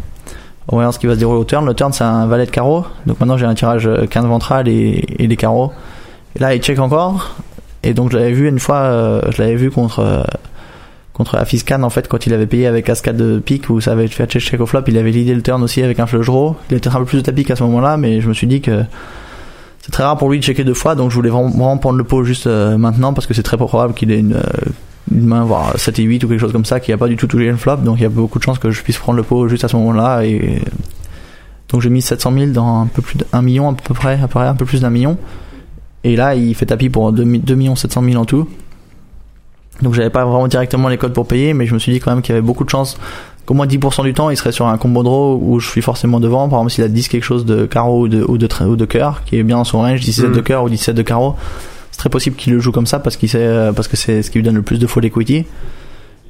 en 0.68 0.74
voyant 0.74 0.90
ce 0.90 0.98
qui 0.98 1.06
va 1.06 1.14
se 1.14 1.18
dérouler 1.18 1.38
au 1.38 1.44
turn. 1.44 1.66
Le 1.66 1.74
turn 1.74 1.92
c'est 1.92 2.04
un 2.04 2.26
valet 2.26 2.46
de 2.46 2.50
carreau. 2.50 2.86
Donc 3.04 3.20
maintenant 3.20 3.36
j'ai 3.36 3.44
un 3.44 3.54
tirage 3.54 3.88
15 4.10 4.24
ventral 4.24 4.68
et, 4.68 5.04
et 5.18 5.28
des 5.28 5.36
carreaux. 5.36 5.72
Et 6.34 6.38
là 6.38 6.54
il 6.54 6.62
check 6.62 6.78
encore. 6.78 7.36
Et 7.82 7.92
donc 7.92 8.10
je 8.10 8.16
l'avais 8.16 8.32
vu 8.32 8.48
une 8.48 8.58
fois 8.58 8.76
euh, 8.76 9.20
je 9.30 9.42
l'avais 9.42 9.56
vu 9.56 9.70
contre 9.70 10.00
euh, 10.00 10.22
contre 11.16 11.36
Afiscan 11.36 11.82
en 11.82 11.88
fait 11.88 12.08
quand 12.08 12.26
il 12.26 12.34
avait 12.34 12.46
payé 12.46 12.66
avec 12.66 12.84
cascade 12.84 13.16
de 13.16 13.38
pique 13.38 13.70
où 13.70 13.80
ça 13.80 13.92
avait 13.92 14.06
fait 14.06 14.26
check 14.30 14.42
check 14.42 14.60
au 14.60 14.66
flop 14.66 14.82
il 14.86 14.98
avait 14.98 15.10
leadé 15.10 15.34
le 15.34 15.40
turn 15.40 15.62
aussi 15.62 15.82
avec 15.82 15.98
un 15.98 16.06
flush 16.06 16.26
draw. 16.26 16.56
Il 16.70 16.76
était 16.76 16.90
un 16.90 16.98
peu 16.98 17.06
plus 17.06 17.18
de 17.18 17.22
tapis 17.22 17.44
qu'à 17.44 17.56
ce 17.56 17.62
moment 17.62 17.80
là 17.80 17.96
mais 17.96 18.20
je 18.20 18.28
me 18.28 18.34
suis 18.34 18.46
dit 18.46 18.60
que 18.60 18.84
c'est 19.80 19.90
très 19.90 20.02
rare 20.02 20.18
pour 20.18 20.30
lui 20.30 20.38
de 20.38 20.44
checker 20.44 20.62
deux 20.62 20.74
fois 20.74 20.94
donc 20.94 21.10
je 21.10 21.14
voulais 21.14 21.30
vraiment, 21.30 21.78
prendre 21.78 21.96
le 21.96 22.04
pot 22.04 22.22
juste 22.22 22.46
euh, 22.46 22.76
maintenant 22.76 23.14
parce 23.14 23.26
que 23.26 23.32
c'est 23.32 23.42
très 23.42 23.56
probable 23.56 23.94
qu'il 23.94 24.10
ait 24.10 24.18
une, 24.18 24.34
euh, 24.34 24.42
une 25.10 25.24
main 25.24 25.44
voire 25.44 25.78
7 25.78 25.98
et 26.00 26.02
8 26.02 26.24
ou 26.24 26.28
quelque 26.28 26.38
chose 26.38 26.52
comme 26.52 26.66
ça 26.66 26.80
qui 26.80 26.92
a 26.92 26.98
pas 26.98 27.08
du 27.08 27.16
tout 27.16 27.26
touché 27.26 27.46
le 27.46 27.56
flop. 27.56 27.76
Donc 27.76 27.96
il 27.98 28.02
y 28.02 28.06
a 28.06 28.10
beaucoup 28.10 28.38
de 28.38 28.44
chances 28.44 28.58
que 28.58 28.70
je 28.70 28.82
puisse 28.82 28.98
prendre 28.98 29.16
le 29.16 29.22
pot 29.22 29.48
juste 29.48 29.64
à 29.64 29.68
ce 29.68 29.76
moment 29.76 29.92
là 29.92 30.22
et 30.22 30.60
donc 31.70 31.80
j'ai 31.80 31.88
mis 31.88 32.02
700 32.02 32.30
000 32.30 32.46
dans 32.48 32.82
un 32.82 32.86
peu 32.88 33.00
plus 33.00 33.16
d'un 33.16 33.40
million 33.40 33.70
à 33.70 33.72
peu 33.72 33.94
près 33.94 34.20
à 34.20 34.28
peu 34.28 34.38
près 34.38 34.46
un 34.46 34.54
peu 34.54 34.66
plus 34.66 34.82
d'un 34.82 34.90
million. 34.90 35.16
Et 36.04 36.14
là 36.14 36.34
il 36.34 36.54
fait 36.54 36.66
tapis 36.66 36.90
pour 36.90 37.10
2, 37.10 37.24
2 37.24 37.54
millions 37.54 37.74
700 37.74 38.02
000 38.02 38.16
en 38.20 38.26
tout 38.26 38.46
donc 39.82 39.94
j'avais 39.94 40.10
pas 40.10 40.24
vraiment 40.24 40.48
directement 40.48 40.88
les 40.88 40.96
codes 40.98 41.12
pour 41.12 41.26
payer, 41.26 41.52
mais 41.54 41.66
je 41.66 41.74
me 41.74 41.78
suis 41.78 41.92
dit 41.92 42.00
quand 42.00 42.10
même 42.12 42.22
qu'il 42.22 42.34
y 42.34 42.38
avait 42.38 42.46
beaucoup 42.46 42.64
de 42.64 42.70
chances 42.70 42.96
qu'au 43.44 43.54
moins 43.54 43.66
10% 43.66 44.02
du 44.02 44.12
temps 44.14 44.30
il 44.30 44.36
serait 44.36 44.50
sur 44.52 44.66
un 44.66 44.76
combo 44.76 45.02
draw 45.04 45.38
où 45.40 45.60
je 45.60 45.68
suis 45.68 45.82
forcément 45.82 46.18
devant. 46.20 46.48
Par 46.48 46.58
exemple 46.58 46.72
s'il 46.72 46.84
a 46.84 46.88
10 46.88 47.08
quelque 47.08 47.22
chose 47.24 47.44
de 47.44 47.64
carreau 47.66 48.02
ou 48.02 48.08
de, 48.08 48.24
ou 48.26 48.38
de, 48.38 48.48
ou 48.64 48.76
de 48.76 48.84
cœur, 48.84 49.22
qui 49.24 49.38
est 49.38 49.42
bien 49.42 49.56
dans 49.58 49.64
son 49.64 49.78
range, 49.78 50.00
17 50.00 50.26
Mhm. 50.30 50.32
de 50.36 50.40
cœur 50.40 50.64
ou 50.64 50.68
17 50.68 50.96
de 50.96 51.02
carreau, 51.02 51.36
c'est 51.92 51.98
très 51.98 52.08
possible 52.10 52.36
qu'il 52.36 52.52
le 52.54 52.58
joue 52.58 52.72
comme 52.72 52.86
ça 52.86 52.98
parce 52.98 53.16
qu'il 53.16 53.28
sait, 53.28 53.70
parce 53.76 53.88
que 53.88 53.96
c'est 53.96 54.22
ce 54.22 54.30
qui 54.30 54.38
lui 54.38 54.42
donne 54.44 54.56
le 54.56 54.62
plus 54.62 54.78
de 54.78 54.86
full 54.86 55.04
equity. 55.04 55.44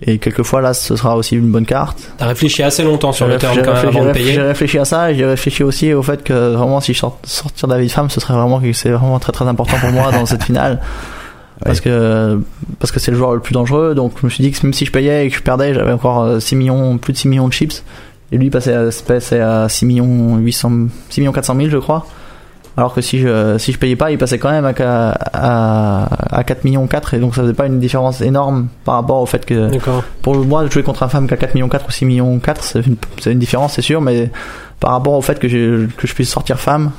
Et 0.02 0.18
quelquefois 0.18 0.61
là 0.61 0.74
ce 0.74 0.94
sera 0.94 1.16
aussi 1.16 1.37
une 1.37 1.50
bonne 1.50 1.64
carte. 1.64 1.98
T'as 2.18 2.26
réfléchi 2.26 2.62
assez 2.62 2.82
longtemps 2.85 3.12
sur 3.12 3.26
le 3.26 3.37
réfléchi- 3.38 3.62
quand 3.64 3.72
même 3.72 3.87
avant 3.88 4.04
de 4.04 4.09
réfléchi- 4.11 4.26
J'ai 4.26 4.32
payer. 4.37 4.42
réfléchi 4.42 4.78
à 4.78 4.85
ça 4.85 5.11
et 5.11 5.14
j'ai 5.14 5.24
réfléchi 5.24 5.62
aussi 5.64 5.94
au 5.94 6.02
fait 6.02 6.22
que 6.22 6.52
vraiment 6.54 6.80
si 6.82 6.92
je 6.92 6.98
sort, 6.98 7.18
sortir 7.24 7.66
David 7.66 7.90
Femme 7.90 8.11
ce 8.11 8.20
serait 8.20 8.35
vraiment 8.35 8.61
que 8.61 8.70
c'est 8.74 8.90
vraiment 8.90 9.18
très 9.18 9.32
très 9.32 9.46
important 9.48 9.78
pour 9.80 9.90
moi 9.92 10.12
dans 10.12 10.26
cette 10.26 10.44
finale 10.50 10.82
parce 11.64 11.81
que 11.81 12.40
parce 12.79 12.92
que 12.92 13.01
c'est 13.01 13.11
le 13.11 13.16
joueur 13.16 13.35
le 13.35 13.40
plus 13.40 13.55
dangereux. 13.55 13.95
Donc 13.95 14.12
je 14.21 14.27
me 14.27 14.31
suis 14.31 14.42
dit 14.42 14.51
que 14.51 14.62
même 14.64 14.73
si 14.73 14.85
je 14.85 14.92
payais 14.92 15.27
et 15.27 15.31
que 15.31 15.37
je 15.37 15.42
perdais 15.42 15.75
j'avais 15.75 15.92
encore 15.92 16.23
euh, 16.23 16.40
6 16.40 16.57
millions 16.57 16.99
plus 16.99 17.12
de 17.12 17.19
6 17.19 17.29
millions 17.29 17.49
de 17.49 17.53
chips. 17.53 17.83
Et 18.33 18.38
lui 18.38 18.51
passait 18.51 18.75
à, 18.75 18.88
passait 19.07 19.40
à 19.40 19.69
6 19.69 19.87
millions 19.87 20.37
800 20.37 20.73
6 21.11 21.21
millions 21.21 21.33
400 21.33 21.57
000 21.57 21.69
je 21.71 21.79
crois. 21.79 22.07
Alors 22.77 22.92
que 22.92 23.01
si 23.01 23.19
je 23.19 23.57
si 23.57 23.73
je 23.73 23.79
payais 23.79 23.97
pas 23.97 24.11
il 24.11 24.19
passait 24.19 24.38
quand 24.38 24.51
même 24.51 24.66
à, 24.66 25.11
à, 25.33 26.37
à 26.38 26.45
4 26.45 26.64
millions 26.64 26.87
4 26.87 27.14
et 27.14 27.19
donc 27.19 27.35
ça 27.35 27.42
faisait 27.42 27.55
pas 27.55 27.66
une 27.66 27.81
différence 27.81 28.21
énorme 28.21 28.69
par 28.85 28.97
rapport 28.97 29.23
au 29.23 29.27
fait 29.27 29.47
que 29.47 29.71
pour 30.21 30.37
moi 30.37 30.62
de 30.64 30.71
jouer 30.71 30.83
contre 30.83 31.03
un 31.03 31.09
femme 31.09 31.27
qui 31.27 31.33
a 31.33 31.38
4 31.38 31.55
millions 31.55 31.71
4 31.71 31.87
ou 31.88 31.90
6 31.90 32.05
millions 32.05 32.38
4 32.38 32.62
c'est 32.62 32.87
une, 32.87 32.97
une 33.25 33.38
différence 33.38 33.75
c'est 33.75 33.83
sûr. 33.83 34.03
Mais 34.03 34.31
par 34.79 34.90
rapport 34.90 35.14
au 35.14 35.23
fait 35.23 35.38
que 35.38 35.49
je, 35.49 35.87
que 35.87 36.07
je 36.07 36.14
puisse 36.14 36.29
sortir 36.29 36.61
femme 36.61 36.90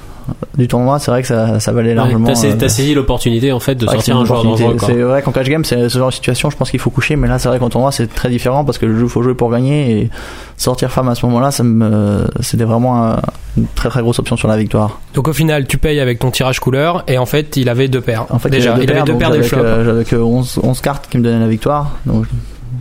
du 0.58 0.68
tournoi, 0.68 1.00
c'est 1.00 1.12
vrai 1.12 1.22
que 1.22 1.28
ça, 1.28 1.60
ça 1.60 1.72
valait 1.72 1.90
Ouais, 1.90 1.96
largement. 1.96 2.28
T'as 2.28 2.36
saisi, 2.36 2.54
euh, 2.54 2.58
t'as 2.60 2.70
saisi 2.70 2.94
l'opportunité 2.94 3.52
en 3.52 3.60
fait 3.60 3.76
de 3.76 3.86
sortir 3.88 4.18
un 4.18 4.26
joueur 4.26 4.44
dangereux. 4.44 4.76
C'est 4.80 4.94
vrai 5.02 5.22
qu'en 5.22 5.32
cash 5.32 5.48
game, 5.50 5.64
c'est 5.66 5.90
ce 5.90 5.98
genre 5.98 6.10
de 6.10 6.14
situation, 6.14 6.50
je 6.50 6.58
pense 6.58 6.70
qu'il 6.72 6.80
faut 6.80 6.90
coucher, 6.90 7.16
mais 7.16 7.28
là, 7.28 7.40
c'est 7.40 7.48
vrai 7.50 7.60
qu'en 7.60 7.70
tournoi, 7.70 7.92
c'est 7.92 8.08
très 8.14 8.30
différent 8.30 8.66
parce 8.66 8.78
que 8.78 8.86
le 8.86 8.98
jeu, 8.98 9.08
faut 9.08 9.22
jouer 9.24 9.34
pour 9.36 9.52
gagner 9.52 10.00
et 10.02 10.10
sortir 10.58 10.92
femme 10.92 11.10
à 11.10 11.16
ce 11.16 11.26
moment-là, 11.28 11.52
ça 11.52 11.64
me, 11.64 12.26
c'était 12.42 12.64
vraiment 12.64 13.04
un- 13.06 13.20
une 13.58 13.66
très 13.76 13.90
très 13.90 14.02
grosse 14.02 14.20
option 14.20 14.36
sur 14.38 14.48
la 14.48 14.58
victoire. 14.58 15.00
Donc 15.14 15.28
au 15.28 15.34
final, 15.34 15.66
tu 15.68 15.78
payes 15.78 16.00
avec 16.00 16.20
ton 16.20 16.30
tirage 16.32 16.60
couleur 16.60 17.04
et 17.08 17.18
en 17.18 17.26
fait, 17.26 17.58
il 17.58 17.70
avait 17.70 17.88
deux 17.88 18.02
paires. 18.02 18.26
En 18.30 18.40
fait, 18.40 18.50
Déjà, 18.50 18.76
il 18.82 18.92
avait 18.92 19.04
deux 19.04 19.16
paires 19.18 19.32
des 19.32 19.44
flops. 19.44 19.64
J'avais 19.86 20.04
que 20.04 20.16
11, 20.16 20.60
11 20.64 20.82
cartes 20.82 21.08
qui 21.10 21.18
me 21.18 21.24
donnaient 21.24 21.40
la 21.40 21.48
victoire, 21.48 21.92
donc, 22.06 22.26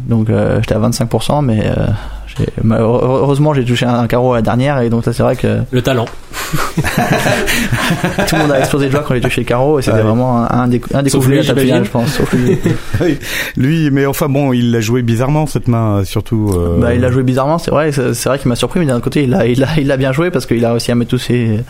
donc 0.09 0.31
euh, 0.31 0.61
j'étais 0.61 0.75
à 0.75 0.79
25%, 0.79 1.43
mais 1.45 1.63
euh, 1.65 1.87
heureusement, 2.70 3.55
j'ai 3.55 3.64
touché 3.64 3.87
un, 3.87 4.07
carreau 4.07 4.33
à 4.33 4.37
la 4.37 4.42
dernière 4.42 4.81
et 4.81 4.90
donc 4.90 5.05
ça, 5.05 5.12
c'est 5.12 5.22
vrai 5.22 5.37
que 5.37 5.59
Le 5.70 5.83
talent. 5.83 6.07
tout 8.29 8.35
le 8.37 8.38
monde 8.42 8.53
a 8.53 8.59
explosé 8.61 8.87
de 8.87 8.92
joie 8.92 9.05
quand 9.07 9.14
il 9.14 9.18
a 9.18 9.20
touché 9.20 9.40
le 9.40 9.46
carreau 9.46 9.79
et 9.79 9.83
c'était 9.83 9.96
Ouais. 9.96 10.03
vraiment 10.03 10.44
un, 10.44 10.49
un 10.51 10.68
des, 10.68 10.81
un 10.94 11.03
des 11.03 11.11
coups 11.11 11.27
de 11.29 11.35
la 11.35 11.42
finale, 11.42 11.85
je 11.85 11.90
pense. 11.90 12.09
Sauf 12.12 12.33
lui. 12.33 12.59
Oui. 13.01 13.18
Lui, 13.57 13.90
mais 13.90 14.07
enfin 14.07 14.29
bon, 14.29 14.53
il 14.53 14.70
l'a 14.72 14.81
joué 14.81 15.03
bizarrement 15.03 15.46
cette 15.46 15.68
main, 15.68 16.05
surtout. 16.05 16.51
euh, 16.55 16.81
Bah, 16.81 16.94
il 16.94 17.05
a 17.05 17.11
joué 17.11 17.22
bizarrement, 17.22 17.59
c'est 17.59 17.70
vrai. 17.70 17.90
C'est 17.92 18.25
vrai 18.29 18.38
qu'il 18.38 18.49
m'a 18.49 18.57
surpris, 18.57 18.81
mais 18.81 18.87
d'un 18.87 19.01
côté, 19.01 19.25
il 19.25 19.35
a, 19.35 19.46
il 19.46 19.62
a, 19.64 19.68
il 19.79 19.90
a 19.90 19.96
bien 19.96 20.12
joué 20.12 20.31
parce 20.31 20.46
qu'il 20.46 20.64
a 20.64 20.70
réussi 20.72 20.92
à 20.92 20.94
mettre 20.94 21.11
tous 21.11 21.18
ses, 21.18 21.61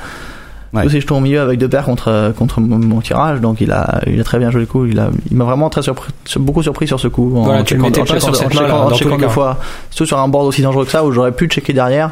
Ouais. 0.74 0.83
tous 0.83 0.90
ses 0.90 1.00
jetons 1.00 1.18
au 1.18 1.20
milieu 1.20 1.40
avec 1.40 1.59
deux 1.59 1.68
paires 1.68 1.85
contre, 1.85 2.33
contre 2.37 2.61
mon, 2.61 3.00
tirage. 3.00 3.40
Donc, 3.40 3.61
il 3.61 3.70
a, 3.72 4.00
il 4.07 4.20
a 4.20 4.24
très 4.24 4.38
bien 4.38 4.50
joué 4.50 4.61
le 4.62 4.66
coup. 4.66 4.85
Il 4.87 4.98
a, 4.98 5.11
il 5.31 5.37
m'a 5.37 5.44
vraiment 5.44 5.70
très 5.70 5.83
surpris, 5.83 6.12
sur- 6.24 6.40
beaucoup 6.40 6.62
surpris 6.62 6.87
sur 6.87 6.98
ce 7.00 7.09
coup. 7.09 7.33
En 7.37 7.42
Voilà, 7.44 7.62
tu 7.62 7.76
le 7.76 7.83
mettais 7.83 8.00
en 8.00 8.05
pas 8.05 8.18
sur 8.20 8.35
cette 8.37 8.52
dans 8.52 8.90
checkant 8.92 9.16
les 9.16 9.22
deux 9.22 9.29
fois. 9.29 9.59
Surtout 9.90 10.07
sur 10.09 10.18
un 10.18 10.29
board 10.29 10.46
aussi 10.46 10.62
dangereux 10.62 10.85
que 10.85 10.90
ça 10.90 11.05
où 11.05 11.12
j'aurais 11.12 11.33
pu 11.33 11.46
checker 11.46 11.72
derrière. 11.72 12.11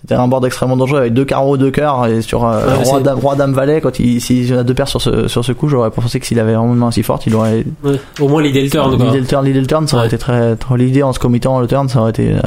C'était 0.00 0.16
un 0.16 0.28
board 0.28 0.44
extrêmement 0.44 0.76
dangereux 0.76 0.98
avec 1.00 1.14
deux 1.14 1.24
carreaux, 1.24 1.56
deux 1.56 1.70
cœurs 1.70 2.04
et 2.06 2.20
sur 2.20 2.44
euh, 2.46 2.66
Ouais, 2.66 2.84
roi, 2.84 3.00
dame, 3.00 3.18
roi, 3.18 3.36
dame, 3.36 3.54
valet. 3.54 3.80
Quand 3.80 3.98
il, 3.98 4.20
s'il 4.20 4.46
y 4.46 4.54
en 4.54 4.58
a 4.58 4.62
deux 4.62 4.74
paires 4.74 4.86
sur 4.88 5.00
ce, 5.00 5.28
sur 5.28 5.42
ce 5.42 5.52
coup, 5.52 5.68
j'aurais 5.70 5.90
pensé 5.90 6.20
que 6.20 6.26
s'il 6.26 6.38
avait 6.38 6.52
vraiment 6.52 6.74
une 6.74 6.78
main 6.78 6.88
aussi 6.88 7.02
forte, 7.02 7.26
il 7.26 7.34
aurait 7.34 7.64
Ouais. 7.82 7.98
Au 8.20 8.28
moins 8.28 8.42
l'idée 8.42 8.62
le 8.62 8.68
turn. 8.68 8.94
quoi. 8.98 9.06
L'idée 9.06 9.20
le 9.20 9.26
turn, 9.26 9.46
l'idée 9.46 9.60
le 9.62 9.66
turn, 9.66 9.88
ça 9.88 9.96
aurait 9.96 10.02
Ouais. 10.04 10.08
été 10.08 10.18
très, 10.18 10.56
très- 10.56 10.76
l'idée 10.76 11.02
en 11.02 11.14
se 11.14 11.18
committant 11.18 11.58
le 11.58 11.66
turn, 11.66 11.88
ça 11.88 12.00
aurait 12.00 12.10
été, 12.10 12.32
euh, 12.32 12.38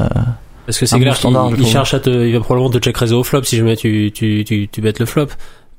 Parce 0.67 0.77
que 0.77 0.86
c'est 0.86 0.99
clair 0.99 1.17
qu'il 1.17 1.65
cherche 1.65 1.93
à 1.95 1.99
te, 1.99 2.10
il 2.12 2.34
va 2.34 2.39
probablement 2.41 2.69
te 2.69 2.77
check 2.77 2.95
raise 2.95 3.13
au 3.13 3.23
flop 3.23 3.41
si 3.43 3.58
jamais 3.58 3.75
tu, 3.75 4.12
tu, 4.13 4.43
tu, 4.45 4.67
tu 4.71 4.82
bêtes 4.82 4.99
le 4.99 5.06
flop. 5.08 5.27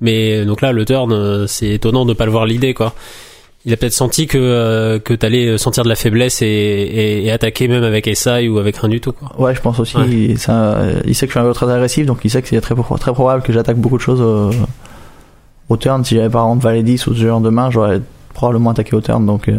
Mais 0.01 0.45
donc 0.45 0.61
là, 0.63 0.73
le 0.73 0.85
turn, 0.85 1.13
euh, 1.13 1.47
c'est 1.47 1.69
étonnant 1.69 2.05
de 2.05 2.13
pas 2.15 2.25
le 2.25 2.31
voir 2.33 2.47
l'idée, 2.47 2.75
quoi. 2.75 2.95
Il 3.67 3.73
a 3.73 3.77
peut-être 3.77 3.93
senti 3.93 4.27
que, 4.27 4.39
euh, 4.39 4.99
que 4.99 5.13
t'allais 5.13 5.59
sentir 5.59 5.83
de 5.85 5.89
la 5.89 5.95
faiblesse 5.97 6.41
et, 6.43 6.47
et, 6.47 7.27
et 7.27 7.31
attaquer 7.31 7.69
même 7.69 7.83
avec 7.85 8.09
SI 8.15 8.49
ou 8.49 8.59
avec 8.59 8.77
rien 8.79 8.89
du 8.89 9.01
tout, 9.01 9.13
quoi. 9.13 9.31
ouais, 9.39 9.55
je 9.55 9.61
pense 9.61 9.79
aussi, 9.81 9.97
Ouais. 9.97 10.09
il, 10.09 10.39
ça, 10.39 10.75
euh, 10.79 11.01
il 11.05 11.15
sait 11.15 11.27
que 11.27 11.33
je 11.33 11.39
suis 11.39 11.41
un 11.41 11.43
joueur 11.43 11.55
très 11.57 11.71
agressif, 11.71 12.07
donc 12.07 12.21
il 12.25 12.31
sait 12.31 12.41
que 12.41 12.49
c'est 12.49 12.61
très, 12.61 12.75
très 12.75 13.13
probable 13.13 13.43
que 13.43 13.53
j'attaque 13.53 13.77
beaucoup 13.77 13.97
de 13.99 14.03
choses 14.03 14.21
au, 14.23 14.51
au 15.69 15.77
turn. 15.77 16.03
Si 16.05 16.15
j'avais 16.15 16.31
par 16.31 16.45
exemple 16.47 16.63
valet 16.65 16.83
10 16.83 17.09
ou 17.09 17.15
ce 17.15 17.21
genre 17.21 17.41
de 17.41 17.51
main, 17.51 17.71
j'aurais 17.71 18.01
probablement 18.33 18.71
attaqué 18.71 18.95
au 18.97 19.01
turn, 19.01 19.27
donc, 19.27 19.49
euh, 19.49 19.57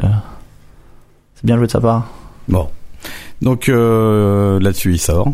c'est 1.35 1.45
bien 1.45 1.57
joué 1.57 1.67
de 1.67 1.71
sa 1.71 1.81
part. 1.81 2.07
Bon. 2.47 2.67
Donc 3.41 3.69
euh, 3.69 4.59
là-dessus, 4.59 4.93
il 4.93 4.99
sort. 4.99 5.29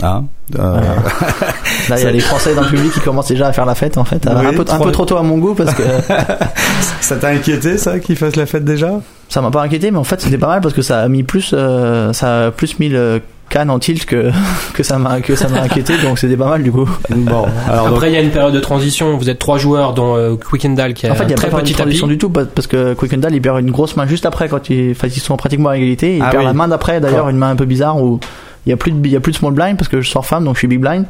Ah. 0.00 0.22
euh, 0.56 0.80
Là, 1.88 1.98
il 1.98 2.04
y 2.04 2.06
a 2.06 2.10
les 2.12 2.20
Français 2.20 2.54
dans 2.54 2.62
le 2.62 2.68
public 2.68 2.92
qui 2.92 3.00
commencent 3.00 3.26
déjà 3.28 3.48
à 3.48 3.52
faire 3.52 3.66
la 3.66 3.74
fête, 3.74 3.98
en 3.98 4.04
fait. 4.04 4.24
Oui, 4.26 4.46
un, 4.46 4.52
peu, 4.52 4.60
un 4.60 4.64
trois- 4.64 4.86
peu 4.86 4.92
trop 4.92 5.04
tôt 5.04 5.16
à 5.16 5.22
mon 5.24 5.38
goût, 5.38 5.54
parce 5.54 5.74
que 5.74 5.82
ça 7.00 7.16
t'a 7.16 7.28
inquiété, 7.30 7.78
ça, 7.78 7.98
qu'il 7.98 8.14
fasse 8.14 8.36
la 8.36 8.46
fête 8.46 8.64
déjà? 8.64 9.00
Ça 9.28 9.40
m'a 9.42 9.50
pas 9.50 9.60
inquiété, 9.62 9.90
mais 9.90 9.98
en 9.98 10.04
fait, 10.04 10.20
c'était 10.20 10.38
pas 10.38 10.46
mal 10.46 10.60
parce 10.60 10.72
que 10.74 10.82
ça 10.82 11.00
a 11.00 11.08
mis 11.08 11.24
plus, 11.24 11.50
euh, 11.52 12.12
ça 12.12 12.46
a 12.46 12.50
plus 12.52 12.78
mis 12.78 12.88
le 12.88 13.20
can 13.48 13.68
en 13.68 13.78
tilt 13.78 14.04
que, 14.04 14.30
que 14.74 14.82
ça 14.82 14.98
m'a, 14.98 15.20
que 15.20 15.34
ça 15.36 15.48
m'a 15.48 15.62
inquiété, 15.62 15.94
donc 16.02 16.18
c'était 16.18 16.36
pas 16.36 16.48
mal 16.48 16.62
du 16.62 16.70
coup. 16.72 16.88
Bon. 17.10 17.46
Alors 17.68 17.88
Après, 17.88 18.10
il 18.10 18.14
y 18.14 18.16
a 18.16 18.20
une 18.20 18.30
période 18.30 18.52
de 18.54 18.60
transition. 18.60 19.16
Vous 19.16 19.30
êtes 19.30 19.38
trois 19.38 19.58
joueurs, 19.58 19.94
dont 19.94 20.16
euh, 20.16 20.36
Quickendall 20.36 20.94
qui 20.94 21.06
a 21.06 21.12
En 21.12 21.14
fait, 21.14 21.24
il 21.24 21.30
y 21.30 21.32
a 21.32 21.36
très 21.36 21.48
pas 21.50 21.56
de 21.58 21.62
petit 21.62 21.72
tapis. 21.72 21.82
transition 21.82 22.06
du 22.06 22.18
tout 22.18 22.30
parce 22.30 22.66
que 22.66 22.94
Quickendall 22.94 23.34
il 23.34 23.40
perd 23.42 23.60
une 23.60 23.70
grosse 23.70 23.96
main 23.96 24.06
juste 24.06 24.26
après 24.26 24.48
quand 24.48 24.70
ils, 24.70 24.90
ils 25.02 25.10
sont 25.20 25.36
pratiquement 25.36 25.70
à 25.70 25.76
égalité. 25.76 26.16
Il 26.16 26.22
Ah 26.22 26.30
perd 26.30 26.42
oui. 26.42 26.46
la 26.46 26.52
main 26.54 26.68
d'après 26.68 27.00
d'ailleurs 27.00 27.28
une 27.28 27.36
main 27.38 27.50
un 27.50 27.56
peu 27.56 27.64
bizarre 27.64 28.00
où 28.02 28.20
il 28.66 28.70
y 28.70 28.72
a 28.72 28.76
plus 28.76 28.92
de 28.92 28.98
il 29.06 29.12
y 29.12 29.16
a 29.16 29.20
plus 29.20 29.32
de 29.32 29.36
small 29.38 29.52
blind 29.54 29.76
parce 29.78 29.88
que 29.88 30.00
je 30.00 30.10
sors 30.10 30.26
femme 30.26 30.44
donc 30.44 30.54
je 30.54 30.58
suis 30.60 30.68
big 30.68 30.80
blind. 30.80 31.04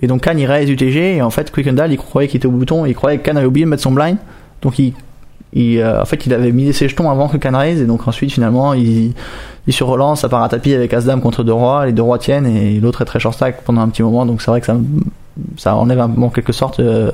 Et 0.00 0.06
donc 0.06 0.22
Khan 0.22 0.34
il 0.36 0.46
raise 0.46 0.68
UTG 0.70 1.16
et 1.16 1.22
en 1.22 1.30
fait 1.30 1.50
Quickendall 1.50 1.92
il 1.92 1.96
croyait 1.98 2.28
qu'il 2.28 2.38
était 2.38 2.46
au 2.46 2.50
bouton, 2.50 2.86
il 2.86 2.94
croyait 2.94 3.18
que 3.18 3.28
Khan 3.30 3.36
avait 3.36 3.46
oublié 3.46 3.64
de 3.64 3.70
mettre 3.70 3.82
son 3.82 3.92
blind. 3.92 4.16
Donc 4.62 4.78
il 4.78 4.94
il, 5.52 5.78
euh, 5.78 6.00
en 6.00 6.04
fait, 6.04 6.26
il 6.26 6.32
avait 6.32 6.52
mis 6.52 6.72
ses 6.72 6.88
jetons 6.88 7.10
avant 7.10 7.28
que 7.28 7.36
Khan 7.36 7.56
raise 7.56 7.80
et 7.80 7.86
donc 7.86 8.08
ensuite 8.08 8.32
finalement 8.32 8.72
il, 8.72 9.12
il 9.66 9.72
se 9.72 9.84
relance, 9.84 10.20
ça 10.20 10.28
part 10.28 10.42
à 10.42 10.48
tapis 10.48 10.74
avec 10.74 10.92
As-Dame 10.94 11.20
contre 11.20 11.44
deux 11.44 11.52
rois, 11.52 11.86
les 11.86 11.92
deux 11.92 12.02
rois 12.02 12.18
tiennent 12.18 12.46
et 12.46 12.80
l'autre 12.80 13.02
est 13.02 13.04
très 13.04 13.20
short 13.20 13.34
stack 13.34 13.62
pendant 13.62 13.82
un 13.82 13.88
petit 13.88 14.02
moment 14.02 14.24
donc 14.24 14.40
c'est 14.42 14.50
vrai 14.50 14.60
que 14.60 14.66
ça, 14.66 14.76
ça 15.56 15.76
enlève 15.76 16.00
un, 16.00 16.10
en 16.22 16.30
quelque 16.30 16.52
sorte 16.52 16.80
euh, 16.80 17.10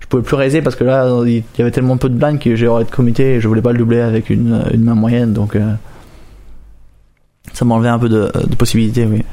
je 0.00 0.06
pouvais 0.06 0.22
plus 0.22 0.36
raiser 0.36 0.62
parce 0.62 0.76
que 0.76 0.84
là 0.84 1.08
il 1.26 1.42
y 1.58 1.60
avait 1.60 1.70
tellement 1.70 1.96
peu 1.96 2.08
de 2.08 2.14
blinds 2.14 2.38
que 2.38 2.54
j'aurais 2.54 2.82
été 2.82 2.92
comité 2.92 3.34
et 3.34 3.40
je 3.40 3.48
voulais 3.48 3.62
pas 3.62 3.72
le 3.72 3.78
doubler 3.78 4.00
avec 4.00 4.30
une, 4.30 4.62
une 4.72 4.82
main 4.82 4.94
moyenne 4.94 5.32
donc 5.32 5.56
euh, 5.56 5.72
ça 7.52 7.64
m'enlevait 7.64 7.88
un 7.88 7.98
peu 7.98 8.08
de, 8.08 8.30
de 8.48 8.54
possibilités 8.54 9.04
oui. 9.04 9.24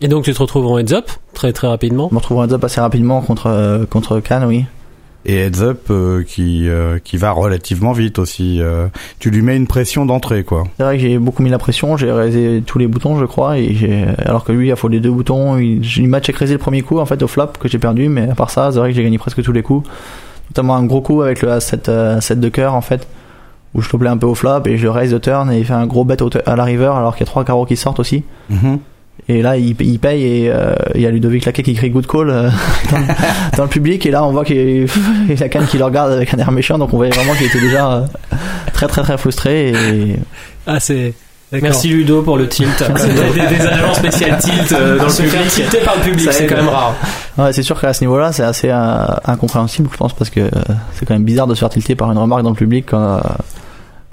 Et 0.00 0.06
donc 0.06 0.24
tu 0.24 0.32
te 0.32 0.38
retrouves 0.38 0.66
en 0.66 0.78
heads 0.78 0.94
up 0.94 1.10
très 1.34 1.52
très 1.52 1.66
rapidement. 1.66 2.08
Je 2.10 2.14
me 2.14 2.18
retrouve 2.20 2.38
en 2.38 2.44
heads 2.44 2.54
up 2.54 2.62
assez 2.62 2.80
rapidement 2.80 3.20
contre 3.20 3.48
euh, 3.48 3.84
contre 3.84 4.20
Khan 4.20 4.42
oui. 4.46 4.64
Et 5.26 5.36
heads 5.36 5.62
up 5.62 5.80
euh, 5.90 6.22
qui 6.22 6.68
euh, 6.68 6.98
qui 7.02 7.16
va 7.16 7.32
relativement 7.32 7.92
vite 7.92 8.18
aussi. 8.18 8.60
euh, 8.60 8.86
tu 9.18 9.30
lui 9.30 9.42
mets 9.42 9.56
une 9.56 9.66
pression 9.66 10.06
d'entrée, 10.06 10.44
quoi. 10.44 10.64
C'est 10.76 10.84
vrai 10.84 10.96
que 10.96 11.02
j'ai 11.02 11.18
beaucoup 11.18 11.42
mis 11.42 11.50
la 11.50 11.58
pression, 11.58 11.96
j'ai 11.96 12.10
raisé 12.10 12.62
tous 12.64 12.78
les 12.78 12.86
boutons 12.86 13.18
je 13.18 13.24
crois 13.24 13.58
et 13.58 13.74
j'ai 13.74 14.04
alors 14.24 14.44
que 14.44 14.52
lui 14.52 14.68
il 14.68 14.72
a 14.72 14.76
les 14.88 15.00
deux 15.00 15.10
boutons, 15.10 15.58
il, 15.58 15.84
il 15.84 16.08
m'a 16.08 16.20
check 16.20 16.36
raisé 16.36 16.54
le 16.54 16.58
premier 16.58 16.82
coup 16.82 16.98
en 16.98 17.06
fait 17.06 17.22
au 17.22 17.28
flop 17.28 17.48
que 17.60 17.68
j'ai 17.68 17.78
perdu 17.78 18.08
mais 18.08 18.30
à 18.30 18.34
part 18.34 18.50
ça 18.50 18.70
c'est 18.72 18.78
vrai 18.78 18.90
que 18.90 18.96
j'ai 18.96 19.02
gagné 19.02 19.18
presque 19.18 19.42
tous 19.42 19.52
les 19.52 19.62
coups. 19.62 19.88
Notamment 20.50 20.76
un 20.76 20.84
gros 20.84 21.02
coup 21.02 21.20
avec 21.22 21.42
le 21.42 21.48
A7 21.50 21.88
euh, 21.88 22.18
A7 22.20 22.40
de 22.40 22.48
cœur 22.48 22.74
en 22.74 22.80
fait 22.80 23.06
où 23.74 23.82
je 23.82 23.90
toplais 23.90 24.08
un 24.08 24.16
peu 24.16 24.26
au 24.26 24.34
flop 24.34 24.62
et 24.66 24.78
je 24.78 24.88
raise 24.88 25.10
de 25.10 25.18
turn 25.18 25.50
et 25.52 25.58
il 25.58 25.64
fait 25.64 25.74
un 25.74 25.86
gros 25.86 26.04
bet 26.04 26.16
à 26.46 26.56
la 26.56 26.64
river 26.64 26.92
alors 26.96 27.14
qu'il 27.16 27.26
y 27.26 27.28
a 27.28 27.30
trois 27.30 27.44
carreaux 27.44 27.66
qui 27.66 27.76
sortent 27.76 28.00
aussi. 28.00 28.24
Mhm. 28.48 28.78
Et 29.30 29.42
là, 29.42 29.56
il, 29.58 29.76
il 29.80 29.98
paye 29.98 30.22
et 30.24 30.50
euh, 30.50 30.74
il 30.94 31.02
y 31.02 31.06
a 31.06 31.10
Ludovic 31.10 31.44
Laquet 31.44 31.62
qui 31.62 31.74
crie 31.74 31.90
good 31.90 32.06
call 32.06 32.30
euh, 32.30 32.48
dans, 32.90 32.98
le- 32.98 33.04
dans 33.58 33.62
le 33.64 33.68
public. 33.68 34.06
Et 34.06 34.10
là, 34.10 34.24
on 34.24 34.32
voit 34.32 34.44
qu'il 34.44 34.56
y 35.28 35.32
a 35.32 35.34
la 35.38 35.48
canne 35.50 35.66
qui 35.66 35.76
le 35.78 35.84
regarde 35.84 36.12
avec 36.12 36.32
un 36.32 36.38
air 36.38 36.50
méchant. 36.50 36.78
Donc, 36.78 36.94
on 36.94 36.96
voyait 36.96 37.12
vraiment 37.12 37.34
qu'il 37.34 37.46
était 37.46 37.60
déjà 37.60 37.92
euh, 37.92 38.00
très, 38.72 38.86
très, 38.86 39.02
très 39.02 39.18
frustré. 39.18 39.70
Et 39.70 40.16
Ah 40.66 40.80
c'est. 40.80 41.12
Merci 41.50 41.88
Ludo 41.88 42.20
pour 42.20 42.36
le 42.36 42.46
tilt. 42.46 42.68
C'est 42.96 43.08
des, 43.08 43.56
des 43.56 43.66
agents 43.66 43.94
spécial 43.94 44.38
tilt 44.38 44.70
euh, 44.72 44.98
dans 44.98 45.04
le 45.06 45.10
public. 45.10 45.48
tilter 45.48 45.78
par 45.78 45.96
le 45.96 46.02
public, 46.02 46.30
c'est 46.30 46.46
quand 46.46 46.56
même 46.56 46.68
rare. 46.68 46.94
ouais, 47.38 47.54
c'est 47.54 47.62
sûr 47.62 47.80
qu'à 47.80 47.94
ce 47.94 48.02
niveau-là, 48.04 48.32
c'est 48.32 48.42
assez 48.42 48.68
euh, 48.70 49.06
incompréhensible, 49.24 49.88
je 49.90 49.96
pense, 49.96 50.12
parce 50.12 50.28
que 50.28 50.40
euh, 50.40 50.50
c'est 50.92 51.06
quand 51.06 51.14
même 51.14 51.24
bizarre 51.24 51.46
de 51.46 51.54
se 51.54 51.60
faire 51.60 51.70
tilter 51.70 51.94
par 51.94 52.12
une 52.12 52.18
remarque 52.18 52.42
dans 52.42 52.50
le 52.50 52.54
public 52.54 52.84
quand, 52.90 53.00
euh, 53.16 53.20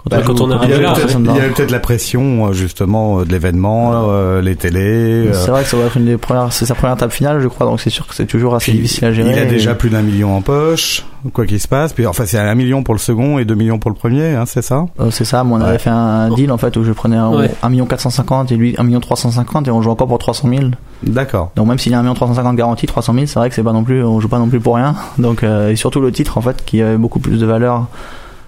Bah, 0.10 0.18
quand 0.24 0.40
on 0.40 0.52
est 0.52 0.66
Il 0.66 0.70
y 0.70 0.74
avait 0.74 0.84
peut-être- 0.86 1.30
avait 1.30 1.50
peut-être 1.50 1.72
la 1.72 1.80
pression 1.80 2.46
euh, 2.48 2.54
justement 2.54 3.20
euh, 3.20 3.26
de 3.26 3.32
l'événement, 3.32 4.06
euh, 4.10 4.40
les 4.42 4.56
télés. 4.56 5.28
euh, 5.28 5.34
C'est 5.34 5.50
vrai 5.50 5.64
que 5.64 5.70
ça 5.70 5.78
va 5.78 5.86
être 5.86 5.98
une 5.98 6.06
des 6.06 6.18
premières, 6.18 6.54
c'est 6.54 6.68
sa 6.68 6.76
première 6.76 6.96
table 6.96 7.12
finale, 7.12 7.42
je 7.42 7.48
crois, 7.48 7.66
donc 7.66 7.80
c'est 7.82 7.90
sûr 7.90 8.06
que 8.08 8.14
c'est 8.14 8.28
toujours 8.28 8.54
assez 8.54 8.72
puis 8.72 8.80
difficile 8.82 9.06
à 9.06 9.12
gérer. 9.14 9.32
Il 9.32 9.40
a 9.40 9.44
Et- 9.44 9.48
déjà 9.48 9.74
plus 9.74 9.90
d'un 9.90 10.04
million 10.04 10.36
en 10.38 10.42
poche, 10.42 11.04
quoi 11.34 11.48
qu'il 11.48 11.60
se 11.60 11.68
passe. 11.68 11.92
Puis 11.94 12.06
enfin, 12.06 12.26
c'est 12.28 12.38
un 12.38 12.54
million 12.54 12.84
pour 12.84 12.94
le 12.94 13.00
second 13.00 13.40
et 13.40 13.46
deux 13.46 13.56
millions 13.56 13.80
pour 13.80 13.90
le 13.90 13.96
premier, 13.96 14.36
hein, 14.36 14.44
c'est 14.46 14.62
ça? 14.62 14.86
Euh, 15.00 15.10
c'est 15.10 15.26
ça, 15.26 15.44
moi 15.44 15.58
on 15.58 15.62
Ouais. 15.64 15.70
avait 15.70 15.80
fait 15.80 15.90
un 15.90 16.30
deal 16.30 16.52
en 16.52 16.58
fait 16.60 16.78
où 16.78 16.84
je 16.84 16.92
prenais 16.92 17.18
un, 17.18 17.30
Ouais. 17.36 17.50
1 17.64 17.70
million 17.70 17.88
450 17.88 18.52
et 18.52 18.58
lui 18.58 18.76
1 18.78 18.84
million 18.84 19.00
350 19.00 19.68
et 19.68 19.72
on 19.72 19.82
joue 19.82 19.90
encore 19.90 20.08
pour 20.08 20.20
300 20.20 20.50
000. 20.50 20.62
D'accord. 21.02 21.52
Donc 21.56 21.68
même 21.68 21.80
s'il 21.80 21.92
y 21.92 21.96
a 21.96 22.00
1 22.00 22.02
million 22.04 22.14
350 22.14 22.56
garanti, 22.56 22.86
300 22.86 23.12
000, 23.14 23.26
c'est 23.26 23.40
vrai 23.40 23.50
que 23.50 23.56
c'est 23.56 23.64
pas 23.64 23.74
non 23.74 23.84
plus, 23.84 24.04
on 24.04 24.20
joue 24.20 24.28
pas 24.30 24.38
non 24.40 24.48
plus 24.50 24.60
pour 24.60 24.76
rien. 24.76 24.94
Donc 25.18 25.42
euh, 25.44 25.72
et 25.72 25.76
surtout 25.76 26.00
le 26.00 26.12
titre 26.12 26.38
en 26.38 26.42
fait 26.42 26.64
qui 26.64 26.82
avait 26.84 26.98
beaucoup 26.98 27.20
plus 27.20 27.40
de 27.40 27.46
valeur. 27.48 27.88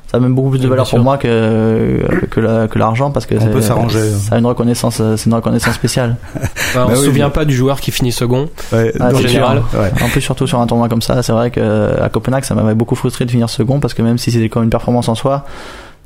Ça 0.10 0.18
a 0.18 0.20
même 0.22 0.34
beaucoup 0.36 0.52
plus 0.52 0.60
de 0.60 0.64
Oui, 0.64 0.70
valeur 0.70 0.90
pour 0.90 1.00
moi 1.00 1.18
que 1.18 2.00
que 2.32 2.40
la- 2.40 2.68
que 2.70 2.80
l'argent 2.80 3.12
parce 3.12 3.26
que 3.26 3.36
On 3.36 3.42
c'est- 3.42 3.48
peut 3.52 3.62
s'arranger. 3.62 4.10
Ça 4.12 4.36
a 4.36 4.38
une 4.40 4.46
reconnaissance, 4.46 5.00
euh, 5.02 5.18
c'est 5.18 5.26
une 5.30 5.34
reconnaissance 5.36 5.74
spéciale. 5.76 6.16
Bah, 6.76 6.84
on 6.86 6.90
Bah 6.90 6.96
se 6.96 7.00
oui, 7.02 7.06
souvient 7.08 7.28
mais- 7.28 7.34
pas 7.34 7.44
du 7.46 7.54
joueur 7.54 7.80
qui 7.82 7.92
finit 7.92 8.12
second. 8.14 8.48
Ouais, 8.72 8.94
Ah, 9.00 9.10
c'est 9.14 9.28
général. 9.28 9.64
ouais. 9.74 9.92
En 10.04 10.08
plus 10.10 10.22
surtout 10.22 10.48
sur 10.48 10.60
un 10.62 10.68
tournoi 10.68 10.88
comme 10.90 11.02
ça, 11.02 11.22
c'est 11.24 11.34
vrai 11.34 11.52
que 11.52 11.60
euh, 11.62 12.04
à 12.06 12.08
Copenhague 12.10 12.46
ça 12.46 12.56
m'avait 12.56 12.74
beaucoup 12.74 12.96
frustré 12.96 13.26
de 13.26 13.32
finir 13.32 13.50
second 13.50 13.80
parce 13.82 13.94
que 13.94 14.02
même 14.02 14.18
si 14.18 14.32
c'était 14.32 14.48
comme 14.50 14.64
une 14.64 14.70
performance 14.70 15.10
en 15.10 15.16
soi, 15.16 15.46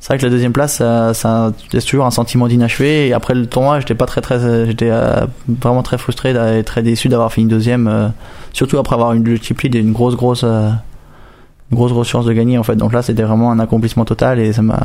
c'est 0.00 0.08
vrai 0.08 0.18
que 0.18 0.24
la 0.24 0.30
deuxième 0.30 0.52
place 0.52 0.74
ça, 0.78 1.14
ça 1.14 1.52
laisse 1.72 1.84
toujours 1.84 2.04
un 2.06 2.10
sentiment 2.10 2.48
d'inachevé 2.48 3.06
et 3.06 3.12
après 3.12 3.34
le 3.34 3.46
tournoi 3.46 3.78
j'étais 3.78 3.94
pas 3.94 4.06
très 4.06 4.20
très 4.20 4.66
j'étais 4.66 4.88
euh, 4.90 5.26
vraiment 5.60 5.84
très 5.84 5.96
frustré 5.96 6.34
et 6.58 6.64
très 6.64 6.82
déçu 6.82 7.08
d'avoir 7.08 7.32
fini 7.32 7.46
deuxième 7.48 7.86
euh, 7.86 8.08
surtout 8.52 8.78
après 8.78 8.94
avoir 8.96 9.12
une 9.12 9.40
chip 9.40 9.60
lead 9.60 9.76
et 9.76 9.78
une 9.78 9.92
grosse 9.92 10.16
grosse 10.16 10.42
euh, 10.44 10.70
grosse 11.72 11.92
grosse 11.92 12.08
chance 12.08 12.24
de 12.26 12.32
gagner 12.32 12.58
en 12.58 12.62
fait 12.62 12.76
donc 12.76 12.92
là 12.92 13.02
c'était 13.02 13.22
vraiment 13.22 13.50
un 13.50 13.58
accomplissement 13.58 14.04
total 14.04 14.38
et 14.38 14.52
ça 14.52 14.62
m'a 14.62 14.78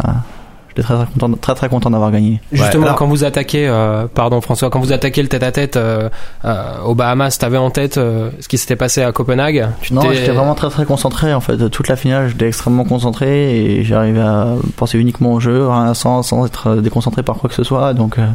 j'étais 0.69 0.82
très 0.84 0.95
très 0.95 1.06
content 1.06 1.32
très 1.39 1.56
très 1.56 1.69
content 1.69 1.89
d'avoir 1.89 2.12
gagné 2.12 2.39
Justement, 2.52 2.86
alors- 2.86 2.95
quand 2.97 3.08
vous 3.08 3.23
attaquez, 3.23 3.67
euh, 3.67 4.06
pardon 4.13 4.41
François, 4.41 4.69
quand 4.69 4.80
vous 4.80 4.93
attaquez 4.93 5.21
le 5.23 5.28
tête-à-tête 5.28 5.76
euh, 5.76 6.10
euh, 6.45 6.63
aux 6.86 6.93
Bahamas, 6.95 7.38
t'avais 7.39 7.58
en 7.58 7.71
tête 7.71 7.97
euh, 7.97 8.30
ce 8.39 8.47
qui 8.47 8.58
s'était 8.58 8.76
passé 8.76 9.02
à 9.02 9.12
Copenhague? 9.12 9.67
Tu 9.82 9.93
Non, 9.93 10.02
j'étais 10.12 10.32
vraiment 10.32 10.54
très 10.56 10.69
très 10.69 10.86
concentré 10.86 11.34
en 11.34 11.41
fait. 11.41 11.69
Toute 11.69 11.88
la 11.88 11.95
finale, 11.95 12.30
j'étais 12.30 12.47
extrêmement 12.47 12.84
concentré 12.86 13.60
et 13.80 13.84
j'arrivais 13.84 14.21
à 14.21 14.50
penser 14.76 15.00
uniquement 15.00 15.34
au 15.34 15.39
jeu, 15.39 15.67
hein, 15.69 15.93
sans, 15.95 16.21
sans 16.21 16.45
être 16.45 16.76
déconcentré 16.76 17.23
par 17.23 17.38
quoi 17.38 17.50
que 17.50 17.56
ce 17.56 17.63
soit. 17.63 17.93
Donc 17.95 18.19
euh, 18.19 18.26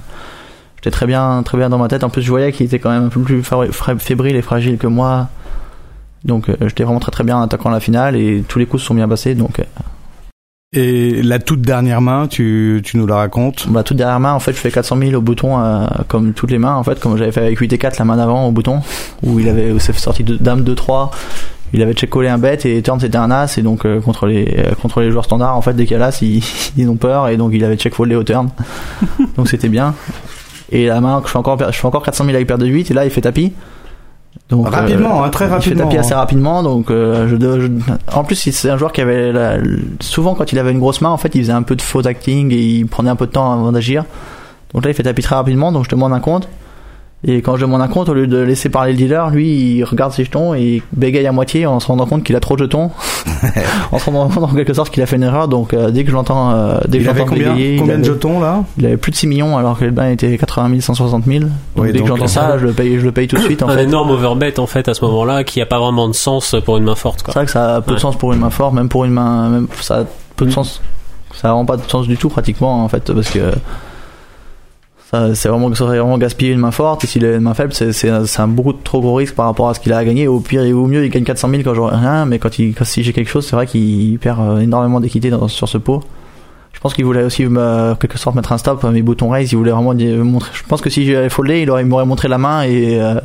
j'étais 0.77 0.91
très 0.91 1.07
bien 1.07 1.43
très 1.45 1.57
bien 1.59 1.69
dans 1.69 1.79
ma 1.79 1.87
tête. 1.88 2.03
En 2.03 2.11
plus, 2.11 2.23
je 2.23 2.31
voyais 2.31 2.51
qu'il 2.53 2.67
était 2.67 2.81
quand 2.81 2.91
même 2.91 3.05
un 3.05 3.09
peu 3.09 3.21
plus 3.21 3.43
fébrile 3.99 4.35
et 4.37 4.43
fragile 4.43 4.79
que 4.79 4.88
moi. 4.88 5.29
Donc 6.25 6.49
euh, 6.49 6.57
j'étais 6.63 6.85
vraiment 6.85 7.01
très 7.01 7.13
très 7.13 7.25
bien 7.25 7.37
en 7.37 7.43
attaquant 7.43 7.71
la 7.71 7.81
finale 7.81 8.17
et 8.17 8.45
tous 8.47 8.59
les 8.59 8.67
coups 8.67 8.83
se 8.83 8.89
sont 8.89 8.95
bien 8.95 9.09
passés. 9.09 9.35
Donc 9.35 9.59
euh, 9.59 9.65
Et 10.73 11.23
la 11.23 11.39
toute 11.39 11.61
dernière 11.61 12.01
main, 12.01 12.27
tu, 12.29 12.81
tu 12.85 12.97
nous 12.97 13.07
la 13.07 13.17
racontes? 13.17 13.67
La 13.73 13.83
toute 13.83 13.97
dernière 13.97 14.21
main, 14.21 14.33
en 14.33 14.41
fait, 14.41 14.53
je 14.53 14.59
fais 14.59 14.71
400 14.71 14.97
000 14.99 15.15
au 15.15 15.21
bouton 15.21 15.59
euh, 15.59 15.87
comme 16.09 16.33
toutes 16.33 16.51
les 16.51 16.59
mains, 16.59 16.75
en 16.75 16.85
fait, 16.85 17.01
comme 17.01 17.17
j'avais 17.17 17.33
fait 17.33 17.41
avec 17.41 17.59
8 17.59 17.73
et 17.73 17.79
4 17.79 17.99
la 17.99 18.05
main 18.05 18.17
d'avant 18.17 18.47
au 18.47 18.53
bouton, 18.53 18.81
où 19.23 19.39
il 19.39 19.49
avait 19.49 19.73
où 19.73 19.79
c'est 19.79 19.97
sorti 19.99 20.25
de 20.25 20.37
dame 20.37 20.63
2 20.63 20.75
3 20.75 21.11
il 21.73 21.83
avait 21.83 21.95
check 21.95 22.11
collé 22.11 22.29
un 22.29 22.39
bet 22.39 22.59
et 22.65 22.83
turn 22.83 23.01
c'était 23.01 23.17
un 23.17 23.31
as 23.31 23.57
et 23.57 23.63
donc 23.63 23.87
euh, 23.87 24.01
contre 24.01 24.27
les 24.27 24.55
euh, 24.59 24.75
contre 24.75 25.01
les 25.01 25.11
joueurs 25.11 25.25
standards 25.25 25.57
en 25.57 25.63
fait 25.63 25.73
dès 25.73 25.85
qu'il 25.85 25.93
y 25.93 25.97
a 25.97 25.99
l'as 25.99 26.21
ils, 26.21 26.43
ils 26.77 26.89
ont 26.89 26.97
peur 26.97 27.29
et 27.29 27.37
donc 27.37 27.53
il 27.55 27.65
avait 27.65 27.77
check 27.77 27.95
foldé 27.95 28.15
au 28.15 28.25
turn 28.25 28.51
donc 29.37 29.49
c'était 29.49 29.69
bien. 29.69 29.95
Et 30.71 30.87
la 30.87 31.01
main 31.01 31.23
je 31.25 31.31
fais 31.31 31.39
encore 31.39 31.59
je 31.59 31.79
fais 31.79 31.87
encore 31.87 32.03
400 32.03 32.25
000 32.25 32.37
avec 32.37 32.47
paire 32.47 32.59
de 32.59 32.67
8 32.67 32.91
et 32.91 32.95
là 32.95 33.05
il 33.05 33.11
fait 33.11 33.23
tapis 33.23 33.53
donc, 34.53 34.69
Rapidement, 34.69 35.25
hein, 35.25 35.29
très 35.31 35.47
il 35.47 35.49
fait 35.49 35.55
rapidement, 35.55 35.85
tapis 35.85 35.97
hein. 35.97 36.01
assez 36.01 36.15
rapidement 36.15 36.62
donc 36.62 36.91
euh, 36.91 37.27
je, 37.29 37.37
je- 37.61 37.69
en 38.17 38.23
plus 38.25 38.37
c'est 38.37 38.71
un 38.71 38.77
joueur 38.77 38.93
qui 38.93 39.01
avait 39.01 39.33
la- 39.33 39.57
souvent 40.01 40.35
quand 40.35 40.53
il 40.53 40.59
avait 40.59 40.71
une 40.73 40.79
grosse 40.79 41.01
main 41.01 41.09
en 41.11 41.17
fait 41.17 41.35
il 41.35 41.41
faisait 41.43 41.53
un 41.53 41.62
peu 41.62 41.75
de 41.75 41.83
faux 41.83 42.07
acting 42.07 42.53
et 42.53 42.57
il 42.59 42.87
prenait 42.87 43.11
un 43.11 43.17
peu 43.17 43.27
de 43.27 43.33
temps 43.33 43.53
avant 43.53 43.73
d'agir 43.73 44.05
donc 44.75 44.85
là 44.85 44.91
il 44.91 44.95
fait 44.95 45.03
tapis 45.03 45.23
très 45.23 45.35
rapidement 45.37 45.73
donc 45.73 45.85
je 45.85 45.91
demande 45.91 46.12
un 46.12 46.21
compte 46.21 46.49
et 47.25 47.41
quand 47.41 47.57
je 47.57 47.61
demande 47.63 47.81
un 47.83 47.89
compte 47.89 48.09
au 48.09 48.15
lieu 48.15 48.27
de 48.27 48.39
laisser 48.39 48.69
parler 48.69 48.93
le 48.93 48.99
dealer 48.99 49.31
lui 49.31 49.49
il 49.77 49.85
regarde 49.85 50.13
ses 50.13 50.25
jetons 50.25 50.55
et 50.55 50.63
il 50.63 50.83
bégaye 50.93 51.27
à 51.27 51.33
moitié 51.33 51.67
en 51.67 51.79
se 51.79 51.87
rendant 51.87 52.05
compte 52.07 52.25
qu'il 52.25 52.35
a 52.35 52.41
trop 52.41 52.57
de 52.57 52.65
jetons 52.65 52.91
en 53.93 53.99
se 53.99 54.05
rendant 54.07 54.29
compte 54.29 54.45
en 54.45 54.55
quelque 54.55 54.75
sorte 54.75 54.91
qu'il 54.93 55.03
a 55.03 55.07
fait 55.07 55.17
une 55.17 55.23
erreur 55.23 55.47
donc 55.49 55.73
euh, 55.73 55.91
dès 55.91 56.03
que 56.05 56.11
je 56.11 56.15
l'entends 56.17 56.51
euh, 56.51 56.79
dès 56.89 56.99
que 56.99 57.03
Il 57.05 57.09
avait 57.09 57.21
j'entends 57.21 57.31
combien, 57.31 57.53
bégayer 57.55 57.77
combien 57.79 57.95
il 57.95 58.01
de 58.01 58.05
jetons 58.05 58.41
là 58.41 58.65
il 58.79 58.87
avait 58.87 58.97
plus 58.97 59.13
de 59.13 59.17
6 59.17 59.27
millions 59.29 59.57
alors 59.57 59.79
que 59.79 59.85
le 59.85 59.91
bain 59.93 60.11
était 60.11 60.37
80 60.37 60.69
000 60.71 60.81
160 60.81 61.25
000 61.25 61.41
donc 61.45 61.51
Oui, 61.77 61.93
dès 61.93 61.99
donc, 61.99 62.09
que 62.09 62.15
j'entends 62.15 62.27
ça 62.27 62.51
euh, 62.51 62.59
je 62.59 62.67
le 62.67 62.73
paye 62.73 62.99
je 62.99 63.05
le 63.05 63.13
paye 63.13 63.29
tout 63.29 63.37
de 63.37 63.43
suite 63.43 63.63
en 63.63 63.69
un 63.69 63.75
fait 63.75 63.85
énorme 63.85 64.11
overbet 64.11 64.59
en 64.59 64.67
fait 64.67 64.89
à 64.89 64.95
ce 64.95 65.05
moment-là 65.05 65.45
qui 65.45 65.61
a 65.61 65.67
pas 65.67 65.79
vraiment 65.79 66.09
de 66.09 66.15
sens 66.15 66.57
pour 66.65 66.77
une 66.77 66.85
main 66.85 66.95
forte 66.97 67.23
quoi. 67.23 67.33
C'est 67.33 67.39
vrai 67.39 67.47
que 67.47 67.53
ça 67.53 67.77
a 67.77 67.81
peu 67.81 67.95
de 67.95 68.01
sens 68.01 68.17
pour 68.17 68.33
une 68.33 68.41
main 68.41 68.51
forte, 68.51 68.75
même 68.75 68.89
pour 68.89 69.05
une 69.05 69.13
main, 69.13 69.49
même 69.49 69.69
ça 69.81 70.01
a 70.01 70.05
peu 70.37 70.45
de 70.45 70.51
Mm. 70.51 70.55
sens. 70.55 70.83
Ça 71.35 71.49
a 71.49 71.53
vraiment 71.53 71.65
pas 71.67 71.77
de 71.77 71.83
sens 71.89 72.07
du 72.09 72.17
tout 72.17 72.29
pratiquement 72.29 72.85
en 72.85 72.89
fait 72.89 73.13
parce 73.13 73.31
que 73.31 73.39
ça 73.41 73.53
c'est 75.12 75.48
vraiment 75.48 75.68
vraiment 75.68 76.16
gaspiller 76.16 76.53
une 76.53 76.61
main 76.61 76.70
forte 76.70 77.05
et 77.05 77.07
s'il 77.07 77.25
a 77.27 77.35
une 77.35 77.42
main 77.42 77.53
faible 77.53 77.75
c'est 77.75 77.92
c'est 77.92 78.09
un, 78.11 78.48
beaucoup 78.48 78.72
trop 78.72 79.03
gros 79.03 79.14
risque 79.14 79.35
par 79.35 79.44
rapport 79.44 79.68
à 79.68 79.75
ce 79.75 79.81
qu'il 79.81 79.92
a 79.92 79.98
à 79.98 80.05
gagner. 80.05 80.27
Au 80.27 80.40
pire 80.40 80.62
et 80.62 80.72
au 80.72 80.87
mieux 80.87 81.05
il 81.05 81.11
gagne 81.11 81.25
400 81.25 81.51
000 81.51 81.62
quand 81.64 81.75
j'aurai 81.75 81.96
rien, 81.96 82.25
mais 82.25 82.38
quand 82.38 82.59
il 82.59 82.75
si 82.83 83.03
j'ai 83.03 83.12
quelque 83.12 83.29
chose 83.29 83.46
c'est 83.46 83.55
vrai 83.55 83.66
qu'il 83.66 84.18
perd 84.18 84.40
euh, 84.40 84.59
énormément 84.59 85.01
d'équité 85.01 85.31
sur 85.48 85.68
ce 85.68 85.79
pot. 85.79 86.03
Je 86.72 86.81
pense 86.81 86.94
qu'il 86.94 87.05
voulait 87.05 87.22
aussi 87.22 87.46
en 87.46 87.94
quelque 87.94 88.18
sorte 88.18 88.35
mettre 88.35 88.53
un 88.53 88.59
stop 88.59 88.85
à 88.85 88.90
mes 88.90 89.03
boutons 89.03 89.29
raise. 89.29 89.53
Il 89.53 89.57
voulait 89.57 89.70
vraiment 89.70 89.94
montrer. 90.25 90.51
Je 90.53 90.64
pense 90.64 90.81
que 90.81 90.90
si 90.90 91.07
j'avais 91.07 91.29
foldé, 91.29 91.61
il 91.61 91.70
aurait 91.70 91.85
m'aurait 91.85 92.07
montré 92.07 92.27
la 92.27 92.38
main 92.38 92.62
et 92.62 93.01
euh, 93.01 93.20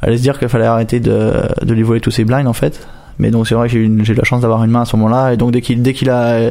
allait 0.00 0.16
se 0.16 0.22
dire 0.22 0.38
qu'il 0.38 0.48
fallait 0.48 0.64
arrêter 0.64 1.00
de, 1.00 1.32
de 1.60 1.74
lui 1.74 1.82
voler 1.82 2.00
tous 2.00 2.10
ses 2.10 2.24
blinds 2.24 2.46
en 2.46 2.52
fait. 2.52 2.86
Mais 3.18 3.30
donc 3.30 3.46
c'est 3.48 3.54
vrai 3.54 3.66
que 3.68 3.72
j'ai 3.72 3.78
eu, 3.80 3.84
une- 3.84 4.04
j'ai 4.04 4.12
eu 4.12 4.16
la 4.16 4.24
chance 4.24 4.40
d'avoir 4.42 4.62
une 4.64 4.70
main 4.70 4.82
à 4.82 4.84
ce 4.84 4.96
moment-là 4.96 5.32
et 5.32 5.36
donc 5.36 5.50
dès 5.52 5.60
qu'il 5.62 5.80
dès 5.82 5.92
qu'il 5.94 6.10
a 6.10 6.50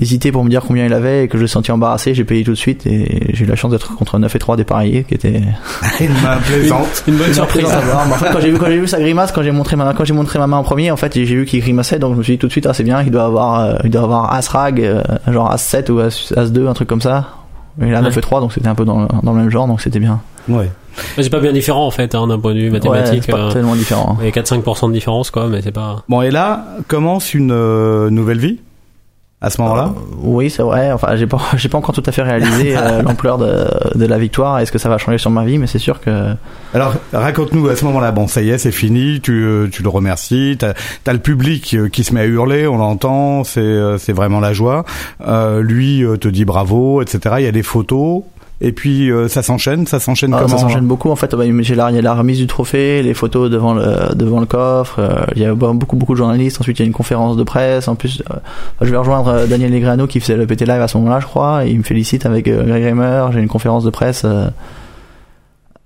hésité 0.00 0.30
pour 0.30 0.44
me 0.44 0.48
dire 0.50 0.62
combien 0.66 0.86
il 0.86 0.92
avait 0.92 1.24
et 1.24 1.28
que 1.28 1.36
je 1.38 1.42
l'ai 1.42 1.48
senti 1.48 1.72
embarrassé, 1.72 2.14
j'ai 2.14 2.24
payé 2.24 2.44
tout 2.44 2.52
de 2.52 2.56
suite 2.56 2.86
et 2.86 3.34
j'ai 3.34 3.44
eu 3.44 3.48
la 3.48 3.56
chance 3.56 3.72
d'être 3.72 3.94
contre 3.96 4.18
9 4.18 4.34
et 4.34 4.38
3 4.38 4.56
dépareillés 4.56 5.02
qui 5.04 5.14
était 5.14 5.42
Une 6.00 6.12
main 6.22 6.36
plaisante. 6.46 7.02
Une 7.08 7.16
bonne 7.16 7.34
surprise. 7.34 7.64
En 7.66 8.14
fait, 8.14 8.30
quand 8.32 8.40
j'ai 8.40 8.50
vu 8.50 8.58
quand 8.58 8.66
j'ai 8.66 8.78
vu 8.78 8.86
sa 8.86 9.00
grimace, 9.00 9.32
quand 9.32 9.42
j'ai 9.42 9.50
montré 9.50 9.76
ma 9.76 9.92
quand 9.94 10.04
j'ai 10.04 10.14
montré 10.14 10.38
ma 10.38 10.46
main 10.46 10.56
en 10.58 10.62
premier, 10.62 10.90
en 10.90 10.96
fait, 10.96 11.14
j'ai 11.14 11.24
vu 11.24 11.44
qu'il 11.46 11.60
grimaçait, 11.60 11.98
donc 11.98 12.12
je 12.14 12.18
me 12.18 12.22
suis 12.22 12.34
dit 12.34 12.38
tout 12.38 12.46
de 12.46 12.52
suite 12.52 12.66
ah 12.66 12.74
c'est 12.74 12.84
bien, 12.84 13.02
il 13.02 13.10
doit 13.10 13.24
avoir 13.24 13.60
euh, 13.60 13.74
il 13.84 13.90
doit 13.90 14.02
avoir 14.02 14.32
as 14.32 14.46
rag, 14.48 14.80
euh, 14.80 15.02
genre 15.30 15.50
as 15.50 15.58
7 15.58 15.90
ou 15.90 15.98
as, 15.98 16.32
as 16.36 16.46
2, 16.50 16.68
un 16.68 16.74
truc 16.74 16.88
comme 16.88 17.00
ça. 17.02 17.30
Et 17.82 17.90
là 17.90 18.00
9 18.00 18.16
et 18.16 18.20
3 18.20 18.40
donc 18.40 18.52
c'était 18.52 18.68
un 18.68 18.74
peu 18.74 18.84
dans, 18.84 19.02
le- 19.02 19.08
dans 19.22 19.32
le 19.32 19.40
même 19.40 19.50
genre 19.50 19.66
donc 19.68 19.80
c'était 19.80 20.00
bien. 20.00 20.20
Ouais. 20.48 20.70
Mais 21.16 21.22
C'est 21.22 21.30
pas 21.30 21.40
bien 21.40 21.52
différent 21.52 21.86
en 21.86 21.90
fait 21.90 22.14
hein, 22.14 22.26
d'un 22.26 22.38
point 22.38 22.54
de 22.54 22.58
vue 22.58 22.66
Ouais, 22.66 22.72
mathématique. 22.72 23.22
c'est 23.24 23.32
pas 23.32 23.48
euh, 23.48 23.52
tellement 23.52 23.74
différent. 23.76 24.16
Il 24.20 24.26
y 24.26 24.28
a 24.28 24.32
4-5% 24.32 24.88
de 24.88 24.92
différence 24.92 25.30
quoi, 25.30 25.46
mais 25.48 25.62
c'est 25.62 25.72
pas. 25.72 26.02
Bon, 26.08 26.22
et 26.22 26.30
là 26.30 26.64
commence 26.88 27.34
une 27.34 27.52
euh, 27.52 28.10
nouvelle 28.10 28.38
vie 28.38 28.58
à 29.40 29.50
ce 29.50 29.60
moment-là. 29.60 29.92
Euh, 29.96 30.00
oui, 30.22 30.50
c'est 30.50 30.64
vrai. 30.64 30.90
Enfin, 30.90 31.14
j'ai 31.14 31.28
pas, 31.28 31.40
j'ai 31.56 31.68
pas 31.68 31.78
encore 31.78 31.94
tout 31.94 32.02
à 32.04 32.10
fait 32.10 32.22
réalisé 32.22 32.76
euh, 32.76 33.02
l'ampleur 33.04 33.38
de, 33.38 33.66
de 33.94 34.04
la 34.04 34.18
victoire. 34.18 34.58
Est-ce 34.58 34.72
que 34.72 34.78
ça 34.78 34.88
va 34.88 34.98
changer 34.98 35.18
sur 35.18 35.30
ma 35.30 35.44
vie 35.44 35.58
Mais 35.58 35.68
c'est 35.68 35.78
sûr 35.78 36.00
que 36.00 36.34
Alors, 36.74 36.94
raconte-nous 37.12 37.68
à 37.68 37.76
ce 37.76 37.84
moment-là. 37.84 38.10
Bon, 38.10 38.26
ça 38.26 38.42
y 38.42 38.50
est, 38.50 38.58
c'est 38.58 38.72
fini. 38.72 39.20
Tu, 39.20 39.30
euh, 39.44 39.68
tu 39.70 39.84
le 39.84 39.88
remercies. 39.90 40.56
T'as 40.58 40.72
as 41.06 41.12
le 41.12 41.20
public 41.20 41.76
qui 41.92 42.02
se 42.02 42.12
met 42.14 42.22
à 42.22 42.26
hurler. 42.26 42.66
On 42.66 42.78
l'entend. 42.78 43.44
C'est, 43.44 43.60
euh, 43.60 43.96
c'est 43.96 44.12
vraiment 44.12 44.40
la 44.40 44.52
joie. 44.52 44.84
Euh, 45.24 45.62
lui 45.62 46.02
euh, 46.02 46.16
te 46.16 46.26
dit 46.26 46.44
bravo, 46.44 47.00
etc. 47.00 47.36
Il 47.38 47.44
y 47.44 47.48
a 47.48 47.52
des 47.52 47.62
photos. 47.62 48.22
Et 48.60 48.72
puis 48.72 49.08
euh, 49.12 49.28
ça 49.28 49.42
s'enchaîne. 49.42 49.86
Ça 49.86 50.00
s'enchaîne 50.00 50.32
Ah, 50.34 50.38
comment 50.42 50.48
ça 50.48 50.58
s'enchaîne 50.58 50.84
beaucoup. 50.86 51.10
En 51.10 51.16
fait, 51.16 51.32
bah, 51.34 51.44
j'ai 51.60 51.74
la, 51.76 51.90
il 51.90 51.94
y 51.96 51.98
a 51.98 52.02
la 52.02 52.14
remise 52.14 52.38
du 52.38 52.48
trophée, 52.48 53.02
les 53.04 53.14
photos 53.14 53.48
devant 53.50 53.72
le 53.74 54.14
devant 54.16 54.40
le 54.40 54.46
coffre. 54.46 54.98
euh, 54.98 55.24
il 55.36 55.42
y 55.42 55.44
a 55.44 55.54
beaucoup 55.54 55.94
beaucoup 55.94 56.14
de 56.14 56.18
journalistes. 56.18 56.60
Ensuite, 56.60 56.78
il 56.78 56.82
y 56.82 56.84
a 56.84 56.86
une 56.86 56.92
conférence 56.92 57.36
de 57.36 57.44
presse. 57.44 57.86
En 57.86 57.94
plus, 57.94 58.20
euh, 58.30 58.34
je 58.80 58.90
vais 58.90 58.96
rejoindre 58.96 59.28
euh, 59.28 59.46
Daniel 59.46 59.70
Negrano 59.70 60.08
qui 60.08 60.18
faisait 60.18 60.36
le 60.36 60.44
PT 60.46 60.62
Live 60.66 60.80
à 60.82 60.88
ce 60.88 60.98
moment-là, 60.98 61.20
je 61.20 61.26
crois. 61.26 61.66
Et 61.66 61.70
il 61.70 61.78
me 61.78 61.84
félicite 61.84 62.26
avec 62.26 62.46
Greg 62.48 62.82
Reimer. 62.84 63.26
J'ai 63.32 63.38
une 63.40 63.46
conférence 63.48 63.84
de 63.84 63.90
presse. 63.90 64.22
euh, 64.24 64.48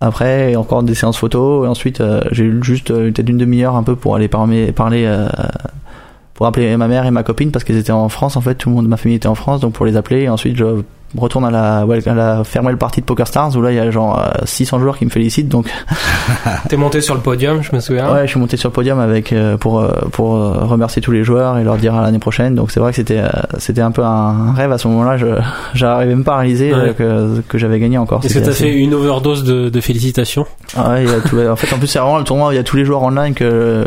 après, 0.01 0.53
et 0.53 0.57
encore 0.57 0.83
des 0.83 0.95
séances 0.95 1.17
photos. 1.19 1.65
Et 1.67 1.69
ensuite, 1.69 2.03
j'ai 2.33 2.45
eu 2.45 2.59
juste 2.63 2.89
peut-être 2.89 3.29
une 3.29 3.39
demi-heure 3.39 3.77
un 3.77 3.83
peu 3.85 3.95
pour 3.95 4.17
aller 4.17 4.27
parler, 4.29 4.73
parler 4.73 5.05
euh, 5.07 5.29
pour 6.35 6.47
appeler 6.47 6.77
ma 6.77 6.89
mère 6.89 7.07
et 7.07 7.11
ma 7.13 7.23
copine 7.23 7.51
parce 7.53 7.65
qu'elles 7.65 7.77
étaient 7.77 7.93
en 7.93 8.09
France. 8.09 8.37
En 8.37 8.41
fait, 8.41 8.57
tout 8.57 8.69
le 8.69 8.75
monde 8.75 8.85
de 8.87 8.91
ma 8.91 8.97
famille 8.97 9.17
était 9.17 9.29
en 9.29 9.35
France, 9.37 9.61
donc 9.61 9.75
pour 9.75 9.87
les 9.87 9.97
appeler. 9.97 10.23
Et 10.23 10.29
ensuite, 10.29 10.57
je 10.57 10.65
retourne 11.17 11.45
à 11.45 11.51
la, 11.51 11.85
ouais, 11.87 12.07
à 12.09 12.15
la 12.15 12.45
farewell 12.45 12.77
party 12.77 13.01
de 13.01 13.07
Poker 13.07 13.27
Stars 13.27 13.57
où 13.57 13.63
là, 13.63 13.71
il 13.73 13.77
y 13.77 13.81
a 13.81 13.91
genre 13.91 14.19
euh, 14.19 14.31
600 14.45 14.79
joueurs 14.81 14.97
qui 14.99 15.05
me 15.05 15.11
félicitent. 15.11 15.49
Donc, 15.49 15.67
T'es 16.69 16.77
monté 16.77 17.01
sur 17.01 17.15
le 17.15 17.21
podium, 17.21 17.63
je 17.63 17.75
me 17.75 17.81
souviens. 17.81 18.13
ouais, 18.13 18.23
je 18.23 18.31
suis 18.31 18.41
monté 18.41 18.57
sur 18.57 18.69
le 18.69 18.73
podium 18.73 18.99
avec 19.01 19.33
euh, 19.33 19.57
pour 19.57 19.81
euh, 19.81 19.93
pour 20.13 20.37
euh, 20.37 20.53
remercier 20.65 21.03
tous 21.03 21.13
les 21.13 21.25
joueurs 21.25 21.59
et 21.59 21.65
leur 21.65 21.77
dire 21.77 21.95
à 21.95 22.03
l'année 22.03 22.19
prochaine. 22.19 22.55
Donc 22.55 22.71
c'est 22.71 22.81
vrai 22.81 22.91
que 22.91 22.97
c'était 22.97 23.19
euh, 23.19 23.29
c'était 23.59 23.81
un 23.83 23.91
peu 23.91 24.03
un 24.05 24.53
rêve 24.53 24.73
à 24.73 24.79
ce 24.79 24.89
moment-là. 24.89 25.17
Je 25.17 25.27
j'arrivais 25.75 26.15
même 26.15 26.25
pas 26.25 26.35
à 26.35 26.39
réaliser 26.39 26.73
euh, 26.73 26.83
Ouais. 26.89 26.95
que 26.95 27.41
que 27.49 27.59
j'avais 27.59 27.79
gagné 27.79 27.99
encore. 27.99 28.21
Est-ce 28.25 28.35
que 28.35 28.39
t'as 28.39 28.51
assez- 28.51 28.65
fait 28.65 28.73
une 28.75 28.95
overdose 28.95 29.45
de, 29.45 29.69
de 29.69 29.81
félicitations 29.81 30.47
Ah 30.77 30.91
ouais, 30.93 31.05
il 31.05 31.11
y 31.11 31.15
a 31.15 31.21
tous 31.21 31.37
les- 31.37 31.49
en 31.49 31.57
fait, 31.57 31.73
en 31.75 31.79
plus, 31.79 31.87
c'est 31.87 31.99
vraiment 31.99 32.19
le 32.19 32.25
tournoi 32.25 32.49
où 32.49 32.53
il 32.53 32.57
y 32.57 32.59
a 32.59 32.63
tous 32.65 32.77
les 32.77 32.85
joueurs 32.85 33.03
online 33.03 33.35
que 33.35 33.45
euh, 33.45 33.85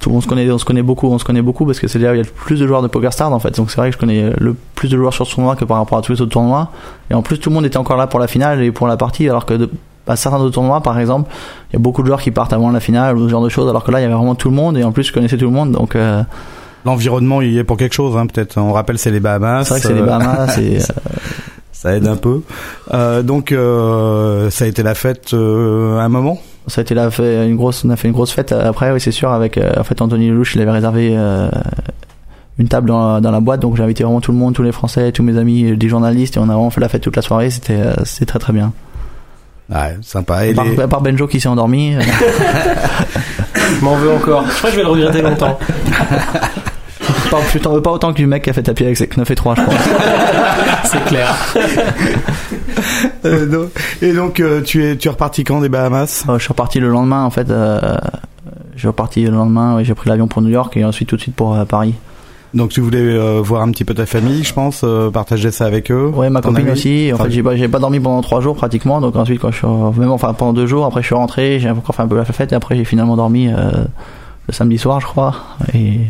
tout, 0.00 0.10
on 0.10 0.20
se 0.20 0.26
connaît, 0.28 0.50
on 0.50 0.58
se 0.58 0.64
connaît 0.64 0.82
beaucoup, 0.82 1.08
on 1.08 1.18
se 1.18 1.24
connaît 1.24 1.42
beaucoup 1.42 1.64
parce 1.66 1.78
que 1.80 1.88
c'est 1.88 1.98
là 1.98 2.10
où 2.10 2.14
il 2.14 2.18
y 2.18 2.20
a 2.20 2.24
le 2.24 2.28
plus 2.28 2.60
de 2.60 2.66
joueurs 2.66 2.82
de 2.82 2.88
PokerStars 2.88 3.32
en 3.32 3.38
fait. 3.38 3.56
Donc 3.56 3.70
c'est 3.70 3.76
vrai 3.78 3.88
que 3.90 3.94
je 3.94 3.98
connais 3.98 4.30
le 4.38 4.54
plus 4.74 4.88
de 4.90 4.96
joueurs 4.96 5.14
sur 5.14 5.26
ce 5.26 5.34
tournoi 5.34 5.56
que 5.56 5.64
par 5.64 5.78
rapport 5.78 5.98
à 5.98 6.02
tous 6.02 6.12
les 6.12 6.20
autres 6.20 6.32
tournois. 6.32 6.70
Et 7.10 7.14
en 7.14 7.22
plus, 7.22 7.38
tout 7.38 7.48
le 7.50 7.54
monde 7.54 7.64
était 7.66 7.78
encore 7.78 7.96
là 7.96 8.06
pour 8.06 8.20
la 8.20 8.26
finale 8.26 8.62
et 8.62 8.70
pour 8.72 8.86
la 8.86 8.96
partie, 8.96 9.28
alors 9.28 9.46
que 9.46 9.54
de, 9.54 9.70
à 10.06 10.16
certains 10.16 10.38
autres 10.40 10.54
tournois, 10.54 10.82
par 10.82 10.98
exemple, 10.98 11.30
il 11.70 11.74
y 11.74 11.76
a 11.76 11.78
beaucoup 11.78 12.02
de 12.02 12.06
joueurs 12.08 12.20
qui 12.20 12.30
partent 12.30 12.52
avant 12.52 12.70
la 12.70 12.80
finale 12.80 13.16
ou 13.16 13.24
ce 13.24 13.30
genre 13.30 13.42
de 13.42 13.48
choses, 13.48 13.68
alors 13.70 13.82
que 13.84 13.90
là, 13.90 14.00
il 14.00 14.02
y 14.02 14.04
avait 14.06 14.14
vraiment 14.14 14.34
tout 14.34 14.50
le 14.50 14.54
monde 14.56 14.76
et 14.76 14.84
en 14.84 14.92
plus, 14.92 15.04
je 15.04 15.12
connaissais 15.12 15.38
tout 15.38 15.46
le 15.46 15.50
monde. 15.52 15.72
Donc 15.72 15.96
euh, 15.96 16.22
L'environnement, 16.84 17.40
il 17.40 17.52
y 17.52 17.58
est 17.58 17.64
pour 17.64 17.78
quelque 17.78 17.94
chose, 17.94 18.14
hein, 18.18 18.26
peut-être. 18.26 18.58
On 18.58 18.72
rappelle, 18.74 18.98
c'est 18.98 19.10
les 19.10 19.20
Bahamas. 19.20 19.64
c'est 19.64 19.70
vrai 19.70 19.80
que 19.80 19.86
c'est 19.86 19.94
les 19.94 20.02
Euh, 20.02 20.04
Bahamas. 20.06 20.58
et, 20.58 20.76
euh, 20.80 20.94
Ça 21.72 21.96
aide 21.96 22.06
un 22.06 22.16
peu. 22.16 22.42
Euh, 22.92 23.22
donc, 23.22 23.52
euh, 23.52 24.50
ça 24.50 24.66
a 24.66 24.68
été 24.68 24.82
la 24.82 24.94
fête 24.94 25.32
euh, 25.32 25.98
un 25.98 26.08
moment? 26.10 26.38
Ça 26.66 26.80
a 26.80 26.82
été 26.82 26.94
là 26.94 27.10
fait 27.10 27.46
une 27.48 27.56
grosse, 27.56 27.84
on 27.84 27.90
a 27.90 27.96
fait 27.96 28.08
une 28.08 28.14
grosse 28.14 28.32
fête 28.32 28.52
après, 28.52 28.90
oui 28.90 29.00
c'est 29.00 29.10
sûr 29.12 29.30
avec 29.30 29.58
euh, 29.58 29.72
en 29.78 29.84
fait 29.84 30.00
Anthony 30.00 30.28
Lelouch, 30.30 30.54
il 30.54 30.62
avait 30.62 30.70
réservé 30.70 31.10
euh, 31.14 31.50
une 32.58 32.68
table 32.68 32.88
dans 32.88 33.14
la, 33.14 33.20
dans 33.20 33.30
la 33.30 33.40
boîte, 33.40 33.60
donc 33.60 33.76
j'ai 33.76 33.82
invité 33.82 34.02
vraiment 34.04 34.20
tout 34.22 34.32
le 34.32 34.38
monde, 34.38 34.54
tous 34.54 34.62
les 34.62 34.72
Français, 34.72 35.12
tous 35.12 35.22
mes 35.22 35.36
amis, 35.36 35.76
des 35.76 35.88
journalistes, 35.88 36.36
et 36.36 36.40
on 36.40 36.44
a 36.44 36.54
vraiment 36.54 36.70
fait 36.70 36.80
la 36.80 36.88
fête 36.88 37.02
toute 37.02 37.16
la 37.16 37.22
soirée. 37.22 37.50
C'était, 37.50 37.74
euh, 37.80 37.92
c'était 38.04 38.26
très 38.26 38.38
très 38.38 38.52
bien. 38.54 38.72
Ouais, 39.70 39.96
sympa. 40.02 40.46
Et 40.46 40.54
les- 40.54 40.86
part 40.86 41.00
Benjo 41.02 41.26
qui 41.26 41.40
s'est 41.40 41.48
endormi. 41.48 41.94
euh, 41.96 42.00
Je 43.78 43.84
m'en 43.84 43.96
veux 43.96 44.12
encore. 44.12 44.44
Je 44.48 44.56
crois 44.56 44.70
que 44.70 44.76
je 44.76 44.80
vais 44.80 44.84
le 44.84 44.90
regretter 44.90 45.20
longtemps. 45.22 45.58
pas, 47.30 47.38
je 47.52 47.58
t'en 47.58 47.72
veux 47.72 47.82
pas 47.82 47.90
autant 47.92 48.12
que 48.12 48.16
du 48.16 48.26
mec 48.26 48.44
qui 48.44 48.50
a 48.50 48.52
fait 48.52 48.62
tapis 48.62 48.84
avec 48.84 48.96
ses 48.96 49.08
9 49.16 49.30
et 49.30 49.34
3 49.34 49.54
je 49.56 49.62
pense. 49.62 49.74
C'est 50.84 51.04
clair. 51.04 51.34
Euh, 53.24 53.46
donc- 53.46 53.70
et 54.02 54.12
donc, 54.12 54.40
euh, 54.40 54.60
tu 54.60 54.84
es, 54.84 54.96
tu 54.96 55.08
es 55.08 55.10
reparti 55.10 55.44
quand 55.44 55.60
des 55.60 55.68
Bahamas? 55.70 56.24
Euh, 56.28 56.34
je 56.38 56.42
suis 56.42 56.48
reparti 56.52 56.80
le 56.80 56.88
lendemain 56.90 57.24
en 57.24 57.30
fait. 57.30 57.48
Euh, 57.50 57.80
je 58.74 58.80
suis 58.80 58.88
reparti 58.88 59.24
le 59.24 59.30
lendemain, 59.30 59.76
oui, 59.76 59.84
j'ai 59.84 59.94
pris 59.94 60.10
l'avion 60.10 60.26
pour 60.26 60.42
New 60.42 60.50
York 60.50 60.76
et 60.76 60.84
ensuite 60.84 61.08
tout 61.08 61.16
de 61.16 61.20
suite 61.22 61.34
pour 61.34 61.54
euh, 61.54 61.64
Paris. 61.64 61.94
Donc, 62.52 62.70
tu 62.70 62.80
voulais 62.82 62.98
euh, 63.00 63.40
voir 63.42 63.62
un 63.62 63.70
petit 63.70 63.84
peu 63.84 63.94
ta 63.94 64.04
famille, 64.06 64.44
je 64.44 64.52
pense, 64.52 64.82
euh, 64.84 65.10
partager 65.10 65.50
ça 65.50 65.64
avec 65.64 65.90
eux. 65.90 66.06
Ouais, 66.14 66.28
ma 66.30 66.40
copine 66.42 66.68
aussi. 66.70 67.10
En 67.12 67.14
Enfin, 67.14 67.24
fait, 67.24 67.30
j'ai 67.30 67.42
pas, 67.42 67.56
j'ai 67.56 67.68
pas 67.68 67.78
dormi 67.78 67.98
pendant 67.98 68.20
trois 68.20 68.40
jours 68.40 68.54
pratiquement. 68.56 69.00
Donc 69.00 69.16
ensuite, 69.16 69.40
quand 69.40 69.50
je 69.50 69.56
suis, 69.58 69.66
même 69.98 70.10
enfin 70.10 70.34
pendant 70.34 70.52
deux 70.52 70.66
jours, 70.66 70.84
après 70.84 71.00
je 71.00 71.06
suis 71.06 71.14
rentré, 71.16 71.58
j'ai 71.60 71.70
encore 71.70 71.94
fait 71.94 72.02
un 72.02 72.08
peu 72.08 72.16
la 72.16 72.24
fête 72.24 72.52
et 72.52 72.54
après 72.54 72.76
j'ai 72.76 72.84
finalement 72.84 73.16
dormi 73.16 73.48
euh, 73.48 73.70
le 74.48 74.52
samedi 74.52 74.76
soir, 74.78 75.00
je 75.00 75.06
crois. 75.06 75.34
Et 75.74 76.00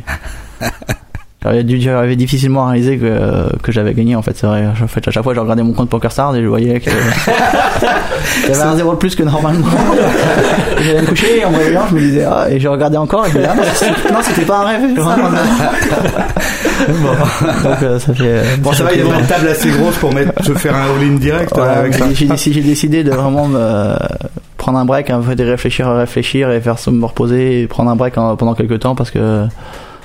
J'avais 1.45 1.63
dû 1.63 1.79
j'avais 1.79 2.17
difficilement 2.17 2.65
réalisé 2.69 2.97
que, 2.97 3.55
que 3.63 3.71
j'avais 3.71 3.93
gagné 3.93 4.17
en 4.17 4.23
fait. 4.23 4.35
C'est 4.35 4.47
vrai. 4.47 4.65
En 4.67 4.87
fait, 4.87 5.07
à 5.07 5.11
chaque 5.11 5.23
fois, 5.23 5.35
je 5.35 5.41
regardais 5.41 5.63
mon 5.63 5.75
compte 5.75 5.91
PokerStars 5.91 6.35
et 6.37 6.43
je 6.43 6.47
voyais 6.47 6.81
que 6.81 6.91
j'avais 8.47 8.63
un 8.63 8.77
zéro 8.77 8.93
de 8.93 8.97
plus 8.97 9.15
que 9.15 9.25
normalement. 9.25 9.67
J'allais 10.81 11.03
me 11.03 11.07
coucher 11.07 11.41
et 11.41 11.45
en 11.45 11.51
me 11.51 11.59
réveillant, 11.59 11.83
je 11.91 11.95
me 11.97 12.01
disais 12.01 12.25
ah 12.25 12.47
et 12.51 12.59
je 12.59 12.67
regardais 12.67 12.97
encore 12.97 13.27
et 13.27 13.31
je 13.31 13.35
me 13.37 13.43
disais 13.43 13.53
ah 13.53 14.11
non, 14.11 14.19
c'était 14.23 14.47
pas 14.47 14.61
un 14.61 14.65
rêve. 14.65 14.95
Bon. 14.95 15.05
Donc 17.69 17.83
euh, 17.83 17.99
ça 17.99 18.15
fait. 18.15 18.43
Bon, 18.61 18.73
ça 18.73 18.85
va, 18.85 18.93
il 18.95 19.01
y 19.01 19.03
a 19.03 19.19
une 19.19 19.27
table 19.27 19.49
assez 19.49 19.69
grosse 19.71 19.97
pour 19.97 20.15
mettre, 20.15 20.43
se 20.43 20.53
faire 20.55 20.75
un 20.75 20.85
all-in 20.97 21.17
direct 21.17 21.53
Voilà, 21.55 21.73
euh, 21.73 21.81
avec 21.81 21.93
j'ai 22.37 22.61
décidé, 22.63 23.05
de 23.05 23.11
vraiment 23.11 23.49
me 23.49 23.95
prendre 24.57 24.79
un 24.79 24.87
break, 24.87 25.11
un 25.11 25.21
peu 25.21 25.35
de 25.35 25.45
réfléchir, 25.45 25.89
réfléchir 25.91 26.51
et 26.51 26.61
faire 26.63 26.77
me 26.91 27.05
reposer 27.05 27.63
et 27.63 27.67
prendre 27.67 27.91
un 27.91 27.97
break 27.97 28.17
en- 28.17 28.37
pendant 28.37 28.55
quelques 28.55 28.81
temps 28.81 28.95
parce 28.95 29.11
que 29.11 29.47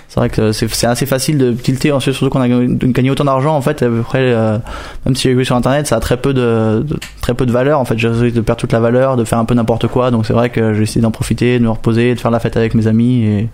c'est 0.09 0.19
vrai 0.19 0.29
que 0.29 0.51
c'est 0.51 0.87
assez 0.87 1.05
facile 1.05 1.37
de 1.37 1.51
tilter, 1.53 1.91
ensuite, 1.91 2.15
surtout 2.15 2.31
qu'on 2.31 2.41
a 2.41 2.47
gagné 2.49 3.11
autant 3.11 3.25
d'argent 3.25 3.55
en 3.55 3.61
fait. 3.61 3.83
À 3.83 3.87
peu 3.87 4.01
près, 4.01 4.19
euh, 4.33 4.57
même 5.05 5.15
si 5.15 5.23
j'ai 5.29 5.33
vu 5.35 5.45
sur 5.45 5.55
internet, 5.55 5.85
ça 5.87 5.97
a 5.97 5.99
très 5.99 6.17
peu 6.17 6.33
de, 6.33 6.83
de- 6.85 6.97
très 7.21 7.35
peu 7.35 7.45
de 7.45 7.51
valeur. 7.51 7.79
En 7.79 7.85
fait, 7.85 7.97
j'ai 7.97 8.07
risque 8.09 8.35
de 8.35 8.41
perdre 8.41 8.59
toute 8.59 8.71
la 8.73 8.79
valeur, 8.79 9.17
de 9.17 9.23
faire 9.23 9.37
un 9.37 9.45
peu 9.45 9.53
n'importe 9.53 9.87
quoi. 9.87 10.09
Donc 10.11 10.25
c'est 10.25 10.33
vrai 10.33 10.49
que 10.49 10.73
j'ai 10.73 10.81
essayé 10.83 11.01
d'en 11.01 11.11
profiter, 11.11 11.59
de 11.59 11.63
me 11.63 11.69
reposer, 11.69 12.15
de 12.15 12.19
faire 12.19 12.31
la 12.31 12.39
fête 12.39 12.57
avec 12.57 12.73
mes 12.73 12.87
amis 12.87 13.23
et 13.23 13.49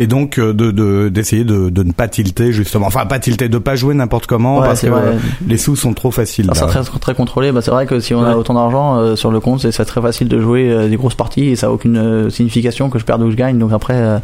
Et 0.00 0.06
donc 0.06 0.38
euh, 0.38 0.52
de 0.52 0.70
de- 0.70 1.08
d'essayer 1.08 1.42
de, 1.44 1.70
de 1.70 1.82
ne 1.82 1.92
pas 1.92 2.06
tilter 2.06 2.52
justement, 2.52 2.86
enfin 2.86 3.06
pas 3.06 3.18
tilter, 3.18 3.48
de 3.48 3.58
pas 3.58 3.74
jouer 3.74 3.94
n'importe 3.94 4.26
comment 4.26 4.58
Ouais, 4.58 4.66
parce 4.68 4.82
que 4.82 4.88
vrai. 4.88 5.16
les 5.46 5.56
sous 5.56 5.74
sont 5.74 5.94
trop 5.94 6.10
faciles. 6.12 6.50
C'est 6.52 6.60
là. 6.60 6.66
très, 6.68 6.82
très 7.00 7.14
contrôlé. 7.14 7.50
Bah, 7.50 7.62
c'est 7.62 7.70
vrai 7.72 7.86
que 7.86 7.98
si 7.98 8.14
on 8.14 8.22
a 8.24 8.36
autant 8.36 8.54
d'argent 8.54 8.98
euh, 8.98 9.16
sur 9.16 9.30
le 9.30 9.40
compte, 9.40 9.60
c'est 9.62 9.72
c'est 9.72 9.84
très 9.86 10.02
facile 10.02 10.28
de 10.28 10.38
jouer 10.38 10.70
euh, 10.70 10.88
des 10.88 10.96
grosses 10.96 11.16
parties 11.16 11.46
et 11.48 11.56
ça 11.56 11.68
a 11.68 11.70
aucune 11.70 11.96
euh, 11.96 12.28
signification 12.30 12.90
que 12.90 12.98
je 12.98 13.04
perde 13.06 13.22
ou 13.22 13.24
que 13.24 13.30
je 13.32 13.36
gagne. 13.36 13.58
Donc 13.58 13.72
après, 13.72 13.94
euh, 13.96 14.18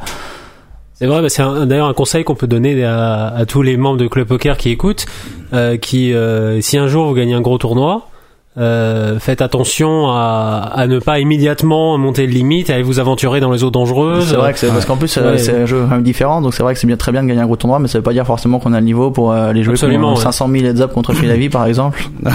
C'est 0.95 1.07
vrai, 1.07 1.29
c'est 1.29 1.43
d'ailleurs 1.67 1.89
un 1.89 1.95
conseil 1.95 2.23
qu'on 2.23 2.37
peut 2.37 2.47
donner 2.47 2.85
à, 2.85 3.27
à 3.27 3.47
tous 3.47 3.63
les 3.63 3.77
membres 3.77 3.99
de 3.99 4.07
Club 4.07 4.29
Poker 4.29 4.57
qui 4.57 4.71
écoutent, 4.71 5.07
euh, 5.53 5.77
qui 5.77 6.15
euh, 6.15 6.61
si 6.61 6.79
un 6.79 6.87
jour 6.87 7.09
vous 7.09 7.15
gagnez 7.15 7.35
un 7.35 7.41
gros 7.41 7.59
tournoi, 7.59 8.09
euh, 8.57 9.19
faites 9.19 9.43
attention 9.43 10.09
à, 10.11 10.71
à 10.75 10.87
ne 10.87 10.99
pas 11.01 11.19
immédiatement 11.19 11.99
monter 11.99 12.27
de 12.27 12.33
limite, 12.33 12.71
à 12.71 12.75
aller 12.75 12.83
vous 12.83 13.01
aventurer 13.01 13.41
dans 13.41 13.51
les 13.51 13.65
eaux 13.65 13.71
dangereuses. 13.71 14.29
c'est 14.31 14.37
vrai 14.37 14.53
que 14.53 14.59
c'est 14.59 14.69
parce 14.69 14.85
qu'en 14.85 14.97
plus 14.97 15.17
euh, 15.19 15.33
Ouais. 15.33 15.39
c'est 15.39 15.63
un 15.63 15.67
jeu 15.67 15.81
quand 15.83 15.89
même 15.95 16.03
différent. 16.03 16.41
Donc 16.41 16.55
c'est 16.55 16.63
vrai 16.63 16.75
que 16.75 16.81
c'est 16.81 16.87
bien 16.87 16.97
très 16.97 17.11
bien 17.13 17.23
de 17.23 17.29
gagner 17.29 17.41
un 17.41 17.47
gros 17.47 17.57
tournoi, 17.57 17.79
mais 17.81 17.89
ça 17.89 17.99
veut 17.99 18.03
pas 18.03 18.13
dire 18.13 18.27
forcément 18.27 18.59
qu'on 18.61 18.73
a 18.73 18.79
le 18.81 18.87
niveau 18.87 19.11
pour 19.11 19.33
euh, 19.33 19.51
aller 19.51 19.63
jouer 19.63 19.73
Absolument, 19.75 20.11
pour 20.11 20.19
ouais. 20.19 20.25
500 20.25 20.49
000 20.51 20.65
heads 20.67 20.81
up 20.83 20.93
contre 20.93 21.13
Philavi 21.15 21.49
par 21.49 21.67
exemple. 21.67 22.05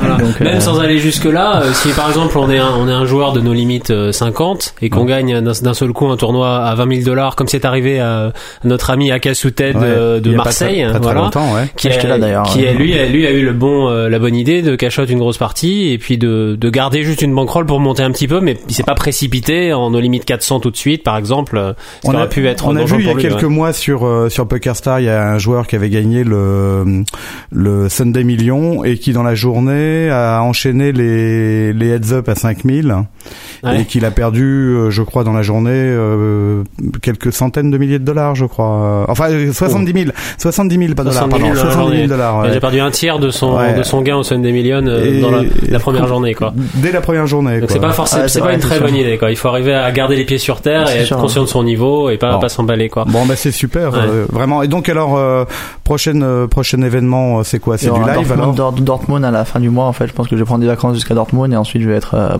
Voilà. 0.00 0.16
Donc, 0.16 0.40
Même 0.40 0.56
euh, 0.56 0.60
sans 0.60 0.78
aller 0.80 0.98
jusque 0.98 1.24
là, 1.24 1.62
si 1.74 1.90
par 1.90 2.08
exemple 2.08 2.36
on 2.38 2.50
est 2.50 2.58
un, 2.58 2.70
on 2.78 2.88
est 2.88 2.92
un 2.92 3.04
joueur 3.04 3.32
de 3.32 3.40
nos 3.40 3.52
limites 3.52 3.90
euh, 3.90 4.12
50 4.12 4.74
et 4.82 4.88
qu'on 4.90 5.04
gagne 5.04 5.40
d'un 5.40 5.52
d'un 5.52 5.74
seul 5.74 5.92
coup 5.92 6.06
un 6.08 6.16
tournoi 6.16 6.58
à 6.64 6.74
20 6.74 6.94
000 6.94 7.04
dollars, 7.06 7.36
comme 7.36 7.48
c'est 7.48 7.64
arrivé 7.64 8.00
à, 8.00 8.32
notre 8.64 8.90
ami 8.90 9.10
Akasouted 9.10 9.76
Ouais. 9.76 9.86
de, 9.86 10.18
de 10.20 10.30
pas 10.30 10.44
Marseille, 10.44 10.80
très, 10.82 10.84
très, 10.84 11.00
très 11.00 11.12
voilà, 11.14 11.30
qui, 11.76 11.88
a, 11.88 12.06
là, 12.08 12.18
d'ailleurs, 12.18 12.42
qui 12.44 12.66
a, 12.66 12.72
lui, 12.72 12.98
a, 12.98 13.06
lui 13.06 13.26
a 13.26 13.30
eu 13.30 13.42
le 13.44 13.52
bon, 13.52 13.88
euh, 13.88 14.08
la 14.08 14.18
bonne 14.18 14.34
idée 14.34 14.62
de 14.62 14.74
cachotte 14.76 15.10
une 15.10 15.19
grosse 15.20 15.38
partie 15.38 15.90
et 15.92 15.98
puis 15.98 16.18
de, 16.18 16.56
de 16.60 16.70
garder 16.70 17.02
juste 17.04 17.22
une 17.22 17.34
bankroll 17.34 17.64
pour 17.66 17.78
monter 17.80 18.02
un 18.02 18.10
petit 18.10 18.26
peu, 18.26 18.40
mais 18.40 18.56
il 18.68 18.74
s'est 18.74 18.82
pas 18.82 18.94
précipité 18.94 19.72
en 19.72 19.90
nos 19.90 20.00
limites 20.00 20.24
400 20.24 20.60
tout 20.60 20.70
de 20.70 20.76
suite, 20.76 21.02
par 21.04 21.16
exemple. 21.16 21.56
euh, 21.56 21.72
On 22.04 22.12
a, 22.12 22.16
aurait 22.18 22.28
pu 22.28 22.46
être 22.48 22.66
on 22.66 22.74
a 22.76 22.84
vu 22.84 23.00
il 23.00 23.06
y 23.06 23.10
a 23.10 23.14
lui, 23.14 23.22
quelques 23.22 23.42
ouais. 23.42 23.48
mois 23.48 23.72
sur 23.72 24.04
euh, 24.06 24.28
sur 24.28 24.48
PokerStar, 24.48 25.00
il 25.00 25.06
y 25.06 25.08
a 25.08 25.28
un 25.30 25.38
joueur 25.38 25.66
qui 25.66 25.76
avait 25.76 25.90
gagné 25.90 26.24
le 26.24 27.04
le 27.52 27.88
Sunday 27.88 28.24
Million 28.24 28.84
et 28.84 28.96
qui 28.98 29.12
dans 29.12 29.22
la 29.22 29.34
journée 29.34 30.08
a 30.10 30.40
enchaîné 30.42 30.92
les 30.92 31.72
les 31.72 31.88
heads 31.90 32.12
up 32.12 32.28
à 32.28 32.34
5000 32.34 32.96
Ouais. 33.62 33.82
et 33.82 33.84
qu'il 33.84 34.06
a 34.06 34.10
perdu 34.10 34.42
euh, 34.74 34.88
je 34.90 35.02
crois 35.02 35.22
dans 35.22 35.34
la 35.34 35.42
journée 35.42 35.70
euh, 35.74 36.62
quelques 37.02 37.30
centaines 37.30 37.70
de 37.70 37.76
milliers 37.76 37.98
de 37.98 38.04
dollars 38.04 38.34
je 38.34 38.46
crois. 38.46 39.04
Enfin 39.06 39.30
euh, 39.30 39.52
70 39.52 39.92
000 39.92 40.04
70 40.38 40.78
000 40.78 40.94
pas 40.94 41.04
dollars 41.04 41.28
70 41.28 41.30
pardon 41.30 41.44
000 41.54 41.56
dans 41.56 41.64
la 41.68 41.70
70 41.72 41.74
000 41.74 41.92
journée. 41.92 42.06
dollars. 42.08 42.38
Ouais. 42.40 42.56
a 42.56 42.60
perdu 42.60 42.80
un 42.80 42.90
tiers 42.90 43.18
de 43.18 43.28
son, 43.30 43.58
de 43.76 43.82
son 43.82 44.00
gain 44.00 44.16
au 44.16 44.22
Sunday 44.22 44.52
Million 44.52 44.80
Dans 45.20 45.30
la, 45.30 45.42
la 45.68 45.78
première 45.78 46.06
journée, 46.06 46.34
quoi. 46.34 46.52
Dès 46.74 46.92
la 46.92 47.00
première 47.00 47.26
journée. 47.26 47.60
Donc 47.60 47.68
quoi. 47.68 47.74
c'est 47.74 47.80
pas 47.80 47.92
forcément, 47.92 48.22
Ouais, 48.22 48.28
c'est 48.28 48.40
pas 48.40 48.52
une 48.52 48.60
très 48.60 48.78
bonne 48.80 48.94
idée, 48.94 49.18
quoi. 49.18 49.30
Il 49.30 49.36
faut 49.36 49.48
arriver 49.48 49.74
à 49.74 49.90
garder 49.92 50.16
les 50.16 50.24
pieds 50.24 50.38
sur 50.38 50.60
terre 50.60 50.86
C'est 50.88 50.96
et 50.96 51.00
être 51.00 51.06
sûr. 51.06 51.16
conscient 51.18 51.42
de 51.42 51.48
son 51.48 51.62
niveau 51.64 52.10
et 52.10 52.16
pas, 52.18 52.34
Bon. 52.34 52.38
pas 52.40 52.48
s'emballer, 52.48 52.88
quoi. 52.88 53.04
Bon 53.06 53.26
bah 53.26 53.34
c'est 53.36 53.50
super 53.52 53.92
Ouais. 53.92 53.98
euh, 54.00 54.26
vraiment 54.30 54.62
et 54.62 54.68
donc 54.68 54.88
alors 54.88 55.16
euh, 55.16 55.44
prochaine 55.84 56.22
euh, 56.22 56.46
prochain 56.46 56.80
événement 56.82 57.42
c'est 57.44 57.58
quoi? 57.58 57.78
C'est 57.78 57.90
du 57.90 57.98
live 57.98 58.32
alors? 58.32 58.52
Dortmund, 58.52 58.56
Dort- 58.56 58.72
Dortmund 58.72 59.24
à 59.24 59.30
la 59.30 59.44
fin 59.44 59.60
du 59.60 59.70
mois 59.70 59.86
en 59.86 59.92
fait. 59.92 60.06
Je 60.06 60.12
pense 60.12 60.28
que 60.28 60.36
je 60.36 60.40
vais 60.40 60.46
prendre 60.46 60.60
des 60.60 60.66
vacances 60.66 60.94
jusqu'à 60.94 61.14
Dortmund 61.14 61.52
et 61.52 61.56
ensuite 61.56 61.82
je 61.82 61.88
vais 61.88 61.96
être 61.96 62.14
euh, 62.14 62.36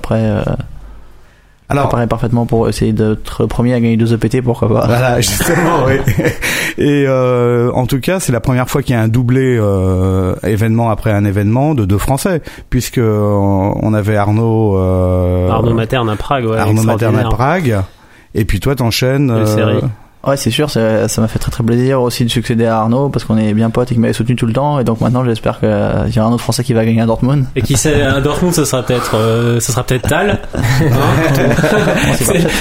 euh, 1.70 1.72
alors 1.72 1.88
préparé 1.88 2.06
parfaitement 2.06 2.46
pour 2.46 2.68
essayer 2.68 2.92
d'être 2.92 3.42
le 3.42 3.46
premier 3.46 3.74
à 3.74 3.80
gagner 3.80 3.96
deux 3.96 4.12
EPT 4.12 4.42
pourquoi 4.42 4.68
pas. 4.68 4.86
Voilà, 4.86 5.20
justement, 5.20 5.84
oui. 5.86 5.94
Et 6.78 7.04
euh, 7.06 7.70
en 7.72 7.86
tout 7.86 8.00
cas, 8.00 8.20
c'est 8.20 8.32
la 8.32 8.40
première 8.40 8.68
fois 8.68 8.82
qu'il 8.82 8.94
y 8.94 8.98
a 8.98 9.00
un 9.02 9.08
doublé 9.08 9.56
euh, 9.58 10.34
événement 10.42 10.90
après 10.90 11.12
un 11.12 11.24
événement 11.24 11.74
de 11.74 11.84
deux 11.84 11.98
Français, 11.98 12.42
puisque 12.70 12.98
euh, 12.98 13.20
on 13.20 13.94
avait 13.94 14.16
Arnaud 14.16 14.76
euh, 14.78 15.50
Arnaud 15.50 15.74
Materne 15.74 16.08
à 16.08 16.16
Prague, 16.16 16.46
ouais. 16.46 16.58
Arnaud 16.58 16.82
Materne 16.82 17.18
à. 17.18 17.28
Prague, 17.28 17.80
et 18.34 18.44
puis 18.44 18.60
toi 18.60 18.74
t'enchaînes. 18.74 19.46
Série. 19.46 19.80
Ouais, 20.26 20.36
c'est 20.36 20.50
sûr, 20.50 20.68
ça 20.70 21.08
m'a 21.18 21.28
fait 21.28 21.38
très 21.38 21.50
très 21.50 21.64
plaisir 21.64 22.02
aussi 22.02 22.24
de 22.26 22.30
succéder 22.30 22.66
à 22.66 22.80
Arnaud 22.80 23.08
parce 23.08 23.24
qu'on 23.24 23.38
est 23.38 23.54
bien 23.54 23.70
potes 23.70 23.90
et 23.90 23.94
qu'il 23.94 24.02
m'avait 24.02 24.12
soutenu 24.12 24.36
tout 24.36 24.44
le 24.44 24.52
temps 24.52 24.78
et 24.78 24.84
donc 24.84 25.00
maintenant 25.00 25.24
j'espère 25.24 25.58
qu'il 25.60 25.68
y 25.70 26.18
aura 26.18 26.28
un 26.28 26.32
autre 26.32 26.42
Français 26.42 26.62
qui 26.62 26.74
va 26.74 26.84
gagner 26.84 27.00
à 27.00 27.06
Dortmund. 27.06 27.46
Et 27.56 27.62
qui 27.62 27.74
sait, 27.78 28.02
à 28.02 28.20
Dortmund, 28.20 28.54
ce 28.54 28.66
sera 28.66 28.82
peut-être, 28.82 29.16
euh, 29.16 29.60
ce 29.60 29.72
sera 29.72 29.82
peut-être 29.82 30.06
Tal. 30.08 30.38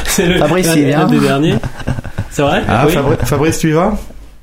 C'est, 0.07 0.26
le, 0.26 0.38
Fabrice, 0.38 0.72
il 0.76 0.86
vient. 0.86 1.07
C'est 2.30 2.41
vrai? 2.43 2.64
Ah, 2.68 2.86
oui. 2.88 2.93
Fabri- 2.93 3.26
Fabrice, 3.26 3.60
tu 3.60 3.70
y 3.70 3.74
vas? 3.74 3.97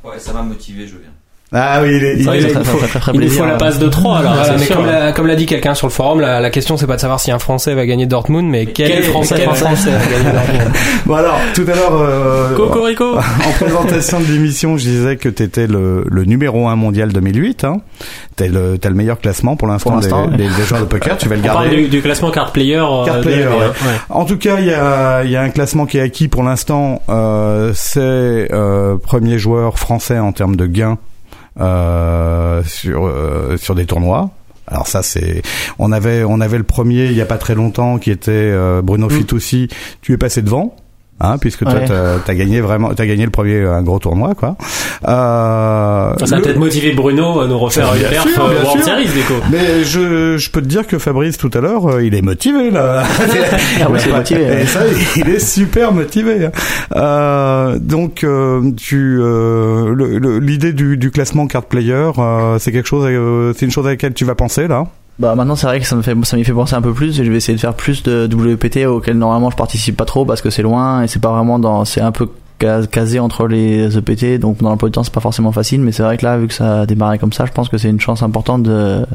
Ouais, 0.05 0.19
ça 0.19 0.33
m'a 0.35 0.43
motivé, 0.43 0.87
je 0.87 0.93
viens. 0.97 1.11
Ah 1.53 1.81
oui, 1.83 1.91
il 1.97 2.05
est. 2.05 2.15
il 2.17 2.29
est- 2.29 2.41
il 2.43 2.51
faut, 2.65 2.77
très, 2.79 2.89
très, 2.89 2.99
très 2.99 3.13
il 3.13 3.19
plaisir. 3.19 3.43
faut 3.45 3.47
la 3.49 3.55
passe 3.57 3.79
de 3.79 3.89
3 3.89 4.19
alors, 4.19 4.33
Voilà, 4.35 4.45
c'est 4.49 4.59
mais 4.59 4.67
sûr. 4.67 4.77
comme 4.77 4.87
l'a, 4.87 5.13
comme 5.13 5.27
l'a 5.29 5.37
dit 5.37 5.47
quelqu'un 5.47 5.75
sur 5.75 5.87
le 5.87 5.93
forum, 5.93 6.21
la, 6.21 6.41
la 6.41 6.51
question 6.51 6.77
c'est 6.77 6.89
pas 6.89 6.97
de 6.97 7.01
savoir 7.01 7.21
si 7.21 7.31
un 7.31 7.39
Français 7.39 7.75
va 7.75 7.87
gagner 7.87 8.07
Dortmund, 8.07 8.49
mais 8.51 8.67
quel, 8.67 8.91
quel 8.91 9.03
Français, 9.05 9.37
Français 9.43 9.91
va 9.91 9.99
gagner 9.99 10.33
Dortmund. 10.33 10.73
Bon 11.07 11.15
alors, 11.15 11.39
tout 11.55 11.63
à 11.63 11.75
l'heure, 11.77 11.93
euh, 12.03 12.55
Cocorico. 12.57 13.17
en 13.17 13.53
présentation 13.65 14.19
de 14.21 14.27
l'émission, 14.27 14.77
je 14.77 14.85
disais 14.85 15.17
que 15.17 15.29
t'étais 15.29 15.69
le, 15.69 16.05
le 16.09 16.25
numéro 16.25 16.67
un 16.67 16.75
mondial 16.77 17.13
2008. 17.13 17.63
Hein. 17.65 17.77
T'es 18.35 18.49
le, 18.49 18.77
t'as 18.77 18.89
le 18.89 18.97
meilleur 18.97 19.21
classement 19.21 19.55
pour 19.57 19.69
l'instant, 19.69 19.91
Pour 19.91 20.01
l'instant, 20.01 20.27
des, 20.27 20.37
des- 20.39 20.49
des 20.49 20.63
joueurs 20.67 20.81
de 20.81 20.87
poker. 20.87 21.17
Tu 21.17 21.29
vas 21.29 21.37
le 21.37 21.43
On 21.43 21.45
parle 21.47 21.65
garder. 21.69 21.83
du, 21.85 21.89
du 21.89 22.03
classement 22.03 22.31
card 22.33 22.51
player. 22.51 22.77
euh, 22.79 23.05
Card 23.07 23.21
player, 23.21 23.45
ouais. 23.47 23.55
Ouais. 23.55 23.97
En 24.11 24.25
tout 24.25 24.37
cas, 24.37 24.57
il 24.59 24.67
y 24.67 24.73
a, 24.75 25.23
il 25.23 25.31
y 25.31 25.37
a 25.37 25.43
un 25.43 25.51
classement 25.51 25.87
qui 25.87 25.99
est 25.99 26.03
acquis 26.03 26.27
pour 26.27 26.43
l'instant. 26.43 27.03
Euh, 27.09 27.71
c'est 27.75 28.01
euh, 28.53 28.97
premier 28.99 29.39
joueur 29.39 29.79
français 29.79 30.19
en 30.19 30.33
termes 30.33 30.57
de 30.57 30.67
gains 30.67 30.99
sur 32.65 33.07
euh, 33.07 33.57
sur 33.57 33.75
des 33.75 33.87
tournois. 33.87 34.31
Alors 34.67 34.89
ça 34.89 35.03
c'est 35.03 35.43
on 35.79 35.93
avait 35.93 36.25
on 36.25 36.41
avait 36.41 36.59
le 36.59 36.65
premier 36.65 37.07
il 37.07 37.13
y 37.13 37.21
a 37.21 37.27
pas 37.27 37.39
très 37.39 37.55
longtemps 37.55 37.99
qui 37.99 38.11
était 38.11 38.31
euh, 38.33 38.83
Bruno 38.83 39.09
Fitoussi. 39.09 39.69
Tu 40.03 40.13
es 40.13 40.17
passé 40.17 40.43
devant. 40.43 40.77
Hein, 41.19 41.39
puisque 41.39 41.65
toi 41.65 41.73
Ouais. 41.73 41.87
t'as 41.87 42.31
as 42.31 42.35
gagné 42.35 42.61
vraiment 42.61 42.93
t'as 42.93 43.07
gagné 43.07 43.25
le 43.25 43.31
premier 43.31 43.63
un 43.63 43.81
gros 43.83 43.99
tournoi 43.99 44.35
quoi. 44.35 44.55
Euh, 45.09 46.13
Ça 46.19 46.27
va 46.27 46.37
le- 46.37 46.43
peut-être 46.43 46.59
motiver 46.59 46.93
Bruno 46.93 47.41
à 47.41 47.47
nous 47.47 47.59
refaire 47.59 47.95
une 47.95 48.03
perf 48.03 48.29
sûr, 48.29 48.45
euh, 48.45 48.51
bien 48.51 48.63
World 48.63 48.83
sûr. 48.83 48.93
Series, 48.93 49.09
Déco. 49.15 49.35
Mais 49.51 49.83
je, 49.85 50.37
je 50.37 50.51
peux 50.51 50.61
te 50.61 50.67
dire 50.67 50.87
que 50.87 50.99
Fabrice 50.99 51.39
tout 51.39 51.51
à 51.55 51.61
l'heure, 51.61 51.87
euh, 51.91 52.05
il 52.05 52.15
est 52.15 52.21
motivé 52.23 52.71
là. 52.71 53.03
Ah 53.83 53.91
ouais, 53.91 53.99
c'est 53.99 54.13
motivé, 54.13 54.43
Et 54.43 54.47
ouais. 54.47 54.67
ça, 54.67 54.81
il 55.17 55.29
est 55.31 55.39
super 55.39 55.93
motivé. 55.93 56.47
hein. 56.47 56.51
Euh, 56.97 57.79
donc, 57.79 58.23
euh, 58.23 58.71
tu, 58.77 59.19
euh, 59.21 60.39
l'idée 60.41 60.73
du, 60.75 60.97
du 60.99 61.11
classement 61.11 61.47
card 61.47 61.65
player, 61.65 62.11
euh, 62.19 62.59
c'est 62.59 62.73
quelque 62.73 62.89
chose, 62.89 63.07
euh, 63.09 63.53
c'est 63.57 63.65
une 63.65 63.73
chose 63.73 63.87
à 63.87 63.91
laquelle 63.91 64.13
tu 64.15 64.25
vas 64.27 64.35
penser 64.35 64.69
là? 64.69 64.87
Bah 65.19 65.35
maintenant 65.35 65.57
c'est 65.57 65.67
vrai 65.67 65.81
que 65.81 65.87
ça 65.87 65.97
me 65.97 66.03
fait 66.03 66.15
ça 66.25 66.37
m'y 66.37 66.45
fait 66.45 66.53
penser 66.53 66.75
un 66.75 66.83
peu 66.83 66.93
plus 66.93 67.19
et 67.19 67.25
je 67.25 67.31
vais 67.31 67.39
essayer 67.39 67.57
de 67.57 67.61
faire 67.61 67.73
plus 67.75 68.03
de 68.03 68.29
WPT 68.31 68.85
auxquels 68.87 69.17
normalement 69.17 69.51
je 69.51 69.57
participe 69.57 69.97
pas 69.97 70.05
trop 70.05 70.27
parce 70.27 70.43
que 70.43 70.51
c'est 70.51 70.61
loin 70.63 71.03
et 71.03 71.09
c'est 71.09 71.21
pas 71.23 71.31
vraiment 71.33 71.59
dans 71.59 71.87
c'est 71.87 72.03
un 72.03 72.13
peu 72.13 72.29
cas- 72.59 72.87
casé 72.87 73.19
entre 73.19 73.47
les 73.47 73.97
EPT 73.97 74.39
donc 74.39 74.59
dans 74.59 74.69
l'emploi 74.69 74.91
du 74.91 74.93
temps 74.93 75.05
c'est 75.05 75.15
pas 75.15 75.21
forcément 75.21 75.53
facile. 75.53 75.81
Mais 75.81 75.93
c'est 75.93 76.03
vrai 76.03 76.19
que 76.19 76.25
là 76.27 76.37
vu 76.37 76.49
que 76.49 76.55
ça 76.55 76.81
a 76.83 76.87
démarré 76.87 77.19
comme 77.19 77.33
ça 77.33 77.47
je 77.47 77.53
pense 77.53 77.71
que 77.71 77.79
c'est 77.79 77.89
une 77.89 78.01
chance 78.01 78.23
importante 78.23 78.63
de 78.65 79.07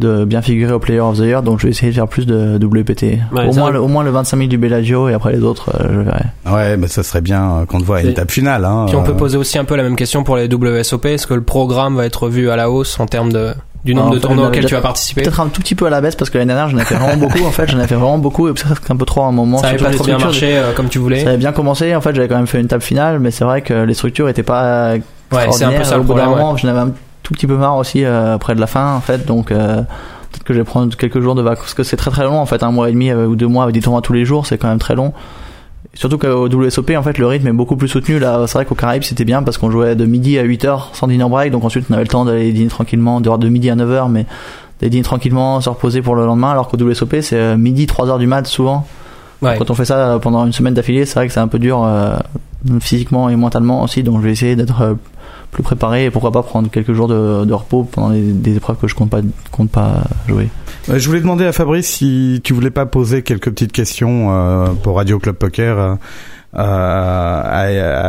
de 0.00 0.24
bien 0.24 0.40
figurer 0.40 0.72
au 0.72 0.78
Player 0.78 1.00
of 1.00 1.18
the 1.18 1.20
Year. 1.24 1.42
Donc 1.42 1.58
je 1.60 1.64
vais 1.66 1.70
essayer 1.70 1.90
de 1.90 1.94
faire 1.94 2.08
plus 2.08 2.24
de 2.26 2.56
WPT 2.60 3.18
Ouais, 3.32 3.46
au 3.46 3.52
ça 3.52 3.60
moins 3.60 3.70
le, 3.70 3.80
au 3.80 3.86
moins 3.86 4.02
le 4.02 4.10
25 4.10 4.36
000 4.38 4.48
du 4.48 4.56
Bellagio 4.56 5.08
et 5.10 5.12
après 5.12 5.32
les 5.32 5.42
autres 5.42 5.70
euh, 5.78 5.88
je 5.92 6.00
verrai. 6.00 6.24
Ouais, 6.50 6.76
mais 6.78 6.88
ça 6.88 7.02
serait 7.02 7.20
bien 7.20 7.58
euh, 7.58 7.64
qu'on 7.66 7.78
te 7.80 7.84
voit 7.84 7.98
à 7.98 8.02
une 8.02 8.14
table 8.14 8.30
finale. 8.30 8.64
Hein, 8.64 8.86
Puis 8.88 8.96
on 8.96 9.02
peut 9.02 9.12
Euh, 9.12 9.14
poser 9.14 9.36
aussi 9.36 9.58
un 9.58 9.64
peu 9.64 9.76
la 9.76 9.82
même 9.82 9.96
question 9.96 10.24
pour 10.24 10.36
les 10.36 10.48
WSOP. 10.52 11.04
Est-ce 11.04 11.26
que 11.26 11.34
le 11.34 11.42
programme 11.42 11.96
va 11.96 12.06
être 12.06 12.22
revu 12.24 12.48
à 12.48 12.56
la 12.56 12.70
hausse 12.70 12.98
en 12.98 13.04
termes 13.06 13.30
de, 13.30 13.52
du 13.84 13.94
nombre 13.94 14.08
Alors, 14.08 14.14
de 14.14 14.20
tournois 14.20 14.46
auxquels 14.48 14.66
tu 14.66 14.74
vas 14.74 14.80
participer 14.80 15.22
peut-être 15.22 15.40
un 15.40 15.48
tout 15.48 15.60
petit 15.62 15.74
peu 15.74 15.86
à 15.86 15.90
la 15.90 16.00
baisse 16.00 16.14
parce 16.14 16.30
que 16.30 16.36
l'année 16.38 16.52
dernière 16.52 16.68
j'en 16.68 16.78
ai 16.78 16.84
fait 16.84 16.96
vraiment 16.96 17.16
beaucoup 17.28 17.44
en 17.46 17.50
fait 17.50 17.70
j'en 17.70 17.80
ai 17.80 17.86
fait 17.86 17.94
vraiment 17.94 18.18
beaucoup 18.18 18.48
et 18.48 18.52
peut-être 18.52 18.90
un 18.90 18.96
peu 18.96 19.06
trop 19.06 19.22
à 19.22 19.26
un 19.26 19.32
moment 19.32 19.58
Ça 19.58 19.68
avait 19.68 19.78
pas 19.78 19.90
trop 19.90 20.04
bien 20.04 20.18
marché 20.18 20.56
euh, 20.58 20.72
comme 20.72 20.88
tu 20.88 20.98
voulais. 20.98 21.22
Ça 21.22 21.28
avait 21.30 21.38
bien 21.38 21.52
commencé, 21.52 21.94
en 21.94 22.00
fait 22.00 22.14
j'avais 22.14 22.28
quand 22.28 22.36
même 22.36 22.46
fait 22.46 22.60
une 22.60 22.68
table 22.68 22.82
finale, 22.82 23.18
mais 23.20 23.30
c'est 23.30 23.44
vrai 23.44 23.62
que 23.62 23.72
les 23.84 23.94
structures 23.94 24.28
étaient 24.28 24.42
pas 24.42 24.94
Ouais, 25.32 25.50
c'est 25.52 25.64
un 25.64 25.72
peu 25.72 25.84
ça 25.84 25.96
le 25.96 26.02
problème. 26.04 26.28
ouais. 26.32 26.42
j'en 26.56 26.68
avais 26.68 26.80
un 26.80 26.92
tout 27.22 27.34
petit 27.34 27.46
peu 27.46 27.56
marre 27.56 27.76
aussi 27.76 28.04
euh, 28.04 28.34
après 28.34 28.54
de 28.54 28.60
la 28.60 28.66
fin 28.66 28.94
en 28.94 29.00
fait, 29.00 29.24
donc 29.26 29.50
euh, 29.52 29.76
peut-être 29.76 30.44
que 30.44 30.52
je 30.52 30.58
vais 30.58 30.64
prendre 30.64 30.94
quelques 30.96 31.20
jours 31.20 31.34
de 31.34 31.42
vacances, 31.42 31.60
parce 31.66 31.74
que 31.74 31.82
c'est 31.84 31.96
très 31.96 32.10
très 32.10 32.24
long 32.24 32.38
en 32.38 32.46
fait, 32.46 32.62
un 32.62 32.72
mois 32.72 32.88
et 32.88 32.92
demi 32.92 33.10
euh, 33.10 33.26
ou 33.26 33.36
deux 33.36 33.46
mois 33.46 33.62
avec 33.62 33.74
des 33.74 33.80
tournois 33.80 34.02
tous 34.02 34.12
les 34.12 34.24
jours, 34.24 34.46
c'est 34.46 34.58
quand 34.58 34.68
même 34.68 34.78
très 34.78 34.94
long. 34.96 35.12
Surtout 35.94 36.18
qu'au 36.18 36.48
WSOP, 36.48 36.92
en 36.96 37.02
fait, 37.02 37.18
le 37.18 37.26
rythme 37.26 37.48
est 37.48 37.52
beaucoup 37.52 37.76
plus 37.76 37.88
soutenu. 37.88 38.18
Là, 38.18 38.44
c'est 38.46 38.54
vrai 38.54 38.64
qu'au 38.64 38.76
Caraïbes, 38.76 39.02
c'était 39.02 39.24
bien 39.24 39.42
parce 39.42 39.58
qu'on 39.58 39.70
jouait 39.70 39.96
de 39.96 40.04
midi 40.04 40.38
à 40.38 40.44
8h 40.44 40.94
sans 40.94 41.08
dinner 41.08 41.28
break. 41.28 41.50
Donc 41.50 41.64
ensuite, 41.64 41.86
on 41.90 41.94
avait 41.94 42.04
le 42.04 42.08
temps 42.08 42.24
d'aller 42.24 42.52
dîner 42.52 42.68
tranquillement, 42.68 43.20
de 43.20 43.36
de 43.36 43.48
midi 43.48 43.70
à 43.70 43.74
9h, 43.74 44.08
mais 44.08 44.24
d'aller 44.80 44.90
dîner 44.90 45.02
tranquillement, 45.02 45.60
se 45.60 45.68
reposer 45.68 46.00
pour 46.00 46.14
le 46.14 46.24
lendemain. 46.26 46.50
Alors 46.50 46.68
qu'au 46.68 46.76
WSOP, 46.76 47.16
c'est 47.22 47.36
euh, 47.36 47.56
midi, 47.56 47.86
3h 47.86 48.18
du 48.18 48.28
mat 48.28 48.46
souvent. 48.46 48.86
Ouais. 49.42 49.56
Quand 49.58 49.70
on 49.70 49.74
fait 49.74 49.84
ça 49.84 50.18
pendant 50.22 50.46
une 50.46 50.52
semaine 50.52 50.74
d'affilée, 50.74 51.06
c'est 51.06 51.14
vrai 51.14 51.26
que 51.26 51.32
c'est 51.32 51.40
un 51.40 51.48
peu 51.48 51.58
dur 51.58 51.82
euh, 51.82 52.16
physiquement 52.80 53.28
et 53.28 53.36
mentalement 53.36 53.82
aussi. 53.82 54.02
Donc 54.02 54.18
je 54.20 54.26
vais 54.26 54.32
essayer 54.32 54.54
d'être 54.54 54.82
euh, 54.82 54.94
plus 55.50 55.62
préparé 55.62 56.04
et 56.06 56.10
pourquoi 56.10 56.30
pas 56.30 56.42
prendre 56.42 56.70
quelques 56.70 56.92
jours 56.92 57.08
de, 57.08 57.52
repos 57.52 57.84
pendant 57.84 58.10
des, 58.10 58.32
des 58.32 58.56
épreuves 58.56 58.76
que 58.76 58.88
je 58.88 58.94
compte 58.94 59.10
pas, 59.10 59.20
compte 59.50 59.70
pas 59.70 60.04
jouer. 60.28 60.48
Euh, 60.88 60.98
Je 60.98 61.06
voulais 61.08 61.20
demander 61.20 61.44
à 61.44 61.52
Fabrice 61.52 61.88
si 61.88 62.40
tu 62.44 62.52
voulais 62.52 62.70
pas 62.70 62.86
poser 62.86 63.22
quelques 63.22 63.50
petites 63.50 63.72
questions 63.72 64.28
euh, 64.30 64.68
pour 64.82 64.96
Radio 64.96 65.18
Club 65.18 65.36
Poker 65.36 65.78
euh, 65.78 65.94
à, 66.54 67.60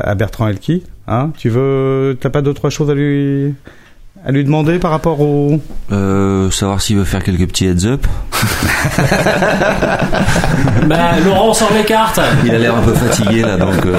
à 0.09 0.15
Bertrand 0.15 0.47
Elki. 0.47 0.83
Hein? 1.07 1.31
Tu 1.37 1.49
veux, 1.49 2.17
t'as 2.19 2.29
pas 2.29 2.41
deux 2.41 2.53
trois 2.53 2.69
choses 2.69 2.89
à 2.89 2.93
lui 2.93 3.53
à 4.23 4.31
lui 4.31 4.43
demander 4.43 4.77
par 4.79 4.91
rapport 4.91 5.19
au 5.21 5.59
Euh, 5.91 6.49
savoir 6.51 6.81
s'il 6.81 6.97
veut 6.97 7.03
faire 7.05 7.23
quelques 7.23 7.47
petits 7.47 7.65
heads 7.65 7.85
up. 7.85 8.05
Bah, 10.87 10.97
Laurent 11.23 11.53
sort 11.53 11.71
les 11.75 11.83
cartes. 11.83 12.19
Il 12.45 12.51
a 12.53 12.57
l'air 12.57 12.75
un 12.75 12.81
peu 12.81 12.93
fatigué 12.93 13.41
là, 13.41 13.55
donc 13.57 13.85
euh, 13.85 13.95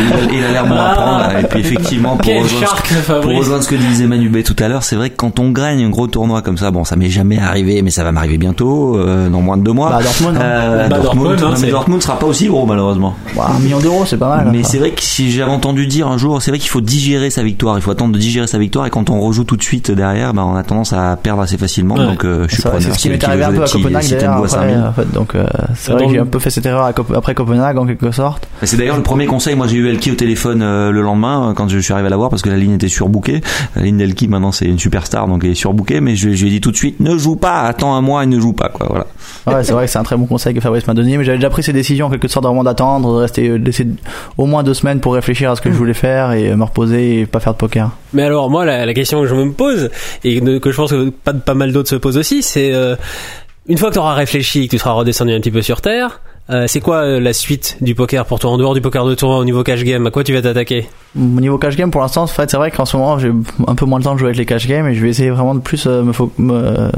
il, 0.00 0.32
il- 0.32 0.38
il 0.38 0.44
a 0.44 0.50
l'air 0.52 0.66
moins 0.66 0.84
à 0.84 0.94
prendre. 0.94 1.18
là. 1.18 1.40
Et 1.40 1.44
puis 1.44 1.60
effectivement, 1.60 2.16
pour 2.16 2.32
rejoindre, 2.32 2.76
ce, 2.86 2.94
pour 2.94 3.02
Fabrice. 3.02 3.38
rejoindre 3.38 3.62
ce 3.64 3.68
que 3.68 3.74
disait 3.74 4.06
Manu 4.06 4.28
B 4.28 4.42
tout 4.42 4.56
à 4.58 4.68
l'heure, 4.68 4.82
c'est 4.82 4.96
vrai 4.96 5.10
que 5.10 5.16
quand 5.16 5.38
on 5.40 5.50
gagne 5.50 5.82
un 5.84 5.90
gros 5.90 6.06
tournoi 6.06 6.42
comme 6.42 6.56
ça, 6.58 6.70
bon, 6.70 6.84
ça 6.84 6.96
m'est 6.96 7.10
jamais 7.10 7.38
arrivé, 7.38 7.82
mais 7.82 7.90
ça 7.90 8.04
va 8.04 8.12
m'arriver 8.12 8.38
bientôt, 8.38 8.96
euh, 8.96 9.28
dans 9.28 9.40
moins 9.42 9.56
de 9.56 9.62
deux 9.64 9.72
mois. 9.72 9.90
Bah, 9.90 10.02
Dortmund, 10.02 10.36
hein. 10.36 10.40
Euh, 10.42 10.88
Bah, 10.88 10.98
Dortmund, 10.98 11.28
Dortmund, 11.38 11.54
hein, 11.58 11.60
non, 11.66 11.70
Dortmund 11.70 12.02
sera 12.02 12.18
pas 12.18 12.26
aussi 12.26 12.46
gros 12.46 12.66
malheureusement. 12.66 13.14
Bah, 13.36 13.50
un 13.54 13.58
million 13.58 13.80
d'euros, 13.80 14.04
c'est 14.06 14.16
pas 14.18 14.36
mal. 14.36 14.48
Mais 14.52 14.62
c'est 14.62 14.78
vrai 14.78 14.90
que 14.90 15.02
si 15.02 15.30
j'avais 15.32 15.50
entendu 15.50 15.86
dire 15.86 16.08
un 16.08 16.18
jour, 16.18 16.40
c'est 16.40 16.50
vrai 16.50 16.58
qu'il 16.58 16.70
faut 16.70 16.80
digérer 16.80 17.30
sa 17.30 17.42
victoire. 17.42 17.76
Il 17.78 17.82
faut 17.82 17.90
attendre 17.90 18.12
de 18.12 18.18
digérer 18.18 18.46
sa 18.46 18.58
victoire 18.58 18.86
et 18.86 18.90
quand 18.90 19.10
on 19.10 19.20
rejoue 19.20 19.44
tout 19.44 19.51
de 19.56 19.62
suite 19.62 19.90
derrière, 19.90 20.34
bah, 20.34 20.44
on 20.44 20.54
a 20.56 20.62
tendance 20.62 20.92
à 20.92 21.16
perdre 21.16 21.42
assez 21.42 21.58
facilement. 21.58 21.94
Ouais. 21.96 22.06
Donc 22.06 22.24
euh, 22.24 22.46
je 22.48 22.54
suis 22.54 22.62
preneur. 22.62 22.80
c'est 22.82 22.92
ce 22.92 22.98
qui 22.98 23.10
m'est 23.10 23.22
arrivé 23.24 23.44
un 23.44 23.52
peu 23.52 23.62
à 23.62 23.66
Copenhague 23.66 24.02
systèmes 24.02 24.20
d'ailleurs. 24.20 24.36
bois 24.38 24.54
Après, 24.54 24.68
5000. 24.72 24.86
en 24.86 24.92
fait, 24.92 25.12
donc 25.12 25.34
euh, 25.34 25.46
c'est 25.74 25.92
vrai 25.92 26.06
que 26.06 26.12
j'ai 26.12 26.18
un 26.18 26.26
peu 26.26 26.38
fait 26.38 26.50
cette 26.50 26.66
erreur 26.66 26.92
après 27.14 27.34
Copenhague 27.34 27.78
en 27.78 27.86
quelque 27.86 28.10
sorte. 28.10 28.48
Et 28.62 28.66
C'est 28.66 28.76
d'ailleurs 28.76 28.96
le 28.96 29.02
premier 29.02 29.26
conseil. 29.26 29.54
Moi, 29.54 29.66
j'ai 29.66 29.76
eu 29.76 29.88
Elki 29.88 30.10
au 30.10 30.14
téléphone 30.14 30.62
euh, 30.62 30.90
le 30.90 31.02
lendemain 31.02 31.54
quand 31.56 31.68
je 31.68 31.78
suis 31.78 31.92
arrivé 31.92 32.06
à 32.06 32.10
la 32.10 32.16
voir 32.16 32.30
parce 32.30 32.42
que 32.42 32.50
la 32.50 32.56
ligne 32.56 32.72
était 32.74 32.88
surbookée. 32.88 33.40
La 33.76 33.82
ligne 33.82 33.96
d'Elki 33.96 34.28
maintenant 34.28 34.52
c'est 34.52 34.66
une 34.66 34.78
superstar 34.78 35.26
donc 35.28 35.44
elle 35.44 35.50
est 35.50 35.54
surbookée. 35.54 36.00
Mais 36.00 36.16
je, 36.16 36.30
je 36.30 36.42
lui 36.42 36.48
ai 36.48 36.54
dit 36.54 36.60
tout 36.60 36.70
de 36.70 36.76
suite 36.76 37.00
ne 37.00 37.16
joue 37.16 37.36
pas, 37.36 37.62
attends 37.62 37.94
un 37.94 38.00
mois 38.00 38.22
et 38.24 38.26
ne 38.26 38.38
joue 38.40 38.52
pas 38.52 38.68
quoi. 38.68 38.86
Voilà. 38.88 39.06
Ouais, 39.46 39.64
c'est 39.64 39.72
vrai 39.72 39.86
que 39.86 39.90
c'est 39.90 39.98
un 39.98 40.02
très 40.04 40.16
bon 40.16 40.26
conseil 40.26 40.54
que 40.54 40.60
Fabrice 40.60 40.86
m'a 40.86 40.94
donné, 40.94 41.16
mais 41.16 41.24
j'avais 41.24 41.38
déjà 41.38 41.50
pris 41.50 41.62
ces 41.62 41.72
décisions 41.72 42.06
en 42.06 42.10
quelque 42.10 42.28
sorte 42.28 42.46
vraiment 42.46 42.64
d'attendre, 42.64 43.12
de 43.16 43.20
rester, 43.20 43.48
de 43.48 43.64
laisser 43.64 43.86
au 44.38 44.46
moins 44.46 44.62
deux 44.62 44.74
semaines 44.74 45.00
pour 45.00 45.14
réfléchir 45.14 45.50
à 45.50 45.56
ce 45.56 45.60
que 45.60 45.70
je 45.70 45.76
voulais 45.76 45.94
faire 45.94 46.32
et 46.32 46.54
me 46.54 46.64
reposer 46.64 47.20
et 47.20 47.26
pas 47.26 47.40
faire 47.40 47.52
de 47.54 47.58
poker. 47.58 47.90
Mais 48.14 48.22
alors 48.22 48.50
moi 48.50 48.64
la, 48.64 48.84
la 48.86 48.94
question 48.94 49.20
que 49.22 49.26
je 49.26 49.34
me 49.34 49.50
pose 49.52 49.90
et 50.24 50.40
que 50.60 50.70
je 50.70 50.76
pense 50.76 50.90
que 50.90 51.10
pas, 51.10 51.32
pas 51.32 51.54
mal 51.54 51.72
d'autres 51.72 51.88
se 51.88 51.96
posent 51.96 52.18
aussi, 52.18 52.42
c'est 52.42 52.72
euh, 52.74 52.96
une 53.68 53.78
fois 53.78 53.88
que 53.88 53.94
tu 53.94 53.98
auras 54.00 54.14
réfléchi, 54.14 54.66
que 54.66 54.72
tu 54.72 54.78
seras 54.78 54.92
redescendu 54.92 55.32
un 55.32 55.40
petit 55.40 55.50
peu 55.50 55.62
sur 55.62 55.80
terre, 55.80 56.20
euh, 56.50 56.66
c'est 56.66 56.80
quoi 56.80 56.96
euh, 56.96 57.20
la 57.20 57.32
suite 57.32 57.76
du 57.80 57.94
poker 57.94 58.24
pour 58.26 58.38
toi 58.40 58.50
en 58.50 58.58
dehors 58.58 58.74
du 58.74 58.80
poker 58.80 59.06
de 59.06 59.14
tournoi 59.14 59.38
au 59.38 59.44
niveau 59.44 59.62
cash 59.62 59.84
game 59.84 60.04
À 60.06 60.10
quoi 60.10 60.24
tu 60.24 60.32
vas 60.34 60.42
t'attaquer? 60.42 60.88
Au 61.16 61.20
niveau 61.40 61.56
cash 61.56 61.76
game, 61.76 61.90
pour 61.92 62.00
l'instant, 62.00 62.24
en 62.24 62.26
fait, 62.26 62.50
c'est 62.50 62.56
vrai 62.56 62.70
qu'en 62.72 62.84
ce 62.84 62.96
moment, 62.96 63.18
j'ai 63.18 63.30
un 63.66 63.74
peu 63.76 63.84
moins 63.86 63.98
le 64.00 64.04
temps 64.04 64.14
de 64.14 64.18
jouer 64.18 64.26
avec 64.28 64.38
les 64.38 64.44
cash 64.46 64.66
games 64.66 64.88
et 64.88 64.94
je 64.94 65.00
vais 65.02 65.08
essayer 65.10 65.30
vraiment 65.30 65.54
de 65.54 65.60
plus 65.60 65.86
euh, 65.86 66.02
me, 66.02 66.12
me- 66.38 66.90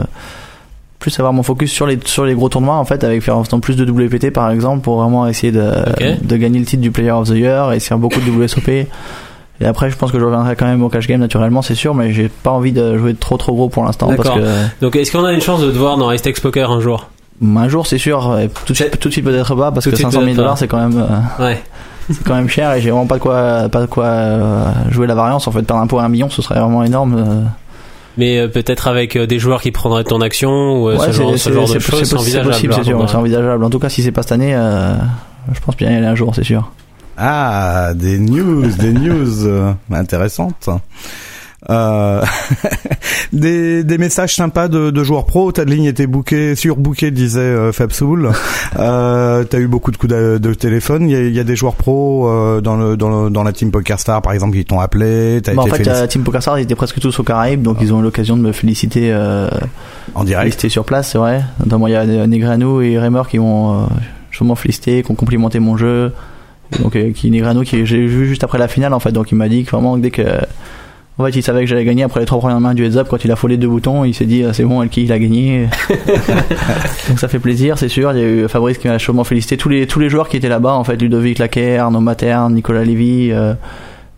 plus 0.98 1.18
avoir 1.20 1.34
mon 1.34 1.42
focus 1.42 1.70
sur 1.70 1.86
les 1.86 1.98
sur 2.06 2.24
les 2.24 2.32
gros 2.34 2.48
tournois 2.48 2.76
en 2.76 2.84
fait 2.86 3.04
avec 3.04 3.20
faire 3.20 3.36
en 3.36 3.44
plus 3.60 3.76
de 3.76 3.84
WPT 3.84 4.30
par 4.30 4.50
exemple 4.50 4.80
pour 4.80 4.98
vraiment 5.02 5.26
essayer 5.28 5.52
de 5.52 5.60
Ok. 5.60 6.22
de 6.26 6.36
gagner 6.38 6.58
le 6.58 6.64
titre 6.64 6.80
du 6.80 6.90
Player 6.90 7.10
of 7.10 7.28
the 7.28 7.32
Year 7.34 7.72
et 7.74 7.80
faire 7.80 7.98
beaucoup 7.98 8.20
de 8.20 8.30
WSOP 8.30 8.86
et 9.61 9.66
après 9.66 9.90
je 9.90 9.96
pense 9.96 10.11
que 10.12 10.18
je 10.18 10.24
reviendrai 10.24 10.57
quand 10.57 10.66
même 10.66 10.82
au 10.82 10.88
cash 10.88 11.07
game 11.07 11.20
naturellement 11.20 11.62
c'est 11.62 11.74
sûr 11.74 11.94
mais 11.94 12.12
j'ai 12.12 12.28
pas 12.28 12.50
envie 12.50 12.72
de 12.72 12.98
jouer 12.98 13.14
trop 13.14 13.36
trop 13.36 13.52
gros 13.55 13.68
pour 13.68 13.84
l'instant 13.84 14.09
parce 14.09 14.28
D'accord. 14.28 14.36
que 14.38 14.80
Donc 14.84 14.96
est-ce 14.96 15.12
qu'on 15.12 15.24
a 15.24 15.32
une 15.32 15.40
chance 15.40 15.61
de 15.61 15.70
te 15.70 15.76
voir 15.76 15.96
dans 15.96 16.07
Restex 16.07 16.40
Poker 16.40 16.70
un 16.70 16.80
jour? 16.80 17.09
Un 17.44 17.68
jour 17.68 17.86
c'est 17.86 17.98
sûr 17.98 18.38
et 18.38 18.48
tout 18.48 18.72
de 18.72 18.76
suite 18.76 18.98
tout 18.98 19.09
de 19.09 19.12
suite 19.12 19.24
peut-être 19.24 19.55
pas 19.55 19.70
parce 19.72 19.84
Tout 19.84 19.90
que 19.90 19.96
de 19.96 20.00
suite 20.00 20.11
500 20.12 20.20
000 20.20 20.24
peut-être 20.24 20.36
pas. 20.36 20.42
dollars 20.42 20.59
c'est 20.59 20.68
quand 20.68 20.88
même 20.88 20.98
euh, 21.38 21.44
Ouais. 21.44 21.62
c'est 22.11 22.22
quand 22.24 22.34
même 22.34 22.48
cher 22.48 22.72
et 22.74 22.80
j'ai 22.80 22.90
vraiment 22.90 23.07
pas 23.07 23.16
de 23.16 23.20
quoi 23.20 23.68
pas 23.70 23.80
de 23.80 23.86
quoi 23.86 24.05
euh, 24.05 24.64
jouer 24.90 25.07
la 25.07 25.14
variance 25.14 25.46
en 25.48 25.50
fait 25.52 25.62
perdre 25.62 25.82
un 25.82 25.86
pot 25.86 25.98
à 25.98 26.05
un 26.05 26.09
million 26.09 26.28
ce 26.30 26.42
serait 26.42 26.59
vraiment 26.61 26.82
énorme 26.84 27.14
euh. 27.16 27.42
Mais 28.16 28.38
euh, 28.38 28.46
peut-être 28.46 28.86
avec 28.86 29.16
euh, 29.16 29.26
des 29.26 29.40
joueurs 29.40 29.61
qui 29.61 29.72
prendraient 29.72 30.05
ton 30.05 30.20
action 30.20 30.48
ou 30.82 30.88
euh, 30.88 30.96
Ouais, 30.96 31.07
ce 31.07 31.11
genre, 31.12 31.36
ce 31.36 31.52
genre 31.52 31.68
de 31.68 31.78
choses, 31.80 32.02
c'est 32.05 32.14
envisageable. 32.16 32.50
possible, 32.50 32.72
c'est 32.74 32.92
hein, 32.92 33.07
c'est 33.09 33.16
envisageable. 33.16 33.64
En 33.64 33.70
tout 33.70 33.80
cas, 33.80 33.88
si 33.88 34.02
c'est 34.05 34.12
pas 34.12 34.22
cette 34.22 34.30
année, 34.30 34.55
euh, 34.55 34.94
je 35.52 35.59
pense 35.59 35.76
bien 35.76 35.90
y 35.90 35.96
aller 35.96 36.07
un 36.07 36.14
jour, 36.14 36.32
c'est 36.32 36.44
sûr. 36.44 36.70
Ah, 37.16 37.92
des 37.94 38.18
news, 38.18 38.66
des 38.78 38.92
news 38.92 39.46
euh, 39.46 39.72
intéressantes. 39.92 40.68
Euh, 41.70 42.22
des, 43.32 43.84
des 43.84 43.96
messages 43.96 44.34
sympas 44.34 44.68
de, 44.68 44.90
de 44.90 45.04
joueurs 45.04 45.24
pro. 45.24 45.50
Ta 45.50 45.64
ligne 45.64 45.84
était 45.84 46.06
bookée, 46.06 46.54
surbookée, 46.56 47.10
disait 47.10 47.40
euh, 47.40 47.72
Fab 47.72 47.90
Soul. 47.90 48.30
Euh, 48.78 49.44
T'as 49.44 49.58
eu 49.58 49.66
beaucoup 49.66 49.90
de 49.90 49.96
coups 49.96 50.12
de, 50.12 50.36
de 50.38 50.54
téléphone. 50.54 51.08
Il 51.08 51.12
y 51.12 51.16
a, 51.16 51.28
y 51.28 51.40
a 51.40 51.44
des 51.44 51.56
joueurs 51.56 51.76
pro 51.76 52.28
euh, 52.28 52.60
dans, 52.60 52.76
le, 52.76 52.96
dans, 52.98 53.24
le, 53.24 53.30
dans 53.30 53.42
la 53.42 53.52
team 53.52 53.70
PokerStar, 53.70 54.20
par 54.20 54.32
exemple, 54.32 54.56
qui 54.56 54.64
t'ont 54.66 54.80
appelé. 54.80 55.40
Bah, 55.40 55.62
en 55.62 55.66
fait, 55.66 55.84
la 55.84 56.06
Team 56.06 56.22
PokerStars, 56.22 56.58
ils 56.58 56.62
étaient 56.64 56.74
presque 56.74 57.00
tous 57.00 57.18
aux 57.18 57.24
Caraïbes, 57.24 57.62
donc 57.62 57.78
ils 57.80 57.94
ont 57.94 58.00
eu 58.00 58.02
l'occasion 58.02 58.36
de 58.36 58.42
me 58.42 58.52
féliciter, 58.52 59.10
euh, 59.12 59.48
en 60.14 60.24
direct. 60.24 60.42
féliciter 60.42 60.68
sur 60.68 60.84
place, 60.84 61.12
c'est 61.12 61.18
vrai. 61.18 61.42
Notamment, 61.60 61.86
il 61.86 61.92
y 61.92 61.96
a 61.96 62.26
Negrano 62.26 62.82
et 62.82 62.98
Reimer 62.98 63.22
qui 63.30 63.38
m'ont 63.38 63.84
euh, 63.84 63.86
chaudement 64.30 64.54
félicité, 64.54 65.02
qui 65.02 65.10
ont 65.10 65.14
complimenté 65.14 65.60
mon 65.60 65.78
jeu. 65.78 66.12
Donc, 66.83 66.97
euh, 66.97 67.12
qui 67.12 67.31
Negrano, 67.31 67.62
qui 67.62 67.85
j'ai 67.87 68.07
vu 68.07 68.27
juste 68.27 68.45
après 68.45 68.59
la 68.59 68.68
finale, 68.68 68.93
en 68.95 69.01
fait, 69.01 69.12
donc 69.12 69.31
il 69.33 69.37
m'a 69.37 69.49
dit 69.49 69.64
que 69.64 69.70
vraiment, 69.70 69.97
dès 69.97 70.11
que. 70.11 70.22
En 71.16 71.25
fait, 71.25 71.37
il 71.37 71.43
savait 71.45 71.61
que 71.61 71.66
j'allais 71.66 71.85
gagner 71.85 72.03
après 72.03 72.18
les 72.18 72.27
trois 72.27 72.41
premières 72.41 72.59
mains 72.59 72.75
du 72.75 72.85
heads 72.85 72.97
up. 72.97 73.07
Quand 73.09 73.25
il 73.25 73.31
a 73.31 73.37
follé 73.37 73.57
deux 73.57 73.68
boutons, 73.68 74.05
il 74.05 74.14
s'est 74.14 74.27
dit, 74.27 74.43
ah, 74.43 74.53
c'est 74.53 74.64
bon, 74.64 74.83
Elki, 74.83 75.05
il 75.05 75.12
a 75.12 75.18
gagné. 75.20 75.68
Donc 77.09 77.20
ça 77.20 77.29
fait 77.29 77.39
plaisir, 77.39 77.79
c'est 77.79 77.89
sûr. 77.89 78.11
Il 78.12 78.18
y 78.18 78.22
a 78.22 78.27
eu 78.27 78.49
Fabrice 78.49 78.79
qui 78.79 78.89
m'a 78.89 78.99
chaudement 78.99 79.22
félicité. 79.22 79.57
Tous 79.57 79.68
les, 79.68 79.87
tous 79.87 80.01
les 80.01 80.09
joueurs 80.09 80.29
qui 80.29 80.37
étaient 80.37 80.49
là-bas, 80.49 80.72
en 80.72 80.83
fait, 80.83 80.97
Ludovic 80.97 81.39
Laquer, 81.39 81.79
Arnaud 81.79 82.01
Materne, 82.01 82.53
Nicolas 82.55 82.83
Lévy, 82.83 83.31
euh, 83.31 83.55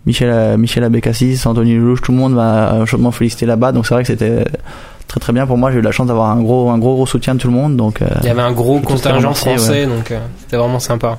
Michel, 0.07 0.31
euh, 0.31 0.57
Michel 0.57 0.85
Abécassis, 0.85 1.39
Anthony 1.45 1.75
Lelouch, 1.75 2.01
tout 2.01 2.13
le 2.13 2.19
monde 2.19 2.33
m'a 2.33 2.87
chaudement 2.87 3.11
félicité 3.11 3.45
là-bas. 3.45 3.73
Donc 3.73 3.87
c'est 3.87 3.93
vrai 3.93 4.03
que 4.03 4.09
c'était 4.09 4.45
très 5.07 5.21
très 5.21 5.33
bien 5.33 5.47
pour 5.47 5.57
moi. 5.57 5.71
J'ai 5.73 5.79
eu 5.79 5.83
la 5.83 5.93
chance 5.93 6.07
d'avoir 6.07 6.31
un 6.31 6.43
gros, 6.43 6.71
un 6.71 6.79
gros 6.79 6.95
gros 6.95 7.07
soutien 7.07 7.35
de 7.35 7.41
tout 7.41 7.49
le 7.49 7.55
monde. 7.55 7.77
Donc 7.77 8.03
euh, 8.03 8.07
Il 8.23 8.27
y 8.27 8.31
avait 8.31 8.43
un 8.43 8.53
gros 8.53 8.81
contingent 8.81 9.35
français, 9.35 9.87
donc 9.87 10.11
euh, 10.11 10.19
c'était 10.41 10.57
vraiment 10.57 10.79
sympa. 10.79 11.19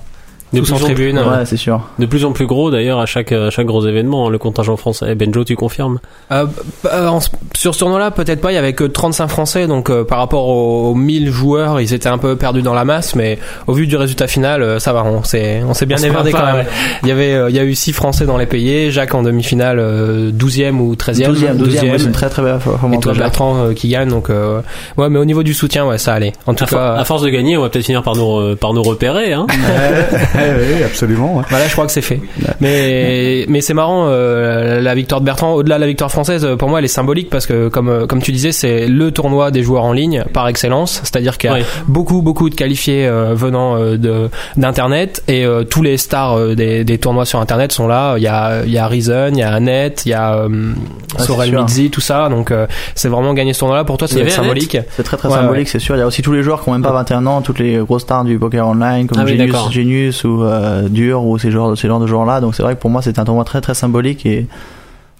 De 0.53 0.61
plus 0.61 0.71
en 0.73 0.77
tribune. 0.77 1.17
ouais, 1.19 1.45
c'est 1.45 1.57
sûr. 1.57 1.81
De 1.99 2.05
plus 2.05 2.23
en 2.23 2.31
plus 2.31 2.45
gros 2.45 2.71
d'ailleurs 2.71 2.99
à 2.99 3.05
chaque, 3.05 3.31
à 3.33 3.49
chaque 3.49 3.65
gros 3.65 3.85
événement, 3.85 4.27
hein, 4.27 4.29
le 4.29 4.37
contingent 4.37 4.77
français. 4.77 5.13
Benjo, 5.15 5.43
tu 5.43 5.55
confirmes? 5.55 5.99
Euh, 6.31 6.45
euh, 6.85 7.07
en- 7.07 7.19
sur 7.55 7.73
ce 7.73 7.79
tournoi-là, 7.79 8.11
peut-être 8.11 8.39
pas. 8.39 8.51
Il 8.51 8.55
y 8.55 8.57
avait 8.57 8.73
que 8.73 8.83
35 8.85 9.27
Français, 9.27 9.67
donc 9.67 9.89
euh, 9.89 10.03
par 10.05 10.19
rapport 10.19 10.47
aux, 10.47 10.91
aux 10.91 10.95
1000 10.95 11.29
joueurs, 11.31 11.81
ils 11.81 11.93
étaient 11.93 12.07
un 12.07 12.17
peu 12.17 12.35
perdus 12.37 12.61
dans 12.61 12.73
la 12.73 12.85
masse. 12.85 13.15
Mais 13.15 13.39
au 13.67 13.73
vu 13.73 13.87
du 13.87 13.97
résultat 13.97 14.27
final, 14.27 14.61
euh, 14.61 14.79
ça 14.79 14.93
va. 14.93 15.03
On 15.03 15.23
s'est, 15.23 15.61
on 15.67 15.73
s'est 15.73 15.85
bien 15.85 15.97
plaint 15.97 16.31
quand 16.31 16.45
même. 16.45 16.55
ouais. 16.57 16.65
Il 17.03 17.09
y 17.09 17.11
avait, 17.11 17.33
euh, 17.33 17.49
il 17.49 17.55
y 17.55 17.59
a 17.59 17.63
eu 17.63 17.75
6 17.75 17.91
Français 17.93 18.25
dans 18.25 18.37
les 18.37 18.45
payés. 18.45 18.89
Jacques 18.91 19.15
en 19.15 19.23
demi-finale, 19.23 19.79
euh, 19.79 20.31
12e 20.31 20.79
ou 20.79 20.95
13e. 20.95 21.25
12e, 21.33 21.57
12e, 21.57 21.91
ouais, 21.91 21.97
c'est 21.97 22.05
une 22.05 22.11
très 22.13 22.29
très 22.29 22.41
belle 22.41 22.59
Et 22.93 22.99
toi. 22.99 23.13
Bertrand, 23.13 23.57
euh, 23.57 23.73
qui 23.73 23.89
gagne. 23.89 24.07
Donc, 24.09 24.29
euh, 24.29 24.61
ouais, 24.97 25.09
mais 25.09 25.19
au 25.19 25.25
niveau 25.25 25.43
du 25.43 25.53
soutien, 25.53 25.85
ouais, 25.85 25.97
ça 25.97 26.13
allait. 26.13 26.33
En 26.45 26.53
tout 26.53 26.63
à, 26.63 26.67
for- 26.67 26.79
cas, 26.79 26.93
à 26.95 27.03
force 27.03 27.21
de 27.23 27.29
gagner, 27.29 27.57
on 27.57 27.61
va 27.63 27.69
peut-être 27.69 27.85
finir 27.85 28.01
par 28.03 28.15
nous, 28.15 28.55
par 28.55 28.73
nous 28.73 28.83
repérer. 28.83 29.33
Hein. 29.33 29.47
oui, 30.37 30.83
absolument. 30.83 31.37
ouais. 31.37 31.43
Voilà, 31.49 31.67
je 31.67 31.73
crois 31.73 31.85
que 31.85 31.91
c'est 31.91 32.01
fait. 32.01 32.19
Mais 32.61 33.45
mais 33.47 33.61
c'est 33.61 33.73
marrant 33.73 34.07
euh, 34.09 34.81
la 34.81 34.95
victoire 34.95 35.21
de 35.21 35.25
Bertrand. 35.25 35.53
Au-delà 35.53 35.75
de 35.75 35.81
la 35.81 35.87
victoire 35.87 36.11
française, 36.11 36.45
euh, 36.45 36.55
pour 36.55 36.69
moi, 36.69 36.79
elle 36.79 36.85
est 36.85 36.89
symbolique 36.89 37.29
parce 37.29 37.45
que 37.45 37.67
comme 37.69 37.89
euh, 37.89 38.05
comme 38.05 38.21
tu 38.21 38.31
disais, 38.31 38.51
c'est 38.51 38.87
le 38.87 39.11
tournoi 39.11 39.51
des 39.51 39.63
joueurs 39.63 39.83
en 39.83 39.93
ligne 39.93 40.23
par 40.33 40.47
excellence. 40.47 41.01
C'est-à-dire 41.03 41.37
qu'il 41.37 41.49
y 41.51 41.53
a 41.53 41.57
beaucoup 41.87 42.21
beaucoup 42.21 42.49
de 42.49 42.55
qualifiés 42.55 43.07
euh, 43.07 43.33
venant 43.33 43.77
euh, 43.77 43.97
de 43.97 44.29
d'internet 44.57 45.23
et 45.27 45.45
euh, 45.45 45.63
tous 45.63 45.81
les 45.81 45.97
stars 45.97 46.37
euh, 46.37 46.55
des, 46.55 46.83
des 46.83 46.97
tournois 46.97 47.25
sur 47.25 47.39
internet 47.39 47.71
sont 47.71 47.87
là. 47.87 48.15
Il 48.17 48.23
y 48.23 48.27
a 48.27 48.63
il 48.65 48.71
y 48.71 48.77
a 48.77 48.87
Reason, 48.87 49.29
il 49.33 49.39
y 49.39 49.43
a 49.43 49.53
Annette, 49.53 50.03
il 50.05 50.09
y 50.09 50.13
a 50.13 50.35
euh, 50.35 50.73
Ah, 51.17 51.23
Sorel. 51.23 51.55
Midzi, 51.57 51.89
tout 51.89 52.01
ça. 52.01 52.29
Donc 52.29 52.51
euh, 52.51 52.67
c'est 52.95 53.09
vraiment 53.09 53.33
gagner 53.33 53.53
ce 53.53 53.59
tournoi-là. 53.59 53.83
Pour 53.83 53.97
toi, 53.97 54.07
c'est 54.07 54.27
symbolique. 54.29 54.77
C'est 54.95 55.03
très 55.03 55.17
très 55.17 55.27
Ouais, 55.29 55.35
symbolique, 55.35 55.67
c'est 55.67 55.79
sûr. 55.79 55.95
Il 55.95 55.99
y 55.99 56.01
a 56.01 56.07
aussi 56.07 56.21
tous 56.21 56.33
les 56.33 56.43
joueurs 56.43 56.63
qui 56.63 56.69
ont 56.69 56.73
même 56.73 56.81
pas 56.83 56.91
21 56.91 57.25
ans, 57.25 57.41
toutes 57.41 57.59
les 57.59 57.77
grosses 57.77 58.03
stars 58.03 58.23
du 58.23 58.37
poker 58.39 58.67
online 58.67 59.07
comme 59.07 59.19
Ah 59.21 59.25
Genius. 59.25 59.55
Genius 59.71 60.25
ou 60.27 60.43
euh, 60.43 60.87
Dur 60.89 61.23
ou 61.23 61.37
ces 61.37 61.51
genres, 61.51 61.77
ces 61.77 61.87
genres 61.87 61.99
de 61.99 62.07
joueurs 62.07 62.25
là. 62.25 62.41
Donc 62.41 62.55
c'est 62.55 62.63
vrai 62.63 62.75
que 62.75 62.81
pour 62.81 62.89
moi 62.89 63.01
c'est 63.01 63.17
un 63.19 63.25
tournoi 63.25 63.43
très 63.43 63.61
très 63.61 63.73
symbolique 63.73 64.25
et 64.25 64.47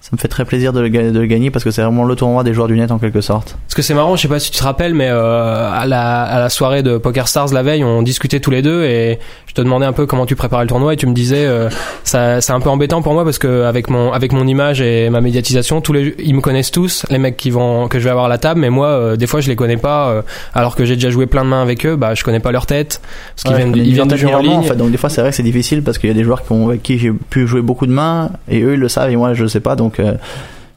ça 0.07 0.15
me 0.15 0.17
fait 0.21 0.29
très 0.29 0.45
plaisir 0.45 0.71
de 0.71 0.79
le, 0.79 0.89
de 0.89 1.19
le 1.19 1.25
gagner 1.25 1.51
parce 1.51 1.65
que 1.65 1.71
c'est 1.71 1.81
vraiment 1.81 2.05
le 2.05 2.15
tournoi 2.15 2.45
des 2.45 2.53
joueurs 2.53 2.69
du 2.69 2.77
net 2.77 2.91
en 2.91 2.97
quelque 2.97 3.19
sorte. 3.19 3.57
Parce 3.65 3.75
que 3.75 3.81
c'est 3.81 3.93
marrant, 3.93 4.15
je 4.15 4.21
sais 4.21 4.29
pas 4.29 4.39
si 4.39 4.51
tu 4.51 4.57
te 4.59 4.63
rappelles, 4.63 4.93
mais 4.93 5.09
euh, 5.09 5.69
à, 5.69 5.85
la, 5.85 6.21
à 6.23 6.39
la 6.39 6.47
soirée 6.49 6.81
de 6.81 6.97
Poker 6.97 7.27
Stars 7.27 7.53
la 7.53 7.61
veille, 7.61 7.83
on 7.83 8.01
discutait 8.03 8.39
tous 8.39 8.49
les 8.51 8.61
deux 8.61 8.85
et 8.85 9.19
je 9.47 9.53
te 9.53 9.59
demandais 9.59 9.85
un 9.85 9.91
peu 9.91 10.05
comment 10.05 10.25
tu 10.25 10.37
préparais 10.37 10.63
le 10.63 10.69
tournoi 10.69 10.93
et 10.93 10.95
tu 10.95 11.07
me 11.07 11.13
disais 11.13 11.45
euh, 11.45 11.69
ça 12.05 12.39
c'est 12.39 12.53
un 12.53 12.61
peu 12.61 12.69
embêtant 12.69 13.01
pour 13.01 13.13
moi 13.13 13.25
parce 13.25 13.37
que 13.37 13.63
avec 13.63 13.89
mon 13.89 14.13
avec 14.13 14.31
mon 14.31 14.47
image 14.47 14.79
et 14.79 15.09
ma 15.09 15.19
médiatisation, 15.19 15.81
tous 15.81 15.91
les 15.91 16.15
ils 16.19 16.33
me 16.35 16.39
connaissent 16.41 16.71
tous, 16.71 17.05
les 17.09 17.17
mecs 17.17 17.35
qui 17.35 17.49
vont 17.49 17.89
que 17.89 17.99
je 17.99 18.05
vais 18.05 18.09
avoir 18.11 18.27
à 18.27 18.29
la 18.29 18.37
table, 18.37 18.61
mais 18.61 18.69
moi 18.69 18.87
euh, 18.87 19.15
des 19.17 19.27
fois 19.27 19.41
je 19.41 19.49
les 19.49 19.57
connais 19.57 19.75
pas 19.77 20.07
euh, 20.09 20.21
alors 20.53 20.77
que 20.77 20.85
j'ai 20.85 20.95
déjà 20.95 21.09
joué 21.09 21.25
plein 21.25 21.43
de 21.43 21.49
mains 21.49 21.61
avec 21.61 21.85
eux, 21.85 21.97
bah 21.97 22.13
je 22.13 22.23
connais 22.23 22.39
pas 22.39 22.53
leur 22.53 22.65
tête 22.65 23.01
parce 23.35 23.43
qu'ils 23.43 23.51
Ouais, 23.51 23.71
viennent 23.73 23.85
ils 23.85 23.93
viennent 23.93 24.07
de 24.07 24.15
jouer 24.15 24.33
en 24.33 24.39
ligne. 24.39 24.51
en 24.53 24.61
fait, 24.63 24.75
donc 24.77 24.91
des 24.91 24.97
fois 24.97 25.09
c'est 25.09 25.19
vrai 25.19 25.31
que 25.31 25.35
c'est 25.35 25.43
difficile 25.43 25.83
parce 25.83 25.97
qu'il 25.97 26.07
y 26.07 26.11
a 26.13 26.15
des 26.15 26.23
joueurs 26.23 26.43
qui 26.45 26.53
ont, 26.53 26.69
avec 26.69 26.81
qui 26.81 26.97
j'ai 26.97 27.11
pu 27.11 27.45
jouer 27.45 27.61
beaucoup 27.61 27.87
de 27.87 27.91
mains 27.91 28.29
et 28.47 28.61
eux 28.61 28.75
ils 28.75 28.79
le 28.79 28.87
savent 28.87 29.09
et 29.11 29.17
moi 29.17 29.33
je 29.33 29.43
le 29.43 29.49
sais 29.49 29.59
pas 29.59 29.75
donc 29.75 29.96
euh, 29.99 30.13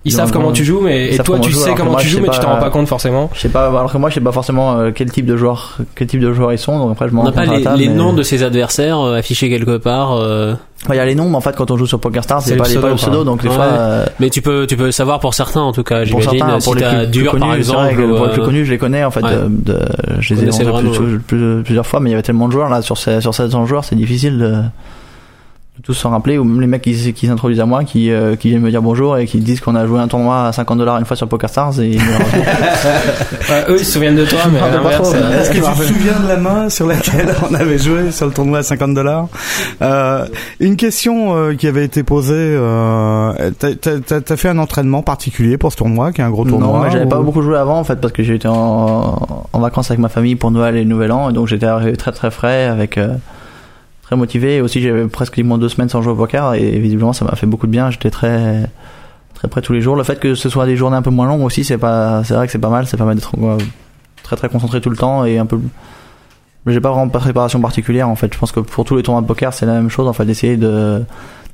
Ils 0.07 0.13
Ils 0.13 0.15
savent 0.17 0.33
comment 0.33 0.51
tu 0.51 0.65
joues, 0.65 0.81
mais 0.81 1.13
et 1.13 1.17
toi 1.17 1.25
comment 1.27 1.41
tu 1.41 1.53
sais 1.53 1.75
comment 1.75 1.91
moi, 1.91 2.01
tu 2.01 2.09
joues, 2.09 2.21
mais 2.23 2.31
tu 2.31 2.41
t'en 2.41 2.49
rends 2.55 2.57
pas 2.59 2.71
compte 2.71 2.89
forcément. 2.89 3.29
je 3.35 3.41
sais 3.41 3.51
pas 3.51 3.67
alors 3.67 3.93
que 3.93 3.99
moi 3.99 4.09
je 4.09 4.15
sais 4.15 4.21
pas 4.23 4.33
forcément 4.33 4.79
euh, 4.79 4.93
quel 4.95 5.13
type 5.13 5.27
de 5.27 5.37
joueur 5.37 5.77
quel 5.95 6.07
type 6.09 6.21
de 6.21 6.33
joueurs 6.33 6.55
ils 6.55 6.59
sont 6.59 6.79
donc 6.79 6.93
après 6.93 7.07
je 7.11 7.13
m'en 7.15 7.21
On 7.21 7.25
n'a 7.27 7.33
pas 7.33 7.45
les, 7.45 7.63
table, 7.63 7.79
les 7.79 7.89
mais- 7.89 7.95
noms 7.95 8.15
de 8.15 8.23
ses 8.23 8.43
adversaires 8.43 8.99
euh, 8.99 9.19
affichés 9.19 9.51
quelque 9.51 9.77
part. 9.77 10.13
euh, 10.15 10.55
Ouais, 10.89 10.95
il 10.95 10.97
y 10.97 11.01
a 11.01 11.05
les 11.05 11.15
noms 11.15 11.29
mais 11.29 11.37
en 11.37 11.43
fait 11.43 11.55
quand 11.55 11.71
on 11.71 11.77
joue 11.77 11.85
sur 11.85 12.01
PokerStars 12.01 12.41
C'est 12.41 12.57
pas 12.57 12.65
pseudo, 12.65 12.89
le 12.89 12.95
pseudo 12.95 13.25
donc 13.25 13.43
des 13.43 13.49
Ouais. 13.51 13.55
fois 13.55 13.65
euh, 13.65 14.07
mais 14.21 14.31
tu 14.31 14.41
peux, 14.41 14.67
tu 14.67 14.79
peux 14.79 14.87
le 14.87 14.93
savoir 14.93 15.21
pour 15.21 15.35
certains 15.35 15.61
en 15.61 15.73
tout 15.73 15.83
cas. 15.83 16.07
pour 16.11 16.23
certains 16.23 16.59
si 16.61 16.65
pour 16.65 16.75
les 16.77 16.83
plus, 16.83 16.97
plus 16.97 17.07
dur 17.09 17.33
connus 17.33 17.41
par 17.43 17.51
c'est 17.63 17.73
vrai 17.75 17.91
exemple. 17.91 17.97
que 17.97 18.03
ou, 18.11 18.17
pour 18.17 18.27
les 18.27 18.33
plus 18.33 18.43
connus 18.43 18.65
je 18.65 18.71
les 18.71 18.79
connais 18.79 19.05
en 19.05 19.11
fait 19.11 19.23
ouais. 19.23 19.31
de, 19.37 19.73
de- 19.75 19.87
je 20.21 20.33
les 20.33 20.63
ai 20.63 20.65
rencontrés 20.71 21.03
plusieurs 21.63 21.87
fois 21.87 22.01
mais 22.01 22.09
il 22.09 22.13
y 22.13 22.15
avait 22.15 22.23
tellement 22.23 22.47
de 22.49 22.53
joueurs 22.53 22.71
là 22.71 22.81
sur 22.81 22.97
ces- 22.97 23.21
sur 23.21 23.35
700 23.35 23.67
joueurs 23.67 23.85
c'est 23.85 23.97
difficile 23.97 24.39
de 24.39 24.55
tous 25.83 25.95
s'en 25.95 26.11
rappeler 26.11 26.37
ou 26.39 26.45
même 26.45 26.61
les 26.61 26.67
mecs 26.67 26.83
qui, 26.83 27.13
qui 27.13 27.27
s'introduisent 27.27 27.61
à 27.61 27.67
moi 27.67 27.85
qui, 27.85 28.11
euh, 28.11 28.37
qui 28.37 28.49
viennent 28.51 28.61
me 28.63 28.71
dire 28.71 28.83
bonjour 28.83 29.17
et 29.19 29.27
qui 29.27 29.39
disent 29.39 29.61
qu'on 29.61 29.75
a 29.75 29.87
joué 29.87 30.01
un 30.01 30.09
tournoi 30.09 30.47
à 30.49 30.53
50 30.53 30.79
dollars 30.79 30.99
une 30.99 31.05
fois 31.05 31.17
sur 31.17 31.29
PokerStars 31.29 31.81
et 31.81 31.97
Ouais, 33.51 33.65
eux 33.69 33.77
ils 33.79 33.85
se 33.85 33.93
souviennent 33.93 34.17
de 34.17 34.25
toi, 34.25 34.41
mais 34.53 34.59
euh, 34.63 35.41
Est-ce 35.41 35.51
que 35.51 35.55
tu 35.57 35.61
te 35.63 35.83
souviens 35.83 36.21
de 36.23 36.29
la 36.29 36.37
main 36.37 36.69
sur 36.69 36.87
laquelle 36.87 37.35
on 37.51 37.55
avait 37.55 37.79
joué 37.79 38.11
sur 38.11 38.27
le 38.27 38.33
tournoi 38.33 38.59
à 38.59 38.63
50 38.63 38.95
dollars 38.95 39.27
euh, 39.83 40.27
Une 40.61 40.77
question 40.77 41.37
euh, 41.37 41.55
qui 41.55 41.67
avait 41.67 41.85
été 41.85 42.03
posée. 42.03 42.35
Euh, 42.37 43.51
t'as, 43.59 43.75
t'as- 43.75 43.99
t'as- 44.01 44.21
t'as 44.21 44.37
fait 44.37 44.49
un 44.49 44.59
entraînement 44.59 45.03
particulier 45.03 45.59
pour 45.59 45.73
ce 45.73 45.77
tournoi, 45.79 46.13
qui 46.13 46.21
est 46.21 46.25
un 46.25 46.31
gros 46.31 46.45
tournoi 46.45 46.85
Non, 46.85 46.91
j'avais 46.91 47.05
ou- 47.07 47.09
pas 47.09 47.21
beaucoup 47.21 47.43
joué 47.43 47.57
avant 47.57 47.79
en 47.79 47.85
fait 47.85 47.97
parce 48.01 48.13
que 48.13 48.23
j'étais 48.23 48.49
en, 48.49 49.47
en 49.53 49.59
vacances 49.59 49.91
avec 49.91 50.01
ma 50.01 50.09
famille 50.09 50.37
pour 50.37 50.51
Noël 50.51 50.77
et 50.77 50.85
le 50.85 50.89
Nouvel 50.89 51.13
An 51.13 51.31
et 51.31 51.33
donc 51.33 51.47
j'étais 51.49 51.67
arrivé 51.67 51.97
très 51.97 52.13
très 52.13 52.31
frais 52.31 52.65
avec 52.65 52.99
euh, 52.99 53.09
très 54.11 54.17
motivé 54.17 54.57
et 54.57 54.61
aussi 54.61 54.83
j'avais 54.83 55.07
presque 55.07 55.39
moins 55.39 55.57
deux 55.57 55.69
semaines 55.69 55.89
sans 55.89 56.03
jouer 56.03 56.13
au 56.13 56.17
poker 56.17 56.55
et 56.55 56.81
visiblement 56.81 57.13
ça 57.13 57.25
m'a 57.25 57.37
fait 57.37 57.47
beaucoup 57.47 57.69
de 57.69 57.71
bien. 57.71 57.93
J'étais 57.93 58.11
très 58.11 58.69
très 59.35 59.47
près 59.47 59.63
tous 59.63 59.73
les 59.73 59.81
jours. 59.81 59.95
Le 59.95 60.03
fait 60.03 60.19
que 60.19 60.35
ce 60.35 60.49
soit 60.49 60.67
des 60.67 60.75
journées 60.75 60.97
un 60.97 61.03
peu 61.03 61.11
moins 61.11 61.29
longues 61.29 61.45
aussi 61.45 61.63
c'est 61.63 61.79
pas 61.79 62.25
c'est 62.25 62.35
vrai 62.35 62.47
que 62.47 62.53
c'est 62.53 62.59
pas 62.59 62.71
mal. 62.71 62.89
Ça 62.89 62.97
permet 62.97 63.15
d'être 63.15 63.31
très 64.25 64.35
très 64.35 64.49
concentré 64.49 64.81
tout 64.81 64.91
le 64.91 64.97
temps 64.97 65.25
et 65.25 65.39
un 65.39 65.47
peu 65.47 65.61
mais 66.67 66.73
j'ai 66.73 66.81
pas 66.81 66.91
vraiment 66.91 67.07
de 67.07 67.13
préparation 67.13 67.61
particulière 67.61 68.09
en 68.09 68.17
fait. 68.17 68.35
Je 68.35 68.39
pense 68.39 68.51
que 68.51 68.59
pour 68.59 68.85
tous 68.85 68.97
les 68.97 69.05
tournois 69.05 69.23
de 69.23 69.29
poker 69.29 69.55
c'est 69.55 69.65
la 69.65 69.75
même 69.75 69.91
chose 69.91 70.09
en 70.09 70.13
fait 70.13 70.25
d'essayer 70.25 70.57
de 70.57 71.05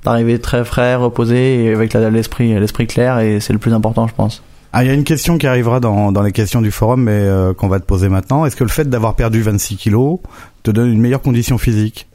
d'arriver 0.07 0.39
très 0.39 0.65
frais, 0.65 0.95
reposé 0.95 1.67
et 1.67 1.75
avec 1.75 1.93
l'esprit 1.93 2.59
l'esprit 2.59 2.87
clair 2.87 3.19
et 3.19 3.39
c'est 3.39 3.53
le 3.53 3.59
plus 3.59 3.75
important 3.75 4.07
je 4.07 4.15
pense. 4.15 4.43
Ah, 4.73 4.83
il 4.83 4.87
y 4.87 4.91
a 4.91 4.95
une 4.95 5.05
question 5.05 5.37
qui 5.37 5.47
arrivera 5.47 5.79
dans, 5.79 6.11
dans 6.11 6.23
les 6.23 6.33
questions 6.33 6.61
du 6.61 6.71
forum, 6.71 7.05
mais 7.05 7.13
euh, 7.13 7.55
qu'on 7.55 7.69
va 7.69 7.81
te 7.81 7.87
poser 7.87 8.11
maintenant. 8.11 8.45
Est-ce 8.45 8.57
que 8.57 8.65
le 8.65 8.69
fait 8.69 8.85
d'avoir 8.91 9.15
perdu 9.15 9.41
26 9.41 9.77
kilos 9.77 10.19
te 10.65 10.71
donne 10.71 10.93
une 10.93 11.01
meilleure 11.01 11.23
condition 11.23 11.57
physique? 11.57 12.07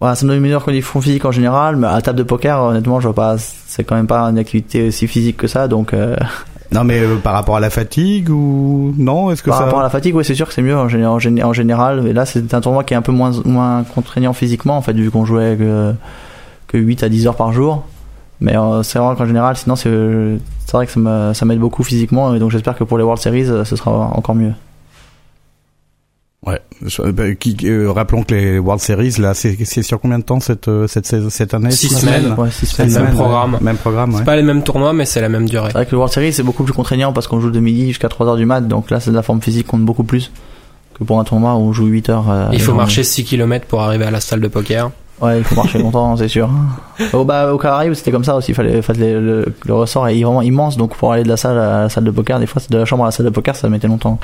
Voilà, 0.00 0.14
ça 0.14 0.24
me 0.26 0.28
donne 0.30 0.36
une 0.38 0.42
meilleure 0.42 0.64
condition 0.64 1.00
physique 1.00 1.24
en 1.24 1.32
général, 1.32 1.76
mais 1.76 1.86
à 1.86 2.00
table 2.02 2.18
de 2.18 2.22
poker, 2.22 2.60
honnêtement, 2.62 3.00
je 3.00 3.08
vois 3.08 3.14
pas, 3.14 3.36
c'est 3.38 3.82
quand 3.84 3.94
même 3.94 4.06
pas 4.06 4.22
une 4.24 4.38
activité 4.38 4.88
aussi 4.88 5.06
physique 5.08 5.36
que 5.38 5.46
ça, 5.46 5.68
donc 5.68 5.94
euh, 5.94 6.16
Non, 6.72 6.82
mais 6.84 6.98
euh, 7.00 7.16
par 7.16 7.32
rapport 7.32 7.56
à 7.56 7.60
la 7.60 7.70
fatigue 7.70 8.28
ou 8.28 8.92
non 8.98 9.30
Est-ce 9.30 9.42
que 9.42 9.50
par 9.50 9.58
ça 9.60 9.64
rapport 9.66 9.80
à 9.80 9.84
la 9.84 9.88
fatigue, 9.88 10.14
ouais, 10.16 10.24
c'est 10.24 10.34
sûr 10.34 10.48
que 10.48 10.52
c'est 10.52 10.62
mieux 10.62 10.76
en, 10.76 10.88
gé- 10.88 11.06
en, 11.06 11.16
gé- 11.18 11.42
en 11.44 11.52
général, 11.52 12.02
mais 12.02 12.12
là, 12.12 12.26
c'est 12.26 12.52
un 12.52 12.60
tournoi 12.60 12.84
qui 12.84 12.92
est 12.92 12.96
un 12.96 13.02
peu 13.02 13.12
moins, 13.12 13.30
moins 13.44 13.84
contraignant 13.94 14.32
physiquement, 14.34 14.76
en 14.76 14.82
fait, 14.82 14.92
vu 14.92 15.10
qu'on 15.10 15.24
jouait 15.24 15.56
que, 15.58 15.94
que 16.66 16.76
8 16.76 17.02
à 17.04 17.08
10 17.08 17.26
heures 17.28 17.36
par 17.36 17.52
jour. 17.52 17.84
Mais 18.40 18.54
euh, 18.56 18.82
c'est 18.82 18.98
vrai 18.98 19.14
qu'en 19.16 19.24
général, 19.26 19.56
sinon, 19.56 19.76
c'est 19.76 19.90
c'est 20.66 20.72
vrai 20.76 20.86
que 20.86 20.92
ça 20.92 21.44
m'aide 21.46 21.58
beaucoup 21.60 21.84
physiquement, 21.84 22.34
et 22.34 22.38
donc 22.40 22.50
j'espère 22.50 22.76
que 22.76 22.84
pour 22.84 22.98
les 22.98 23.04
World 23.04 23.22
Series, 23.22 23.48
euh, 23.48 23.64
ce 23.64 23.76
sera 23.76 23.92
encore 23.92 24.34
mieux. 24.34 24.52
Ouais. 26.46 26.60
Bah, 27.12 27.34
qui- 27.34 27.56
euh, 27.64 27.90
rappelons 27.90 28.22
que 28.22 28.34
les 28.34 28.58
World 28.58 28.80
Series, 28.80 29.16
là, 29.18 29.34
c'est 29.34 29.82
sur 29.82 30.00
combien 30.00 30.18
de 30.20 30.24
temps 30.24 30.38
cette 30.38 30.68
euh, 30.68 30.86
cette 30.86 31.06
cette 31.28 31.54
année? 31.54 31.70
Six 31.72 31.88
Six 31.88 31.94
semaines. 31.96 32.34
Ouais, 32.38 32.50
six 32.52 32.66
semaines. 32.66 32.92
même 32.92 32.98
semaines, 33.02 33.14
programme. 33.16 33.54
ouais. 33.54 33.60
Même 33.62 33.76
programme, 33.76 34.10
ouais. 34.12 34.18
C'est 34.18 34.24
pas 34.24 34.36
les 34.36 34.42
mêmes 34.42 34.62
tournois, 34.62 34.92
mais 34.92 35.06
c'est 35.06 35.20
la 35.20 35.28
même 35.28 35.48
durée. 35.48 35.68
C'est 35.68 35.78
vrai 35.78 35.86
que 35.86 35.90
le 35.90 35.96
World 35.96 36.12
Series, 36.14 36.32
c'est 36.32 36.44
beaucoup 36.44 36.62
plus 36.62 36.72
contraignant 36.74 37.12
parce 37.12 37.26
qu'on 37.26 37.40
joue 37.40 37.50
de 37.50 37.58
midi 37.60 37.88
jusqu'à 37.88 38.08
3 38.08 38.28
heures 38.28 38.36
du 38.36 38.46
mat, 38.46 38.60
donc 38.60 38.90
là, 38.90 39.00
c'est 39.00 39.10
de 39.10 39.16
la 39.16 39.22
forme 39.22 39.40
physique 39.42 39.66
compte 39.66 39.84
beaucoup 39.84 40.04
plus 40.04 40.30
que 40.98 41.02
pour 41.04 41.18
un 41.18 41.24
tournoi 41.24 41.54
où 41.56 41.58
on 41.58 41.72
joue 41.72 41.86
8 41.86 42.10
heures. 42.10 42.30
euh, 42.30 42.48
Il 42.52 42.60
faut 42.60 42.74
marcher 42.74 43.02
6 43.02 43.24
km 43.24 43.66
pour 43.66 43.82
arriver 43.82 44.04
à 44.04 44.10
la 44.12 44.20
salle 44.20 44.40
de 44.40 44.48
poker. 44.48 44.90
Ouais, 45.20 45.38
il 45.38 45.44
faut 45.44 45.54
marcher 45.56 45.78
longtemps, 45.78 46.14
c'est 46.18 46.28
sûr. 46.28 46.48
Au, 47.14 47.24
bah, 47.24 47.52
au 47.52 47.56
Caraïbes, 47.58 47.94
c'était 47.94 48.10
comme 48.12 48.22
ça 48.24 48.36
aussi. 48.36 48.52
Fallait, 48.52 48.82
fallait 48.82 49.14
le, 49.14 49.46
le 49.64 49.74
ressort 49.74 50.06
est 50.08 50.22
vraiment 50.22 50.42
immense, 50.42 50.76
donc 50.76 50.94
pour 50.94 51.10
aller 51.12 51.22
de 51.22 51.28
la 51.28 51.38
salle 51.38 51.58
à 51.58 51.82
la 51.84 51.88
salle 51.88 52.04
de 52.04 52.10
poker, 52.10 52.38
des 52.38 52.46
fois, 52.46 52.60
c'est 52.60 52.70
de 52.70 52.76
la 52.78 52.84
chambre 52.84 53.02
à 53.04 53.06
la 53.06 53.10
salle 53.12 53.24
de 53.26 53.30
poker, 53.30 53.56
ça 53.56 53.68
mettait 53.70 53.88
longtemps. 53.88 54.18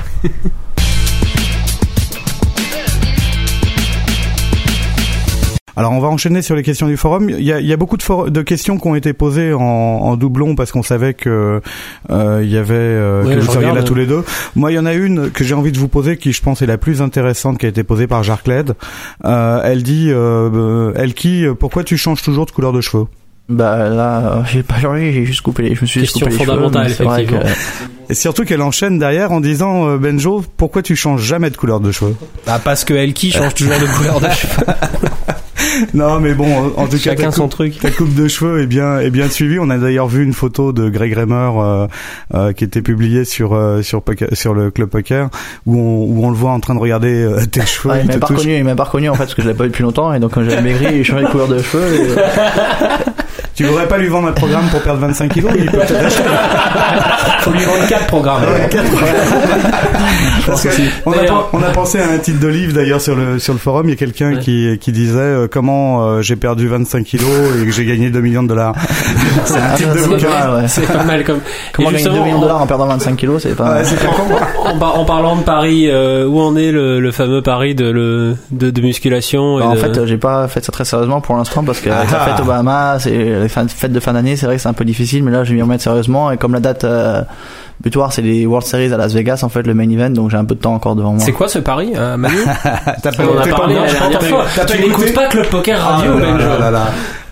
Alors 5.75 5.91
on 5.93 5.99
va 5.99 6.07
enchaîner 6.07 6.41
sur 6.41 6.55
les 6.55 6.61
questions 6.63 6.87
du 6.87 6.97
forum. 6.97 7.29
Il 7.29 7.41
y 7.43 7.51
a, 7.51 7.59
il 7.59 7.65
y 7.65 7.73
a 7.73 7.77
beaucoup 7.77 7.97
de, 7.97 8.03
for- 8.03 8.29
de 8.29 8.41
questions 8.43 8.77
qui 8.77 8.87
ont 8.87 8.95
été 8.95 9.13
posées 9.13 9.53
en, 9.53 9.59
en 9.61 10.15
doublon 10.17 10.55
parce 10.55 10.71
qu'on 10.71 10.83
savait 10.83 11.13
que 11.15 11.61
euh, 12.11 12.41
il 12.43 12.49
y 12.51 12.57
avait 12.57 12.73
euh, 12.75 13.23
Ouais, 13.23 13.35
que 13.35 13.41
je 13.41 13.45
vous 13.45 13.51
seriez 13.51 13.67
regarde. 13.69 13.77
là 13.79 13.83
tous 13.83 13.95
les 13.95 14.05
deux. 14.05 14.23
Moi, 14.55 14.71
il 14.71 14.75
y 14.75 14.79
en 14.79 14.85
a 14.85 14.93
une 14.93 15.31
que 15.31 15.43
j'ai 15.43 15.55
envie 15.55 15.71
de 15.71 15.79
vous 15.79 15.87
poser 15.87 16.17
qui, 16.17 16.31
je 16.31 16.41
pense, 16.41 16.61
est 16.61 16.67
la 16.67 16.77
plus 16.77 17.01
intéressante 17.01 17.57
qui 17.57 17.65
a 17.65 17.69
été 17.69 17.83
posée 17.83 18.05
par 18.07 18.21
Jarcled. 18.23 18.75
Euh, 19.25 19.61
elle 19.63 19.81
dit, 19.83 20.09
euh, 20.11 20.49
euh, 20.53 20.93
Elki, 20.95 21.45
euh, 21.45 21.53
pourquoi 21.55 21.83
tu 21.83 21.97
changes 21.97 22.21
toujours 22.21 22.45
de 22.45 22.51
couleur 22.51 22.71
de 22.71 22.81
cheveux? 22.81 23.05
Bah 23.49 23.89
là, 23.89 24.19
euh, 24.19 24.41
j'ai 24.51 24.63
pas 24.63 24.79
changé, 24.79 25.11
j'ai 25.11 25.25
juste 25.25 25.41
coupé 25.41 25.63
les, 25.63 25.75
je 25.75 25.81
me 25.81 25.85
suis 25.85 25.99
juste 25.99 26.13
Question 26.13 26.27
coupé 26.27 26.37
les 26.39 26.45
cheveux. 26.45 26.55
fondamentale, 26.55 26.87
mais 26.87 26.93
c'est 26.93 27.03
vrai 27.03 27.25
que- 27.25 27.35
Et 28.09 28.13
surtout 28.13 28.45
qu'elle 28.45 28.61
enchaîne 28.61 28.99
derrière 28.99 29.31
en 29.33 29.41
disant, 29.41 29.87
euh, 29.89 29.97
Benjo, 29.97 30.43
pourquoi 30.55 30.81
tu 30.81 30.95
changes 30.95 31.23
jamais 31.23 31.49
de 31.49 31.57
couleur 31.57 31.81
de 31.81 31.91
cheveux? 31.91 32.15
Bah, 32.45 32.61
parce 32.63 32.85
que 32.85 32.93
Elki 32.93 33.31
change 33.31 33.53
toujours 33.55 33.73
de 33.79 33.97
couleur 33.97 34.21
de 34.21 34.27
cheveux. 34.31 34.65
Non, 35.93 36.19
mais 36.19 36.33
bon, 36.33 36.73
en, 36.77 36.87
tout 36.87 36.97
cas, 36.97 37.15
ta 37.15 37.31
son 37.31 37.43
coupe, 37.43 37.51
truc. 37.51 37.79
ta 37.79 37.89
coupe 37.91 38.13
de 38.13 38.27
cheveux 38.27 38.61
est 38.61 38.67
bien 38.67 38.99
est 38.99 39.09
bien 39.09 39.29
suivie. 39.29 39.57
On 39.59 39.69
a 39.69 39.77
d'ailleurs 39.77 40.07
vu 40.07 40.23
une 40.23 40.33
photo 40.33 40.71
de 40.73 40.89
Greg 40.89 41.13
Raymer 41.13 41.49
euh, 41.57 41.87
euh, 42.33 42.53
qui 42.53 42.63
était 42.63 42.81
publiée 42.81 43.25
sur 43.25 43.53
euh, 43.53 43.81
sur 43.81 44.03
sur 44.33 44.53
le 44.53 44.71
club 44.71 44.89
poker 44.89 45.29
où 45.65 45.77
on 45.77 46.03
où 46.05 46.25
on 46.25 46.29
le 46.29 46.35
voit 46.35 46.51
en 46.51 46.59
train 46.59 46.75
de 46.75 46.79
regarder 46.79 47.23
euh, 47.23 47.45
tes 47.45 47.65
cheveux. 47.65 47.93
Ouais, 47.93 48.01
il 48.01 48.07
m'a 48.07 48.17
pas 48.17 48.27
reconnu, 48.27 48.55
il 48.57 48.63
m'a 48.63 48.75
pas 48.75 48.83
reconnu 48.83 49.09
en 49.09 49.13
fait 49.15 49.19
parce 49.23 49.35
que 49.35 49.41
je 49.41 49.47
l'avais 49.47 49.57
pas 49.57 49.63
vu 49.65 49.69
depuis 49.71 49.83
longtemps 49.83 50.13
et 50.13 50.19
donc 50.19 50.31
quand 50.33 50.43
j'ai 50.43 50.61
maigri, 50.61 50.85
j'ai 50.97 51.03
changé 51.03 51.23
de 51.25 51.29
couleur 51.29 51.47
de 51.47 51.61
cheveux. 51.61 51.95
et- 51.95 52.07
Tu 53.55 53.63
voudrais 53.65 53.87
pas 53.87 53.97
lui 53.97 54.07
vendre 54.07 54.29
un 54.29 54.31
programme 54.31 54.65
pour 54.69 54.81
perdre 54.81 54.99
25 55.01 55.31
kilos 55.31 55.51
Il 55.57 55.65
peut 55.69 55.77
peut-être 55.77 56.05
acheter. 56.05 56.23
Faut 57.41 57.51
lui 57.51 57.63
vendre 57.63 57.85
4 57.87 58.07
programmes. 58.07 58.41
Parce 60.45 60.63
que 60.63 60.69
on, 61.05 61.11
a, 61.11 61.15
on 61.53 61.59
pensé 61.73 61.99
à 61.99 62.09
un 62.09 62.17
titre 62.17 62.39
de 62.39 62.47
livre 62.47 62.73
d'ailleurs 62.73 62.99
sur 63.01 63.15
le 63.15 63.39
sur 63.39 63.53
le 63.53 63.59
forum. 63.59 63.87
Il 63.87 63.91
y 63.91 63.93
a 63.93 63.95
quelqu'un 63.95 64.33
Ouais. 64.33 64.39
qui 64.39 64.77
qui 64.79 64.91
disait 64.91 65.19
euh, 65.19 65.47
comment 65.51 66.03
euh, 66.07 66.21
j'ai 66.21 66.35
perdu 66.35 66.67
25 66.67 67.03
kilos 67.03 67.27
et 67.61 67.65
que 67.65 67.71
j'ai 67.71 67.85
gagné 67.85 68.09
2 68.09 68.21
millions 68.21 68.43
de 68.43 68.47
dollars. 68.47 68.73
C'est 69.45 69.55
un 69.57 69.61
Ah, 69.73 69.75
titre 69.75 69.93
de 69.93 69.99
c'est 69.99 70.07
bouquin. 70.07 70.27
pas 70.29 70.47
mal, 70.47 70.61
ouais. 70.61 70.67
C'est 70.67 70.87
pas 70.93 71.03
mal 71.03 71.23
comme. 71.23 71.39
Comment 71.73 71.89
gagner 71.89 72.03
2 72.03 72.09
justement, 72.09 72.25
millions 72.25 72.37
de 72.37 72.43
dollars 72.43 72.61
en 72.61 72.67
perdant 72.67 72.87
25 72.87 73.15
kilos, 73.17 73.41
c'est 73.43 73.55
pas. 73.55 73.81
Con. 73.83 74.69
En, 74.69 74.77
par- 74.79 74.99
en 74.99 75.05
parlant 75.05 75.35
de 75.35 75.43
Paris, 75.43 75.87
euh, 75.89 76.25
où 76.27 76.39
en 76.39 76.55
est 76.55 76.71
le, 76.71 76.99
le 76.99 77.11
fameux 77.11 77.41
pari 77.41 77.75
de, 77.75 77.89
le, 77.89 78.35
de, 78.51 78.69
de 78.71 78.81
musculation 78.81 79.59
et 79.59 79.63
Bah, 79.63 79.67
en 79.69 79.73
de- 79.75 79.79
fait, 79.79 80.05
j'ai 80.05 80.17
pas 80.17 80.47
fait 80.47 80.63
ça 80.63 80.71
très 80.71 80.85
sérieusement 80.85 81.21
pour 81.21 81.35
l'instant 81.35 81.63
parce 81.63 81.79
que 81.79 81.89
avec 81.89 82.09
la 82.11 82.21
Ah. 82.21 82.25
fête 82.29 82.39
au 82.39 82.47
Bahamas 82.47 83.05
et 83.05 83.42
les 83.43 83.49
fêtes 83.49 83.91
de 83.91 83.99
fin 83.99 84.13
d'année, 84.13 84.35
c'est 84.35 84.45
vrai 84.45 84.55
que 84.55 84.61
c'est 84.61 84.69
un 84.69 84.73
peu 84.73 84.85
difficile, 84.85 85.23
mais 85.23 85.31
là, 85.31 85.43
je 85.43 85.49
vais 85.49 85.55
m'y 85.55 85.61
remettre 85.61 85.83
sérieusement 85.83 86.31
et 86.31 86.37
comme 86.37 86.53
la 86.53 86.59
date 86.59 86.83
euh, 86.83 87.21
butoir, 87.81 88.11
c'est 88.13 88.21
les 88.21 88.45
World 88.45 88.65
Series 88.65 88.91
à 88.93 88.97
Las 88.97 89.13
Vegas, 89.13 89.41
en 89.43 89.49
fait, 89.49 89.63
le 89.67 89.73
main 89.73 89.89
event, 89.89 90.09
donc 90.09 90.29
j'ai 90.31 90.37
un 90.37 90.45
peu 90.45 90.55
de 90.55 90.59
temps 90.61 90.73
encore 90.73 90.95
devant 90.95 91.11
moi. 91.13 91.19
C'est 91.23 91.31
quoi 91.33 91.47
ce 91.47 91.59
pari, 91.59 91.93
euh, 91.95 92.17
Manu 92.17 92.35
T'as 93.03 93.11
pas, 93.11 93.23
on 93.23 93.37
en 93.37 93.41
a 93.41 93.47
parlé 93.47 93.75
la 93.75 93.81
t'as 93.87 93.93
pas- 93.99 94.09
dernière 94.09 94.23
fois. 94.23 94.45
Tu 94.67 94.81
n'écoutes 94.81 95.13
pas 95.13 95.27
Club 95.27 95.47
Poker 95.47 95.79
Ah 95.81 95.95
Radio, 95.97 96.17
là 96.17 96.25
Benjo. 96.31 96.47
là 96.47 96.59
là 96.59 96.71
là. 96.71 96.85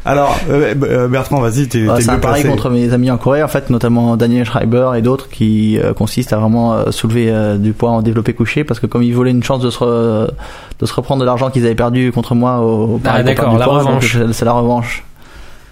Alors 0.04 0.36
euh, 0.50 1.08
Bertrand, 1.08 1.40
vas-y, 1.42 1.68
t'es 1.68 1.86
t'es 1.86 2.02
c'est 2.02 2.10
un 2.10 2.18
pari 2.18 2.42
contre 2.44 2.72
mes 2.72 2.92
amis 2.92 3.12
en 3.12 3.18
Corée, 3.20 3.44
en 3.44 3.48
fait, 3.48 3.70
notamment 3.70 4.18
Daniel 4.18 4.46
Schreiber 4.46 4.90
et 4.98 5.04
d'autres, 5.04 5.30
qui 5.30 5.78
euh, 5.78 5.94
consiste 5.94 6.34
à 6.34 6.38
vraiment 6.38 6.74
euh, 6.74 6.90
soulever 6.90 7.28
euh, 7.30 7.58
du 7.58 7.74
poids 7.74 7.92
en 7.92 8.02
développé 8.02 8.34
couché, 8.34 8.64
parce 8.64 8.80
que 8.80 8.88
comme 8.88 9.04
ils 9.04 9.14
voulaient 9.14 9.30
une 9.30 9.44
chance 9.44 9.62
de 9.62 9.70
se, 9.70 9.78
re- 9.78 10.28
de 10.80 10.86
se 10.88 10.94
reprendre 10.96 11.22
de 11.22 11.26
l'argent 11.28 11.52
qu'ils 11.52 11.66
avaient 11.68 11.76
perdu 11.76 12.12
contre 12.12 12.34
moi 12.34 12.62
au, 12.62 12.96
au 12.96 12.98
pari 12.98 13.18
Ah, 13.20 13.24
d'accord, 13.24 13.56
la 13.60 13.66
revanche. 13.68 14.18
C'est 14.32 14.46
la 14.46 14.54
revanche. 14.54 15.04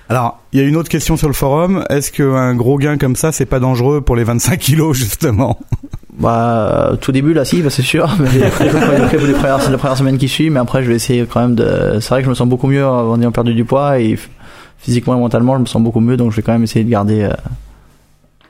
Alors, 0.10 0.40
il 0.52 0.60
y 0.60 0.64
a 0.64 0.68
une 0.68 0.76
autre 0.76 0.90
question 0.90 1.18
sur 1.18 1.28
le 1.28 1.34
forum. 1.34 1.86
Est-ce 1.90 2.12
qu'un 2.12 2.56
gros 2.56 2.78
gain 2.78 2.98
comme 2.98 3.16
ça, 3.16 3.32
c'est 3.32 3.46
pas 3.46 3.60
dangereux 3.60 4.02
pour 4.02 4.16
les 4.16 4.24
25 4.24 4.58
kilos 4.58 4.98
justement? 4.98 5.60
Bah, 6.18 6.90
euh, 6.92 6.96
tout 6.96 7.12
début 7.12 7.34
là, 7.34 7.46
si, 7.46 7.62
bah, 7.62 7.70
c'est 7.70 7.84
sûr. 7.84 8.10
Mais 8.20 8.44
après, 8.44 8.70
après, 8.70 9.18
les 9.18 9.34
premières, 9.34 9.70
la 9.70 9.78
première 9.78 9.98
semaine 9.98 10.18
qui 10.18 10.28
suit, 10.28 10.50
mais 10.50 10.60
après, 10.60 10.84
je 10.84 10.90
vais 10.90 10.96
essayer 10.96 11.26
quand 11.26 11.40
même 11.40 11.56
de. 11.56 12.00
C'est 12.02 12.10
vrai 12.10 12.20
que 12.20 12.26
je 12.26 12.30
me 12.30 12.36
sens 12.36 12.48
beaucoup 12.48 12.68
mieux 12.68 12.86
en 12.86 13.22
ayant 13.22 13.32
perdu 13.32 13.54
du 13.54 13.64
poids 13.64 14.00
et 14.00 14.18
physiquement 14.80 15.16
et 15.16 15.20
mentalement, 15.20 15.56
je 15.56 15.62
me 15.62 15.66
sens 15.66 15.82
beaucoup 15.82 16.00
mieux, 16.00 16.18
donc 16.18 16.32
je 16.32 16.36
vais 16.38 16.42
quand 16.42 16.54
même 16.54 16.64
essayer 16.64 16.84
de 16.84 16.90
garder, 16.90 17.24
euh, 17.24 17.34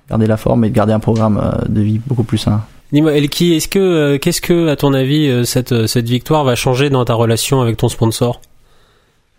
garder 0.09 0.27
la 0.27 0.37
forme 0.37 0.63
et 0.65 0.69
de 0.69 0.75
garder 0.75 0.93
un 0.93 0.99
programme 0.99 1.39
euh, 1.43 1.65
de 1.67 1.81
vie 1.81 1.99
beaucoup 2.05 2.23
plus 2.23 2.37
sain. 2.37 2.61
Dis-moi, 2.91 3.13
Elki, 3.13 3.53
est-ce 3.53 3.67
que, 3.67 3.79
euh, 3.79 4.17
qu'est-ce 4.17 4.41
que, 4.41 4.67
à 4.67 4.75
ton 4.75 4.93
avis, 4.93 5.27
euh, 5.27 5.43
cette, 5.43 5.85
cette 5.85 6.09
victoire 6.09 6.43
va 6.43 6.55
changer 6.55 6.89
dans 6.89 7.05
ta 7.05 7.13
relation 7.13 7.61
avec 7.61 7.77
ton 7.77 7.87
sponsor? 7.87 8.41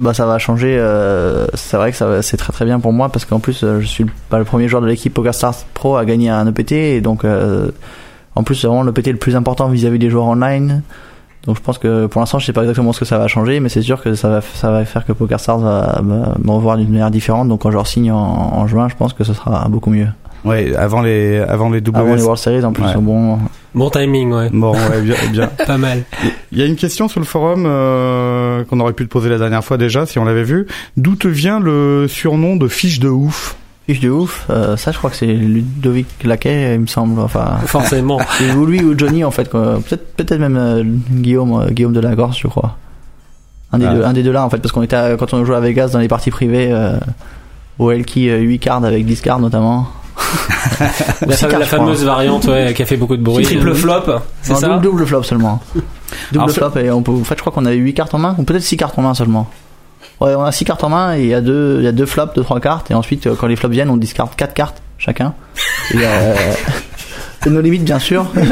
Bah 0.00 0.14
ça 0.14 0.24
va 0.24 0.38
changer. 0.38 0.78
euh, 0.78 1.46
c'est 1.52 1.76
vrai 1.76 1.92
que 1.92 2.22
c'est 2.22 2.36
très 2.38 2.52
très 2.54 2.64
bien 2.64 2.80
pour 2.80 2.90
moi 2.90 3.10
parce 3.10 3.26
qu'en 3.26 3.38
plus 3.38 3.62
euh, 3.62 3.80
je 3.80 3.86
suis 3.86 4.06
pas 4.30 4.38
le 4.38 4.44
premier 4.46 4.66
joueur 4.66 4.80
de 4.80 4.86
l'équipe 4.86 5.12
PokerStars 5.12 5.56
Pro 5.74 5.96
à 5.96 6.06
gagner 6.06 6.30
un 6.30 6.46
EPT 6.46 6.72
et 6.72 7.00
donc 7.02 7.22
euh, 7.24 7.70
en 8.34 8.42
plus 8.42 8.54
c'est 8.54 8.66
vraiment 8.66 8.82
l'EPT 8.82 9.08
le 9.08 9.18
plus 9.18 9.36
important 9.36 9.68
vis-à-vis 9.68 9.98
des 9.98 10.08
joueurs 10.08 10.24
online. 10.24 10.80
Donc 11.44 11.56
je 11.56 11.62
pense 11.62 11.76
que 11.76 12.06
pour 12.06 12.20
l'instant 12.20 12.38
je 12.38 12.46
sais 12.46 12.54
pas 12.54 12.62
exactement 12.62 12.94
ce 12.94 13.00
que 13.00 13.04
ça 13.04 13.18
va 13.18 13.28
changer 13.28 13.60
mais 13.60 13.68
c'est 13.68 13.82
sûr 13.82 14.02
que 14.02 14.14
ça 14.14 14.30
va 14.30 14.40
ça 14.40 14.70
va 14.70 14.86
faire 14.86 15.04
que 15.04 15.12
PokerStars 15.12 15.58
va, 15.58 16.00
va 16.02 16.34
me 16.42 16.50
revoir 16.50 16.78
d'une 16.78 16.88
manière 16.90 17.10
différente. 17.10 17.48
Donc 17.48 17.60
quand 17.60 17.70
je 17.70 17.76
re-signe 17.76 18.10
en, 18.10 18.16
en 18.18 18.66
juin 18.66 18.88
je 18.88 18.96
pense 18.96 19.12
que 19.12 19.22
ce 19.22 19.34
sera 19.34 19.68
beaucoup 19.68 19.90
mieux. 19.90 20.08
Ouais, 20.44 20.74
avant 20.74 21.02
les 21.02 21.38
avant 21.38 21.68
les 21.70 21.80
WS. 21.80 21.96
Avant 21.96 22.14
les 22.14 22.22
World 22.22 22.38
Series 22.38 22.64
en 22.64 22.72
plus 22.72 22.84
Ouais. 22.84 22.94
bon. 22.96 23.38
Bon 23.74 23.90
timing, 23.90 24.32
ouais. 24.32 24.48
Bon, 24.52 24.72
ouais, 24.72 25.00
bien, 25.02 25.14
bien. 25.32 25.46
Pas 25.66 25.76
mal. 25.78 26.02
Il 26.50 26.58
y 26.58 26.62
a 26.62 26.66
une 26.66 26.76
question 26.76 27.08
sur 27.08 27.20
le 27.20 27.26
forum 27.26 27.64
euh, 27.66 28.64
qu'on 28.64 28.80
aurait 28.80 28.94
pu 28.94 29.04
te 29.04 29.10
poser 29.10 29.28
la 29.28 29.38
dernière 29.38 29.62
fois 29.64 29.76
déjà, 29.76 30.06
si 30.06 30.18
on 30.18 30.24
l'avait 30.24 30.42
vu. 30.42 30.66
D'où 30.96 31.14
te 31.14 31.28
vient 31.28 31.60
le 31.60 32.06
surnom 32.08 32.56
de 32.56 32.66
fiche 32.68 32.98
de 33.00 33.08
ouf? 33.08 33.56
Fiche 33.86 34.00
de 34.00 34.10
ouf, 34.10 34.46
euh, 34.50 34.76
ça 34.76 34.92
je 34.92 34.98
crois 34.98 35.10
que 35.10 35.16
c'est 35.16 35.26
Ludovic 35.26 36.06
Laquet 36.24 36.74
il 36.74 36.80
me 36.80 36.86
semble. 36.86 37.20
Enfin 37.20 37.58
Forcément. 37.66 38.18
C'est 38.38 38.52
ou 38.56 38.64
lui 38.66 38.82
ou 38.82 38.96
Johnny 38.98 39.24
en 39.24 39.30
fait. 39.30 39.48
Peut-être 39.50 40.14
peut-être 40.16 40.38
même 40.40 40.56
euh, 40.56 40.82
Guillaume 41.10 41.60
euh, 41.60 41.70
Guillaume 41.70 41.92
de 41.92 42.00
la 42.00 42.14
Gorse 42.14 42.38
je 42.38 42.46
crois. 42.48 42.76
Un 43.72 43.78
des 43.78 43.86
Ah. 43.86 43.94
deux 43.94 44.04
un 44.04 44.12
des 44.12 44.22
deux 44.22 44.32
là 44.32 44.44
en 44.44 44.50
fait 44.50 44.58
parce 44.58 44.72
qu'on 44.72 44.82
était 44.82 44.96
à- 44.96 45.16
quand 45.16 45.32
on 45.34 45.44
jouait 45.44 45.56
à 45.56 45.60
Vegas 45.60 45.88
dans 45.88 45.98
les 45.98 46.08
parties 46.08 46.30
privées 46.30 46.68
euh, 46.72 46.98
au 47.78 47.90
Elki 47.90 48.28
8 48.30 48.58
cards 48.58 48.84
avec 48.84 49.04
10 49.04 49.20
cards 49.22 49.38
notamment. 49.40 49.88
La, 51.26 51.36
fameuse 51.64 52.04
variante, 52.04 52.44
ouais, 52.46 52.72
qui 52.74 52.82
a 52.82 52.86
fait 52.86 52.96
beaucoup 52.96 53.16
de 53.16 53.22
bruit. 53.22 53.44
Triple 53.44 53.74
flop, 53.74 54.20
c'est 54.42 54.54
ça 54.54 54.68
double, 54.68 54.82
double 54.82 55.06
flop 55.06 55.22
seulement. 55.22 55.60
Double 56.32 56.44
Alors, 56.44 56.72
flop 56.72 56.80
et 56.80 56.90
on 56.90 57.02
peut 57.02 57.12
en 57.12 57.22
fait 57.22 57.36
je 57.36 57.40
crois 57.40 57.52
qu'on 57.52 57.66
avait 57.66 57.76
8 57.76 57.94
cartes 57.94 58.14
en 58.14 58.18
main 58.18 58.34
ou 58.36 58.42
peut-être 58.42 58.62
6 58.62 58.76
cartes 58.76 58.98
en 58.98 59.02
main 59.02 59.14
seulement. 59.14 59.48
Ouais, 60.20 60.34
on 60.34 60.42
a 60.42 60.50
6 60.50 60.64
cartes 60.64 60.82
en 60.82 60.88
main 60.88 61.16
et 61.16 61.20
il 61.20 61.28
y 61.28 61.34
a 61.34 61.40
deux 61.40 61.76
il 61.78 61.84
y 61.84 61.88
a 61.88 61.92
deux 61.92 62.06
flops, 62.06 62.34
deux 62.34 62.42
trois 62.42 62.60
cartes 62.60 62.90
et 62.90 62.94
ensuite 62.94 63.26
euh, 63.26 63.36
quand 63.38 63.46
les 63.46 63.54
flops 63.54 63.72
viennent 63.72 63.90
on 63.90 63.96
discarde 63.96 64.30
4 64.36 64.52
cartes 64.52 64.82
chacun. 64.98 65.34
Et 65.94 65.98
euh, 65.98 66.34
C'est 67.42 67.48
nos 67.48 67.62
limites, 67.62 67.84
bien 67.84 67.98
sûr. 67.98 68.26
bien. 68.34 68.44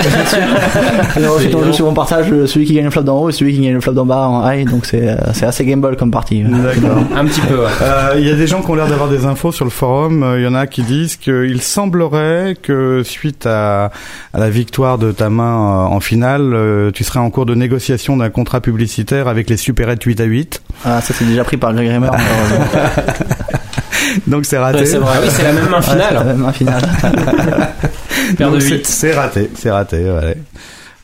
Alors, 1.14 1.38
c'est 1.40 1.94
partage 1.94 2.32
euh, 2.32 2.46
celui 2.46 2.64
qui 2.64 2.74
gagne 2.74 2.84
le 2.84 2.90
flop 2.90 3.02
d'en 3.02 3.18
haut 3.18 3.28
et 3.28 3.32
celui 3.32 3.52
qui 3.52 3.60
gagne 3.60 3.74
le 3.74 3.80
flop 3.80 3.92
d'en 3.92 4.06
bas 4.06 4.28
en 4.28 4.50
high, 4.50 4.68
donc 4.68 4.86
c'est, 4.86 5.08
euh, 5.08 5.16
c'est 5.34 5.44
assez 5.44 5.66
gamble 5.66 5.96
comme 5.96 6.10
partie. 6.10 6.42
D'accord. 6.42 7.02
un 7.16 7.24
petit 7.26 7.42
peu. 7.42 7.66
Euh, 7.82 8.14
il 8.16 8.26
y 8.26 8.30
a 8.30 8.34
des 8.34 8.46
gens 8.46 8.62
qui 8.62 8.70
ont 8.70 8.74
l'air 8.74 8.86
d'avoir 8.86 9.10
des 9.10 9.26
infos 9.26 9.52
sur 9.52 9.66
le 9.66 9.70
forum. 9.70 10.24
Il 10.38 10.42
y 10.42 10.46
en 10.46 10.54
a 10.54 10.66
qui 10.66 10.82
disent 10.82 11.16
qu'il 11.16 11.60
semblerait 11.60 12.56
que 12.60 13.02
suite 13.04 13.46
à, 13.46 13.90
la 14.32 14.48
victoire 14.48 14.96
de 14.96 15.12
ta 15.12 15.28
main 15.28 15.86
en 15.86 16.00
finale, 16.00 16.56
tu 16.94 17.04
serais 17.04 17.20
en 17.20 17.30
cours 17.30 17.46
de 17.46 17.54
négociation 17.54 18.16
d'un 18.16 18.30
contrat 18.30 18.60
publicitaire 18.60 19.28
avec 19.28 19.50
les 19.50 19.56
supérettes 19.56 20.02
8 20.02 20.20
à 20.20 20.24
8. 20.24 20.62
Ah, 20.84 21.00
ça 21.00 21.12
c'est 21.12 21.26
déjà 21.26 21.44
pris 21.44 21.56
par 21.56 21.74
Greg 21.74 21.92
Remer. 21.92 22.10
Donc 24.26 24.46
c'est 24.46 24.58
raté. 24.58 24.86
C'est, 24.86 24.98
vrai. 24.98 25.18
Oui, 25.22 25.28
c'est 25.30 25.42
la 25.42 25.52
même 25.52 25.68
main 25.68 25.82
finale. 25.82 26.00
Ouais, 26.00 26.14
la 26.14 26.24
même 26.24 26.38
main 26.38 26.52
finale. 26.52 26.82
C'est 28.84 29.14
raté, 29.14 29.50
c'est 29.54 29.70
raté, 29.70 30.04
ouais. 30.04 30.36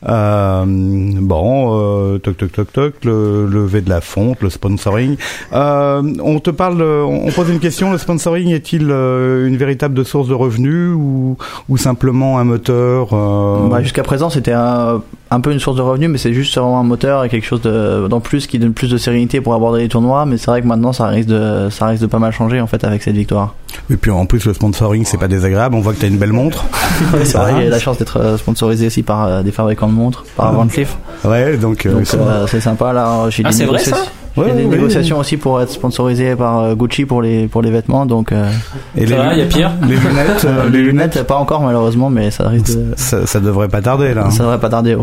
Euh, 0.06 0.64
bon, 0.66 1.78
euh, 1.80 2.18
toc 2.18 2.36
toc 2.36 2.52
toc 2.52 2.72
toc, 2.72 2.94
le 3.04 3.46
lever 3.46 3.80
de 3.80 3.88
la 3.88 4.00
fonte, 4.00 4.42
le 4.42 4.50
sponsoring. 4.50 5.16
Euh, 5.52 6.02
on 6.22 6.38
te 6.40 6.50
parle, 6.50 6.82
on 6.82 7.30
pose 7.30 7.48
une 7.48 7.60
question. 7.60 7.90
Le 7.92 7.98
sponsoring 7.98 8.50
est-il 8.50 8.90
euh, 8.90 9.46
une 9.46 9.56
véritable 9.56 10.04
source 10.04 10.28
de 10.28 10.34
revenus 10.34 10.94
ou, 10.94 11.36
ou 11.68 11.76
simplement 11.78 12.38
un 12.38 12.44
moteur 12.44 13.08
euh? 13.12 13.68
bah, 13.68 13.82
Jusqu'à 13.82 14.02
présent, 14.02 14.28
c'était 14.28 14.52
un 14.52 15.02
un 15.30 15.40
peu 15.40 15.50
une 15.52 15.58
source 15.58 15.76
de 15.76 15.82
revenus, 15.82 16.08
mais 16.10 16.18
c'est 16.18 16.32
juste 16.34 16.56
vraiment 16.56 16.78
un 16.78 16.84
moteur 16.84 17.24
et 17.24 17.28
quelque 17.28 17.46
chose 17.46 17.60
de, 17.62 18.06
d'en 18.08 18.20
plus 18.20 18.46
qui 18.46 18.58
donne 18.58 18.72
plus 18.72 18.90
de 18.90 18.96
sérénité 18.98 19.40
pour 19.40 19.54
aborder 19.54 19.80
les 19.82 19.88
tournois. 19.88 20.26
Mais 20.26 20.36
c'est 20.36 20.46
vrai 20.50 20.62
que 20.62 20.66
maintenant, 20.66 20.92
ça 20.92 21.06
risque 21.06 21.28
de, 21.28 21.68
ça 21.70 21.86
risque 21.86 22.02
de 22.02 22.06
pas 22.06 22.18
mal 22.20 22.32
changer 22.32 22.60
en 22.60 22.66
fait 22.66 22.84
avec 22.84 23.02
cette 23.02 23.16
victoire. 23.16 23.54
Et 23.90 23.96
puis 23.96 24.10
en 24.12 24.26
plus, 24.26 24.44
le 24.46 24.54
sponsoring, 24.54 25.04
c'est 25.04 25.18
pas 25.18 25.26
désagréable. 25.28 25.74
On 25.74 25.80
voit 25.80 25.92
que 25.94 26.00
t'as 26.00 26.06
une 26.08 26.18
belle 26.18 26.32
montre. 26.32 26.64
c'est 27.24 27.36
vrai, 27.36 27.54
j'ai 27.62 27.68
la 27.68 27.78
chance 27.80 27.98
d'être 27.98 28.18
euh, 28.20 28.36
sponsorisé 28.36 28.86
aussi 28.86 29.02
par 29.02 29.24
euh, 29.26 29.42
des 29.42 29.50
fabricants 29.50 29.88
de 29.88 29.92
montres, 29.94 30.24
par 30.36 30.52
Van 30.52 30.66
Cleef. 30.68 30.96
Ouais, 31.24 31.56
donc. 31.56 31.84
euh, 31.86 32.04
euh, 32.14 32.46
c'est 32.46 32.60
sympa 32.60 32.92
là. 32.92 33.28
J'ai 33.30 33.42
Ah, 33.44 33.48
des 33.50 33.56
c'est 33.56 33.64
vrai, 33.64 33.78
négociations- 33.78 33.96
ça 34.04 34.10
Ouais, 34.36 34.46
J'ai 34.48 34.54
des 34.54 34.64
ouais, 34.64 34.76
négociations 34.76 35.18
aussi 35.18 35.36
pour 35.36 35.60
être 35.60 35.70
sponsorisé 35.70 36.34
par 36.34 36.58
euh, 36.60 36.74
Gucci 36.74 37.04
pour 37.04 37.22
les 37.22 37.46
pour 37.46 37.62
les 37.62 37.70
vêtements. 37.70 38.04
Donc 38.04 38.32
euh, 38.32 38.50
Et 38.96 39.06
Ça 39.06 39.16
va, 39.16 39.32
il 39.34 39.38
y 39.38 39.42
a 39.42 39.46
pire 39.46 39.70
Les 39.82 39.94
lunettes, 39.96 40.44
euh, 40.44 40.68
les 40.70 40.82
lunettes, 40.82 41.22
pas 41.22 41.36
encore 41.36 41.60
malheureusement, 41.60 42.10
mais 42.10 42.30
ça 42.32 42.48
risque 42.48 42.76
de, 42.76 42.84
ça, 42.96 43.26
ça 43.26 43.38
devrait 43.40 43.68
pas 43.68 43.80
tarder 43.80 44.12
là. 44.12 44.30
ça 44.30 44.42
devrait 44.42 44.58
pas 44.58 44.68
tarder, 44.70 44.96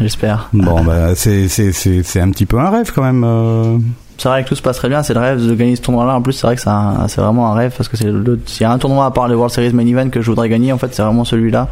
j'espère. 0.00 0.48
Bon, 0.52 0.82
bah 0.84 1.14
c'est 1.16 1.48
c'est 1.48 1.72
c'est 1.72 2.02
c'est 2.04 2.20
un 2.20 2.30
petit 2.30 2.46
peu 2.46 2.58
un 2.58 2.70
rêve 2.70 2.92
quand 2.94 3.02
même. 3.02 3.24
euh. 3.24 3.78
C'est 4.16 4.28
vrai 4.28 4.42
que 4.42 4.48
tout 4.48 4.56
se 4.56 4.62
passe 4.62 4.76
très 4.76 4.88
bien, 4.88 5.02
c'est 5.04 5.14
le 5.14 5.20
rêve 5.20 5.44
de 5.46 5.54
gagner 5.54 5.76
ce 5.76 5.82
tournoi-là. 5.82 6.14
En 6.16 6.22
plus, 6.22 6.32
c'est 6.32 6.46
vrai 6.46 6.56
que 6.56 6.60
c'est 6.62 6.68
un- 6.70 7.06
c'est 7.08 7.20
vraiment 7.20 7.52
un 7.52 7.54
rêve 7.54 7.72
parce 7.76 7.88
que 7.88 7.96
c'est 7.96 8.10
le, 8.10 8.40
s'il 8.46 8.62
y 8.62 8.64
a 8.64 8.72
un 8.72 8.78
tournoi 8.78 9.06
à 9.06 9.10
part 9.12 9.28
le 9.28 9.36
World 9.36 9.52
Series 9.54 9.72
Main 9.72 9.86
Event 9.86 10.10
que 10.10 10.20
je 10.22 10.26
voudrais 10.30 10.48
gagner, 10.48 10.72
en 10.72 10.78
fait, 10.78 10.92
c'est 10.92 11.02
vraiment 11.02 11.24
celui-là. 11.24 11.68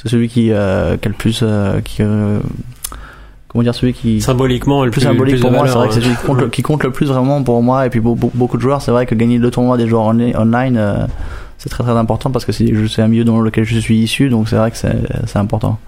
C'est 0.00 0.08
celui 0.08 0.28
qui, 0.28 0.52
euh, 0.52 0.96
qui 0.96 1.06
a 1.06 1.08
le 1.08 1.16
plus, 1.16 1.40
euh, 1.42 1.80
qui, 1.84 2.02
euh, 2.02 2.38
comment 3.48 3.62
dire, 3.64 3.74
celui 3.74 3.92
qui, 3.94 4.20
Symboliquement, 4.20 4.84
le 4.84 4.90
plus 4.90 5.00
plus, 5.00 5.06
symbolique 5.08 5.34
plus 5.36 5.42
pour 5.42 5.50
moi. 5.52 5.66
C'est 5.66 5.74
vrai 5.74 5.88
que 5.88 5.94
c'est 5.94 6.00
celui 6.00 6.14
qui 6.14 6.26
compte, 6.26 6.40
le, 6.40 6.48
qui 6.48 6.62
compte 6.62 6.84
le 6.84 6.90
plus 6.90 7.06
vraiment 7.06 7.42
pour 7.42 7.62
moi 7.62 7.86
et 7.86 7.90
puis 7.90 8.00
beau- 8.00 8.14
beaucoup 8.14 8.56
de 8.56 8.62
joueurs. 8.62 8.82
C'est 8.82 8.90
vrai 8.90 9.06
que 9.06 9.14
gagner 9.14 9.38
le 9.38 9.50
tournoi 9.50 9.76
des 9.76 9.88
joueurs 9.88 10.04
online, 10.04 10.76
euh, 10.76 11.06
c'est 11.56 11.68
très 11.70 11.82
très 11.82 11.92
important 11.92 12.30
parce 12.30 12.44
que 12.44 12.52
c'est 12.52 12.72
c'est 12.88 13.02
un 13.02 13.08
milieu 13.08 13.24
dans 13.24 13.40
lequel 13.40 13.64
je 13.64 13.78
suis 13.78 13.98
issu, 13.98 14.28
donc 14.28 14.48
c'est 14.48 14.56
vrai 14.56 14.70
que 14.70 14.76
c'est 14.76 14.96
c'est 15.26 15.38
important. 15.38 15.78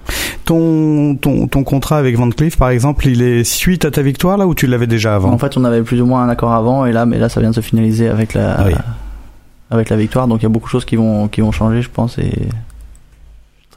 Ton, 0.44 1.14
ton, 1.14 1.46
ton 1.46 1.62
contrat 1.62 1.98
avec 1.98 2.16
Van 2.16 2.28
Cleef, 2.30 2.56
par 2.56 2.70
exemple, 2.70 3.06
il 3.06 3.22
est 3.22 3.44
suite 3.44 3.84
à 3.84 3.92
ta 3.92 4.02
victoire 4.02 4.36
là 4.36 4.48
ou 4.48 4.54
tu 4.54 4.66
l'avais 4.66 4.88
déjà 4.88 5.14
avant? 5.14 5.30
En 5.30 5.38
fait, 5.38 5.56
on 5.56 5.64
avait 5.64 5.82
plus 5.82 6.00
ou 6.00 6.06
moins 6.06 6.24
un 6.24 6.28
accord 6.28 6.52
avant, 6.52 6.86
et 6.86 6.92
là, 6.92 7.06
mais 7.06 7.18
là, 7.18 7.28
ça 7.28 7.40
vient 7.40 7.50
de 7.50 7.54
se 7.54 7.60
finaliser 7.60 8.08
avec 8.08 8.34
la, 8.34 8.64
oui. 8.66 8.72
avec 9.70 9.90
la 9.90 9.96
victoire. 9.96 10.26
Donc, 10.26 10.40
il 10.40 10.44
y 10.44 10.46
a 10.46 10.48
beaucoup 10.48 10.66
de 10.66 10.72
choses 10.72 10.84
qui 10.84 10.96
vont, 10.96 11.28
qui 11.28 11.40
vont 11.40 11.52
changer, 11.52 11.82
je 11.82 11.90
pense, 11.90 12.18
et 12.18 12.32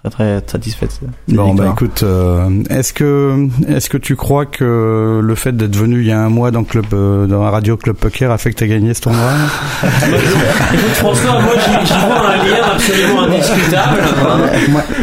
très, 0.09 0.41
très 0.41 0.51
satisfait. 0.53 0.85
de 0.87 0.91
cette 0.91 1.35
Bon 1.35 1.53
bah 1.53 1.69
écoute, 1.73 2.01
euh, 2.03 2.49
est-ce 2.69 2.93
que 2.93 3.47
est-ce 3.69 3.89
que 3.89 3.97
tu 3.97 4.15
crois 4.15 4.45
que 4.45 5.21
le 5.23 5.35
fait 5.35 5.55
d'être 5.55 5.75
venu 5.75 6.01
il 6.01 6.07
y 6.07 6.11
a 6.11 6.19
un 6.19 6.29
mois 6.29 6.51
dans 6.51 6.63
club 6.63 6.85
euh, 6.93 7.25
dans 7.25 7.43
la 7.43 7.49
radio 7.49 7.77
club 7.77 7.95
poker 7.95 8.29
a 8.31 8.37
fait 8.37 8.51
que 8.51 8.55
t'as 8.57 8.67
gagné 8.67 8.93
ce 8.93 9.01
tournoi 9.01 9.21
Écoute, 9.83 10.89
François, 10.95 11.41
moi 11.41 11.53
j'y 11.85 11.93
vois 11.93 12.29
un 12.29 12.37
lien 12.37 12.65
absolument 12.73 13.21
indiscutable. 13.23 13.99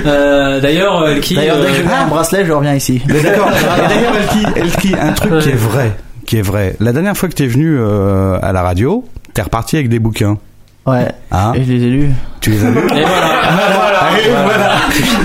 Euh, 0.06 0.60
D'ailleurs, 0.60 1.02
euh, 1.02 1.18
qui 1.20 1.34
D'ailleurs, 1.34 1.60
dès 1.60 1.68
que 1.68 1.74
je 1.74 1.80
euh, 1.80 1.84
mets 1.86 1.92
un 1.94 2.06
bracelet, 2.06 2.44
je 2.44 2.52
reviens 2.52 2.74
ici. 2.74 3.02
Mais 3.06 3.20
D'accord. 3.22 3.48
Et 3.78 3.88
D'ailleurs 3.88 4.12
Elki, 4.16 4.46
Elki, 4.56 4.94
un 5.00 5.12
truc 5.12 5.38
qui 5.40 5.48
est 5.48 5.54
vrai, 5.56 5.92
qui 6.26 6.36
est 6.38 6.42
vrai. 6.42 6.76
La 6.80 6.92
dernière 6.92 7.16
fois 7.16 7.28
que 7.28 7.34
t'es 7.34 7.46
venu 7.46 7.76
euh, 7.78 8.38
à 8.42 8.52
la 8.52 8.62
radio, 8.62 9.04
t'es 9.34 9.42
reparti 9.42 9.76
avec 9.76 9.88
des 9.88 9.98
bouquins. 9.98 10.38
Ouais. 10.86 11.08
Hein 11.30 11.52
Et 11.54 11.64
je 11.64 11.72
les 11.72 11.84
ai 11.84 11.90
lus. 11.90 12.10
Tu 12.40 12.50
les 12.50 12.64
as 12.64 12.70
lus 12.70 12.78
Et 12.78 13.04
voilà. 13.04 13.40
Et 14.18 14.28
voilà. 14.30 14.70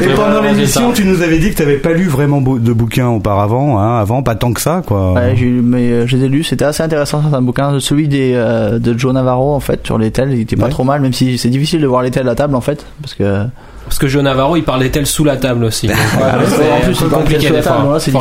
Et 0.01 0.05
Et 0.05 0.13
pendant 0.13 0.41
l'émission, 0.41 0.91
tu 0.91 1.05
nous 1.05 1.21
avais 1.21 1.37
dit 1.39 1.51
que 1.51 1.57
t'avais 1.57 1.77
pas 1.77 1.91
lu 1.93 2.07
vraiment 2.07 2.41
de 2.41 2.73
bouquins 2.73 3.07
auparavant, 3.07 3.79
hein, 3.79 3.99
avant, 3.99 4.23
pas 4.23 4.35
tant 4.35 4.53
que 4.53 4.61
ça, 4.61 4.81
quoi. 4.85 5.13
Ouais, 5.13 5.35
mais 5.63 5.91
euh, 5.91 6.07
je 6.07 6.17
les 6.17 6.25
ai 6.25 6.29
lus. 6.29 6.43
C'était 6.43 6.65
assez 6.65 6.83
intéressant, 6.83 7.21
certains 7.21 7.41
bouquins. 7.41 7.79
Celui 7.79 8.07
des, 8.07 8.33
euh, 8.35 8.79
de 8.79 8.97
Joe 8.97 9.13
Navarro, 9.13 9.53
en 9.55 9.59
fait, 9.59 9.85
sur 9.85 9.97
les 9.97 10.11
tels, 10.11 10.31
il 10.33 10.41
était 10.41 10.55
pas 10.55 10.65
Ouais. 10.65 10.69
trop 10.71 10.83
mal, 10.83 11.01
même 11.01 11.13
si 11.13 11.37
c'est 11.37 11.49
difficile 11.49 11.81
de 11.81 11.87
voir 11.87 12.01
les 12.01 12.11
tels 12.11 12.27
à 12.29 12.35
table, 12.35 12.55
en 12.55 12.61
fait, 12.61 12.85
parce 13.01 13.13
que, 13.13 13.43
Parce 13.85 13.99
que 13.99 14.07
Joe 14.07 14.23
Navarro, 14.23 14.55
il 14.57 14.63
parlait 14.63 14.89
tel 14.89 15.05
sous 15.05 15.23
la 15.23 15.37
table 15.37 15.63
aussi. 15.63 15.87
Ouais, 15.89 15.93
Ah, 16.21 16.37
c'est 16.47 16.71
en 16.71 16.79
plus, 16.81 16.99
compliqué 17.15 17.49
la 17.49 17.61
table, 17.61 17.83
voilà, 17.85 17.99
c'est 17.99 18.11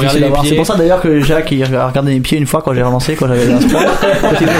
pour 0.56 0.66
ça 0.66 0.76
d'ailleurs 0.76 1.00
que 1.00 1.20
Jacques 1.20 1.50
il 1.52 1.62
a 1.74 1.86
regardé 1.88 2.12
mes 2.12 2.20
pieds 2.20 2.36
une 2.38 2.46
fois 2.46 2.60
quand 2.62 2.74
j'ai 2.74 2.82
relancé, 2.82 3.14
quand 3.14 3.26
j'avais 3.28 3.50
un 3.50 3.60
sport. 3.60 3.80
Quand 4.20 4.28
il 4.40 4.46
il, 4.46 4.48
a- 4.50 4.52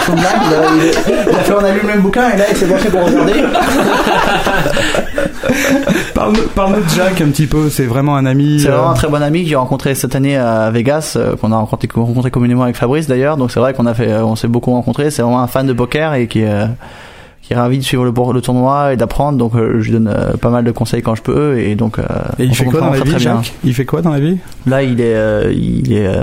il- 0.76 0.92
il 1.30 1.34
a 1.36 1.40
fait 1.40 1.52
on 1.52 1.64
a 1.64 1.70
lu 1.72 1.80
le 1.82 1.86
même 1.88 2.00
bouquin 2.00 2.30
et 2.30 2.38
là 2.38 2.44
il 2.50 2.56
s'est 2.56 2.66
penché 2.66 2.88
pour 2.88 3.04
regarder. 3.04 3.32
Parle-nous 6.14 6.48
parle 6.54 6.76
de 6.82 6.88
Jack 6.96 7.20
un 7.20 7.28
petit 7.30 7.46
peu, 7.46 7.68
c'est 7.70 7.84
vraiment 7.86 8.16
un 8.16 8.26
ami. 8.26 8.60
C'est 8.60 8.68
euh, 8.68 8.72
vraiment 8.72 8.90
un 8.90 8.94
très 8.94 9.08
bon 9.08 9.22
ami 9.22 9.42
que 9.42 9.48
j'ai 9.48 9.56
rencontré 9.56 9.94
cette 9.94 10.14
année 10.14 10.36
à 10.36 10.70
Vegas, 10.70 11.14
euh, 11.16 11.36
qu'on 11.36 11.52
a 11.52 11.56
rencontré, 11.56 11.88
rencontré 11.94 12.30
communément 12.30 12.62
avec 12.62 12.76
Fabrice 12.76 13.06
d'ailleurs. 13.06 13.36
Donc 13.36 13.50
c'est 13.50 13.60
vrai 13.60 13.74
qu'on 13.74 13.86
a 13.86 13.94
fait, 13.94 14.10
euh, 14.10 14.24
on 14.24 14.36
s'est 14.36 14.48
beaucoup 14.48 14.72
rencontrés. 14.72 15.10
C'est 15.10 15.22
vraiment 15.22 15.40
un 15.42 15.46
fan 15.46 15.66
de 15.66 15.72
poker 15.72 16.14
et 16.14 16.26
qui 16.28 16.40
est, 16.40 16.48
euh, 16.50 16.66
qui 17.42 17.52
est 17.52 17.56
ravi 17.56 17.78
de 17.78 17.82
suivre 17.84 18.04
le, 18.04 18.12
le 18.32 18.40
tournoi 18.40 18.92
et 18.92 18.96
d'apprendre. 18.96 19.38
Donc 19.38 19.54
euh, 19.54 19.80
je 19.80 19.84
lui 19.86 19.92
donne 19.92 20.08
euh, 20.08 20.32
pas 20.36 20.50
mal 20.50 20.64
de 20.64 20.70
conseils 20.70 21.02
quand 21.02 21.14
je 21.14 21.22
peux 21.22 21.58
et 21.58 21.74
donc. 21.74 21.98
euh, 21.98 22.02
Et 22.38 22.44
il 22.44 22.54
fait 22.54 22.64
quoi 22.64 22.80
dans 22.80 22.90
la 22.90 23.00
vie. 23.00 23.18
Jacques? 23.18 23.52
Il 23.64 23.74
fait 23.74 23.84
quoi 23.84 24.02
dans 24.02 24.12
la 24.12 24.20
vie? 24.20 24.38
Là, 24.66 24.82
il 24.82 25.00
est, 25.00 25.14
euh, 25.14 25.52
il 25.54 25.92
est 25.92 26.06
euh, 26.06 26.22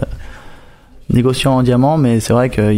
négociant 1.14 1.54
en 1.58 1.64
diamant, 1.64 1.98
mais 1.98 2.20
c'est 2.20 2.34
vrai 2.34 2.50
qu'il 2.50 2.72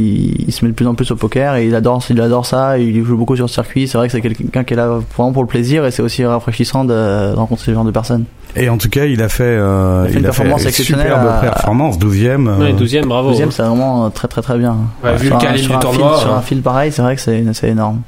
il 0.47 0.51
se 0.51 0.63
met 0.65 0.71
de 0.71 0.75
plus 0.75 0.87
en 0.87 0.95
plus 0.95 1.09
au 1.11 1.15
poker 1.15 1.55
et 1.55 1.67
il 1.67 1.75
adore, 1.75 2.03
il 2.09 2.19
adore 2.21 2.45
ça. 2.45 2.77
Il 2.77 3.03
joue 3.05 3.17
beaucoup 3.17 3.35
sur 3.35 3.45
le 3.45 3.49
circuit. 3.49 3.87
C'est 3.87 3.97
vrai 3.97 4.07
que 4.07 4.11
c'est 4.11 4.21
quelqu'un 4.21 4.63
qui 4.63 4.73
est 4.73 4.77
là 4.77 4.99
vraiment 5.15 5.31
pour 5.31 5.43
le 5.43 5.47
plaisir 5.47 5.85
et 5.85 5.91
c'est 5.91 6.01
aussi 6.01 6.25
rafraîchissant 6.25 6.85
de, 6.85 6.93
de 6.93 7.35
rencontrer 7.35 7.65
ce 7.65 7.73
genre 7.73 7.85
de 7.85 7.91
personnes. 7.91 8.25
Et 8.55 8.69
en 8.69 8.77
tout 8.77 8.89
cas, 8.89 9.05
il 9.05 9.21
a 9.23 9.29
fait, 9.29 9.43
euh, 9.43 10.03
Il 10.05 10.09
a 10.09 10.11
fait 10.11 10.17
une 10.19 10.23
performance 10.25 10.61
une 10.61 10.67
exceptionnelle 10.67 11.07
superbe 11.07 11.27
à- 11.27 11.39
performance, 11.41 11.97
12e. 11.97 12.47
euh, 12.47 12.57
Ouais, 12.59 12.73
12 12.73 12.97
bravo. 13.07 13.29
Deuxième, 13.29 13.51
c'est 13.51 13.63
vraiment 13.63 14.09
très 14.11 14.27
très 14.27 14.41
très 14.41 14.57
bien. 14.57 14.77
Ouais, 15.03 15.15
vu 15.17 15.27
Sur 15.27 15.39
le 15.39 15.45
un- 15.47 15.57
sur 15.57 15.69
du 15.69 15.73
un 15.75 15.79
tournoi, 15.79 16.13
fil- 16.13 16.21
sur 16.21 16.33
un 16.35 16.41
fil 16.41 16.61
pareil, 16.61 16.91
c'est 16.91 17.01
vrai 17.01 17.15
que 17.15 17.21
c'est 17.21 17.43
c'est 17.53 17.69
énorme. 17.69 18.01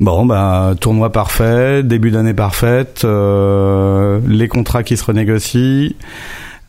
Bon, 0.00 0.24
bah, 0.24 0.74
tournoi 0.80 1.10
parfait, 1.10 1.82
début 1.82 2.12
d'année 2.12 2.32
parfaite, 2.34 3.00
euh, 3.04 4.20
les 4.28 4.46
contrats 4.46 4.84
qui 4.84 4.96
se 4.96 5.04
renégocient, 5.04 5.90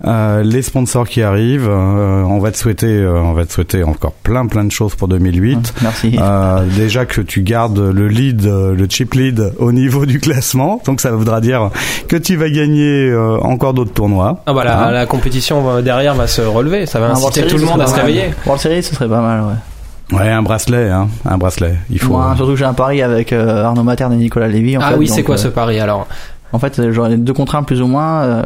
euh, 0.06 0.44
les 0.44 0.62
sponsors 0.62 1.08
qui 1.08 1.22
arrivent. 1.22 1.68
euh, 1.70 2.24
on 2.24 2.40
va 2.40 2.52
te 2.52 2.58
souhaiter, 2.58 2.88
euh, 2.88 3.20
on 3.22 3.34
va 3.34 3.46
te 3.46 3.52
souhaiter 3.52 3.84
encore 3.84 4.14
plein 4.14 4.46
plein 4.48 4.64
de 4.64 4.72
choses 4.72 4.96
pour 4.96 5.08
2008. 5.10 5.74
Merci. 5.82 6.16
Euh, 6.20 6.66
déjà 6.78 7.06
que 7.06 7.22
tu 7.22 7.42
gardes 7.42 7.78
le 7.80 8.08
lead, 8.08 8.44
le 8.46 8.86
chip 8.90 9.14
lead 9.14 9.54
au 9.58 9.72
niveau 9.72 10.06
du 10.06 10.20
classement, 10.20 10.82
donc 10.86 11.02
ça 11.02 11.12
voudra 11.12 11.42
dire 11.42 11.70
que 12.08 12.16
tu 12.16 12.36
vas 12.38 12.50
gagner 12.50 13.10
euh, 13.10 13.38
encore 13.42 13.74
d'autres 13.74 13.94
tournois. 13.94 14.42
Ah 14.46 14.54
bah 14.54 14.64
la, 14.64 14.88
Hein 14.88 14.92
la 14.92 15.06
compétition 15.06 15.82
derrière 15.82 16.16
va 16.16 16.28
se 16.28 16.42
relever, 16.42 16.86
ça 16.86 17.00
va 17.00 17.08
World 17.08 17.24
inciter 17.26 17.42
Series, 17.42 17.52
tout 17.54 17.58
le 17.60 17.66
monde 17.70 17.82
à 17.82 17.88
se 17.88 17.96
réveiller. 17.96 18.30
World 18.46 18.62
Series, 18.62 18.84
ce 18.84 18.96
serait 18.96 19.10
pas 19.10 19.22
mal, 19.22 19.42
ouais. 19.42 20.18
Ouais, 20.18 20.30
un 20.30 20.42
bracelet, 20.42 20.90
hein, 20.90 21.08
un 21.24 21.38
bracelet. 21.38 21.76
Il 21.92 22.00
faut. 22.00 22.14
Moi, 22.14 22.34
surtout 22.36 22.54
que 22.54 22.58
j'ai 22.58 22.66
un 22.66 22.74
pari 22.74 23.02
avec 23.04 23.32
euh, 23.32 23.64
Arnaud 23.64 23.84
Materne 23.84 24.14
et 24.14 24.18
Nicolas 24.18 24.48
Lévy. 24.48 24.76
En 24.76 24.82
Ah 24.82 24.90
fait, 24.92 24.96
oui, 24.98 25.08
c'est 25.08 25.22
quoi 25.22 25.36
euh, 25.36 25.38
ce 25.38 25.50
pari 25.50 25.80
alors? 25.80 26.08
En 26.52 26.58
fait, 26.58 26.82
j'aurais 26.92 27.16
deux 27.16 27.34
contraintes 27.34 27.68
plus 27.68 27.80
ou 27.80 27.86
moins. 27.86 28.42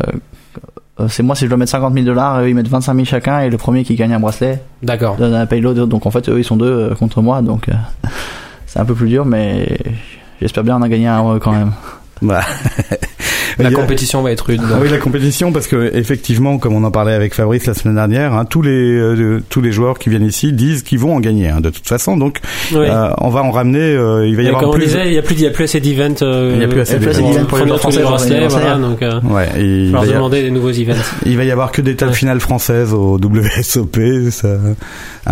Euh, 1.00 1.08
c'est 1.08 1.24
moi 1.24 1.36
si 1.36 1.46
je 1.46 1.50
dois 1.50 1.58
mettre 1.58 1.72
50 1.72 1.94
000 1.94 2.06
dollars, 2.06 2.42
eux 2.42 2.50
ils 2.50 2.56
mettent 2.56 2.68
25 2.68 2.94
000 2.94 3.06
chacun 3.06 3.40
et 3.40 3.50
le 3.50 3.58
premier 3.58 3.84
qui 3.84 3.96
gagne 3.96 4.14
un 4.14 4.20
bracelet 4.20 4.62
D'accord. 4.84 5.16
donne 5.16 5.34
un 5.34 5.46
payload. 5.46 5.90
Donc 5.90 6.06
en 6.06 6.12
fait, 6.12 6.30
eux 6.30 6.40
ils 6.40 6.44
sont 6.44 6.58
deux 6.58 6.92
euh, 6.92 6.96
contre 6.96 7.22
moi, 7.22 7.42
donc 7.42 7.70
euh, 7.70 7.74
c'est 8.68 8.80
un 8.80 8.86
peu 8.86 8.94
plus 8.94 9.10
dur, 9.10 9.26
mais 9.26 9.78
j'espère 10.40 10.64
bien 10.64 10.76
en 10.76 10.82
a 10.82 10.90
gagné 10.90 11.08
un 11.08 11.20
heureux 11.20 11.40
quand 11.40 11.52
même. 11.52 11.72
Bah. 12.22 12.42
La 13.60 13.72
compétition 13.72 14.22
va 14.22 14.32
être 14.32 14.42
rude. 14.46 14.62
Ah 14.72 14.78
oui, 14.82 14.90
la 14.90 14.98
compétition, 14.98 15.52
parce 15.52 15.68
que 15.68 15.92
effectivement, 15.96 16.58
comme 16.58 16.74
on 16.74 16.84
en 16.84 16.92
parlait 16.92 17.14
avec 17.14 17.34
Fabrice 17.34 17.66
la 17.66 17.74
semaine 17.74 17.96
dernière, 17.96 18.34
hein, 18.34 18.46
tous 18.46 18.62
les 18.62 18.72
euh, 18.72 19.42
tous 19.50 19.62
les 19.62 19.72
joueurs 19.72 20.00
qui 20.00 20.10
viennent 20.10 20.26
ici 20.26 20.54
disent 20.54 20.84
qu'ils 20.84 21.00
vont 21.00 21.16
en 21.16 21.20
gagner 21.20 21.50
hein, 21.50 21.62
de 21.62 21.70
toute 21.70 21.88
façon. 21.88 22.18
Donc, 22.18 22.40
Oui. 22.72 22.86
euh, 22.90 23.10
on 23.20 23.30
va 23.30 23.42
en 23.44 23.52
ramener. 23.52 23.80
euh, 23.80 24.28
il 24.28 24.36
va 24.36 24.42
y 24.42 24.46
Et 24.46 24.48
avoir 24.50 24.62
comme 24.64 24.72
on 24.72 24.74
plus. 24.74 24.86
disait, 24.86 25.08
il 25.08 25.14
y 25.14 25.18
a 25.18 25.22
plus, 25.22 25.36
il 25.36 25.42
y 25.42 25.48
a 25.48 25.52
plus 25.52 25.64
assez 25.66 25.80
d'events. 25.80 26.16
Euh, 26.22 26.52
Il 26.56 26.62
y 26.62 26.66
a 26.66 26.68
plus 26.68 26.82
assez 26.82 26.94
Il 26.94 26.96
y 26.96 26.98
a 26.98 27.00
plus 27.02 27.10
assez 27.12 27.22
d'événements. 27.22 27.34
d'events 27.34 27.48
pour 27.48 27.58
les 27.60 27.68
joueurs 27.68 27.80
français, 28.20 28.48
voilà, 28.48 28.76
donc 28.78 29.00
Ouais, 29.02 29.50
il, 29.58 29.92
va 29.92 30.06
y, 30.06 30.10
demander 30.10 30.42
des 30.44 30.52
nouveaux 30.52 30.72
events. 30.72 30.94
il 31.26 31.38
va 31.38 31.44
y 31.44 31.52
avoir 31.52 31.72
que 31.72 31.82
des 31.82 31.96
tables 31.96 32.12
Ouais. 32.12 32.18
finales 32.18 32.40
françaises 32.40 32.94
au 32.94 33.18
WSOP. 33.18 33.98
Ça, 34.32 34.48
hein, 34.48 34.76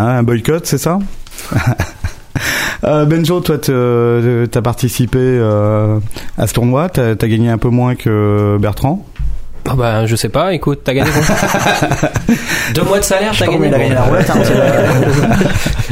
un 0.07 0.23
boycott, 0.23 0.65
c'est 0.65 0.77
ça? 0.77 0.99
Benjo, 2.83 3.39
toi, 3.41 3.57
te- 3.57 4.45
t'as 4.45 4.61
participé 4.61 5.19
euh, 5.19 5.99
à 6.37 6.47
ce 6.47 6.53
tournoi. 6.53 6.89
T'as 6.89 7.11
as 7.11 7.15
gagné 7.15 7.49
un 7.49 7.57
peu 7.57 7.69
moins 7.69 7.95
que 7.95 8.57
Bertrand. 8.59 9.05
Ah 9.69 9.75
bah 9.75 10.07
je 10.07 10.15
sais 10.15 10.27
pas, 10.29 10.55
écoute, 10.55 10.79
t'as 10.83 10.93
gagné 10.95 11.11
Deux 12.73 12.81
mois 12.81 12.97
de 12.97 13.03
salaire, 13.03 13.31
t'as 13.37 13.45
gagné 13.45 13.69
la 13.69 14.01
roulette, 14.05 14.31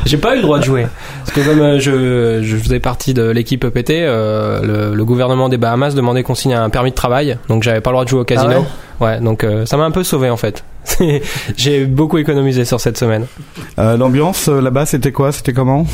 J'ai 0.07 0.17
pas 0.17 0.33
eu 0.33 0.37
le 0.37 0.41
droit 0.41 0.57
de 0.57 0.63
jouer. 0.63 0.87
Parce 1.23 1.31
que 1.37 1.41
comme 1.47 1.59
euh, 1.61 1.79
je, 1.79 2.41
je 2.43 2.57
faisais 2.57 2.79
partie 2.79 3.13
de 3.13 3.29
l'équipe 3.29 3.63
EPT, 3.63 3.91
euh, 3.91 4.89
le, 4.89 4.95
le 4.95 5.05
gouvernement 5.05 5.49
des 5.49 5.57
Bahamas 5.57 5.93
demandait 5.93 6.23
qu'on 6.23 6.33
signe 6.33 6.55
un 6.55 6.71
permis 6.71 6.89
de 6.89 6.95
travail, 6.95 7.37
donc 7.47 7.61
j'avais 7.61 7.79
pas 7.79 7.91
le 7.91 7.93
droit 7.93 8.05
de 8.05 8.09
jouer 8.09 8.21
au 8.21 8.25
casino. 8.25 8.65
Ah 8.99 9.03
ouais, 9.03 9.19
donc 9.19 9.43
euh, 9.43 9.67
ça 9.67 9.77
m'a 9.77 9.83
un 9.83 9.91
peu 9.91 10.03
sauvé 10.03 10.31
en 10.31 10.37
fait. 10.37 10.63
J'ai 11.55 11.85
beaucoup 11.85 12.17
économisé 12.17 12.65
sur 12.65 12.79
cette 12.81 12.97
semaine. 12.97 13.27
Euh, 13.77 13.97
L'ambiance 13.97 14.49
euh, 14.49 14.61
là-bas, 14.61 14.87
c'était 14.87 15.11
quoi? 15.11 15.31
C'était 15.31 15.53
comment? 15.53 15.85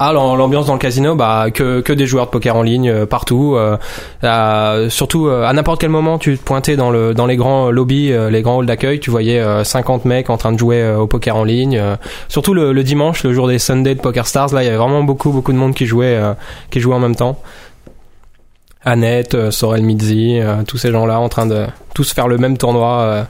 Ah, 0.00 0.12
l'am- 0.12 0.36
l'ambiance 0.36 0.66
dans 0.66 0.72
le 0.72 0.80
casino, 0.80 1.14
bah 1.14 1.46
que, 1.54 1.80
que 1.80 1.92
des 1.92 2.04
joueurs 2.06 2.26
de 2.26 2.30
poker 2.32 2.56
en 2.56 2.62
ligne 2.62 2.90
euh, 2.90 3.06
partout. 3.06 3.54
euh, 3.56 4.90
surtout 4.90 5.28
euh, 5.28 5.44
à 5.46 5.52
n'importe 5.52 5.80
quel 5.80 5.90
moment, 5.90 6.18
tu 6.18 6.36
te 6.36 6.42
pointais 6.42 6.74
dans 6.76 6.90
le 6.90 7.14
dans 7.14 7.26
les 7.26 7.36
grands 7.36 7.70
lobbies, 7.70 8.12
les 8.30 8.42
grands 8.42 8.58
halls 8.58 8.66
d'accueil, 8.66 8.98
tu 8.98 9.10
voyais 9.10 9.38
euh, 9.40 9.62
50 9.62 10.04
mecs 10.04 10.30
en 10.30 10.36
train 10.36 10.50
de 10.52 10.58
jouer 10.58 10.84
au 10.94 11.06
poker 11.06 11.36
en 11.36 11.44
ligne. 11.44 11.80
surtout 12.28 12.54
le, 12.54 12.74
dimanche, 12.82 13.22
le 13.22 13.32
jour 13.32 13.46
des 13.46 13.58
Sundays 13.60 13.94
de 13.94 14.00
Poker 14.00 14.26
Stars, 14.26 14.52
là, 14.52 14.62
il 14.62 14.66
y 14.66 14.68
avait 14.68 14.76
vraiment 14.78 15.04
beaucoup 15.04 15.30
beaucoup 15.30 15.52
de 15.52 15.58
monde 15.58 15.74
qui 15.74 15.86
jouait 15.86 16.20
qui 16.70 16.80
jouait 16.80 16.94
en 16.94 17.00
même 17.00 17.16
temps. 17.16 17.38
Annette, 18.84 19.50
Sorel 19.50 19.82
Midzi, 19.82 20.40
tous 20.66 20.76
ces 20.76 20.90
gens-là 20.90 21.18
en 21.20 21.28
train 21.28 21.46
de 21.46 21.66
tous 21.94 22.12
faire 22.12 22.28
le 22.28 22.36
même 22.36 22.58
tournoi. 22.58 23.26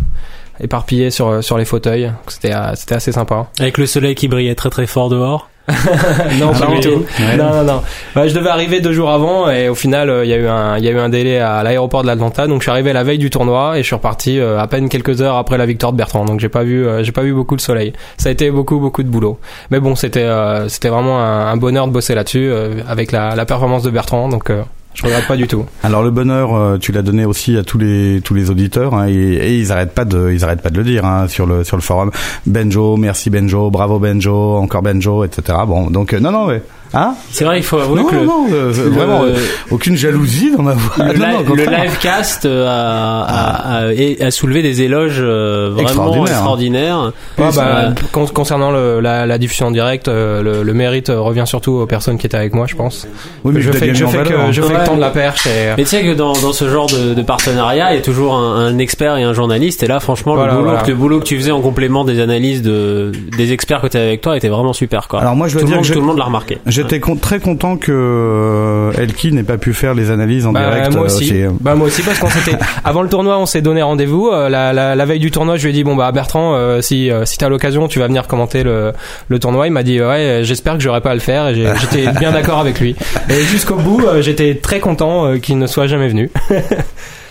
Euh, 0.61 0.65
éparpillés 0.65 1.11
sur 1.11 1.43
sur 1.43 1.59
les 1.59 1.65
fauteuils 1.65 2.11
c'était 2.29 2.53
euh, 2.55 2.73
c'était 2.75 2.95
assez 2.95 3.13
sympa 3.13 3.47
Avec 3.61 3.79
le 3.79 3.87
soleil 3.87 4.15
qui 4.15 4.29
brillait 4.29 4.55
très 4.55 4.71
très 4.71 4.87
fort 4.87 5.09
dehors. 5.09 5.49
non 6.39 6.53
Ah 6.55 6.67
pas 6.67 6.75
du 6.75 6.81
tout 6.81 7.05
Ouais. 7.21 7.37
non, 7.39 7.51
non, 7.51 7.65
non. 7.65 7.83
Bah, 8.15 8.29
je 8.29 8.35
devais 8.35 8.51
arriver 8.51 8.83
deux 8.83 8.93
jours 8.93 9.11
avant 9.11 9.49
et 9.51 9.71
au 9.71 9.75
final, 9.75 10.11
euh, 10.11 10.23
il 10.23 10.29
y 10.31 10.35
a 10.35 10.37
eu 10.37 10.47
un, 10.47 10.77
il 10.77 10.85
y 10.85 10.89
a 10.89 10.91
eu 10.91 10.99
un 10.99 11.09
délai 11.09 11.39
à 11.39 11.63
l'aéroport 11.63 12.03
de 12.03 12.07
l'Atlanta. 12.07 12.47
Donc, 12.47 12.59
je 12.61 12.65
suis 12.65 12.71
arrivé 12.71 12.93
la 12.93 13.03
veille 13.03 13.17
du 13.17 13.31
tournoi 13.31 13.79
et 13.79 13.83
je 13.83 13.87
suis 13.87 13.95
reparti 13.95 14.39
euh, 14.39 14.61
à 14.61 14.67
peine 14.67 14.91
quelques 14.91 15.23
heures 15.23 15.37
après 15.37 15.57
la 15.57 15.65
victoire 15.65 15.93
de 15.93 15.97
Bertrand. 15.97 16.27
Donc, 16.27 16.39
j'ai 16.39 16.51
pas 16.51 16.65
vu, 16.65 16.87
euh, 16.87 17.03
j'ai 17.03 17.13
pas 17.13 17.23
vu 17.23 17.33
beaucoup 17.33 17.57
de 17.57 17.63
soleil. 17.63 17.95
Ça 18.19 18.29
a 18.29 18.33
été 18.33 18.51
beaucoup, 18.51 18.79
beaucoup 18.79 19.03
de 19.03 19.09
boulot. 19.09 19.39
Mais 19.71 19.81
bon, 19.81 19.95
c'était, 19.95 20.21
euh, 20.21 20.69
c'était 20.69 20.91
vraiment 20.91 21.19
un, 21.19 21.47
un 21.47 21.57
bonheur 21.57 21.87
de 21.87 21.93
bosser 21.93 22.15
là-dessus 22.15 22.47
euh, 22.51 22.83
avec 22.87 23.11
la, 23.11 23.35
la 23.35 23.47
performance 23.47 23.83
de 23.85 23.91
Bertrand. 23.91 24.29
Donc, 24.29 24.51
euh, 24.51 24.61
je 24.95 25.03
regrette 25.03 25.27
pas 25.27 25.37
du 25.37 25.47
tout. 25.47 25.65
Alors 25.83 26.03
le 26.03 26.11
bonheur, 26.11 26.55
euh, 26.55 26.79
tu 26.79 26.93
l'as 26.93 27.03
donné 27.03 27.25
aussi 27.25 27.57
à 27.57 27.65
tous 27.65 27.79
les 27.79 28.21
tous 28.25 28.35
les 28.35 28.51
auditeurs 28.51 28.95
hein, 28.95 29.09
et, 29.09 29.13
et 29.13 29.59
ils 29.59 29.73
arrêtent 29.73 29.95
pas 29.95 30.05
de 30.05 30.31
ils 30.33 30.45
arrêtent 30.45 30.63
pas 30.63 30.71
de 30.71 30.79
le 30.79 30.85
dire 30.85 31.05
hein, 31.05 31.29
sur 31.29 31.47
le 31.47 31.65
sur 31.65 31.77
le 31.77 31.83
forum. 31.83 32.11
Benjo, 32.47 32.97
merci 32.97 33.29
Benjo, 33.31 33.71
bravo 33.71 33.99
Benjo, 33.99 34.57
encore 34.57 34.83
Benjo, 34.83 35.25
etc. 35.25 35.59
Bon 35.67 35.91
donc 35.91 36.15
euh, 36.15 36.21
non 36.21 36.31
non 36.31 36.47
ouais. 36.47 36.63
Hein 36.95 37.15
C'est 37.33 37.45
vrai, 37.45 37.59
il 37.59 37.63
faut 37.65 37.79
avouer 37.79 38.03
non 38.03 38.07
que 38.09 38.15
le, 38.17 38.25
non 38.25 38.47
euh, 38.53 38.69
le- 38.69 38.91
vraiment 38.91 39.23
euh, 39.25 39.35
aucune 39.71 39.97
jalousie 39.97 40.53
dans 40.57 40.63
ma 40.63 40.75
voix. 40.75 41.05
le, 41.05 41.13
Non, 41.19 41.43
non, 41.45 41.55
le 41.55 41.65
livecast 41.65 42.47
euh, 42.47 42.67
a, 42.69 43.23
a, 43.23 43.79
a, 43.87 43.93
et- 43.93 44.23
a 44.23 44.31
soulevé 44.31 44.63
des 44.63 44.83
éloges 44.83 45.19
euh, 45.21 45.71
vraiment 45.73 45.83
Extraordinaire, 45.89 46.29
extraordinaires. 46.29 46.97
hein. 46.97 47.13
Ah, 47.39 47.51
bah, 47.55 47.67
Euh, 47.87 47.91
con- 48.13 48.27
concernant 48.27 48.71
le, 48.71 49.01
la, 49.01 49.27
la 49.27 49.39
diffusion 49.39 49.67
en 49.67 49.71
direct, 49.71 50.09
euh, 50.09 50.43
le, 50.43 50.63
le 50.63 50.75
mérite 50.75 51.09
revient 51.15 51.45
surtout 51.47 51.73
aux 51.73 51.87
personnes 51.87 52.17
qui 52.19 52.27
étaient 52.27 52.37
avec 52.37 52.55
moi, 52.55 52.67
je 52.69 52.77
pense. 52.77 53.07
Oui, 53.45 53.53
mais 53.55 53.61
je 53.61 53.73
fais, 53.73 53.81
gagné 53.89 53.95
je 53.95 54.07
fais 54.07 54.17
valeur, 54.19 54.41
hein. 54.41 54.47
que, 54.47 54.53
je 54.53 54.63
fais 54.63 54.73
Ouais. 54.75 54.81
le 54.81 54.87
temps 54.87 54.97
de 54.97 55.01
la 55.01 55.11
perche 55.11 55.47
et 55.47 55.71
Mais 55.77 55.83
tu 55.85 55.91
sais 55.91 56.03
que 56.05 56.15
dans, 56.15 56.33
dans 56.35 56.53
ce 56.53 56.69
genre 56.69 56.87
de, 56.87 57.15
de 57.15 57.23
partenariat, 57.23 57.93
il 57.93 57.97
y 57.97 57.99
a 57.99 58.03
toujours 58.03 58.35
un, 58.35 58.67
un 58.67 58.79
expert 58.79 59.17
et 59.17 59.23
un 59.23 59.33
journaliste. 59.33 59.83
Et 59.83 59.87
là, 59.87 60.01
franchement, 60.01 60.35
Voilà, 60.35 60.53
le, 60.53 60.59
boulot, 60.59 60.71
voilà. 60.71 60.87
le 60.87 60.95
boulot 60.95 61.19
que 61.21 61.25
tu 61.25 61.37
faisais 61.37 61.51
en 61.51 61.61
complément 61.61 62.05
des 62.05 62.21
analyses 62.21 62.63
de, 62.63 63.11
des 63.37 63.53
experts 63.53 63.81
que 63.83 63.89
tu 63.89 63.97
avais 63.97 64.07
avec 64.07 64.21
toi 64.21 64.37
était 64.37 64.49
vraiment 64.49 64.73
super. 64.73 65.09
Quoi. 65.09 65.21
Alors 65.21 65.35
moi 65.37 65.49
je 65.49 65.55
dois 65.55 65.63
tout, 65.63 65.67
le 65.67 65.71
dire 65.73 65.77
monde, 65.79 65.87
que 65.89 65.93
tout 65.93 66.01
le 66.01 66.07
monde 66.07 66.19
l'a 66.19 66.25
remarqué. 66.25 66.59
J'étais 66.85 67.01
con- 67.01 67.17
très 67.17 67.41
content 67.41 67.77
que 67.77 67.93
euh, 67.93 68.93
Elki 69.01 69.33
n'ait 69.33 69.43
pas 69.43 69.59
pu 69.59 69.75
faire 69.75 69.95
les 69.95 70.11
analyses 70.11 70.47
en 70.47 70.53
Bah, 70.53 70.61
direct. 70.65 70.93
moi 70.95 71.03
euh, 71.03 71.07
aussi. 71.07 71.27
chez- 71.27 71.49
Bah 71.61 71.75
moi 71.75 71.87
aussi 71.89 72.03
parce 72.03 72.19
qu'on 72.19 72.29
s'était 72.31 72.57
avant 72.85 73.03
le 73.03 73.09
tournoi, 73.09 73.39
on 73.39 73.47
s'est 73.47 73.63
donné 73.63 73.83
rendez-vous. 73.83 74.29
Euh, 74.33 74.49
la, 74.49 74.73
la, 74.73 74.95
la 74.95 75.05
veille 75.05 75.19
du 75.19 75.31
tournoi, 75.31 75.57
je 75.57 75.63
lui 75.65 75.71
ai 75.71 75.73
dit 75.73 75.85
bon 75.85 75.97
bah 75.97 76.11
Bertrand, 76.13 76.55
euh, 76.55 76.81
si 76.81 77.11
euh, 77.11 77.25
si 77.25 77.39
t'as 77.39 77.49
l'occasion, 77.49 77.89
tu 77.89 77.99
vas 77.99 78.07
venir 78.07 78.27
commenter 78.27 78.63
le 78.63 78.93
le 79.29 79.39
tournoi. 79.39 79.67
Il 79.67 79.73
m'a 79.73 79.83
dit 79.83 80.01
ouais, 80.01 80.41
j'espère 80.43 80.75
que 80.75 80.81
j'aurai 80.81 81.01
pas 81.01 81.11
à 81.11 81.15
le 81.15 81.21
faire. 81.21 81.49
Et 81.49 81.55
j'étais 81.81 82.11
bien 82.19 82.33
d'accord 82.33 82.59
avec 82.61 82.81
lui. 82.81 82.95
Et 83.29 83.43
jusqu'au 83.43 83.77
bout, 83.77 84.03
euh, 84.07 84.23
j'étais 84.23 84.55
très 84.55 84.81
content 84.81 85.27
euh, 85.27 85.39
qu'il 85.39 85.59
ne 85.59 85.67
soit 85.67 85.87
jamais 85.87 86.09
venu. 86.09 86.31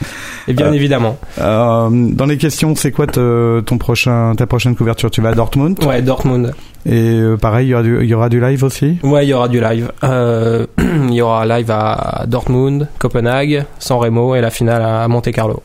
et 0.48 0.54
bien 0.54 0.68
Euh, 0.68 0.74
évidemment. 0.74 1.18
Euh, 1.40 1.90
dans 1.92 2.26
les 2.26 2.38
questions, 2.38 2.76
c'est 2.76 2.92
quoi 2.92 3.08
te- 3.08 3.62
ton 3.62 3.78
prochain 3.78 4.34
ta 4.36 4.46
prochaine 4.48 4.76
couverture? 4.76 5.10
Tu 5.12 5.22
vas 5.22 5.30
à 5.30 5.34
Dortmund? 5.36 5.84
Ouais, 5.86 6.02
Dortmund. 6.02 6.54
et 6.86 6.92
euh, 7.20 7.38
pareil, 7.38 7.68
il 7.68 7.70
y 7.70 7.74
aura 7.74 7.84
du 7.84 7.98
il 8.04 8.10
y 8.10 8.14
aura 8.14 8.30
du 8.30 8.40
live 8.42 8.64
aussi? 8.64 8.98
Ouais, 9.04 9.26
il 9.26 9.30
y 9.30 9.34
aura 9.34 9.48
du 9.48 9.60
live. 9.62 9.92
Euh, 10.04 10.66
il 10.80 11.14
y 11.14 11.22
aura 11.22 11.46
live 11.46 11.72
à 11.72 12.26
Dortmund, 12.28 12.88
Copenhague, 13.00 13.66
San 13.80 13.98
Remo 14.00 14.36
et 14.36 14.42
la 14.42 14.50
finale 14.50 14.84
à 14.84 15.08
Monte 15.08 15.32
Carlo. 15.32 15.62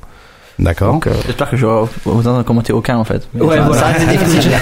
D'accord. 0.59 0.95
Donc, 0.95 1.07
euh, 1.07 1.13
J'espère 1.27 1.51
que 1.51 1.57
j'aurai 1.57 1.87
besoin 2.05 2.39
de 2.39 2.43
commenter 2.43 2.73
aucun 2.73 2.97
en 2.97 3.05
fait. 3.05 3.29
Mais 3.35 3.43
Ouais, 3.43 3.57
ça, 3.57 3.63
voilà. 3.63 3.95
ça 3.99 4.05
difficile. 4.07 4.53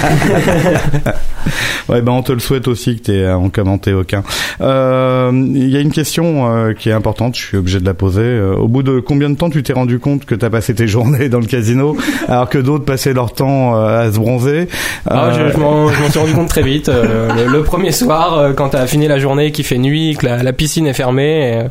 Ouais, 1.89 2.03
ben 2.03 2.11
on 2.11 2.23
te 2.23 2.33
le 2.33 2.41
souhaite 2.41 2.67
aussi 2.67 2.97
que 2.97 3.03
tu 3.05 3.13
aies 3.13 3.31
en 3.31 3.49
commenté 3.49 3.93
aucun. 3.93 4.25
Euh, 4.61 5.31
Il 5.33 5.69
y 5.71 5.77
a 5.77 5.81
une 5.81 5.93
question 5.93 6.51
euh, 6.53 6.73
qui 6.73 6.89
est 6.89 6.93
importante, 6.93 7.37
je 7.37 7.41
suis 7.47 7.57
obligé 7.57 7.79
de 7.79 7.85
la 7.85 7.95
poser. 7.95 8.23
Euh, 8.23 8.57
au 8.57 8.67
bout 8.67 8.83
de 8.83 8.99
combien 8.99 9.31
de 9.31 9.37
temps 9.37 9.49
tu 9.51 9.63
t'es 9.63 9.73
rendu 9.73 10.01
compte 10.01 10.25
que 10.25 10.35
t'as 10.35 10.51
passé 10.51 10.75
tes 10.75 10.89
journées 10.89 11.29
dans 11.29 11.39
le 11.39 11.47
casino 11.47 11.97
alors 12.27 12.49
que 12.49 12.59
d'autres 12.59 12.85
passaient 12.85 13.13
leur 13.13 13.33
temps 13.33 13.77
euh, 13.77 14.09
à 14.09 14.13
se 14.13 14.19
bronzer 14.19 14.67
Ah, 15.09 15.27
Euh, 15.29 15.49
je, 15.51 15.53
je 15.55 15.59
m'en 15.61 15.89
je 15.89 16.03
m'en 16.03 16.11
suis 16.11 16.19
rendu 16.19 16.33
compte 16.35 16.49
très 16.49 16.63
vite. 16.63 16.89
euh, 16.89 17.33
le, 17.47 17.53
le 17.53 17.63
premier 17.63 17.93
soir, 17.93 18.37
euh, 18.37 18.53
quand 18.53 18.71
t'as 18.71 18.87
fini 18.89 19.07
la 19.07 19.19
journée, 19.21 19.53
qu'il 19.53 19.65
fait 19.65 19.79
nuit, 19.79 20.17
que 20.19 20.27
la, 20.27 20.43
la 20.43 20.53
piscine 20.53 20.89
est 20.89 20.93
fermée, 20.95 21.51
et, 21.53 21.55
euh, 21.59 21.69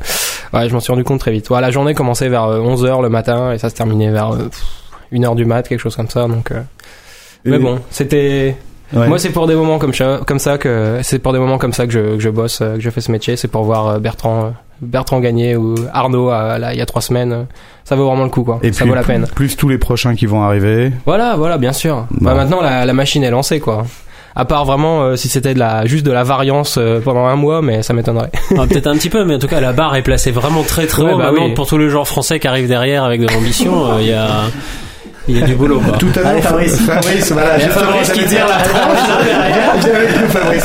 ouais, 0.58 0.70
je 0.70 0.74
m'en 0.74 0.80
suis 0.80 0.94
rendu 0.94 1.04
compte 1.04 1.20
très 1.20 1.32
vite. 1.32 1.50
Ouais, 1.50 1.60
la 1.60 1.72
journée 1.72 1.94
commençait 1.94 2.30
vers 2.30 2.48
11h 2.48 3.02
le 3.02 3.10
matin 3.10 3.52
et 3.52 3.58
ça 3.58 3.70
se 3.70 3.76
terminait 3.76 4.12
vers 4.16 4.34
euh, 4.34 4.50
1h 5.12 5.36
du 5.36 5.46
mat, 5.46 5.68
quelque 5.68 5.80
chose 5.80 5.96
comme 5.96 6.10
ça. 6.10 6.28
Donc, 6.28 6.52
euh, 6.52 6.62
mais 7.46 7.60
bon, 7.60 7.80
c'était. 7.92 8.56
ouais. 8.94 9.08
Moi, 9.08 9.20
c'est 9.20 9.30
pour 9.30 9.46
des 9.48 9.56
moments 9.56 9.78
comme 9.78 9.94
ça, 9.94 10.22
comme 10.26 10.40
ça 10.40 10.58
que 10.58 11.00
c'est 11.04 11.20
pour 11.20 11.34
des 11.34 11.40
moments 11.40 11.58
comme 11.58 11.74
ça 11.74 11.86
que 11.86 11.92
je, 11.94 12.16
que 12.16 12.20
je 12.20 12.30
bosse, 12.30 12.60
euh, 12.62 12.76
que 12.76 12.82
je 12.82 12.90
fais 12.90 13.02
ce 13.02 13.12
métier. 13.12 13.36
C'est 13.36 13.48
pour 13.48 13.64
voir 13.64 14.00
Bertrand, 14.00 14.54
Bertrand 14.82 15.20
gagner 15.20 15.56
ou 15.56 15.76
Arnaud 15.94 16.32
euh, 16.32 16.58
là, 16.58 16.74
il 16.74 16.80
y 16.80 16.82
a 16.82 16.86
trois 16.86 17.02
semaines. 17.02 17.46
Ça 17.84 17.96
vaut 17.96 18.08
vraiment 18.08 18.24
le 18.24 18.30
coup, 18.30 18.44
quoi. 18.44 18.60
et 18.64 18.74
ça 18.74 18.80
puis, 18.82 18.90
vaut 18.90 18.96
la 18.96 19.04
peine. 19.04 19.28
Plus 19.36 19.56
tous 19.56 19.70
les 19.70 19.78
prochains 19.78 20.16
qui 20.16 20.26
vont 20.26 20.42
arriver. 20.42 20.92
Voilà, 21.06 21.36
voilà, 21.36 21.58
bien 21.58 21.74
sûr. 21.74 22.08
Bah, 22.10 22.34
maintenant, 22.34 22.62
la, 22.62 22.86
la 22.86 22.94
machine 22.94 23.24
est 23.24 23.30
lancée, 23.32 23.60
quoi. 23.60 23.86
À 24.38 24.44
part 24.46 24.66
vraiment 24.66 25.02
euh, 25.04 25.16
si 25.16 25.30
c'était 25.30 25.54
de 25.54 25.60
la 25.60 25.86
juste 25.86 26.06
de 26.06 26.12
la 26.12 26.24
variance 26.24 26.78
euh, 26.78 27.00
pendant 27.00 27.26
un 27.26 27.36
mois, 27.38 27.62
mais 27.62 27.84
ça 27.84 27.94
m'étonnerait. 27.94 28.32
Ah, 28.58 28.68
Peut-être 28.68 28.88
un 28.88 28.96
petit 28.98 29.10
peu, 29.10 29.24
mais 29.24 29.36
en 29.36 29.40
tout 29.40 29.48
cas, 29.48 29.62
la 29.62 29.72
barre 29.74 29.96
est 29.96 30.02
placée 30.02 30.32
vraiment 30.32 30.64
très 30.64 30.88
très 30.88 31.04
Ouais, 31.04 31.14
haut. 31.14 31.18
bah 31.18 31.32
oui. 31.34 31.54
pour 31.54 31.68
tous 31.68 31.78
les 31.78 31.90
joueurs 31.90 32.08
français 32.08 32.40
qui 32.40 32.48
arrivent 32.48 32.68
derrière 32.68 33.04
avec 33.06 33.22
de 33.22 33.28
l'ambition, 33.28 33.94
euh, 33.94 34.02
il 34.02 34.08
y 34.08 34.14
a 34.14 34.28
il 35.28 35.40
y 35.40 35.44
a 35.44 35.46
du 35.46 35.56
boulot. 35.56 35.80
Quoi. 35.80 35.98
Tout 35.98 36.10
à 36.16 36.22
l'heure, 36.22 36.42
Fabrice. 36.44 36.80
Fabrice, 36.82 37.32
voilà, 37.32 37.58
Il 37.58 37.62
y 37.62 37.64
a 37.64 37.68
justement, 37.68 37.86
Fabrice 37.92 38.12
qui 38.12 38.20
j'allais 38.20 38.30
tire 38.30 38.48
la 38.48 38.58
tranche 38.58 39.84
te 39.84 40.32
Fabrice, 40.32 40.64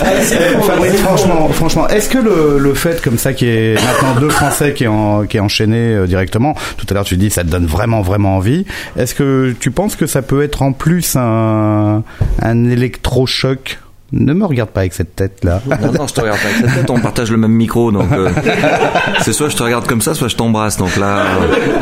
Fabrice, 0.67 0.97
franchement, 1.01 1.49
franchement, 1.49 1.89
est-ce 1.89 2.09
que 2.09 2.19
le, 2.19 2.59
le 2.59 2.75
fait 2.75 3.01
comme 3.03 3.19
ça 3.19 3.33
qu'il 3.33 3.49
y 3.49 3.51
ait 3.51 3.75
maintenant 3.75 4.21
deux 4.21 4.29
Français 4.31 4.73
qui 4.75 4.85
est, 4.85 4.89
en, 4.89 5.25
qui 5.25 5.37
est 5.37 5.41
enchaîné 5.41 5.95
euh, 5.95 6.07
directement, 6.07 6.55
tout 6.77 6.87
à 6.91 6.95
l'heure 6.95 7.05
tu 7.05 7.17
dis 7.17 7.31
ça 7.31 7.43
te 7.43 7.49
donne 7.49 7.67
vraiment 7.67 8.03
vraiment 8.03 8.37
envie. 8.37 8.65
Est-ce 8.97 9.15
que 9.15 9.55
tu 9.59 9.71
penses 9.71 9.97
que 9.97 10.07
ça 10.07 10.23
peut 10.23 10.43
être 10.43 10.63
en 10.63 10.73
plus 10.73 11.17
un, 11.17 12.03
un 12.43 12.71
électrochoc? 12.71 13.79
Ne 14.13 14.33
me 14.33 14.45
regarde 14.45 14.71
pas 14.71 14.81
avec 14.81 14.93
cette 14.93 15.15
tête 15.17 15.45
là. 15.45 15.61
Non, 15.69 15.93
non, 15.93 16.07
je 16.07 16.15
te 16.15 16.21
regarde 16.21 16.39
pas 16.41 16.49
avec 16.49 16.57
cette 16.67 16.75
tête, 16.75 16.91
on 16.91 16.99
partage 17.01 17.31
le 17.31 17.37
même 17.37 17.53
micro, 17.53 17.93
donc 17.93 18.11
euh, 18.13 18.29
c'est 19.23 19.33
soit 19.33 19.49
je 19.49 19.57
te 19.57 19.63
regarde 19.63 19.87
comme 19.87 20.01
ça, 20.01 20.15
soit 20.15 20.29
je 20.29 20.37
t'embrasse, 20.37 20.77
donc 20.77 20.97
là... 20.97 21.19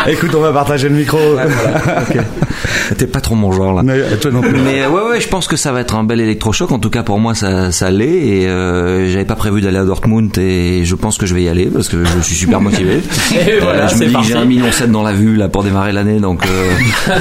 euh, 0.06 0.10
Écoute, 0.10 0.34
on 0.36 0.40
va 0.40 0.52
partager 0.52 0.88
le 0.88 0.94
micro. 0.96 1.16
ouais, 1.18 1.46
voilà. 1.46 2.04
T'es 2.96 3.06
pas 3.06 3.20
trop 3.20 3.34
mon 3.34 3.52
genre 3.52 3.74
là. 3.74 3.82
Mais 3.82 4.00
toi 4.20 4.30
non 4.30 4.40
plus. 4.40 4.58
Mais 4.60 4.82
euh, 4.82 4.88
ouais, 4.88 5.10
ouais, 5.10 5.20
je 5.20 5.28
pense 5.28 5.46
que 5.46 5.56
ça 5.56 5.72
va 5.72 5.80
être 5.80 5.94
un 5.94 6.04
bel 6.04 6.20
électrochoc. 6.20 6.72
En 6.72 6.78
tout 6.78 6.88
cas, 6.90 7.02
pour 7.02 7.18
moi, 7.18 7.34
ça, 7.34 7.70
ça 7.70 7.90
l'est. 7.90 8.08
Et 8.08 8.42
j'avais 9.10 9.24
pas 9.26 9.34
prévu 9.36 9.60
d'aller 9.60 9.78
à 9.78 9.84
Dortmund, 9.84 10.36
et 10.38 10.82
je 10.84 10.94
pense 10.94 11.18
que 11.18 11.26
je 11.26 11.34
vais 11.34 11.42
y 11.42 11.48
aller 11.48 11.66
parce 11.66 11.88
que 11.88 12.02
je 12.04 12.20
suis 12.20 12.34
super 12.34 12.60
motivé. 12.60 13.00
Et 13.48 13.58
voilà, 13.60 13.86
je 13.88 13.94
me 13.96 14.06
dis 14.06 14.14
que 14.14 14.22
j'ai 14.22 14.34
un 14.34 14.44
million 14.44 14.70
sept 14.72 14.90
dans 14.90 15.02
la 15.02 15.12
vue 15.12 15.36
là 15.36 15.48
pour 15.48 15.64
démarrer 15.64 15.92
l'année, 15.92 16.18
donc 16.18 16.42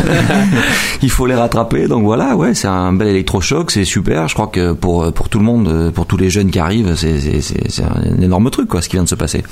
il 1.02 1.10
faut 1.10 1.26
les 1.26 1.36
rattraper. 1.36 1.88
Donc 1.88 2.04
voilà, 2.04 2.36
ouais, 2.36 2.54
c'est 2.54 2.68
un 2.68 2.94
bel 2.94 3.10
électrochoc, 3.10 3.72
c'est 3.72 3.86
super. 3.86 4.28
Je 4.28 4.34
crois 4.34 4.48
que 4.48 4.74
pour 4.74 4.97
pour 5.14 5.30
tout 5.30 5.40
le 5.40 5.46
monde, 5.46 5.68
euh, 5.68 5.92
pour 5.92 6.06
tous 6.06 6.18
les 6.18 6.30
jeunes 6.30 6.52
qui 6.52 6.60
arrivent, 6.60 6.96
c'est 6.96 7.84
un 7.84 8.22
énorme 8.22 8.50
truc 8.50 8.70
quoi, 8.70 8.82
ce 8.82 8.90
qui 8.90 8.96
vient 8.96 9.04
de 9.04 9.10
se 9.10 9.16
passer. 9.16 9.44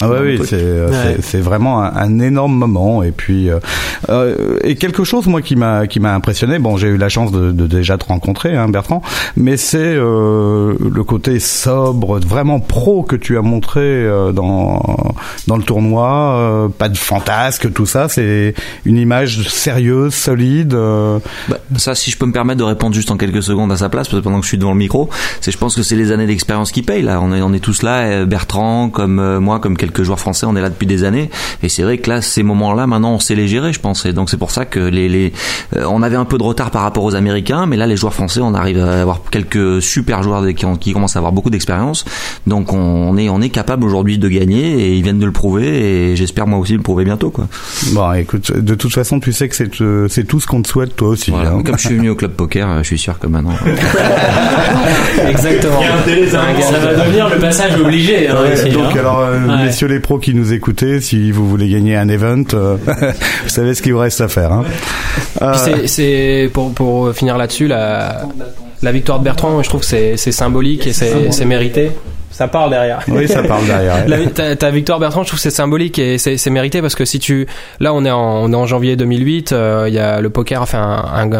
Ah 0.00 0.08
ouais, 0.10 0.18
oui, 0.20 0.40
c'est 0.44 0.56
euh, 0.60 0.90
Ouais. 0.90 1.14
c'est- 1.16 1.22
c'est 1.22 1.40
vraiment 1.40 1.82
un, 1.82 1.94
un 1.96 2.18
énorme 2.18 2.54
moment 2.54 3.02
et 3.02 3.12
puis 3.12 3.48
euh, 3.48 3.58
euh, 4.10 4.58
et 4.62 4.74
quelque 4.74 5.04
chose 5.04 5.26
moi 5.28 5.40
qui 5.40 5.56
m'a 5.56 5.86
qui 5.86 6.00
m'a 6.00 6.14
impressionné. 6.14 6.58
Bon, 6.58 6.76
j'ai 6.76 6.88
eu 6.88 6.96
la 6.96 7.08
chance 7.08 7.30
de, 7.30 7.52
de 7.52 7.66
déjà 7.66 7.96
te 7.96 8.04
rencontrer, 8.06 8.56
hein, 8.56 8.68
Bertrand, 8.68 9.02
mais 9.36 9.56
c'est 9.56 9.78
euh, 9.78 10.74
le 10.80 11.04
côté 11.04 11.38
sobre, 11.38 12.18
vraiment 12.18 12.58
pro 12.60 13.02
que 13.02 13.16
tu 13.16 13.38
as 13.38 13.42
montré 13.42 13.80
euh, 13.80 14.32
dans 14.32 14.82
dans 15.46 15.56
le 15.56 15.62
tournoi. 15.62 16.34
euh, 16.38 16.68
pas 16.68 16.88
de 16.88 16.96
fantasque, 16.98 17.72
tout 17.72 17.86
ça. 17.86 18.08
C'est 18.08 18.54
une 18.84 18.96
image 18.98 19.48
sérieuse, 19.48 20.12
solide. 20.14 20.74
euh, 20.74 21.18
Bah, 21.48 21.58
ça, 21.76 21.94
si 21.94 22.10
je 22.10 22.18
peux 22.18 22.26
me 22.26 22.32
permettre 22.32 22.58
de 22.58 22.64
répondre 22.64 22.94
juste 22.94 23.10
en 23.10 23.16
quelques 23.16 23.42
secondes 23.42 23.70
à 23.72 23.76
sa 23.76 23.88
place, 23.88 24.08
parce 24.08 24.18
que 24.20 24.24
pendant 24.24 24.38
que 24.38 24.44
je 24.44 24.48
suis 24.48 24.58
devant 24.58 24.72
le 24.72 24.78
micro, 24.78 25.08
c'est, 25.40 25.52
je 25.52 25.58
pense 25.58 25.74
que 25.76 25.82
c'est 25.82 25.96
les 25.96 26.10
années 26.12 26.26
d'expérience 26.26 26.72
qui 26.72 26.82
payent. 26.82 27.02
Là, 27.02 27.20
on 27.22 27.32
est, 27.32 27.42
on 27.42 27.52
est 27.52 27.60
tous 27.60 27.82
là, 27.82 28.24
Bertrand, 28.26 28.88
comme 28.90 29.38
moi, 29.38 29.60
comme 29.60 29.76
quelques 29.84 30.02
joueurs 30.02 30.18
français, 30.20 30.46
on 30.46 30.56
est 30.56 30.62
là 30.62 30.70
depuis 30.70 30.86
des 30.86 31.04
années. 31.04 31.28
Et 31.62 31.68
c'est 31.68 31.82
vrai 31.82 31.98
que 31.98 32.08
là, 32.10 32.22
ces 32.22 32.42
moments-là, 32.42 32.86
maintenant, 32.86 33.12
on 33.12 33.18
sait 33.18 33.34
les 33.34 33.48
gérer, 33.48 33.72
je 33.72 33.80
pense. 33.80 34.06
Et 34.06 34.12
donc 34.12 34.30
c'est 34.30 34.36
pour 34.38 34.50
ça 34.50 34.64
que 34.64 34.80
les, 34.80 35.08
les, 35.08 35.32
euh, 35.76 35.84
on 35.88 36.02
avait 36.02 36.16
un 36.16 36.24
peu 36.24 36.38
de 36.38 36.42
retard 36.42 36.70
par 36.70 36.82
rapport 36.82 37.04
aux 37.04 37.14
Américains, 37.14 37.66
mais 37.66 37.76
là, 37.76 37.86
les 37.86 37.96
joueurs 37.96 38.14
français, 38.14 38.40
on 38.42 38.54
arrive 38.54 38.78
à 38.82 39.00
avoir 39.02 39.20
quelques 39.30 39.82
super 39.82 40.22
joueurs 40.22 40.42
qui, 40.54 40.64
ont, 40.66 40.76
qui 40.76 40.92
commencent 40.92 41.16
à 41.16 41.18
avoir 41.18 41.32
beaucoup 41.32 41.50
d'expérience. 41.50 42.04
Donc 42.46 42.72
on 42.72 43.16
est, 43.18 43.28
on 43.28 43.40
est 43.40 43.48
capable 43.50 43.84
aujourd'hui 43.84 44.18
de 44.18 44.28
gagner, 44.28 44.72
et 44.88 44.94
ils 44.94 45.02
viennent 45.02 45.18
de 45.18 45.26
le 45.26 45.32
prouver, 45.32 45.66
et 46.12 46.16
j'espère 46.16 46.46
moi 46.46 46.58
aussi 46.58 46.72
le 46.74 46.82
prouver 46.82 47.04
bientôt, 47.04 47.30
quoi. 47.30 47.46
Bon, 47.92 48.12
écoute, 48.14 48.52
de 48.56 48.74
toute 48.74 48.92
façon, 48.92 49.20
tu 49.20 49.32
sais 49.32 49.48
que 49.48 49.56
c'est 49.56 49.80
euh, 49.80 50.06
c'est 50.08 50.24
tout 50.24 50.40
ce 50.40 50.46
qu'on 50.46 50.62
te 50.62 50.68
souhaite 50.68 50.96
toi 50.96 51.08
aussi. 51.08 51.30
Voilà. 51.30 51.50
hein. 51.50 51.62
Comme 51.64 51.76
je 51.78 51.86
suis 51.88 51.96
venu 51.96 52.10
au 52.10 52.14
club 52.14 52.32
poker, 52.32 52.68
euh, 52.68 52.78
je 52.78 52.86
suis 52.88 52.98
sûr 52.98 53.18
que 53.18 53.26
maintenant. 53.26 53.54
Exactement. 55.28 55.80
Ça 56.30 56.78
va 56.78 56.94
devenir 56.94 57.28
le 57.28 57.36
passage 57.38 57.78
obligé. 57.80 58.28
hein, 58.28 58.36
Ouais, 58.42 58.54
ici, 58.54 58.68
donc 58.70 58.86
hein. 58.94 58.98
alors 58.98 59.20
euh, 59.20 59.38
Ouais. 59.46 59.68
Messieurs 59.74 59.88
les 59.88 59.98
pros 59.98 60.18
qui 60.18 60.34
nous 60.34 60.52
écoutez, 60.52 61.00
si 61.00 61.32
vous 61.32 61.48
voulez 61.48 61.68
gagner 61.68 61.96
un 61.96 62.08
event, 62.08 62.44
euh, 62.54 62.76
vous 63.42 63.48
savez 63.48 63.74
ce 63.74 63.82
qu'il 63.82 63.92
vous 63.92 63.98
reste 63.98 64.20
à 64.20 64.28
faire. 64.28 64.52
Hein. 64.52 64.64
Euh, 65.42 65.86
c'est- 65.88 66.48
pour 66.52 66.72
pour 66.72 67.12
finir 67.12 67.36
là-dessus 67.36 67.66
la 67.66 68.22
la 68.82 68.92
victoire 68.92 69.18
de 69.18 69.24
Bertrand, 69.24 69.60
je 69.64 69.68
trouve 69.68 69.80
que 69.80 69.86
c'est 70.16 70.16
symbolique 70.32 70.86
et 70.86 70.92
c'est 70.92 71.44
mérité. 71.44 71.90
Ça 72.34 72.48
parle 72.48 72.70
derrière. 72.70 73.00
oui, 73.08 73.28
ça 73.28 73.42
parle 73.44 73.64
derrière. 73.64 74.08
La- 74.08 74.26
ta, 74.26 74.56
ta 74.56 74.70
victoire 74.70 74.98
Bertrand, 74.98 75.22
je 75.22 75.28
trouve 75.28 75.38
que 75.38 75.42
c'est 75.42 75.50
symbolique 75.50 75.98
et 76.00 76.18
c'est 76.18 76.36
c'est 76.36 76.50
mérité 76.50 76.80
parce 76.82 76.96
que 76.96 77.04
si 77.04 77.20
tu 77.20 77.46
là 77.78 77.94
on 77.94 78.04
est 78.04 78.10
en, 78.10 78.42
on 78.42 78.52
est 78.52 78.56
en 78.56 78.66
janvier 78.66 78.96
2008, 78.96 79.52
euh, 79.52 79.84
il 79.88 79.94
y 79.94 79.98
a 80.00 80.20
le 80.20 80.30
poker 80.30 80.62
a 80.62 80.66
fait 80.66 80.76
un, 80.76 81.04
un, 81.14 81.30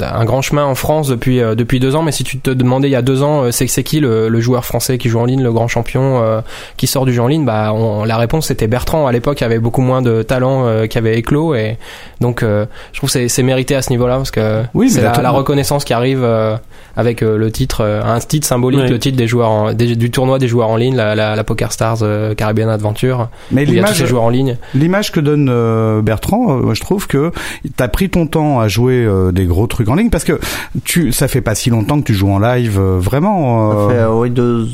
un 0.00 0.24
grand 0.26 0.42
chemin 0.42 0.64
en 0.64 0.74
France 0.74 1.08
depuis 1.08 1.40
euh, 1.40 1.54
depuis 1.54 1.80
deux 1.80 1.96
ans. 1.96 2.02
Mais 2.02 2.12
si 2.12 2.22
tu 2.22 2.38
te 2.38 2.50
demandais 2.50 2.88
il 2.88 2.92
y 2.92 2.96
a 2.96 3.02
deux 3.02 3.22
ans, 3.22 3.44
euh, 3.44 3.50
c'est 3.50 3.66
c'est 3.66 3.82
qui 3.82 4.00
le, 4.00 4.28
le 4.28 4.40
joueur 4.40 4.64
français 4.66 4.98
qui 4.98 5.08
joue 5.08 5.20
en 5.20 5.24
ligne, 5.24 5.42
le 5.42 5.52
grand 5.52 5.68
champion 5.68 6.22
euh, 6.22 6.40
qui 6.76 6.86
sort 6.86 7.06
du 7.06 7.14
jeu 7.14 7.22
en 7.22 7.28
ligne, 7.28 7.46
bah 7.46 7.72
on- 7.74 8.04
la 8.04 8.18
réponse 8.18 8.48
c'était 8.48 8.66
Bertrand. 8.66 9.06
À 9.06 9.12
l'époque, 9.12 9.40
il 9.40 9.44
y 9.44 9.46
avait 9.46 9.58
beaucoup 9.58 9.80
moins 9.80 10.02
de 10.02 10.22
talent 10.22 10.66
euh, 10.66 10.86
qui 10.86 10.98
avait 10.98 11.16
éclos 11.18 11.54
et 11.54 11.78
donc 12.20 12.42
euh, 12.42 12.66
je 12.92 12.98
trouve 12.98 13.08
que 13.08 13.12
c'est 13.14 13.28
c'est 13.28 13.42
mérité 13.42 13.74
à 13.74 13.80
ce 13.82 13.88
niveau-là 13.90 14.16
parce 14.16 14.30
que 14.30 14.62
Oui, 14.74 14.90
c'est 14.90 15.00
mais 15.02 15.22
la, 15.22 15.30
reconnaissance 15.30 15.84
qui 15.84 15.94
arrive 15.94 16.22
euh, 16.22 16.56
avec 16.94 17.22
euh, 17.22 17.38
le 17.38 17.50
titre, 17.50 17.80
euh, 17.82 18.02
un 18.04 18.18
titre 18.18 18.46
symbolique, 18.46 18.88
le 18.90 18.98
titre 18.98 19.16
des 19.16 19.26
joueurs 19.26 19.48
en- 19.50 19.72
des- 19.72 19.96
du 19.96 20.10
tournoi 20.10 20.38
des 20.42 20.48
joueurs 20.48 20.68
en 20.68 20.76
ligne, 20.76 20.94
la, 20.96 21.14
la, 21.14 21.34
la 21.36 21.44
Poker 21.44 21.72
Stars 21.72 21.98
euh, 22.02 22.34
Caribbean 22.34 22.68
Adventure. 22.68 23.28
Mais 23.52 23.62
il 23.62 23.68
y 23.68 23.70
a 23.70 23.70
tous 23.70 23.74
l'image, 23.76 23.96
ces 23.98 24.06
joueurs 24.06 24.24
en 24.24 24.28
ligne. 24.28 24.56
l'image 24.74 25.12
que 25.12 25.20
donne 25.20 25.48
euh, 25.50 26.02
Bertrand, 26.02 26.50
euh, 26.58 26.62
moi, 26.62 26.74
je 26.74 26.80
trouve 26.80 27.06
que 27.06 27.30
t'as 27.76 27.88
pris 27.88 28.10
ton 28.10 28.26
temps 28.26 28.60
à 28.60 28.68
jouer 28.68 29.04
euh, 29.04 29.30
des 29.32 29.46
gros 29.46 29.66
trucs 29.66 29.88
en 29.88 29.94
ligne 29.94 30.10
parce 30.10 30.24
que 30.24 30.38
tu, 30.84 31.12
ça 31.12 31.28
fait 31.28 31.40
pas 31.40 31.54
si 31.54 31.70
longtemps 31.70 32.00
que 32.00 32.04
tu 32.06 32.14
joues 32.14 32.30
en 32.32 32.38
live, 32.38 32.78
euh, 32.78 32.98
vraiment. 33.00 33.88
Ça 33.88 33.94
fait, 33.94 34.00
euh, 34.00 34.12
oui, 34.14 34.30
deux, 34.30 34.66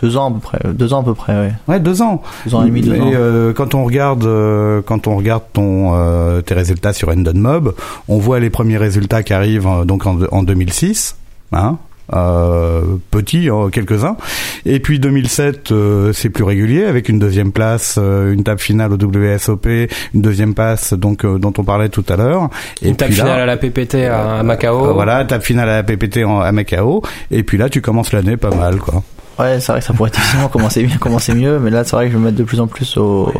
deux 0.00 0.16
ans 0.16 0.30
à 0.30 0.32
peu 0.32 0.38
près. 0.40 0.58
Deux 0.72 0.92
ans 0.92 1.00
à 1.00 1.04
peu 1.04 1.14
près, 1.14 1.34
oui. 1.46 1.52
Ouais, 1.68 1.80
deux 1.80 2.02
ans. 2.02 2.22
Deux 2.46 2.54
ans 2.54 2.62
et 2.62 2.66
demi, 2.68 2.80
deux 2.82 2.92
Mais, 2.92 3.00
ans. 3.00 3.10
euh, 3.14 3.52
quand 3.52 3.74
on 3.74 3.84
regarde, 3.84 4.24
euh, 4.24 4.80
quand 4.86 5.06
on 5.06 5.16
regarde 5.16 5.42
ton 5.52 5.92
euh, 5.94 6.40
tes 6.40 6.54
résultats 6.54 6.92
sur 6.92 7.08
Endon 7.08 7.32
Mob, 7.34 7.74
on 8.08 8.18
voit 8.18 8.38
les 8.38 8.50
premiers 8.50 8.76
résultats 8.78 9.22
qui 9.22 9.32
arrivent 9.32 9.66
euh, 9.66 9.84
donc 9.84 10.06
en, 10.06 10.18
en 10.30 10.42
2006, 10.42 11.16
hein. 11.52 11.76
Euh, 12.14 12.82
petit, 13.10 13.50
euh, 13.50 13.68
quelques-uns. 13.68 14.16
Et 14.64 14.78
puis 14.78 15.00
2007, 15.00 15.72
euh, 15.72 16.12
c'est 16.12 16.30
plus 16.30 16.44
régulier 16.44 16.84
avec 16.84 17.08
une 17.08 17.18
deuxième 17.18 17.50
place, 17.50 17.96
euh, 17.98 18.32
une 18.32 18.44
table 18.44 18.60
finale 18.60 18.92
au 18.92 18.96
WSOP, 18.96 19.66
une 20.14 20.22
deuxième 20.22 20.54
passe 20.54 20.92
donc 20.92 21.24
euh, 21.24 21.38
dont 21.38 21.52
on 21.58 21.64
parlait 21.64 21.88
tout 21.88 22.04
à 22.08 22.16
l'heure. 22.16 22.48
Une 22.82 22.94
table 22.94 23.10
puis 23.10 23.18
là, 23.18 23.24
finale 23.24 23.40
à 23.40 23.46
la 23.46 23.56
PPT 23.56 24.06
à, 24.06 24.38
à 24.38 24.42
Macao. 24.44 24.86
euh, 24.86 24.92
voilà, 24.92 25.24
table 25.24 25.42
finale 25.42 25.68
à 25.68 25.76
la 25.76 25.82
PPT 25.82 26.24
en, 26.24 26.40
à 26.40 26.52
Macao. 26.52 27.02
Et 27.30 27.42
puis 27.42 27.58
là, 27.58 27.68
tu 27.68 27.80
commences 27.80 28.12
l'année 28.12 28.36
pas 28.36 28.54
mal, 28.54 28.76
quoi. 28.76 29.02
Ouais, 29.38 29.58
c'est 29.60 29.72
vrai 29.72 29.80
que 29.80 29.86
ça 29.86 29.92
pourrait 29.92 30.10
difficilement 30.10 30.48
commencer 30.48 30.82
bien, 30.84 30.96
commencer 30.98 31.34
mieux, 31.34 31.58
mais 31.58 31.70
là, 31.70 31.84
c'est 31.84 31.96
vrai 31.96 32.06
que 32.06 32.12
je 32.12 32.16
vais 32.16 32.20
me 32.20 32.26
mettre 32.26 32.38
de 32.38 32.44
plus 32.44 32.60
en 32.60 32.68
plus 32.68 32.96
au, 32.96 33.32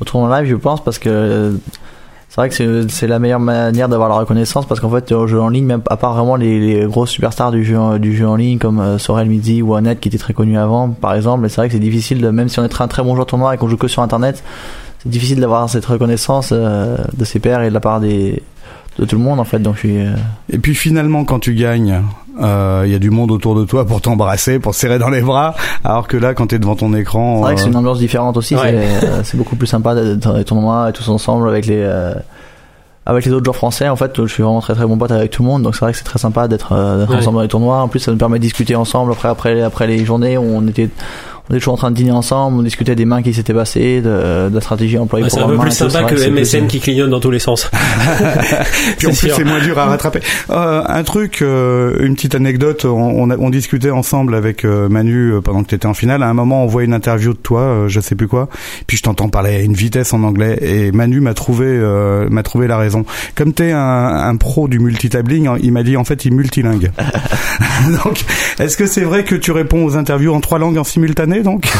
au 0.00 0.04
tournoi 0.04 0.40
live, 0.40 0.50
je 0.50 0.56
pense, 0.56 0.82
parce 0.82 0.98
que 0.98 1.08
euh, 1.10 1.52
c'est 2.28 2.36
vrai 2.40 2.48
que 2.50 2.86
c'est- 2.88 3.06
la 3.06 3.18
meilleure 3.18 3.40
manière 3.40 3.88
d'avoir 3.88 4.08
la 4.10 4.16
reconnaissance, 4.16 4.66
parce 4.66 4.80
qu'en 4.80 4.90
fait, 4.90 5.10
au 5.12 5.26
jeu 5.26 5.40
en 5.40 5.48
ligne, 5.48 5.64
même 5.64 5.82
à 5.88 5.96
part 5.96 6.14
vraiment 6.14 6.36
les, 6.36 6.60
les 6.60 6.86
grosses 6.86 7.10
superstars 7.10 7.50
du 7.52 7.64
jeu, 7.64 7.78
du 7.98 8.14
jeu 8.16 8.28
en 8.28 8.36
ligne, 8.36 8.58
comme 8.58 8.80
euh, 8.80 8.98
Sorel 8.98 9.28
Midi 9.28 9.62
ou 9.62 9.74
Annette, 9.74 10.00
qui 10.00 10.08
étaient 10.08 10.18
très 10.18 10.34
connus 10.34 10.58
avant, 10.58 10.90
par 10.90 11.14
exemple, 11.14 11.48
c'est 11.48 11.56
vrai 11.56 11.68
que 11.68 11.74
c'est 11.74 11.80
difficile, 11.80 12.20
de, 12.20 12.28
même 12.30 12.48
si 12.48 12.58
on 12.60 12.64
est 12.64 12.80
un 12.80 12.88
très 12.88 13.02
bon 13.02 13.14
joueur 13.14 13.26
tournoi 13.26 13.54
et 13.54 13.58
qu'on 13.58 13.68
joue 13.68 13.76
que 13.78 13.88
sur 13.88 14.02
Internet, 14.02 14.42
c'est 15.02 15.08
difficile 15.08 15.40
d'avoir 15.40 15.68
cette 15.70 15.86
reconnaissance 15.86 16.50
euh, 16.52 16.96
de 17.16 17.24
ses 17.24 17.38
pairs 17.38 17.62
et 17.62 17.68
de 17.70 17.74
la 17.74 17.80
part 17.80 18.00
des 18.00 18.42
de 18.98 19.04
tout 19.04 19.14
le 19.16 19.22
monde, 19.22 19.38
en 19.38 19.44
fait, 19.44 19.60
donc 19.60 19.74
je 19.76 19.78
suis... 19.80 19.98
euh, 19.98 20.10
Et 20.52 20.58
puis 20.58 20.74
finalement, 20.74 21.24
quand 21.24 21.38
tu 21.38 21.54
gagnes, 21.54 22.02
euh, 22.40 22.82
il 22.86 22.92
y 22.92 22.94
a 22.94 22.98
du 22.98 23.10
monde 23.10 23.30
autour 23.30 23.54
de 23.54 23.64
toi 23.64 23.84
pour 23.84 24.00
t'embrasser, 24.00 24.58
pour 24.58 24.72
te 24.72 24.76
serrer 24.78 24.98
dans 24.98 25.10
les 25.10 25.20
bras. 25.22 25.54
Alors 25.84 26.06
que 26.08 26.16
là, 26.16 26.34
quand 26.34 26.48
t'es 26.48 26.58
devant 26.58 26.76
ton 26.76 26.94
écran, 26.94 27.36
C'est 27.36 27.42
vrai 27.42 27.54
que 27.54 27.60
euh, 27.60 27.62
c'est 27.64 27.70
une 27.70 27.76
ambiance 27.76 27.98
différente 27.98 28.36
aussi. 28.36 28.54
Ouais. 28.54 28.86
C'est, 29.24 29.34
euh, 29.34 29.38
beaucoup 29.38 29.56
plus 29.56 29.66
sympa 29.66 29.94
d'être 29.94 30.18
dans 30.18 30.32
les 30.34 30.44
tournois 30.44 30.88
et 30.88 30.92
tous 30.92 31.08
ensemble 31.08 31.48
avec 31.48 31.66
les 31.66 31.80
euh, 31.80 32.14
avec 33.06 33.24
les 33.24 33.32
autres 33.32 33.44
joueurs 33.44 33.56
français. 33.56 33.88
En 33.88 33.96
fait, 33.96 34.12
je 34.16 34.26
suis 34.32 34.42
vraiment 34.42 34.60
très 34.60 34.74
très 34.74 34.84
bon 34.84 34.98
pote 34.98 35.10
avec 35.10 35.30
tout 35.30 35.42
le 35.42 35.48
monde, 35.48 35.62
donc 35.62 35.74
c'est 35.74 35.80
vrai 35.80 35.92
que 35.92 35.98
c'est 35.98 36.04
très 36.04 36.18
sympa 36.18 36.46
d'être, 36.46 36.72
euh, 36.72 36.98
d'être 37.00 37.10
Ouais. 37.10 37.16
ensemble 37.16 37.36
dans 37.36 37.42
les 37.42 37.48
tournois. 37.48 37.78
En 37.80 37.88
plus, 37.88 38.00
ça 38.00 38.10
nous 38.12 38.18
permet 38.18 38.38
de 38.38 38.42
discuter 38.42 38.76
ensemble 38.76 39.12
après 39.12 39.28
après 39.30 39.62
après 39.62 39.86
les 39.86 40.04
journées 40.04 40.36
où 40.36 40.44
on 40.44 40.66
était 40.68 40.90
on 41.48 41.54
était 41.54 41.60
toujours 41.60 41.74
en 41.74 41.78
train 41.78 41.90
de 41.90 41.96
dîner 41.96 42.10
ensemble, 42.12 42.58
on 42.58 42.62
discutait 42.62 42.94
des 42.94 43.04
mains 43.04 43.22
qui 43.22 43.32
s'étaient 43.34 43.54
passées, 43.54 44.00
de, 44.00 44.48
de 44.48 44.54
la 44.54 44.60
stratégie 44.60 44.98
employée 44.98 45.24
Ouais, 45.24 45.30
pour 45.30 45.38
c'est 45.38 45.44
un 45.44 45.48
peu 45.48 45.58
plus 45.58 45.70
sympa 45.70 46.02
que 46.04 46.16
c'est 46.16 46.30
MSN 46.30 46.66
qui 46.66 46.80
clignote 46.80 47.10
dans 47.10 47.20
tous 47.20 47.30
les 47.30 47.38
sens. 47.38 47.70
Puis 48.98 49.06
en 49.06 49.12
C'est 49.12 49.28
plus, 49.28 49.36
c'est 49.36 49.44
moins 49.44 49.60
dur 49.60 49.78
à 49.78 49.86
rattraper. 49.86 50.20
Euh, 50.50 50.82
un 50.86 51.02
truc, 51.04 51.42
euh, 51.42 51.96
une 52.00 52.14
petite 52.14 52.34
anecdote. 52.34 52.84
On, 52.84 52.90
on, 52.90 53.30
a- 53.30 53.36
on 53.38 53.50
discutait 53.50 53.90
ensemble 53.90 54.34
avec 54.34 54.64
euh, 54.64 54.88
Manu 54.88 55.32
euh, 55.34 55.40
pendant 55.40 55.62
que 55.62 55.68
tu 55.68 55.74
étais 55.74 55.86
en 55.86 55.94
finale. 55.94 56.22
À 56.22 56.28
un 56.28 56.34
moment, 56.34 56.64
on 56.64 56.66
voit 56.66 56.84
une 56.84 56.94
interview 56.94 57.32
de 57.32 57.38
toi, 57.38 57.60
euh, 57.60 57.88
je 57.88 58.00
sais 58.00 58.14
plus 58.14 58.28
quoi. 58.28 58.48
Puis 58.86 58.96
je 58.96 59.02
t'entends 59.02 59.28
parler 59.28 59.54
à 59.56 59.60
une 59.60 59.74
vitesse 59.74 60.12
en 60.12 60.22
anglais. 60.22 60.58
Et 60.62 60.92
Manu 60.92 61.20
m'a 61.20 61.34
trouvé, 61.34 61.66
euh, 61.68 62.28
m'a 62.30 62.42
trouvé 62.42 62.66
la 62.66 62.76
raison. 62.78 63.04
Comme 63.34 63.52
t'es 63.52 63.72
un, 63.72 63.78
un 63.80 64.36
pro 64.36 64.68
du 64.68 64.78
multitabling, 64.80 65.46
hein, 65.48 65.56
il 65.62 65.72
m'a 65.72 65.82
dit 65.82 65.96
en 65.96 66.04
fait, 66.04 66.24
il 66.24 66.32
est 66.32 66.36
multilingue. 66.36 66.90
donc, 68.04 68.24
est-ce 68.58 68.76
que 68.76 68.86
c'est 68.86 69.02
vrai 69.04 69.24
que 69.24 69.34
tu 69.34 69.52
réponds 69.52 69.84
aux 69.84 69.96
interviews 69.96 70.32
en 70.34 70.40
trois 70.40 70.58
langues 70.58 70.78
en 70.78 70.84
simultané, 70.84 71.37
donc 71.42 71.66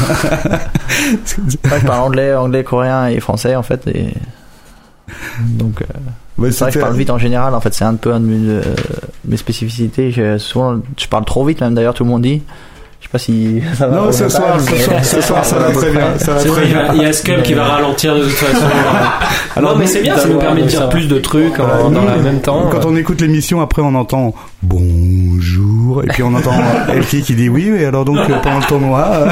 Ouais, 1.64 1.80
je 1.80 1.86
parle 1.86 2.00
anglais, 2.00 2.34
anglais, 2.34 2.64
coréen 2.64 3.06
et 3.08 3.20
français 3.20 3.56
en 3.56 3.62
fait. 3.62 3.86
Et... 3.88 4.14
Donc, 5.40 5.82
euh, 5.82 6.50
c'est 6.50 6.60
vrai 6.60 6.72
que 6.72 6.78
je 6.78 6.80
parle 6.80 6.96
vite 6.96 7.10
en 7.10 7.18
général. 7.18 7.54
En 7.54 7.60
fait, 7.60 7.74
c'est 7.74 7.84
un 7.84 7.94
peu 7.94 8.12
un 8.12 8.20
de 8.20 8.26
mes, 8.26 8.50
euh, 8.50 8.62
mes 9.24 9.36
spécificités. 9.36 10.10
Je, 10.10 10.38
souvent, 10.38 10.80
je 10.96 11.06
parle 11.06 11.24
trop 11.24 11.44
vite, 11.44 11.60
même 11.60 11.74
d'ailleurs, 11.74 11.94
tout 11.94 12.04
le 12.04 12.10
monde 12.10 12.22
dit. 12.22 12.42
Je 13.00 13.06
sais 13.06 13.10
pas 13.12 13.18
si 13.18 13.62
ça 13.74 13.86
va. 13.86 13.96
Non, 13.96 14.12
ce 14.12 14.28
soir, 14.28 14.60
ce 14.60 14.74
soir, 14.76 15.04
ce 15.04 15.20
soir, 15.20 15.44
ça 15.44 15.56
va 15.58 15.70
très 15.70 15.90
bien. 15.92 16.18
Ça 16.18 16.32
va 16.34 16.40
C'est 16.40 16.48
très 16.48 16.60
vrai, 16.60 16.62
il 16.64 16.70
y 16.70 16.72
bien. 16.74 16.82
a- 16.90 16.94
il 16.96 17.02
y 17.02 17.04
a 17.06 17.12
Scum 17.12 17.42
qui 17.42 17.54
va 17.54 17.64
ralentir 17.64 18.14
de 18.16 18.22
toute 18.24 18.32
façon. 18.32 18.64
Alors, 19.56 19.72
non, 19.72 19.78
mais 19.78 19.86
c'est 19.86 20.02
bien, 20.02 20.16
ça 20.16 20.26
nous 20.28 20.38
permet 20.38 20.62
de 20.62 20.66
dire 20.66 20.88
plus 20.88 21.06
de 21.06 21.18
trucs 21.18 21.58
en- 21.60 21.90
dans 21.90 22.02
le 22.04 22.20
même 22.22 22.40
temps. 22.40 22.68
Quand 22.70 22.84
on 22.86 22.96
écoute 22.96 23.20
l'émission, 23.20 23.60
après, 23.60 23.82
on 23.82 23.94
entend 23.94 24.34
bonjour. 24.62 26.02
Et 26.04 26.08
puis 26.08 26.22
on 26.24 26.34
entend 26.34 26.52
Elki 26.92 27.22
qui 27.22 27.34
dit 27.34 27.48
oui, 27.48 27.70
mais 27.70 27.84
alors 27.84 28.04
donc 28.04 28.18
euh, 28.18 28.36
pendant 28.42 28.58
le 28.58 28.64
tournoi. 28.64 29.28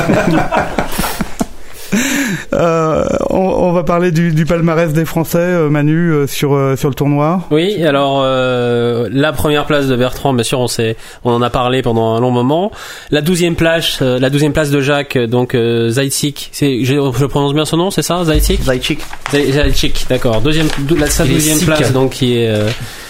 Euh, 2.52 3.04
on, 3.30 3.38
on 3.38 3.72
va 3.72 3.82
parler 3.84 4.10
du, 4.10 4.32
du 4.32 4.44
palmarès 4.46 4.92
des 4.92 5.04
Français, 5.04 5.38
euh, 5.38 5.68
Manu, 5.68 6.10
euh, 6.12 6.26
sur 6.26 6.54
euh, 6.54 6.76
sur 6.76 6.88
le 6.88 6.94
tournoi. 6.94 7.42
Oui, 7.50 7.82
alors 7.84 8.22
euh, 8.24 9.08
la 9.12 9.32
première 9.32 9.66
place 9.66 9.86
de 9.86 9.96
Bertrand, 9.96 10.32
bien 10.32 10.44
sûr, 10.44 10.60
on 10.60 10.68
s'est, 10.68 10.96
on 11.24 11.32
en 11.32 11.42
a 11.42 11.50
parlé 11.50 11.82
pendant 11.82 12.14
un 12.14 12.20
long 12.20 12.30
moment. 12.30 12.70
La 13.10 13.20
douzième 13.20 13.54
place, 13.56 13.98
euh, 14.02 14.18
la 14.18 14.30
douzième 14.30 14.52
place 14.52 14.70
de 14.70 14.80
Jacques, 14.80 15.18
donc 15.18 15.54
euh, 15.54 15.90
Zaitzik. 15.90 16.50
C'est, 16.52 16.84
je, 16.84 16.94
je 17.18 17.26
prononce 17.26 17.54
bien 17.54 17.64
son 17.64 17.76
nom, 17.76 17.90
c'est 17.90 18.02
ça, 18.02 18.24
Zaitzik 18.24 18.62
Zaychik. 18.62 19.00
Zai- 19.32 19.52
Zaitzik, 19.52 20.06
d'accord. 20.08 20.40
Deuxième, 20.40 20.68
dou- 20.80 20.96
la, 20.96 21.06
sa 21.06 21.24
douzième 21.24 21.56
sick. 21.58 21.66
place, 21.66 21.92
donc 21.92 22.10
qui 22.12 22.38
est 22.38 22.48
euh, 22.48 22.68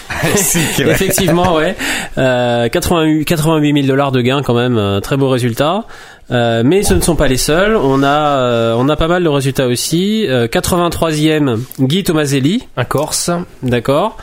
effectivement, 0.79 1.55
ouais, 1.55 1.75
euh, 2.17 2.69
88, 2.69 3.25
88 3.25 3.73
000 3.73 3.87
dollars 3.87 4.11
de 4.11 4.21
gains 4.21 4.41
quand 4.41 4.53
même, 4.53 4.77
euh, 4.77 4.99
très 4.99 5.17
beau 5.17 5.29
résultat. 5.29 5.83
Euh, 6.29 6.61
mais 6.65 6.83
ce 6.83 6.93
ne 6.93 7.01
sont 7.01 7.15
pas 7.15 7.27
les 7.27 7.37
seuls. 7.37 7.75
On 7.75 8.03
a, 8.03 8.07
euh, 8.39 8.75
on 8.77 8.89
a 8.89 8.95
pas 8.97 9.07
mal 9.07 9.23
de 9.23 9.29
résultats 9.29 9.67
aussi. 9.67 10.25
Euh, 10.27 10.47
83e 10.47 11.57
Guy 11.79 12.03
Tomaselli, 12.03 12.67
Un 12.75 12.83
Corse. 12.85 13.29
d'accord. 13.63 14.17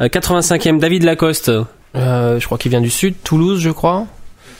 Euh, 0.00 0.08
85e 0.08 0.78
David 0.78 1.02
Lacoste. 1.04 1.50
Euh, 1.96 2.38
je 2.40 2.46
crois 2.46 2.56
qu'il 2.56 2.70
vient 2.70 2.80
du 2.80 2.88
sud, 2.90 3.14
Toulouse, 3.24 3.60
je 3.60 3.70
crois. 3.70 4.06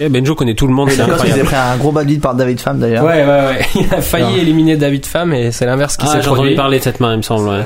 Eh, 0.03 0.09
Benjo 0.09 0.35
connaît 0.35 0.55
tout 0.55 0.67
le 0.67 0.73
monde, 0.73 0.91
c'est 0.91 0.97
D'accord, 0.97 1.17
il 1.17 1.21
incroyable. 1.33 1.45
pris 1.45 1.57
un 1.57 1.77
gros 1.77 1.93
bad 1.93 2.09
lead 2.09 2.21
par 2.23 2.35
David 2.35 2.59
Pham 2.61 2.79
d'ailleurs. 2.81 3.05
Ouais, 3.05 3.23
ouais, 3.25 3.27
ouais. 3.27 3.67
Il 3.77 3.95
a 3.95 4.01
failli 4.01 4.25
Non. 4.37 4.37
éliminer 4.43 4.77
David 4.77 5.05
Pham 5.07 5.33
et 5.35 5.53
c'est 5.53 5.67
l'inverse 5.67 5.97
qui 5.99 6.07
Ah, 6.07 6.13
s'est 6.13 6.23
j'ai 6.23 6.29
entendu 6.29 6.37
produit. 6.39 6.55
parler 6.57 6.79
de 6.79 6.85
cette 6.85 7.01
main, 7.01 7.13
il 7.13 7.19
me 7.19 7.23
semble. 7.23 7.49
Ouais. 7.49 7.65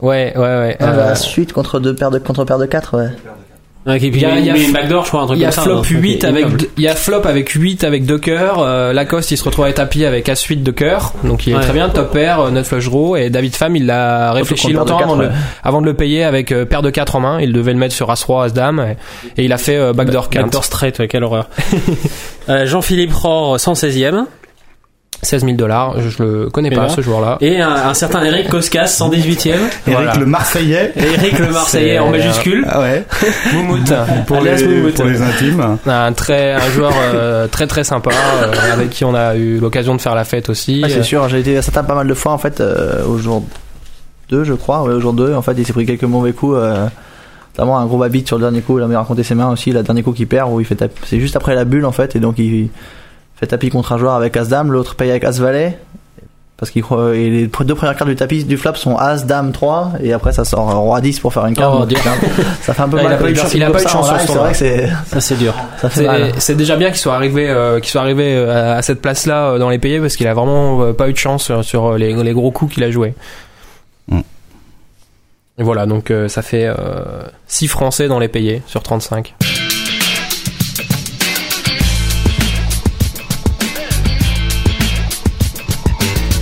Ouais, 0.00 0.32
ouais, 0.36 0.42
ouais. 0.42 0.76
Ah, 0.80 0.84
Euh, 0.90 0.96
la 1.10 1.14
suite 1.14 1.52
contre 1.52 1.78
deux 1.78 1.94
paires 1.94 2.10
de 2.10 2.18
contre 2.18 2.44
paires 2.44 2.58
de 2.58 2.66
4 2.66 2.98
ouais. 2.98 3.08
Ouais, 3.86 3.98
Il 3.98 4.18
y 4.20 4.24
a- 4.24 4.38
y 4.40 4.50
a- 4.50 4.56
une 4.56 4.72
backdoor, 4.72 5.04
je 5.04 5.08
crois, 5.10 5.22
un 5.22 5.26
truc 5.26 5.38
Il 5.38 5.42
y 5.42 5.44
a 5.44 5.48
comme 5.48 5.54
ça. 5.54 5.62
flop 5.62 5.78
un 5.78 5.82
truc 5.82 5.98
8 6.02 6.24
avec 6.24 6.40
ignoble. 6.44 6.56
deux- 6.56 6.70
il 6.76 6.82
y 6.82 6.88
a 6.88 6.94
flop 6.96 7.20
avec 7.24 7.50
8 7.50 7.84
avec 7.84 8.04
deux 8.04 8.18
cœurs, 8.18 8.56
euh, 8.58 8.92
Lacoste 8.92 9.30
il 9.30 9.36
se 9.36 9.44
retrouve 9.44 9.64
à 9.64 9.72
tapis 9.72 10.04
avec 10.04 10.28
as 10.28 10.42
8 10.42 10.62
de 10.64 10.70
cœur. 10.72 11.12
Donc 11.22 11.46
il 11.46 11.52
est 11.52 11.56
Ouais. 11.56 11.62
très 11.62 11.72
bien 11.72 11.88
top 11.88 12.12
pair, 12.12 12.40
euh, 12.40 12.50
notre 12.50 12.66
flush 12.68 12.86
draw 12.90 13.16
et 13.16 13.30
David 13.30 13.54
Pham 13.54 13.76
il 13.76 13.88
a 13.90 14.32
réfléchi 14.32 14.68
de 14.72 14.76
longtemps 14.78 14.98
avant, 14.98 15.14
de, 15.16 15.26
ouais. 15.26 15.30
avant 15.62 15.80
de 15.80 15.86
le 15.86 15.94
payer 15.94 16.24
avec 16.24 16.50
euh, 16.50 16.64
paire 16.64 16.82
de 16.82 16.90
4 16.90 17.14
en 17.14 17.20
main, 17.20 17.38
il 17.40 17.52
devait 17.52 17.72
le 17.72 17.78
mettre 17.78 17.94
sur 17.94 18.10
as 18.10 18.22
roi 18.24 18.44
as 18.46 18.50
dame 18.52 18.84
et, 19.36 19.40
et 19.40 19.44
il 19.44 19.52
a 19.52 19.58
fait 19.58 19.76
euh, 19.76 19.92
backdoor 19.92 20.30
4. 20.30 20.42
Backdoor 20.46 20.64
straight, 20.64 20.98
ouais, 20.98 21.06
quelle 21.08 21.22
horreur. 21.24 21.48
Euh, 22.48 22.64
Jean-Philippe 22.64 23.12
Rohr, 23.12 23.58
116e. 23.58 24.26
16 25.22 25.44
000 25.44 25.56
dollars, 25.56 26.00
je, 26.00 26.08
je 26.10 26.22
le 26.22 26.50
connais 26.50 26.68
Et 26.68 26.74
pas 26.74 26.82
là 26.82 26.88
ce 26.88 27.00
joueur-là. 27.00 27.38
Et 27.40 27.60
un, 27.60 27.70
un 27.70 27.94
certain 27.94 28.22
Eric 28.24 28.48
Koskas, 28.48 28.84
118e. 28.84 29.48
Eric 29.50 29.68
Voilà. 29.86 30.14
le 30.16 30.26
Marseillais. 30.26 30.92
Eric 30.96 31.38
le 31.38 31.50
Marseillais 31.50 31.98
en 31.98 32.10
majuscule. 32.10 32.64
Ah 32.68 32.80
ouais. 32.80 33.04
Moumout, 33.54 33.78
Pour 34.26 34.40
les, 34.42 34.62
Moumout. 34.64 34.94
pour 34.94 35.04
les 35.06 35.22
intimes. 35.22 35.78
un 35.86 36.12
très 36.12 36.52
un 36.52 36.70
joueur 36.70 36.92
euh, 37.14 37.48
très 37.48 37.66
très 37.66 37.82
sympa 37.82 38.10
euh, 38.10 38.52
avec 38.72 38.90
qui 38.90 39.04
on 39.04 39.14
a 39.14 39.34
eu 39.36 39.58
l'occasion 39.58 39.94
de 39.96 40.00
faire 40.00 40.14
la 40.14 40.24
fête 40.24 40.48
aussi. 40.50 40.82
Euh, 40.84 40.88
c'est 40.88 41.02
sûr, 41.02 41.28
j'ai 41.28 41.40
été 41.40 41.56
à 41.56 41.62
Satin 41.62 41.82
pas 41.82 41.94
mal 41.94 42.06
de 42.06 42.14
fois 42.14 42.32
en 42.32 42.38
fait 42.38 42.60
euh, 42.60 43.04
au 43.06 43.16
jour 43.18 43.42
2 44.30 44.44
je 44.44 44.52
crois, 44.54 44.82
ouais, 44.82 44.92
au 44.92 45.00
jour 45.00 45.12
2 45.12 45.34
en 45.34 45.42
fait 45.42 45.54
il 45.56 45.64
s'est 45.66 45.72
pris 45.72 45.86
quelques 45.86 46.02
mauvais 46.04 46.32
coups 46.32 46.56
euh, 46.58 46.86
notamment 47.56 47.78
un 47.78 47.86
gros 47.86 47.96
babit 47.98 48.24
sur 48.26 48.36
le 48.36 48.42
dernier 48.42 48.60
coup, 48.60 48.78
il 48.78 48.82
a 48.94 48.98
raconté 48.98 49.22
ses 49.22 49.34
mains 49.34 49.50
aussi, 49.50 49.70
le 49.72 49.82
dernier 49.82 50.02
coup 50.02 50.12
qu'il 50.12 50.26
perd 50.26 50.52
où 50.52 50.60
il 50.60 50.66
fait 50.66 50.74
tap- 50.74 50.90
c'est 51.06 51.18
juste 51.20 51.36
après 51.36 51.54
la 51.54 51.64
bulle 51.64 51.86
en 51.86 51.92
fait 51.92 52.14
et 52.16 52.20
donc 52.20 52.34
il 52.38 52.68
fait 53.36 53.46
tapis 53.46 53.68
contre 53.70 53.92
un 53.92 53.98
joueur 53.98 54.14
avec 54.14 54.36
As 54.36 54.48
Dame, 54.48 54.72
l'autre 54.72 54.94
paye 54.96 55.10
avec 55.10 55.24
As 55.24 55.38
Valet 55.38 55.78
parce 56.58 56.70
qu'il 56.70 56.82
croit 56.82 57.14
et 57.14 57.28
les 57.28 57.46
deux 57.48 57.74
premières 57.74 57.94
cartes 57.96 58.08
du 58.08 58.16
tapis 58.16 58.44
du 58.44 58.56
flop 58.56 58.76
sont 58.76 58.96
As 58.96 59.26
Dame 59.26 59.52
3 59.52 59.92
et 60.02 60.14
après 60.14 60.32
ça 60.32 60.46
sort 60.46 60.74
Roi 60.74 61.02
10 61.02 61.20
pour 61.20 61.34
faire 61.34 61.44
une 61.44 61.54
carte. 61.54 61.76
Oh, 61.78 61.84
donc, 61.84 61.98
ça 62.62 62.72
fait 62.72 62.80
un 62.82 62.88
peu 62.88 62.96
Ah, 62.98 63.02
il 63.02 63.04
mal 63.04 63.12
a 63.12 63.16
pas 63.18 63.28
eu 63.28 63.32
de 63.34 63.38
chance- 63.38 63.52
il 63.52 63.62
a 63.62 63.70
pas 63.70 63.82
eu 63.82 63.84
de 63.84 63.88
chance 63.90 64.10
c'est 64.26 64.32
vrai 64.32 64.52
que 64.52 64.56
c'est 64.56 64.88
Ça, 65.06 65.20
c'est 65.20 65.34
dur. 65.36 65.52
ça 65.78 65.90
fait 65.90 66.06
mal. 66.06 66.32
C'est 66.38 66.54
déjà 66.54 66.76
bien 66.76 66.88
qu'il 66.88 66.96
soit 66.98 67.14
arrivé, 67.14 67.46
euh, 67.50 67.78
qu'il 67.80 67.90
soit 67.90 68.00
arrivé 68.00 68.34
euh, 68.34 68.78
à 68.78 68.80
cette 68.80 69.02
place-là 69.02 69.50
euh, 69.50 69.58
dans 69.58 69.68
les 69.68 69.78
payés 69.78 70.00
parce 70.00 70.16
qu'il 70.16 70.26
a 70.28 70.32
vraiment 70.32 70.80
euh, 70.82 70.92
pas 70.94 71.10
eu 71.10 71.12
de 71.12 71.18
chance 71.18 71.44
sur, 71.44 71.62
sur, 71.62 71.92
euh, 71.92 71.98
les, 71.98 72.14
les 72.14 72.32
gros 72.32 72.50
coups 72.50 72.72
qu'il 72.72 72.84
a 72.84 72.90
joués. 72.90 73.12
Mm. 74.08 74.20
Et 75.58 75.62
voilà, 75.62 75.84
donc 75.84 76.10
euh, 76.10 76.28
ça 76.28 76.40
fait 76.40 76.70
6 77.48 77.68
Français 77.68 78.08
dans 78.08 78.18
les 78.18 78.28
payés 78.28 78.62
sur 78.66 78.82
35. 78.82 79.34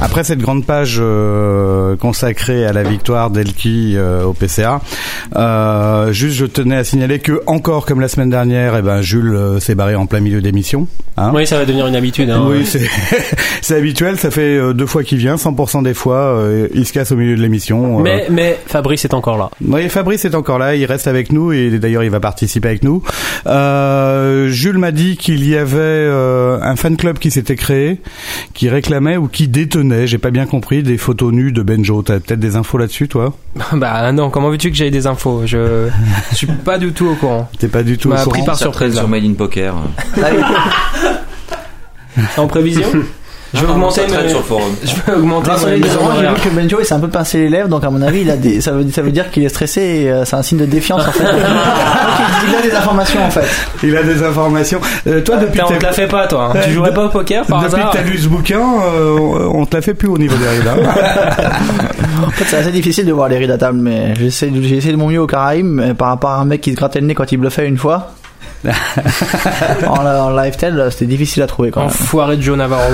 Après 0.05 0.23
cette 0.23 0.41
grande 0.41 0.67
page 0.67 0.99
euh, 1.01 1.97
consacrée 1.97 2.67
à 2.67 2.75
la 2.75 2.83
victoire 2.83 3.31
d'Elki 3.31 3.95
euh, 3.97 4.25
au 4.25 4.35
PCA, 4.35 4.83
euh, 5.35 6.13
juste 6.13 6.37
je 6.37 6.45
tenais 6.45 6.77
à 6.77 6.85
signaler 6.85 7.21
que 7.21 7.41
encore 7.47 7.87
comme 7.87 8.03
la 8.03 8.09
semaine 8.09 8.29
dernière, 8.29 8.77
eh 8.77 8.83
ben 8.83 9.01
Jules 9.01 9.35
euh, 9.35 9.61
s'est 9.61 9.75
barré 9.75 9.95
en 9.95 10.05
plein 10.05 10.21
milieu 10.21 10.43
d'émission. 10.43 10.89
Hein 11.17 11.33
Oui, 11.35 11.47
ça 11.47 11.57
va 11.57 11.65
devenir 11.65 11.87
une 11.87 11.97
habitude. 11.97 12.29
Hein. 12.29 12.45
oui, 12.47 12.67
c'est 12.67 12.83
c'est 13.63 13.77
habituel. 13.77 14.19
Ça 14.19 14.31
fait 14.31 14.75
deux 14.75 14.85
fois 14.85 15.05
qu'il 15.05 15.17
vient, 15.17 15.37
100% 15.37 15.83
des 15.83 15.95
fois, 15.95 16.45
il 16.75 16.85
se 16.85 16.93
casse 16.93 17.11
au 17.13 17.17
milieu 17.17 17.37
de 17.37 17.41
l'émission. 17.41 18.01
Mais, 18.01 18.27
mais 18.29 18.59
Fabrice 18.67 19.07
est 19.07 19.15
encore 19.15 19.39
là. 19.39 19.49
Oui, 19.67 19.89
Fabrice 19.89 20.27
est 20.27 20.35
encore 20.35 20.59
là, 20.59 20.75
il 20.75 20.85
reste 20.85 21.07
avec 21.07 21.33
nous 21.33 21.53
et 21.53 21.79
d'ailleurs 21.79 22.03
il 22.03 22.11
va 22.11 22.21
participer 22.21 22.69
avec 22.69 22.83
nous. 22.83 23.03
Jules 23.47 24.79
m'a 24.79 24.91
dit 24.91 25.17
qu'il 25.17 25.49
y 25.49 25.57
avait 25.57 26.11
un 26.63 26.77
fan 26.77 26.97
club 26.97 27.19
qui 27.19 27.31
s'était 27.31 27.57
créé, 27.57 28.01
qui 28.53 28.69
réclamait 28.69 29.17
ou 29.17 29.29
qui 29.29 29.47
détenait, 29.47 29.94
j'ai 30.07 30.19
pas 30.19 30.31
bien 30.31 30.47
compris, 30.47 30.83
des 30.83 30.99
photos 30.99 31.33
nues 31.33 31.53
de 31.53 31.63
Benjo. 31.63 32.03
T'as 32.03 32.21
peut-être 32.21 32.41
des 32.41 32.57
infos 32.57 32.79
là-dessus, 32.79 33.09
toi 33.09 33.33
bah 33.73 34.13
non, 34.13 34.31
comment 34.31 34.51
veux-tu 34.51 34.71
que 34.71 34.77
j'aie 34.77 34.91
des 34.91 35.07
infos? 35.07 35.43
Je 35.47 35.89
suis 36.33 36.47
pas 36.47 36.79
du 36.79 36.93
tout 36.93 37.07
au 37.07 37.15
courant. 37.15 37.49
T'es 37.59 37.69
pas 37.69 37.83
du 37.83 37.99
tout 37.99 38.11
au 38.11 38.15
pris 38.15 38.25
courant 38.25 38.45
par 38.45 38.57
Ça 38.57 38.65
surprise. 38.65 38.95
sur 38.95 39.09
Made 39.09 39.25
in 39.25 39.35
Poker. 39.35 39.75
En 42.37 42.47
prévision? 42.47 42.87
Je 43.55 43.61
vais 43.61 43.67
Ah, 43.69 43.73
augmenter 43.73 44.01
mes- 44.03 44.29
sur 44.29 44.39
le 44.39 44.45
forum. 44.45 44.63
Je 44.83 44.95
vais 45.13 45.17
augmenter 45.19 45.51
à 45.51 45.55
mes- 45.55 45.61
j'ai 45.61 45.79
vu 45.79 46.35
que 46.43 46.49
Benjo 46.55 46.79
il 46.81 46.85
s'est 46.85 46.95
un 46.95 47.01
peu 47.01 47.09
pincé 47.09 47.39
les 47.39 47.49
lèvres, 47.49 47.69
donc 47.69 47.85
à 47.85 47.91
mon 47.91 48.03
avis, 48.03 48.23
il 48.23 48.31
a 48.31 48.37
des, 48.37 48.61
ça 48.61 48.73
veut, 48.73 48.85
ça 48.91 49.01
veut 49.03 49.11
dire 49.13 49.31
qu'il 49.31 49.45
est 49.45 49.49
stressé 49.49 49.81
et 49.81 50.11
euh, 50.11 50.25
c'est 50.25 50.35
un 50.37 50.43
signe 50.43 50.59
de 50.59 50.67
défiance 50.67 51.07
en 51.07 51.13
fait. 51.13 51.23
Donc, 51.25 51.33
il, 52.49 52.55
a 52.57 52.63
des 52.71 52.75
informations 52.77 53.25
en 53.25 53.31
fait. 53.31 53.47
Il 53.83 53.97
a 53.97 54.03
des 54.03 54.23
informations. 54.23 54.81
Euh, 55.07 55.21
toi, 55.23 55.37
depuis 55.37 55.59
que 55.61 55.65
on 55.65 55.79
te 55.79 55.83
la 55.83 55.93
fait 55.93 56.07
pas, 56.07 56.27
toi. 56.27 56.53
hein. 56.55 56.59
Tu 56.65 56.73
jouerais 56.73 56.91
de- 56.91 56.95
pas 56.97 57.05
au 57.07 57.09
poker 57.09 57.45
par 57.47 57.63
depuis 57.63 57.77
hasard 57.77 57.91
que 57.93 57.97
t'as 57.99 58.03
lu 58.03 58.19
ce 58.19 58.29
bouquin, 58.29 58.61
euh, 58.61 59.49
on 59.53 59.65
te 59.67 59.77
l'a 59.77 59.83
fait 59.83 59.95
plus 59.95 60.09
au 60.09 60.19
niveau 60.19 60.37
des 60.37 60.49
rides. 60.49 60.69
hein. 60.69 60.77
En 62.27 62.31
fait, 62.31 62.45
c'est 62.47 62.57
assez 62.57 62.73
difficile 62.73 63.07
de 63.07 63.13
voir 63.13 63.29
les 63.29 63.39
rides 63.39 63.51
à 63.51 63.59
table, 63.59 63.79
mais 63.81 64.15
j'essaie, 64.19 64.49
de- 64.49 64.61
j'ai 64.63 64.77
essayé 64.77 64.93
de 64.93 64.99
mon 64.99 65.09
mieux 65.09 65.21
au 65.21 65.27
Caraïbes, 65.27 65.95
par 65.97 66.09
rapport 66.09 66.31
à 66.31 66.41
un 66.41 66.45
mec 66.45 66.61
qui 66.61 66.71
se 66.73 66.77
grattait 66.77 67.01
le 67.01 67.07
nez 67.07 67.15
quand 67.15 67.31
il 67.33 67.37
bluffait 67.37 67.67
une 67.67 67.79
fois. 67.79 68.13
en, 69.87 70.07
en 70.07 70.31
live 70.37 70.57
tel, 70.57 70.89
c'était 70.91 71.07
difficile 71.07 71.43
à 71.43 71.47
trouver 71.47 71.71
quand 71.71 71.81
même. 71.81 71.91
Enfoiré 71.91 72.37
de 72.37 72.43
Joe 72.43 72.57
Navarro. 72.57 72.93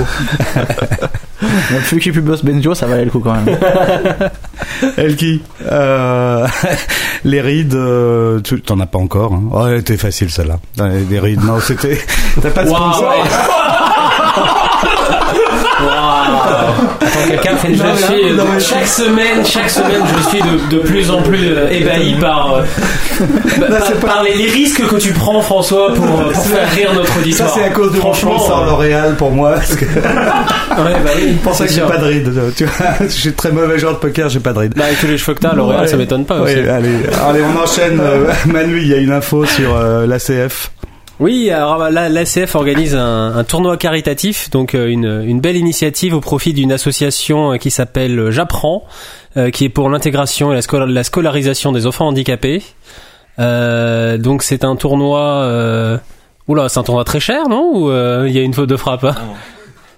Donc, 1.41 1.81
celui 1.85 2.01
qui 2.01 2.11
plus 2.11 2.21
boss 2.21 2.43
Benjo, 2.43 2.75
ça 2.75 2.85
valait 2.85 3.05
le 3.05 3.11
coup 3.11 3.19
quand 3.19 3.33
même. 3.33 3.57
Elki, 4.97 5.41
euh, 5.69 6.47
les 7.23 7.41
rides, 7.41 7.73
euh, 7.73 8.39
tu 8.41 8.61
t'en 8.61 8.79
as 8.79 8.85
pas 8.85 8.99
encore. 8.99 9.33
Hein. 9.33 9.43
Oh, 9.51 9.67
elle 9.67 9.77
était 9.77 9.97
facile 9.97 10.29
celle-là. 10.29 10.59
Des 10.77 11.19
rides, 11.19 11.43
non, 11.43 11.59
c'était. 11.59 11.99
T'as 12.41 12.51
pas 12.51 12.63
de 12.63 12.69
sponsor. 12.69 13.13
Quelqu'un 17.27 17.55
fait 17.57 17.73
je 17.73 18.03
suis, 18.05 18.33
non, 18.35 18.43
chaque 18.59 18.87
semaine, 18.87 19.45
chaque 19.45 19.69
semaine, 19.69 20.01
je 20.17 20.29
suis 20.29 20.39
de, 20.41 20.75
de 20.77 20.81
plus 20.81 21.09
en 21.11 21.21
plus 21.21 21.47
euh, 21.49 21.69
ébahi 21.69 22.15
par, 22.15 22.55
euh, 22.55 22.61
par, 23.69 23.91
par 23.99 24.23
les, 24.23 24.33
les 24.35 24.49
risques 24.49 24.85
que 24.87 24.95
tu 24.95 25.11
prends, 25.11 25.41
François, 25.41 25.93
pour, 25.93 26.05
euh, 26.05 26.31
pour 26.31 26.45
faire 26.45 26.69
rire 26.71 26.93
notre 26.93 27.13
Ça, 27.13 27.19
auditoire. 27.19 27.53
c'est 27.55 27.63
à 27.63 27.69
cause 27.69 27.91
de 27.91 27.95
mon 27.97 28.01
Franchement, 28.01 28.37
sponsor 28.37 28.61
euh, 28.63 28.65
L'Oréal 28.67 29.15
pour 29.17 29.31
moi. 29.31 29.51
Parce 29.53 29.75
que 29.75 29.85
Ouais, 30.81 30.95
bah 31.03 31.11
oui, 31.15 31.33
pour 31.43 31.53
ça 31.55 31.65
que 31.65 31.69
j'ai 31.69 31.77
sûr. 31.77 31.87
pas 31.87 31.97
de 31.97 32.05
rides. 32.05 32.31
Tu 32.55 32.65
vois, 32.65 32.85
je 33.01 33.07
suis 33.07 33.33
très 33.33 33.51
mauvais 33.51 33.77
joueur 33.79 33.93
de 33.93 33.97
poker, 33.99 34.29
j'ai 34.29 34.39
pas 34.39 34.53
de 34.53 34.59
rides. 34.59 34.73
Bah, 34.75 34.85
avec 34.85 34.99
tous 34.99 35.07
les 35.07 35.17
cheveux 35.17 35.33
que 35.35 35.39
t'as, 35.39 35.53
L'Oréal, 35.53 35.81
Ouais. 35.81 35.87
ça 35.87 35.97
m'étonne 35.97 36.25
pas 36.25 36.39
aussi. 36.39 36.53
allez, 36.53 36.69
allez, 36.69 37.41
on 37.43 37.61
enchaîne. 37.63 37.99
euh, 37.99 38.31
Manu, 38.45 38.79
il 38.81 38.87
y 38.87 38.93
a 38.93 38.97
une 38.97 39.11
info 39.11 39.45
sur 39.45 39.75
euh, 39.75 40.05
l'ACF. 40.07 40.71
Oui, 41.21 41.51
alors 41.51 41.77
là, 41.91 42.09
l'ACF 42.09 42.55
organise 42.55 42.95
un, 42.95 43.35
un 43.35 43.43
tournoi 43.43 43.77
caritatif, 43.77 44.49
donc 44.49 44.73
euh, 44.73 44.87
une, 44.87 45.23
une 45.23 45.39
belle 45.39 45.55
initiative 45.55 46.15
au 46.15 46.19
profit 46.19 46.51
d'une 46.51 46.71
association 46.71 47.53
euh, 47.53 47.57
qui 47.57 47.69
s'appelle 47.69 48.17
euh, 48.17 48.31
J'apprends, 48.31 48.85
euh, 49.37 49.51
qui 49.51 49.65
est 49.65 49.69
pour 49.69 49.87
l'intégration 49.87 50.51
et 50.51 50.55
la, 50.55 50.61
scola- 50.61 50.89
la 50.91 51.03
scolarisation 51.03 51.71
des 51.71 51.85
enfants 51.85 52.07
handicapés. 52.07 52.63
Euh, 53.37 54.17
donc 54.17 54.41
c'est 54.41 54.63
un 54.63 54.75
tournoi... 54.75 55.21
Euh... 55.21 55.97
Oula, 56.47 56.69
c'est 56.69 56.79
un 56.79 56.83
tournoi 56.83 57.03
très 57.03 57.19
cher, 57.19 57.47
non? 57.47 57.71
Ou 57.71 57.91
il 58.25 58.33
y 58.33 58.39
a 58.39 58.41
une 58.41 58.55
faute 58.55 58.67
de 58.67 58.75
frappe 58.75 59.03
hein? 59.03 59.15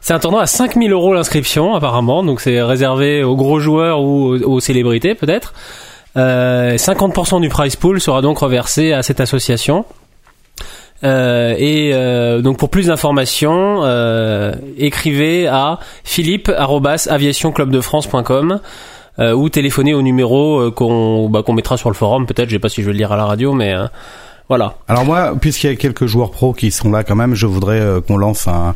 C'est 0.01 0.13
un 0.13 0.19
tournoi 0.19 0.41
à 0.41 0.45
5000 0.45 0.91
euros 0.91 1.13
l'inscription, 1.13 1.73
apparemment, 1.73 2.21
donc 2.25 2.41
c'est 2.41 2.61
réservé 2.61 3.23
aux 3.23 3.37
gros 3.37 3.59
joueurs 3.59 4.01
ou 4.01 4.33
aux, 4.35 4.41
aux 4.41 4.59
célébrités, 4.59 5.15
peut-être. 5.15 5.53
Euh, 6.17 6.75
50% 6.75 7.39
du 7.39 7.47
prize 7.47 7.77
pool 7.77 8.01
sera 8.01 8.21
donc 8.21 8.39
reversé 8.39 8.91
à 8.91 9.01
cette 9.01 9.21
association. 9.21 9.85
Euh, 11.03 11.55
et 11.57 11.91
euh, 11.93 12.41
donc 12.41 12.57
pour 12.57 12.69
plus 12.69 12.87
d'informations, 12.87 13.81
euh, 13.83 14.53
écrivez 14.77 15.47
à 15.47 15.79
philippe@aviationclubdefrance.com 16.03 18.59
euh, 19.19 19.33
ou 19.33 19.49
téléphonez 19.49 19.93
au 19.93 20.01
numéro 20.01 20.59
euh, 20.59 20.71
qu'on 20.71 21.29
bah, 21.29 21.43
qu'on 21.43 21.53
mettra 21.53 21.77
sur 21.77 21.89
le 21.89 21.95
forum. 21.95 22.25
Peut-être, 22.25 22.49
je 22.49 22.55
sais 22.55 22.59
pas 22.59 22.69
si 22.69 22.81
je 22.81 22.87
vais 22.87 22.93
le 22.93 22.97
lire 22.97 23.11
à 23.11 23.17
la 23.17 23.25
radio, 23.25 23.53
mais 23.53 23.73
euh, 23.73 23.85
Voilà. 24.49 24.75
Alors 24.87 25.05
moi, 25.05 25.33
puisqu'il 25.39 25.67
y 25.69 25.73
a 25.73 25.75
quelques 25.75 26.05
joueurs 26.05 26.29
pros 26.31 26.53
qui 26.53 26.69
sont 26.69 26.91
là 26.91 27.03
quand 27.03 27.15
même, 27.15 27.33
je 27.33 27.47
voudrais 27.47 27.79
euh, 27.79 28.01
qu'on 28.01 28.17
lance 28.17 28.47
un, 28.47 28.73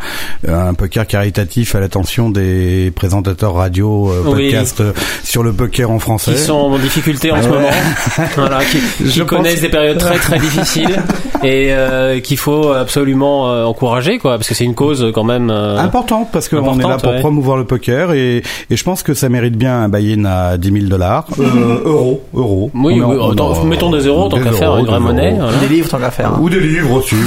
un 0.48 0.74
poker 0.74 1.06
caritatif 1.06 1.76
à 1.76 1.80
l'attention 1.80 2.30
des 2.30 2.92
présentateurs 2.96 3.54
radio, 3.54 4.10
euh, 4.10 4.24
podcast 4.24 4.80
euh, 4.82 4.94
sur 5.24 5.44
le 5.44 5.52
poker 5.54 5.92
en 5.92 6.00
français. 6.00 6.32
Qui 6.34 6.38
sont 6.40 6.54
en 6.54 6.78
difficulté 6.80 7.32
en 7.32 7.42
ce 7.42 7.48
Ouais. 7.50 7.54
moment. 7.54 7.70
voilà, 8.38 8.64
qui, 8.64 8.80
qui 8.98 9.12
Je 9.12 9.22
pense- 9.24 9.30
connaissent 9.30 9.62
des 9.62 9.70
périodes 9.70 9.98
très 9.98 10.16
très 10.18 10.40
difficiles 10.40 11.04
et 11.44 11.68
euh, 11.74 12.20
qu'il 12.22 12.38
faut 12.38 12.72
absolument 12.72 13.50
euh, 13.52 13.66
encourager, 13.66 14.18
quoi, 14.20 14.38
parce 14.38 14.48
que 14.48 14.56
c'est 14.56 14.64
une 14.66 14.74
cause 14.76 15.12
quand 15.14 15.24
même. 15.26 15.50
euh, 15.52 15.78
Importante 15.78 16.30
parce 16.32 16.48
qu'on 16.50 16.80
est 16.80 16.84
là 16.88 16.98
pour 16.98 17.12
ouais. 17.12 17.20
promouvoir 17.20 17.58
le 17.58 17.66
poker 17.66 18.14
et, 18.14 18.38
et 18.70 18.76
je 18.78 18.84
pense 18.84 19.04
que 19.04 19.14
ça 19.14 19.28
mérite 19.30 19.58
bien 19.58 19.82
un 19.84 19.90
buy-in 19.90 20.24
à 20.26 20.58
10 20.58 20.72
000 20.72 20.86
dollars. 20.86 21.26
Euh, 21.40 21.82
euros, 21.86 22.24
euros. 22.34 22.72
Oui, 22.74 23.00
oui, 23.00 23.04
en- 23.22 23.32
attends, 23.32 23.52
on- 23.62 23.66
mettons 23.66 23.92
des 23.92 24.06
euros, 24.08 24.30
tant 24.30 24.40
qu'à 24.42 24.54
faire, 24.54 24.78
une 24.78 24.86
vraie 24.86 25.00
monnaie. 25.00 25.36
Voilà. 25.58 25.68
Des 25.70 25.76
livres 25.76 25.90
tant 25.90 25.98
qu'à 26.00 26.12
faire. 26.12 26.28
hein. 26.34 26.40
Ou 26.42 26.50
des 26.50 26.60
livres 26.60 26.92
aussi, 26.94 27.16
ouais. 27.16 27.22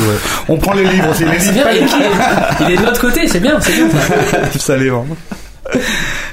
On 0.48 0.56
prend 0.56 0.72
les 0.74 0.84
livres 0.84 1.10
aussi. 1.10 1.24
Les 1.24 1.38
C'est 1.38 1.52
livres, 1.52 1.64
bien, 1.64 1.72
il 1.72 1.78
est, 1.84 2.66
il 2.68 2.74
est 2.74 2.76
de 2.78 2.86
l'autre 2.86 3.00
côté, 3.00 3.26
c'est 3.28 3.40
bien, 3.40 3.58
c'est 3.60 3.72
bien. 3.72 3.88
ça 4.58 4.76
les 4.78 4.90
vend. 4.90 5.06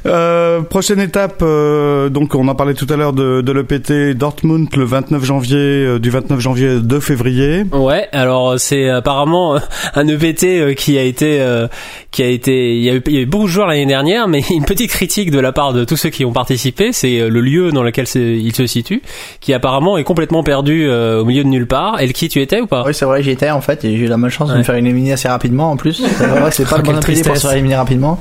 Euh, 0.06 0.62
prochaine 0.62 1.00
étape, 1.00 1.40
euh, 1.42 2.10
donc 2.10 2.34
on 2.34 2.48
en 2.48 2.56
parlait 2.56 2.74
tout 2.74 2.88
à 2.90 2.96
l'heure 2.96 3.14
de, 3.14 3.42
de 3.42 3.52
l'EPT 3.52 4.18
Dortmund 4.18 4.70
le 4.76 4.86
29 4.86 5.24
janvier, 5.24 5.58
euh, 5.58 6.00
du 6.00 6.10
29 6.10 6.40
janvier 6.40 6.76
au 6.76 6.80
2 6.80 7.00
février. 7.00 7.66
Ouais, 7.74 8.08
alors 8.14 8.52
euh, 8.52 8.58
c'est 8.58 8.90
apparemment 8.90 9.56
euh, 9.56 9.60
un 9.96 10.08
EPT 10.08 10.76
qui 10.76 10.98
a 10.98 11.04
été 11.04 11.42
euh, 11.42 11.68
qui 12.12 12.24
a 12.24 12.28
été 12.28 12.76
il 12.78 12.84
y 12.84 12.90
a 12.90 12.94
eu, 12.94 13.02
il 13.08 13.14
y 13.14 13.18
a 13.18 13.22
eu 13.22 13.26
beaucoup 13.26 13.46
de 13.48 13.52
joueurs 13.52 13.68
l'année 13.68 13.86
dernière 13.86 14.28
mais 14.28 14.42
une 14.50 14.66
petite 14.66 14.92
critique 14.92 15.30
de 15.32 15.40
la 15.40 15.52
part 15.52 15.74
de 15.74 15.84
tous 15.84 15.98
ceux 15.98 16.10
qui 16.10 16.24
ont 16.24 16.34
participé, 16.34 16.94
c'est 16.94 17.28
le 17.28 17.42
lieu 17.42 17.72
dans 17.72 17.84
lequel 17.84 18.06
il 18.16 18.56
se 18.56 18.66
situe 18.66 19.02
qui 19.42 19.54
apparemment 19.54 19.98
est 19.98 20.04
complètement 20.04 20.44
perdu 20.44 20.88
euh, 20.88 21.22
au 21.22 21.26
milieu 21.26 21.44
de 21.44 21.50
nulle 21.50 21.68
part. 21.68 22.02
Et 22.02 22.12
qui 22.14 22.30
tu 22.30 22.42
étais 22.42 22.62
ou 22.62 22.68
pas? 22.68 22.84
Oui, 22.86 22.94
c'est 22.94 23.06
vrai, 23.06 23.22
j'y 23.24 23.32
étais 23.32 23.50
en 23.50 23.62
fait 23.62 23.84
et 23.86 23.98
j'ai 23.98 24.06
eu 24.06 24.08
la 24.08 24.18
malchance 24.18 24.52
de 24.52 24.58
me 24.58 24.64
faire 24.64 24.76
éliminer 24.76 25.14
assez 25.14 25.28
rapidement 25.28 25.72
en 25.72 25.78
plus. 25.78 26.02
C'est 26.18 26.26
vrai 26.26 26.52
c'est 26.52 26.68
pas 26.68 26.78
le 26.78 26.84
bon 26.84 26.96
opété 26.96 27.22
pour 27.22 27.36
se 27.36 27.42
faire 27.42 27.52
éliminer 27.52 27.76
rapidement. 27.76 28.20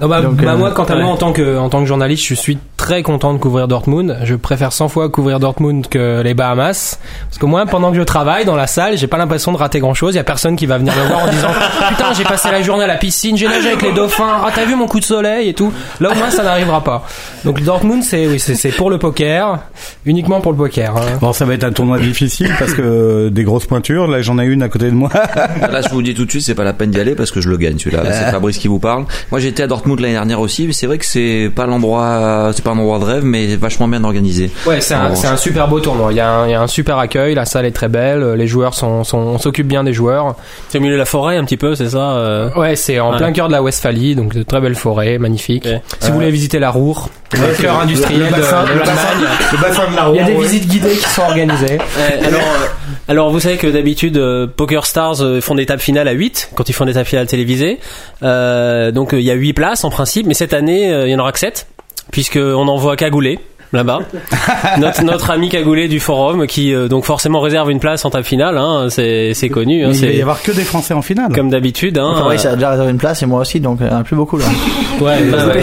Non, 0.00 0.08
bah, 0.08 0.20
Donc, 0.20 0.36
bah, 0.36 0.52
euh, 0.52 0.56
moi, 0.56 0.70
quant 0.72 0.84
à 0.84 0.94
ouais. 0.94 1.02
moi, 1.02 1.12
en 1.12 1.16
tant 1.16 1.32
que 1.32 1.56
en 1.58 1.68
tant 1.68 1.80
que 1.80 1.86
journaliste, 1.86 2.24
je 2.26 2.34
suis 2.34 2.58
très 2.76 3.02
content 3.02 3.32
de 3.32 3.38
couvrir 3.38 3.66
Dortmund. 3.66 4.18
Je 4.24 4.34
préfère 4.34 4.72
100 4.72 4.88
fois 4.88 5.08
couvrir 5.08 5.40
Dortmund 5.40 5.88
que 5.88 6.20
les 6.22 6.34
Bahamas, 6.34 6.98
parce 7.28 7.38
qu'au 7.38 7.46
moins 7.46 7.64
pendant 7.66 7.90
que 7.90 7.96
je 7.96 8.02
travaille 8.02 8.44
dans 8.44 8.54
la 8.56 8.66
salle, 8.66 8.98
j'ai 8.98 9.06
pas 9.06 9.16
l'impression 9.16 9.50
de 9.52 9.56
rater 9.56 9.80
grand 9.80 9.94
chose. 9.94 10.14
Il 10.14 10.18
y 10.18 10.20
a 10.20 10.24
personne 10.24 10.54
qui 10.56 10.66
va 10.66 10.76
venir 10.78 10.92
me 10.94 11.06
voir 11.08 11.24
en 11.24 11.28
disant 11.28 11.48
putain 11.88 12.12
j'ai 12.14 12.24
passé 12.24 12.50
la 12.50 12.60
journée 12.62 12.84
à 12.84 12.86
la 12.86 12.96
piscine, 12.96 13.36
j'ai 13.36 13.48
nagé 13.48 13.68
avec 13.68 13.82
les 13.82 13.92
dauphins, 13.92 14.42
ah 14.44 14.50
t'as 14.54 14.66
vu 14.66 14.76
mon 14.76 14.86
coup 14.86 15.00
de 15.00 15.04
soleil 15.04 15.48
et 15.48 15.54
tout. 15.54 15.72
Là 16.00 16.10
au 16.12 16.14
moins 16.14 16.30
ça 16.30 16.42
n'arrivera 16.44 16.84
pas. 16.84 17.04
Donc 17.44 17.62
Dortmund 17.62 18.02
c'est 18.02 18.26
oui 18.26 18.38
c'est 18.38 18.54
c'est 18.54 18.70
pour 18.72 18.90
le 18.90 18.98
poker, 18.98 19.58
uniquement 20.04 20.40
pour 20.42 20.52
le 20.52 20.58
poker. 20.58 20.94
hein. 20.96 21.00
Bon, 21.20 21.32
ça 21.32 21.46
va 21.46 21.54
être 21.54 21.64
un 21.64 21.72
tournoi 21.72 21.98
difficile 21.98 22.52
parce 22.58 22.74
que 22.74 23.30
des 23.30 23.44
grosses 23.44 23.66
pointures. 23.66 24.06
Là, 24.06 24.20
j'en 24.20 24.38
ai 24.38 24.44
une 24.44 24.62
à 24.62 24.68
côté 24.68 24.86
de 24.86 24.94
moi. 24.94 25.08
Là, 25.12 25.80
je 25.80 25.88
vous 25.88 26.02
dis 26.02 26.14
tout 26.14 26.26
de 26.26 26.30
suite, 26.30 26.42
c'est 26.42 26.54
pas 26.54 26.64
la 26.64 26.72
peine 26.74 26.90
d'y 26.90 27.00
aller 27.00 27.14
parce 27.14 27.30
que 27.30 27.40
je 27.40 27.48
le 27.48 27.56
gagne 27.56 27.78
celui-là. 27.78 28.02
C'est 28.12 28.30
Fabrice 28.30 28.58
qui 28.58 28.68
vous 28.68 28.78
parle. 28.78 29.06
Moi, 29.30 29.40
j'étais 29.40 29.62
à 29.62 29.66
Dortmund 29.66 29.85
l'année 29.94 30.14
dernière 30.14 30.40
aussi, 30.40 30.66
mais 30.66 30.72
c'est 30.72 30.86
vrai 30.86 30.98
que 30.98 31.06
c'est 31.06 31.50
pas 31.54 31.66
l'endroit, 31.66 32.50
c'est 32.54 32.64
pas 32.64 32.70
un 32.72 32.78
endroit 32.78 32.98
de 32.98 33.04
rêve, 33.04 33.24
mais 33.24 33.54
vachement 33.56 33.86
bien 33.86 34.02
organisé. 34.04 34.50
Ouais, 34.66 34.80
c'est 34.80 34.94
un, 34.94 35.12
un 35.12 35.36
super 35.36 35.68
beau 35.68 35.78
tournoi. 35.80 36.12
Il 36.12 36.16
y, 36.16 36.20
a 36.20 36.30
un, 36.30 36.46
il 36.46 36.50
y 36.50 36.54
a 36.54 36.60
un 36.62 36.66
super 36.66 36.98
accueil, 36.98 37.34
la 37.34 37.44
salle 37.44 37.66
est 37.66 37.70
très 37.72 37.88
belle, 37.88 38.32
les 38.32 38.46
joueurs 38.46 38.74
sont, 38.74 39.04
sont 39.04 39.18
on 39.18 39.38
s'occupe 39.38 39.66
bien 39.68 39.84
des 39.84 39.92
joueurs. 39.92 40.34
C'est 40.68 40.78
au 40.78 40.80
milieu 40.80 40.94
de 40.94 40.98
la 40.98 41.04
forêt 41.04 41.36
un 41.36 41.44
petit 41.44 41.56
peu, 41.56 41.74
c'est 41.74 41.90
ça 41.90 41.98
euh 42.16 42.50
Ouais, 42.56 42.74
c'est 42.76 42.98
en 43.00 43.12
Ouais. 43.12 43.18
plein 43.18 43.32
cœur 43.32 43.46
de 43.48 43.52
la 43.52 43.62
Westphalie, 43.62 44.14
donc 44.16 44.34
de 44.34 44.42
très 44.42 44.60
belles 44.60 44.74
forêts, 44.74 45.18
magnifiques. 45.18 45.66
Ok. 45.72 45.80
Si 46.00 46.08
vous 46.08 46.14
voulez 46.14 46.30
visiter 46.30 46.58
la 46.58 46.70
Roure, 46.70 47.08
le 47.32 47.60
cœur 47.62 47.80
industriel 47.80 48.20
le 48.30 48.36
de, 48.36 48.40
bassin- 48.42 48.64
de 48.64 48.72
le 48.72 48.78
bassin- 48.80 48.94
l'Allemagne, 48.94 49.36
Le 49.52 49.58
bassin 49.58 49.90
de 49.90 49.96
la 49.96 50.08
il 50.10 50.16
y 50.16 50.18
a 50.20 50.24
des 50.24 50.32
ouais. 50.34 50.42
visites 50.42 50.66
guidées 50.68 50.90
qui 50.96 51.08
sont 51.08 51.22
organisées. 51.22 51.78
Ouais, 51.78 52.26
alors, 52.26 52.40
euh, 52.40 52.66
alors 53.08 53.30
vous 53.30 53.38
savez 53.38 53.56
que 53.56 53.68
d'habitude 53.68 54.16
euh, 54.16 54.46
Poker 54.48 54.84
Stars 54.84 55.22
euh, 55.22 55.40
font 55.40 55.54
des 55.54 55.66
tables 55.66 55.80
finales 55.80 56.08
à 56.08 56.12
8 56.12 56.50
quand 56.56 56.68
ils 56.68 56.72
font 56.72 56.84
des 56.84 56.94
tables 56.94 57.06
finales 57.06 57.28
télévisées. 57.28 57.78
Euh, 58.22 58.90
donc 58.90 59.14
euh, 59.14 59.20
il 59.20 59.24
y 59.24 59.30
a 59.30 59.34
8 59.34 59.52
places 59.52 59.84
en 59.84 59.90
principe, 59.90 60.26
mais 60.26 60.34
cette 60.34 60.52
année 60.52 60.88
il 60.88 61.10
y 61.10 61.14
en 61.14 61.18
aura 61.20 61.32
que 61.32 61.38
7 61.38 61.68
puisque 62.10 62.36
on 62.36 62.68
envoie 62.68 62.96
Cagoulé 62.96 63.38
là-bas. 63.72 64.00
notre, 64.78 65.02
notre 65.02 65.30
ami 65.30 65.48
Cagoulé 65.48 65.88
du 65.88 66.00
forum 66.00 66.46
qui 66.46 66.74
euh, 66.74 66.88
donc 66.88 67.04
forcément 67.04 67.40
réserve 67.40 67.70
une 67.70 67.80
place 67.80 68.04
en 68.04 68.10
table 68.10 68.24
finale, 68.24 68.58
hein, 68.58 68.86
c'est, 68.88 69.48
connu. 69.50 69.84
Hein, 69.84 69.90
il 69.92 70.00
va 70.00 70.12
y 70.12 70.22
avoir 70.22 70.42
que 70.42 70.52
des 70.52 70.62
Français 70.62 70.94
en 70.94 71.02
finale. 71.02 71.32
Comme 71.34 71.50
d'habitude. 71.50 71.98
Hein, 71.98 72.12
enfin, 72.14 72.26
oui, 72.30 72.38
ça 72.38 72.50
a 72.50 72.54
déjà 72.54 72.70
réservé 72.70 72.90
une 72.90 72.98
place 72.98 73.22
et 73.22 73.26
moi 73.26 73.40
aussi, 73.40 73.60
donc 73.60 73.78
il 73.80 73.86
n'y 73.86 73.92
en 73.92 73.98
a 73.98 74.04
plus 74.04 74.16
beaucoup 74.16 74.36
là. 74.36 74.44
ouais, 75.00 75.22
bah, 75.30 75.46
ouais. 75.46 75.60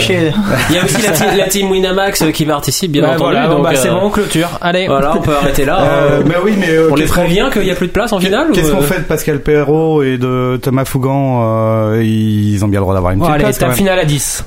Il 0.70 0.76
y 0.76 0.78
a 0.78 0.84
aussi 0.84 1.02
la, 1.36 1.48
team, 1.48 1.70
Winamax 1.70 2.22
euh, 2.22 2.30
qui 2.30 2.44
participe, 2.44 2.92
bien 2.92 3.08
entendu. 3.08 3.36
Donc, 3.36 3.62
bah, 3.62 3.70
euh, 3.72 3.76
c'est 3.76 3.90
bon, 3.90 4.10
clôture. 4.10 4.48
Allez. 4.60 4.86
Voilà, 4.86 5.16
on 5.16 5.20
peut 5.20 5.34
arrêter 5.34 5.64
là. 5.64 5.82
Euh, 5.94 6.22
mais 6.26 6.34
oui, 6.42 6.54
mais, 6.58 6.76
on 6.90 6.94
les 6.94 7.04
prévient 7.04 7.48
qu'il 7.52 7.62
n'y 7.62 7.70
a 7.70 7.74
plus 7.74 7.86
de 7.86 7.92
place 7.92 8.12
en 8.12 8.18
finale 8.18 8.48
Qu'est-ce 8.52 8.72
qu'on 8.72 8.82
fait 8.82 8.98
de 8.98 9.04
Pascal 9.04 9.40
Perrault 9.40 10.02
et 10.02 10.18
de 10.18 10.58
Thomas 10.60 10.84
Fougan 10.84 11.94
Ils 12.00 12.64
ont 12.64 12.68
bien 12.68 12.80
le 12.80 12.84
droit 12.84 12.94
d'avoir 12.94 13.12
une 13.12 13.20
petite 13.20 13.32
allez, 13.32 13.44
place. 13.44 13.62
Allez, 13.62 13.74
finale 13.74 13.98
à 13.98 14.04
10. 14.04 14.44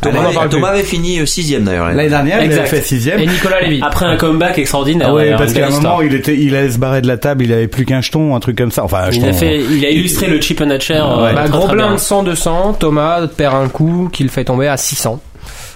Thomas 0.49 0.69
avait 0.69 0.83
fini 0.83 1.19
6ème 1.21 1.63
d'ailleurs. 1.63 1.87
L'année 1.87 2.09
dernière, 2.09 2.43
il 2.43 2.51
avait 2.51 2.65
fait 2.65 2.79
6ème. 2.79 3.19
Nicolas 3.49 3.61
Lévy. 3.67 3.81
Après 3.83 4.05
un 4.05 4.17
comeback 4.17 4.57
extraordinaire. 4.57 5.07
Ah 5.09 5.13
ouais, 5.13 5.35
parce 5.37 5.53
qu'à 5.53 5.59
un 5.65 5.69
moment, 5.69 5.77
histoire. 5.77 6.03
il 6.03 6.13
était, 6.15 6.35
il 6.37 6.55
allait 6.55 6.71
se 6.71 6.77
barrer 6.77 7.01
de 7.01 7.07
la 7.07 7.17
table, 7.17 7.43
il 7.43 7.53
avait 7.53 7.67
plus 7.67 7.85
qu'un 7.85 8.01
jeton, 8.01 8.35
un 8.35 8.39
truc 8.39 8.57
comme 8.57 8.71
ça. 8.71 8.83
Enfin, 8.83 9.03
un 9.03 9.07
Il 9.09 9.13
jeton. 9.15 9.27
a 9.29 9.33
fait, 9.33 9.59
il 9.59 9.85
a 9.85 9.89
illustré 9.89 10.27
le 10.27 10.39
chip 10.41 10.61
and 10.61 10.69
a 10.69 10.79
chair. 10.79 11.05
Ouais. 11.07 11.29
euh, 11.29 11.33
Bah, 11.33 11.41
très, 11.43 11.49
gros 11.49 11.67
très 11.67 11.75
bien. 11.75 11.87
blind 11.87 11.99
100-200, 11.99 12.77
Thomas 12.77 13.27
perd 13.27 13.55
un 13.55 13.67
coup 13.69 14.09
qu'il 14.11 14.29
fait 14.29 14.43
tomber 14.45 14.67
à 14.67 14.77
600. 14.77 15.19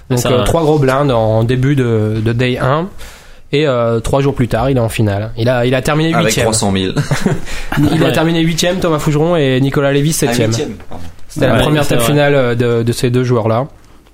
Donc 0.10 0.20
Ça 0.20 0.30
euh, 0.30 0.44
trois 0.44 0.62
gros 0.64 0.78
blinds 0.80 1.10
en 1.10 1.44
début 1.44 1.76
de, 1.76 2.22
de 2.24 2.34
day 2.34 2.58
1. 2.58 2.88
Et 3.54 3.68
euh, 3.68 4.00
trois 4.00 4.22
jours 4.22 4.34
plus 4.34 4.48
tard, 4.48 4.70
il 4.70 4.78
est 4.78 4.80
en 4.82 4.88
finale. 4.88 5.32
Il 5.38 5.50
a, 5.50 5.66
il 5.66 5.76
a 5.76 5.82
terminé 5.82 6.14
Avec 6.14 6.34
8 6.36 6.42
300 6.42 6.72
000. 6.74 6.94
Il 7.94 8.02
a 8.02 8.06
Ouais. 8.08 8.12
terminé 8.14 8.40
8 8.42 8.66
Thomas 8.80 8.98
Fougeron, 9.00 9.36
et 9.36 9.60
Nicolas 9.60 9.92
Lévy 9.92 10.14
7 10.14 10.30
Ah, 10.30 10.34
C'était 10.34 10.48
huitième, 10.48 10.74
pardon. 10.90 11.04
la 11.56 11.62
première 11.62 11.86
table 11.88 12.02
finale 12.02 12.34
euh, 12.36 12.56
de, 12.56 12.84
de 12.84 12.92
ces 12.94 13.10
deux 13.10 13.24
joueurs-là. 13.26 13.68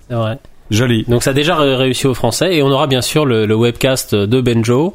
C'est 0.09 0.15
vrai. 0.15 0.37
Joli. 0.71 1.05
Donc 1.07 1.23
ça 1.23 1.29
a 1.29 1.33
déjà 1.33 1.55
ré- 1.55 1.75
réussi 1.75 2.07
aux 2.07 2.13
Français 2.13 2.55
et 2.55 2.61
on 2.63 2.67
aura 2.69 2.87
bien 2.87 3.01
sûr 3.01 3.25
le, 3.25 3.45
le 3.45 3.55
webcast 3.55 4.13
de 4.15 4.41
Benjo. 4.41 4.93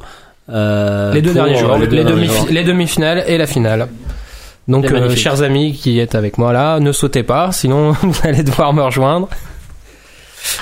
euh, 0.49 1.13
les 1.13 1.21
deux 1.21 1.33
derniers 1.33 1.55
jours, 1.57 1.71
euh, 1.73 1.85
les, 1.85 2.03
demi, 2.03 2.27
jours. 2.27 2.47
les 2.49 2.63
demi-finales 2.63 3.23
et 3.27 3.37
la 3.37 3.47
finale. 3.47 3.87
Donc, 4.67 4.85
euh, 4.91 5.13
chers 5.15 5.41
amis 5.41 5.73
qui 5.73 5.99
êtes 5.99 6.15
avec 6.15 6.37
moi 6.37 6.53
là, 6.53 6.79
ne 6.79 6.91
sautez 6.91 7.23
pas, 7.23 7.51
sinon 7.51 7.91
vous 8.01 8.15
allez 8.23 8.43
devoir 8.43 8.71
me 8.73 8.81
rejoindre. 8.83 9.27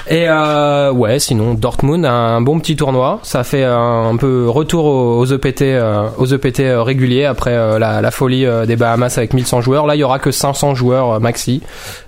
Et 0.10 0.26
euh, 0.30 0.92
ouais, 0.92 1.18
sinon 1.20 1.56
Dortmund 1.56 2.06
a 2.06 2.12
un 2.14 2.42
bon 2.42 2.60
petit 2.60 2.76
tournoi. 2.76 3.20
Ça 3.24 3.44
fait 3.44 3.64
un, 3.64 4.10
un 4.10 4.16
peu 4.18 4.48
retour 4.48 4.86
aux, 4.86 5.20
aux 5.20 5.26
EPT, 5.26 5.64
euh, 5.64 6.08
aux 6.18 6.26
EPT 6.28 6.60
euh, 6.62 6.84
réguliers 6.84 7.26
après 7.26 7.52
euh, 7.54 7.80
la, 7.80 8.00
la 8.02 8.12
folie 8.12 8.46
euh, 8.46 8.66
des 8.68 8.76
Bahamas 8.76 9.18
avec 9.18 9.34
1100 9.34 9.62
joueurs. 9.62 9.88
Là, 9.88 9.96
il 9.96 10.00
y 10.00 10.04
aura 10.04 10.20
que 10.20 10.30
500 10.32 10.76
joueurs 10.76 11.14
euh, 11.14 11.20
maxi. 11.20 11.62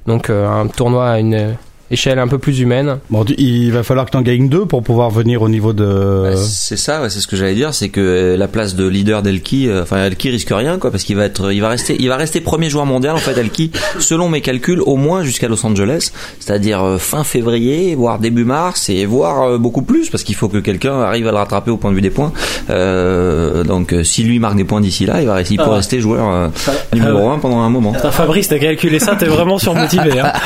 Donc 0.05 0.29
euh, 0.29 0.47
un 0.47 0.67
tournoi 0.67 1.09
à 1.09 1.19
une 1.19 1.33
euh, 1.33 1.51
échelle 1.93 2.19
un 2.19 2.27
peu 2.27 2.37
plus 2.37 2.59
humaine. 2.59 2.97
Bon, 3.09 3.23
il 3.37 3.71
va 3.71 3.83
falloir 3.83 4.05
que 4.05 4.11
tu 4.11 4.17
en 4.17 4.21
gagnes 4.21 4.49
deux 4.49 4.65
pour 4.65 4.83
pouvoir 4.83 5.09
venir 5.09 5.41
au 5.41 5.49
niveau 5.49 5.73
de. 5.73 6.31
Bah, 6.31 6.35
c'est 6.37 6.77
ça, 6.77 7.01
ouais, 7.01 7.09
c'est 7.09 7.19
ce 7.19 7.27
que 7.27 7.35
j'allais 7.35 7.53
dire, 7.55 7.73
c'est 7.73 7.89
que 7.89 8.01
euh, 8.01 8.37
la 8.37 8.47
place 8.47 8.75
de 8.75 8.87
leader 8.87 9.21
d'Elki, 9.21 9.69
euh, 9.69 9.83
enfin 9.83 10.03
Elki 10.05 10.29
risque 10.29 10.49
rien 10.51 10.77
quoi, 10.77 10.91
parce 10.91 11.03
qu'il 11.03 11.15
va 11.15 11.25
être, 11.25 11.51
il 11.53 11.61
va 11.61 11.69
rester, 11.69 11.95
il 11.99 12.07
va 12.09 12.17
rester 12.17 12.41
premier 12.41 12.69
joueur 12.69 12.85
mondial 12.85 13.15
en 13.15 13.19
fait 13.19 13.37
Elki, 13.37 13.71
selon 13.99 14.27
mes 14.29 14.41
calculs, 14.41 14.81
au 14.81 14.95
moins 14.97 15.23
jusqu'à 15.23 15.47
Los 15.47 15.65
Angeles, 15.65 16.11
c'est-à-dire 16.39 16.83
euh, 16.83 16.97
fin 16.97 17.23
février, 17.23 17.95
voire 17.95 18.19
début 18.19 18.43
mars, 18.43 18.89
et 18.89 19.05
voire 19.05 19.43
euh, 19.43 19.57
beaucoup 19.57 19.83
plus, 19.83 20.09
parce 20.09 20.23
qu'il 20.23 20.35
faut 20.35 20.49
que 20.49 20.57
quelqu'un 20.57 20.99
arrive 21.01 21.27
à 21.27 21.31
le 21.31 21.37
rattraper 21.37 21.71
au 21.71 21.77
point 21.77 21.91
de 21.91 21.95
vue 21.95 22.01
des 22.01 22.09
points. 22.09 22.31
Euh, 22.69 23.63
donc 23.63 23.93
euh, 23.93 24.03
si 24.03 24.23
lui 24.23 24.39
marque 24.39 24.55
des 24.55 24.63
points 24.63 24.81
d'ici 24.81 25.05
là, 25.05 25.21
il 25.21 25.27
va, 25.27 25.41
il 25.41 25.59
Ah 25.59 25.63
peut 25.63 25.69
rester 25.69 25.99
joueur 25.99 26.49
numéro 26.93 27.19
ouais. 27.19 27.35
un 27.35 27.39
pendant 27.39 27.59
un 27.59 27.69
moment. 27.69 27.93
Fabrice, 27.93 28.47
t'as 28.47 28.59
calculé 28.59 28.99
ça, 28.99 29.15
t'es 29.15 29.25
vraiment 29.25 29.59
surmotivé. 29.59 30.19
Hein. 30.19 30.31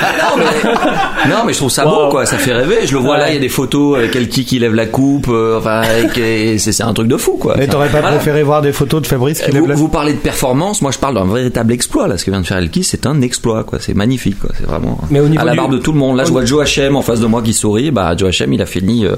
Non 1.27 1.36
mais 1.36 1.36
je 1.49 1.53
trouve 1.57 1.69
ça 1.72 1.85
Wow. 1.88 2.05
beau 2.05 2.09
quoi, 2.11 2.26
ça 2.26 2.38
fait 2.38 2.53
rêver. 2.53 2.80
Je 2.85 2.93
le 2.93 2.99
vois 2.99 3.14
Ouais. 3.14 3.19
là, 3.19 3.30
il 3.30 3.34
y 3.35 3.38
a 3.38 3.39
des 3.41 3.49
photos 3.49 3.97
avec 3.97 4.15
Elki 4.15 4.45
qui 4.45 4.59
lève 4.59 4.73
la 4.76 4.85
coupe, 4.85 5.27
euh, 5.30 5.57
enfin 5.57 5.81
c'est 6.14 6.57
c'est 6.57 6.84
un 6.84 6.93
truc 6.93 7.07
de 7.07 7.18
fou 7.18 7.38
quoi. 7.38 7.55
Mais 7.57 7.68
t'aurais 7.68 7.89
pas 7.89 8.01
Voilà. 8.01 8.15
préféré 8.18 8.43
voir 8.43 8.61
des 8.61 8.72
photos 8.73 9.01
de 9.01 9.07
Fabrice 9.07 9.39
qui 9.41 9.49
Euh, 9.49 9.53
lève 9.53 9.61
Vous, 9.64 9.68
la 9.68 9.76
vous 9.76 9.88
parlez 9.88 10.14
de 10.14 10.19
performance, 10.19 10.81
moi 10.81 10.91
je 10.91 10.97
parle 10.99 11.15
d'un 11.15 11.26
véritable 11.26 11.72
exploit 11.73 12.07
là. 12.07 12.18
Ce 12.18 12.26
que 12.26 12.31
vient 12.31 12.41
de 12.41 12.45
faire 12.45 12.57
Elki, 12.57 12.84
c'est 12.84 13.05
un 13.05 13.22
exploit 13.22 13.64
quoi. 13.64 13.80
C'est 13.81 13.93
magnifique 13.93 14.39
quoi. 14.39 14.49
C'est 14.57 14.65
vraiment 14.65 14.99
Mais 15.09 15.19
au 15.19 15.27
niveau 15.30 15.41
à 15.41 15.45
la 15.45 15.51
du- 15.51 15.57
barre 15.57 15.69
de 15.69 15.77
tout 15.77 15.91
le 15.93 15.99
monde. 15.99 16.18
Là, 16.18 16.23
je 16.26 16.31
vois 16.31 16.45
Joe 16.45 16.65
H.M. 16.65 16.95
en 16.95 17.01
face 17.01 17.19
de 17.19 17.27
moi 17.27 17.41
qui 17.41 17.53
sourit. 17.53 17.91
Bah 17.91 18.15
Joe 18.18 18.30
H.M. 18.30 18.53
il 18.53 18.61
a 18.61 18.65
fini 18.65 19.05
euh, 19.05 19.15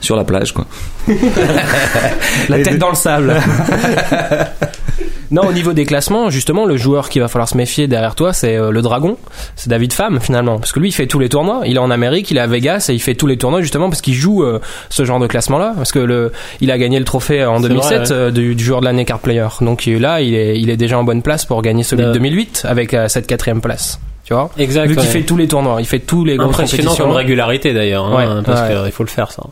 sur 0.00 0.16
la 0.16 0.24
plage 0.24 0.52
quoi. 0.52 0.66
La 2.48 2.58
tête 2.62 2.78
dans 2.78 2.90
le 2.90 2.94
sable. 2.96 3.34
non, 5.34 5.48
au 5.48 5.52
niveau 5.52 5.72
des 5.72 5.84
classements, 5.84 6.30
justement, 6.30 6.64
le 6.64 6.76
joueur 6.76 7.08
qui 7.08 7.18
va 7.18 7.28
falloir 7.28 7.48
se 7.48 7.56
méfier 7.56 7.86
derrière 7.88 8.14
toi, 8.14 8.32
c'est 8.32 8.56
euh, 8.56 8.70
le 8.70 8.80
Dragon. 8.82 9.16
C'est 9.56 9.68
David 9.68 9.92
Pham, 9.92 10.20
finalement. 10.20 10.58
Parce 10.58 10.72
que 10.72 10.80
lui, 10.80 10.88
il 10.88 10.92
fait 10.92 11.06
tous 11.06 11.18
les 11.18 11.28
tournois. 11.28 11.62
Il 11.66 11.76
est 11.76 11.78
en 11.78 11.90
Amérique, 11.90 12.30
il 12.30 12.36
est 12.36 12.40
à 12.40 12.46
Vegas 12.46 12.86
et 12.88 12.94
il 12.94 13.00
fait 13.00 13.14
tous 13.14 13.26
les 13.26 13.36
tournois, 13.36 13.60
justement, 13.60 13.88
parce 13.90 14.00
qu'il 14.00 14.14
joue 14.14 14.42
euh, 14.44 14.60
ce 14.90 15.04
genre 15.04 15.18
de 15.20 15.26
classement-là. 15.26 15.74
Parce 15.76 15.92
que 15.92 15.98
le, 15.98 16.32
il 16.60 16.70
a 16.70 16.78
gagné 16.78 16.98
le 16.98 17.04
trophée 17.04 17.44
en 17.44 17.60
C'est 17.60 17.68
2007 17.68 17.90
vrai, 17.90 17.98
ouais. 18.08 18.12
euh, 18.12 18.30
du, 18.30 18.54
du 18.54 18.64
joueur 18.64 18.80
de 18.80 18.86
l'année 18.86 19.04
Card 19.04 19.18
Player. 19.18 19.48
Donc 19.60 19.86
euh, 19.88 19.98
là, 19.98 20.20
il 20.20 20.34
est, 20.34 20.58
il 20.58 20.70
est 20.70 20.76
déjà 20.76 20.98
en 20.98 21.04
bonne 21.04 21.22
place 21.22 21.44
pour 21.44 21.60
gagner 21.62 21.82
celui 21.82 22.04
de 22.04 22.08
Euh. 22.08 22.12
2008 22.12 22.62
avec 22.68 22.94
euh, 22.94 23.08
cette 23.08 23.26
quatrième 23.26 23.60
place. 23.60 23.98
Tu 24.24 24.32
vois? 24.32 24.50
Exact. 24.56 24.86
Vu 24.88 24.96
qu'il 24.96 25.04
fait 25.08 25.22
tous 25.22 25.36
les 25.36 25.48
tournois, 25.48 25.76
il 25.80 25.86
fait 25.86 25.98
tous 25.98 26.24
les 26.24 26.36
grosses 26.36 26.50
Impressionnant 26.54 26.82
compétitions. 26.84 27.04
comme 27.06 27.16
régularité 27.16 27.74
d'ailleurs, 27.74 28.04
hein, 28.06 28.16
Ouais, 28.36 28.42
parce 28.44 28.62
ouais. 28.62 28.82
qu'il 28.84 28.92
faut 28.92 29.02
le 29.02 29.08
faire 29.10 29.30
ça. 29.32 29.42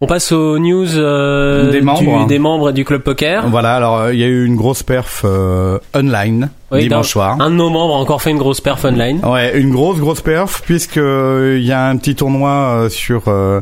On 0.00 0.06
passe 0.06 0.32
aux 0.32 0.58
news 0.58 0.98
euh, 0.98 1.70
Des 1.70 1.78
du- 1.78 1.84
membres. 1.86 2.26
des 2.26 2.38
membres 2.40 2.72
du 2.72 2.84
club 2.84 3.00
poker. 3.02 3.48
Voilà, 3.48 3.76
alors 3.76 4.00
euh, 4.00 4.12
il 4.12 4.18
y 4.18 4.24
a 4.24 4.26
eu 4.26 4.44
une 4.44 4.56
grosse 4.56 4.82
perf 4.82 5.22
euh, 5.24 5.78
online 5.94 6.50
Oui, 6.72 6.80
dimanche 6.80 7.10
soir. 7.10 7.36
Un 7.40 7.48
de 7.48 7.54
nos 7.54 7.70
membres 7.70 7.94
a 7.94 7.98
encore 7.98 8.20
fait 8.20 8.32
une 8.32 8.38
grosse 8.38 8.60
perf 8.60 8.84
online. 8.84 9.20
Ouais, 9.24 9.56
une 9.58 9.70
grosse 9.70 9.98
grosse 10.00 10.20
perf 10.20 10.62
puisque 10.66 10.96
euh, 10.98 11.56
il 11.58 11.64
y 11.64 11.70
a 11.72 11.86
un 11.88 11.96
petit 11.96 12.16
tournoi 12.16 12.50
euh, 12.50 12.88
sur 12.90 13.28
euh, 13.28 13.60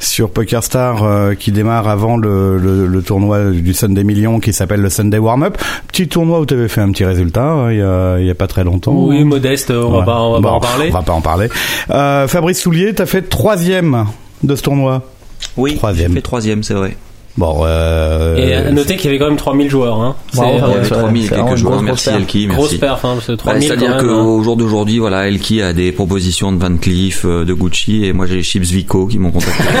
sur 0.00 0.30
PokerStar 0.30 1.04
euh, 1.04 1.34
qui 1.34 1.52
démarre 1.52 1.88
avant 1.88 2.16
le, 2.16 2.58
le, 2.58 2.86
le 2.88 3.02
tournoi 3.02 3.50
du 3.52 3.72
Sunday 3.72 4.02
Million 4.04 4.40
qui 4.40 4.52
s'appelle 4.52 4.80
le 4.82 4.90
Sunday 4.90 5.18
Warm 5.18 5.44
Up. 5.44 5.56
Petit 5.86 6.08
tournoi 6.08 6.40
où 6.40 6.46
tu 6.46 6.54
avais 6.54 6.68
fait 6.68 6.80
un 6.82 6.90
petit 6.90 7.04
résultat 7.04 7.44
hein, 7.44 7.70
il 7.70 7.78
y 7.78 7.82
a 7.82 8.18
il 8.18 8.26
y 8.26 8.30
a 8.30 8.34
pas 8.34 8.48
très 8.48 8.64
longtemps. 8.64 8.92
Oui, 8.92 9.22
modeste, 9.24 9.70
on 9.70 9.90
va 9.98 10.02
pas, 10.04 10.20
on 10.20 10.32
va 10.32 10.40
Bon, 10.40 10.48
pas 10.48 10.54
en 10.56 10.60
parler. 10.60 10.88
On 10.90 10.92
va 10.92 11.02
pas 11.02 11.12
en 11.12 11.20
parler. 11.22 11.48
Euh, 11.90 12.26
Fabrice 12.26 12.60
Soulier, 12.60 12.92
t'as 12.92 13.06
fait 13.06 13.22
troisième 13.22 14.06
de 14.42 14.56
ce 14.56 14.62
tournoi. 14.62 15.04
Oui, 15.56 15.76
Troisième. 15.76 16.08
j'ai 16.10 16.14
fait 16.16 16.22
troisième, 16.22 16.62
c'est 16.62 16.74
vrai. 16.74 16.96
Bon, 17.36 17.60
euh, 17.64 18.36
Et 18.36 18.54
à 18.54 18.70
noter 18.70 18.96
qu'il 18.96 19.06
y 19.06 19.08
avait 19.08 19.18
quand 19.18 19.28
même 19.28 19.36
3000 19.36 19.70
joueurs. 19.70 20.00
Hein. 20.00 20.16
Bravo, 20.34 20.52
C'est, 20.52 20.58
Fabrice. 20.60 20.90
euh, 20.92 20.94
Ouais, 20.94 21.00
3000 21.00 21.22
c'est 21.22 21.28
quelques 21.28 21.40
vraiment 21.40 21.50
une 21.52 21.56
joueurs. 21.56 21.72
grosse, 21.74 21.84
Merci 21.84 22.08
grosse 22.10 22.20
Elki, 22.20 22.46
merci. 22.48 22.56
grosse 22.60 22.74
perf, 22.74 23.04
hein, 23.04 23.14
parce 23.14 23.26
Bah, 23.28 23.36
3000 23.36 23.62
C'est-à-dire 23.68 23.94
hein. 23.94 23.98
qu'au 24.00 24.42
jour 24.42 24.56
d'aujourd'hui, 24.56 24.98
voilà, 24.98 25.26
Elki 25.28 25.62
a 25.62 25.72
des 25.72 25.92
propositions 25.92 26.52
de 26.52 26.60
Van 26.60 26.76
Cleef, 26.76 27.24
euh, 27.24 27.44
de 27.44 27.54
Gucci, 27.54 28.04
et 28.04 28.12
moi 28.12 28.26
j'ai 28.26 28.36
les 28.36 28.42
chips 28.42 28.66
Vico 28.66 29.06
qui 29.06 29.18
m'ont 29.18 29.30
contacté. 29.30 29.62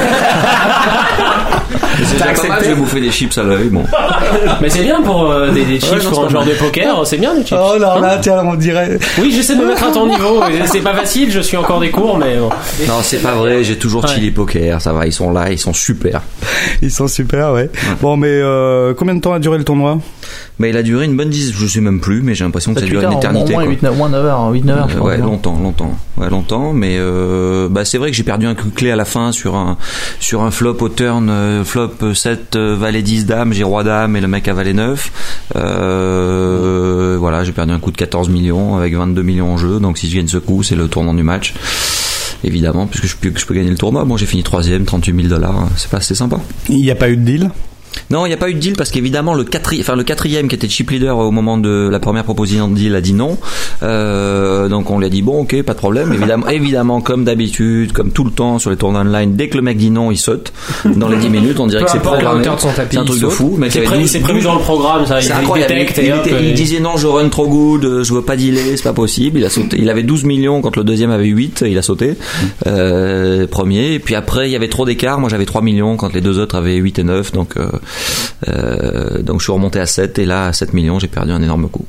C'est 2.02 2.18
pas 2.18 2.48
mal, 2.48 2.60
je 2.64 2.68
vais 2.70 2.74
bouffer 2.74 3.00
des 3.00 3.10
chips 3.10 3.36
à 3.36 3.42
l'œil, 3.42 3.68
bon. 3.68 3.84
Mais 4.62 4.70
c'est 4.70 4.82
bien 4.82 5.02
pour 5.02 5.30
euh, 5.30 5.50
des, 5.50 5.64
des 5.64 5.78
chips 5.78 5.92
Ouais, 5.92 6.02
non, 6.02 6.10
pour 6.10 6.24
un 6.24 6.30
mal. 6.30 6.44
de 6.48 6.52
poker, 6.54 7.00
c'est 7.06 7.18
bien 7.18 7.34
les 7.34 7.44
chips. 7.44 7.58
Oh 7.60 7.76
là 7.78 7.94
Hein 7.96 8.00
là, 8.00 8.18
tiens, 8.20 8.42
on 8.44 8.54
dirait. 8.54 8.98
Oui, 9.20 9.30
j'essaie 9.34 9.54
de 9.54 9.60
me 9.60 9.68
mettre 9.68 9.84
à 9.84 9.92
ton 9.92 10.06
niveau. 10.06 10.40
C'est 10.66 10.80
pas 10.80 10.94
facile, 10.94 11.30
je 11.30 11.40
suis 11.40 11.56
encore 11.58 11.78
des 11.80 11.90
cours, 11.90 12.16
mais 12.18 12.36
bon. 12.38 12.48
Non, 12.88 12.94
c'est 13.02 13.18
pas 13.22 13.34
vrai, 13.34 13.62
j'ai 13.64 13.76
toujours 13.76 14.02
Ouais. 14.04 14.08
Chili 14.14 14.30
Poker, 14.30 14.80
ça 14.80 14.92
va, 14.94 15.06
ils 15.06 15.12
sont 15.12 15.30
là, 15.30 15.50
ils 15.52 15.58
sont 15.58 15.74
super. 15.74 16.22
Ils 16.80 16.90
sont 16.90 17.06
super, 17.06 17.39
ouais. 17.52 17.70
Bon, 18.00 18.16
mais 18.16 18.28
euh, 18.30 18.92
combien 18.94 19.14
de 19.14 19.20
temps 19.20 19.32
a 19.32 19.38
duré 19.38 19.58
le 19.58 19.64
tournoi? 19.64 19.98
Mais 20.58 20.70
il 20.70 20.76
a 20.76 20.82
duré 20.82 21.06
une 21.06 21.16
bonne 21.16 21.30
dizaine, 21.30 21.54
je 21.56 21.66
sais 21.66 21.80
même 21.80 22.00
plus, 22.00 22.20
mais 22.22 22.34
j'ai 22.34 22.44
l'impression 22.44 22.74
que 22.74 22.80
ça 22.80 22.84
a 22.86 22.88
7-8 22.88 22.90
duré 22.90 23.06
une 23.06 23.12
éternité. 23.18 23.52
moins 23.54 23.62
quoi. 23.64 23.70
8, 23.72 23.82
9, 23.82 23.96
moins 23.96 24.08
9 24.10 24.24
heures, 24.26 24.48
8, 24.50 24.64
9 24.64 24.78
heures, 24.78 24.88
je 24.88 24.94
Euh, 24.94 24.98
crois. 24.98 25.10
ouais, 25.10 25.16
longtemps, 25.18 25.58
longtemps, 25.62 25.96
ouais, 26.18 26.28
longtemps. 26.30 26.72
Mais 26.74 26.96
euh, 26.98 27.68
bah 27.70 27.84
c'est 27.84 27.96
vrai 27.98 28.10
que 28.10 28.16
j'ai 28.16 28.22
perdu 28.22 28.46
un 28.46 28.54
coup 28.54 28.68
clé 28.74 28.90
à 28.90 28.96
la 28.96 29.04
fin 29.06 29.32
sur 29.32 29.56
un 29.56 29.78
sur 30.20 30.42
un 30.42 30.50
flop 30.50 30.76
au 30.80 30.88
turn, 30.90 31.28
euh, 31.30 31.64
flop 31.64 32.12
7 32.14 32.56
euh, 32.56 32.76
valet 32.78 33.02
10 33.02 33.24
dame, 33.26 33.52
j'ai 33.54 33.64
roi 33.64 33.84
dame 33.84 34.16
et 34.16 34.20
le 34.20 34.28
mec 34.28 34.46
a 34.48 34.52
valet 34.52 34.74
9. 34.74 35.10
Euh, 35.56 37.16
voilà, 37.18 37.44
j'ai 37.44 37.52
perdu 37.52 37.72
un 37.72 37.78
coup 37.78 37.90
de 37.90 37.96
14 37.96 38.28
millions 38.28 38.76
avec 38.76 38.94
22 38.94 39.22
millions 39.22 39.52
en 39.52 39.56
jeu. 39.56 39.80
Donc 39.80 39.98
si 39.98 40.10
je 40.10 40.16
gagne 40.16 40.28
ce 40.28 40.38
coup, 40.38 40.62
c'est 40.62 40.76
le 40.76 40.88
tournant 40.88 41.14
du 41.14 41.22
match. 41.22 41.54
Évidemment, 42.42 42.86
puisque 42.86 43.06
je 43.06 43.44
peux, 43.46 43.54
gagner 43.54 43.70
le 43.70 43.76
tournoi. 43.76 44.04
Bon, 44.04 44.16
j'ai 44.16 44.26
fini 44.26 44.42
troisième, 44.42 44.84
38 44.84 45.14
000 45.14 45.28
dollars. 45.28 45.68
C'est 45.76 45.90
pas, 45.90 46.00
c'est 46.00 46.14
sympa. 46.14 46.40
Il 46.68 46.76
n'y 46.76 46.90
a 46.90 46.94
pas 46.94 47.10
eu 47.10 47.16
de 47.16 47.22
deal? 47.22 47.50
Non, 48.10 48.26
il 48.26 48.28
n'y 48.28 48.34
a 48.34 48.38
pas 48.38 48.48
eu 48.50 48.54
de 48.54 48.58
deal 48.58 48.74
parce 48.76 48.90
qu'évidemment 48.90 49.34
le 49.34 49.44
quatrième, 49.44 49.82
enfin 49.82 49.96
le 49.96 50.02
quatrième 50.04 50.48
qui 50.48 50.54
était 50.54 50.68
chip 50.68 50.90
leader 50.90 51.16
au 51.18 51.30
moment 51.30 51.58
de 51.58 51.88
la 51.90 51.98
première 52.00 52.24
proposition 52.24 52.68
de 52.68 52.74
deal 52.74 52.94
a 52.94 53.00
dit 53.00 53.12
non. 53.14 53.38
Euh, 53.82 54.68
donc 54.68 54.90
on 54.90 54.98
lui 54.98 55.06
a 55.06 55.08
dit 55.08 55.22
bon, 55.22 55.42
ok, 55.42 55.62
pas 55.62 55.72
de 55.74 55.78
problème. 55.78 56.12
Évidemment, 56.12 56.48
évidemment, 56.50 57.00
comme 57.00 57.24
d'habitude, 57.24 57.92
comme 57.92 58.10
tout 58.12 58.24
le 58.24 58.30
temps 58.30 58.58
sur 58.58 58.70
les 58.70 58.76
tournois 58.76 59.00
online, 59.02 59.34
dès 59.36 59.48
que 59.48 59.56
le 59.56 59.62
mec 59.62 59.76
dit 59.76 59.90
non, 59.90 60.10
il 60.10 60.16
saute 60.18 60.52
dans 60.84 61.08
les 61.08 61.16
10 61.18 61.28
minutes. 61.30 61.60
On 61.60 61.66
dirait 61.66 61.84
que 61.84 61.90
c'est 61.90 62.00
programmé. 62.00 62.44
C'est 62.90 62.96
un 62.98 63.04
truc 63.04 63.20
de 63.20 63.28
fou. 63.28 63.58
C'est 63.70 63.82
pré- 63.82 63.98
12 63.98 64.10
c'est 64.10 64.20
prévu 64.20 64.42
dans 64.42 64.54
le 64.54 64.60
programme, 64.60 65.06
ça. 65.06 65.20
Il 65.20 65.30
incroyable. 65.32 65.72
détecte 65.74 65.98
Il, 65.98 66.04
et 66.08 66.12
hop, 66.12 66.26
était- 66.26 66.36
il 66.42 66.48
et- 66.48 66.52
disait 66.52 66.80
non, 66.80 66.96
je 66.96 67.06
run 67.06 67.28
trop 67.28 67.46
good, 67.48 68.02
je 68.02 68.12
veux 68.14 68.22
pas 68.22 68.36
dealer, 68.36 68.76
c'est 68.76 68.82
pas 68.82 68.92
possible. 68.92 69.38
Il 69.38 69.44
a 69.44 69.50
sauté. 69.50 69.76
Il 69.80 69.88
avait 69.90 70.02
12 70.02 70.24
millions 70.24 70.60
quand 70.60 70.76
le 70.76 70.84
deuxième 70.84 71.10
avait 71.10 71.26
8, 71.26 71.64
il 71.66 71.76
a 71.78 71.82
sauté. 71.82 72.14
Euh, 72.66 73.46
premier. 73.46 73.94
Et 73.94 73.98
puis 73.98 74.14
après, 74.14 74.48
il 74.48 74.52
y 74.52 74.56
avait 74.56 74.68
trop 74.68 74.84
d'écart. 74.84 75.18
Moi, 75.20 75.28
j'avais 75.28 75.46
3 75.46 75.62
millions 75.62 75.96
quand 75.96 76.12
les 76.12 76.20
deux 76.20 76.38
autres 76.38 76.54
avaient 76.56 76.76
8 76.76 76.98
et 76.98 77.04
9. 77.04 77.32
Donc, 77.32 77.56
euh, 77.56 77.66
donc 78.46 79.40
je 79.40 79.44
suis 79.44 79.52
remonté 79.52 79.80
à 79.80 79.86
7. 79.86 80.18
Et 80.18 80.26
là, 80.26 80.46
à 80.46 80.52
7 80.52 80.72
millions, 80.74 80.98
j'ai 80.98 81.08
perdu 81.08 81.32
un 81.32 81.42
énorme 81.42 81.68
coup. 81.68 81.86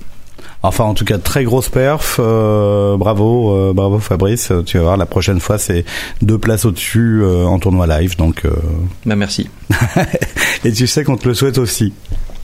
Enfin, 0.64 0.84
en 0.84 0.94
tout 0.94 1.06
cas, 1.06 1.18
très 1.18 1.44
grosse 1.44 1.70
perf. 1.70 2.18
euh, 2.20 2.96
bravo, 2.96 3.52
euh, 3.56 3.74
bravo 3.74 3.98
Fabrice. 3.98 4.52
Tu 4.68 4.78
vas 4.78 4.84
voir, 4.84 4.98
la 4.98 5.08
prochaine 5.08 5.40
fois, 5.40 5.58
c'est 5.58 5.86
deux 6.22 6.38
places 6.38 6.66
au-dessus 6.66 7.22
euh, 7.24 7.46
en 7.46 7.58
tournoi 7.58 7.88
live. 7.88 8.16
Donc, 8.16 8.46
euh, 8.46 8.52
Bah, 9.08 9.16
merci. 9.16 9.50
et 10.64 10.72
tu 10.72 10.86
sais 10.86 11.04
qu'on 11.04 11.18
te 11.18 11.28
le 11.28 11.34
souhaite 11.34 11.58
aussi. 11.58 11.94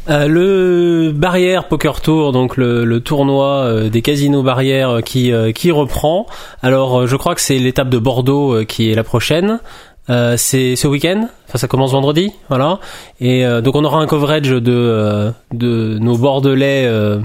Euh, 0.10 0.28
le 0.28 1.12
Barrière 1.14 1.68
Poker 1.68 2.00
Tour, 2.00 2.32
donc 2.32 2.56
le, 2.56 2.86
le 2.86 3.02
tournoi 3.02 3.64
euh, 3.66 3.90
des 3.90 4.02
casinos 4.02 4.42
Barrière 4.42 4.90
euh, 4.90 5.02
qui 5.02 5.34
euh, 5.34 5.52
qui 5.52 5.70
reprend. 5.70 6.28
Alors, 6.64 7.02
euh, 7.02 7.08
je 7.08 7.18
crois 7.18 7.36
que 7.36 7.42
c'est 7.42 7.58
l'étape 7.58 7.90
de 7.90 8.00
Bordeaux 8.00 8.56
euh, 8.56 8.64
qui 8.64 8.90
est 8.90 8.96
la 8.96 9.04
prochaine. 9.04 9.60
Euh, 10.10 10.36
c'est 10.38 10.76
ce 10.76 10.88
week-end. 10.88 11.28
Enfin, 11.48 11.58
ça 11.58 11.68
commence 11.68 11.92
vendredi, 11.92 12.32
voilà. 12.50 12.80
Et 13.20 13.46
euh, 13.46 13.62
donc, 13.62 13.76
on 13.76 13.84
aura 13.84 14.00
un 14.00 14.08
coverage 14.08 14.50
de 14.50 14.62
euh, 14.68 15.32
de 15.54 15.98
nos 16.00 16.18
Bordelais. 16.18 16.84
euh, 16.86 17.20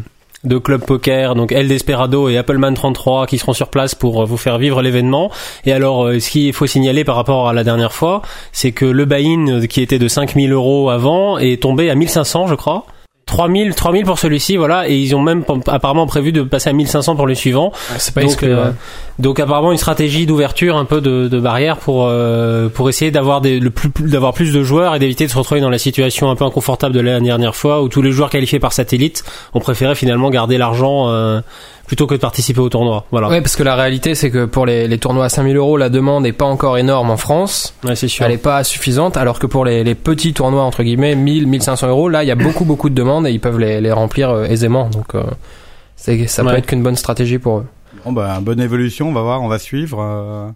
de 0.45 0.59
Club 0.59 0.85
Poker, 0.85 1.37
donc 1.37 1.53
El 1.53 1.69
Desperado 1.69 2.29
et 2.29 2.37
Appleman 2.37 2.75
33 2.75 3.29
qui 3.29 3.39
seront 3.39 3.53
sur 3.53 3.69
place 3.69 3.95
pour 3.95 4.23
euh, 4.23 4.25
vous 4.25 4.37
faire 4.37 4.59
vivre 4.59 4.83
l'événement. 4.83 5.31
Et 5.67 5.73
alors, 5.73 6.07
euh, 6.07 6.19
ce 6.19 6.31
qu'il 6.31 6.53
faut 6.53 6.67
signaler 6.67 7.05
par 7.05 7.15
rapport 7.15 7.49
à 7.49 7.53
la 7.53 7.63
dernière 7.63 7.93
fois, 7.93 8.23
c'est 8.51 8.73
que 8.73 8.85
le 8.85 9.05
buy-in 9.05 9.65
qui 9.69 9.81
était 9.83 10.01
de 10.01 10.09
5000 10.09 10.51
euros 10.53 10.91
avant 10.91 11.39
est 11.39 11.63
tombé 11.63 11.91
à 11.91 11.95
1500, 11.95 12.49
je 12.49 12.57
crois. 12.57 12.87
3000, 13.27 13.75
3000 13.77 14.05
pour 14.05 14.19
celui-ci, 14.19 14.57
voilà, 14.57 14.89
et 14.89 14.97
ils 14.97 15.15
ont 15.15 15.23
même 15.23 15.45
apparemment 15.69 16.07
prévu 16.09 16.33
de 16.33 16.43
passer 16.43 16.71
à 16.71 16.73
1500 16.73 17.15
pour 17.15 17.29
le 17.29 17.37
suivant. 17.37 17.71
C'est 17.99 18.13
pas 18.13 18.23
donc, 18.25 18.43
euh. 18.43 18.73
Donc 19.19 19.39
apparemment 19.41 19.73
une 19.73 19.79
stratégie 19.79 20.27
d'ouverture 20.27 20.77
un 20.77 20.85
peu 20.85 21.01
de, 21.01 21.29
de 21.29 21.41
barrière 21.41 21.77
pour 21.77 22.07
euh, 22.09 22.69
pour 22.69 22.89
essayer 22.89 23.11
d'avoir 23.11 23.41
des 23.41 23.61
le 23.61 23.71
plus 23.71 23.91
d'avoir 24.09 24.33
plus 24.33 24.53
de 24.53 24.63
joueurs 24.63 24.95
et 24.95 24.99
d'éviter 24.99 25.27
de 25.27 25.31
se 25.31 25.37
retrouver 25.39 25.61
dans 25.61 25.71
la 25.71 25.79
situation 25.79 26.31
un 26.31 26.37
peu 26.37 26.45
inconfortable 26.45 26.95
de 26.95 27.01
la 27.01 27.21
dernière 27.21 27.55
fois 27.55 27.83
où 27.83 27.89
tous 27.89 28.03
les 28.03 28.11
joueurs 28.13 28.31
qualifiés 28.31 28.59
par 28.59 28.73
satellite 28.73 29.25
ont 29.55 29.61
préféré 29.61 29.95
finalement 29.95 30.31
garder 30.31 30.59
l'argent 30.59 31.09
euh, 31.09 31.41
plutôt 31.87 32.07
que 32.07 32.15
de 32.15 32.21
participer 32.21 32.61
au 32.61 32.69
tournoi. 32.71 33.05
Voilà. 33.11 33.29
Ouais, 33.29 33.43
parce 33.43 33.55
que 33.55 33.63
la 33.63 33.75
réalité, 33.75 34.15
c'est 34.15 34.31
que 34.31 34.47
pour 34.47 34.65
les, 34.65 34.89
les 34.89 34.97
tournois 34.99 35.27
à 35.27 35.29
5000 35.29 35.57
euros, 35.57 35.77
la 35.77 35.91
demande 35.91 36.25
est 36.27 36.33
pas 36.33 36.47
encore 36.47 36.79
énorme 36.79 37.11
en 37.11 37.19
France. 37.19 37.75
Ouais, 37.85 37.97
c'est 37.97 38.09
sûr. 38.09 38.25
Elle 38.25 38.33
est 38.33 38.39
pas 38.39 38.65
suffisante, 38.65 39.19
alors 39.19 39.39
que 39.39 39.47
pour 39.47 39.67
les, 39.67 39.85
les 39.85 39.95
petits 39.95 40.33
tournois, 40.33 40.63
entre 40.63 40.85
guillemets, 40.85 41.15
1000, 41.17 41.47
1500 41.49 41.89
euros, 41.89 42.09
là, 42.09 42.23
il 42.25 42.29
y 42.29 42.31
a 42.31 42.35
beaucoup, 42.37 42.65
beaucoup 42.65 42.89
de 42.89 42.95
demandes 42.95 43.27
et 43.27 43.31
ils 43.33 43.41
peuvent 43.41 43.59
les, 43.59 43.83
les 43.83 43.93
remplir 43.93 44.31
euh, 44.31 44.45
aisément. 44.45 44.89
Donc, 44.89 45.15
euh, 45.15 45.23
c'est, 45.97 46.27
ça 46.29 46.43
peut 46.45 46.51
Ouais. 46.51 46.59
être 46.61 46.67
qu'une 46.67 46.83
bonne 46.83 46.97
stratégie 46.97 47.39
pour 47.39 47.59
eux. 47.59 47.67
Bon, 48.05 48.13
bah, 48.13 48.41
bonne 48.41 48.61
évolution. 48.61 49.09
On 49.09 49.13
va 49.13 49.23
voir, 49.23 49.43
on 49.43 49.49
va 49.49 49.59
suivre. 49.59 50.55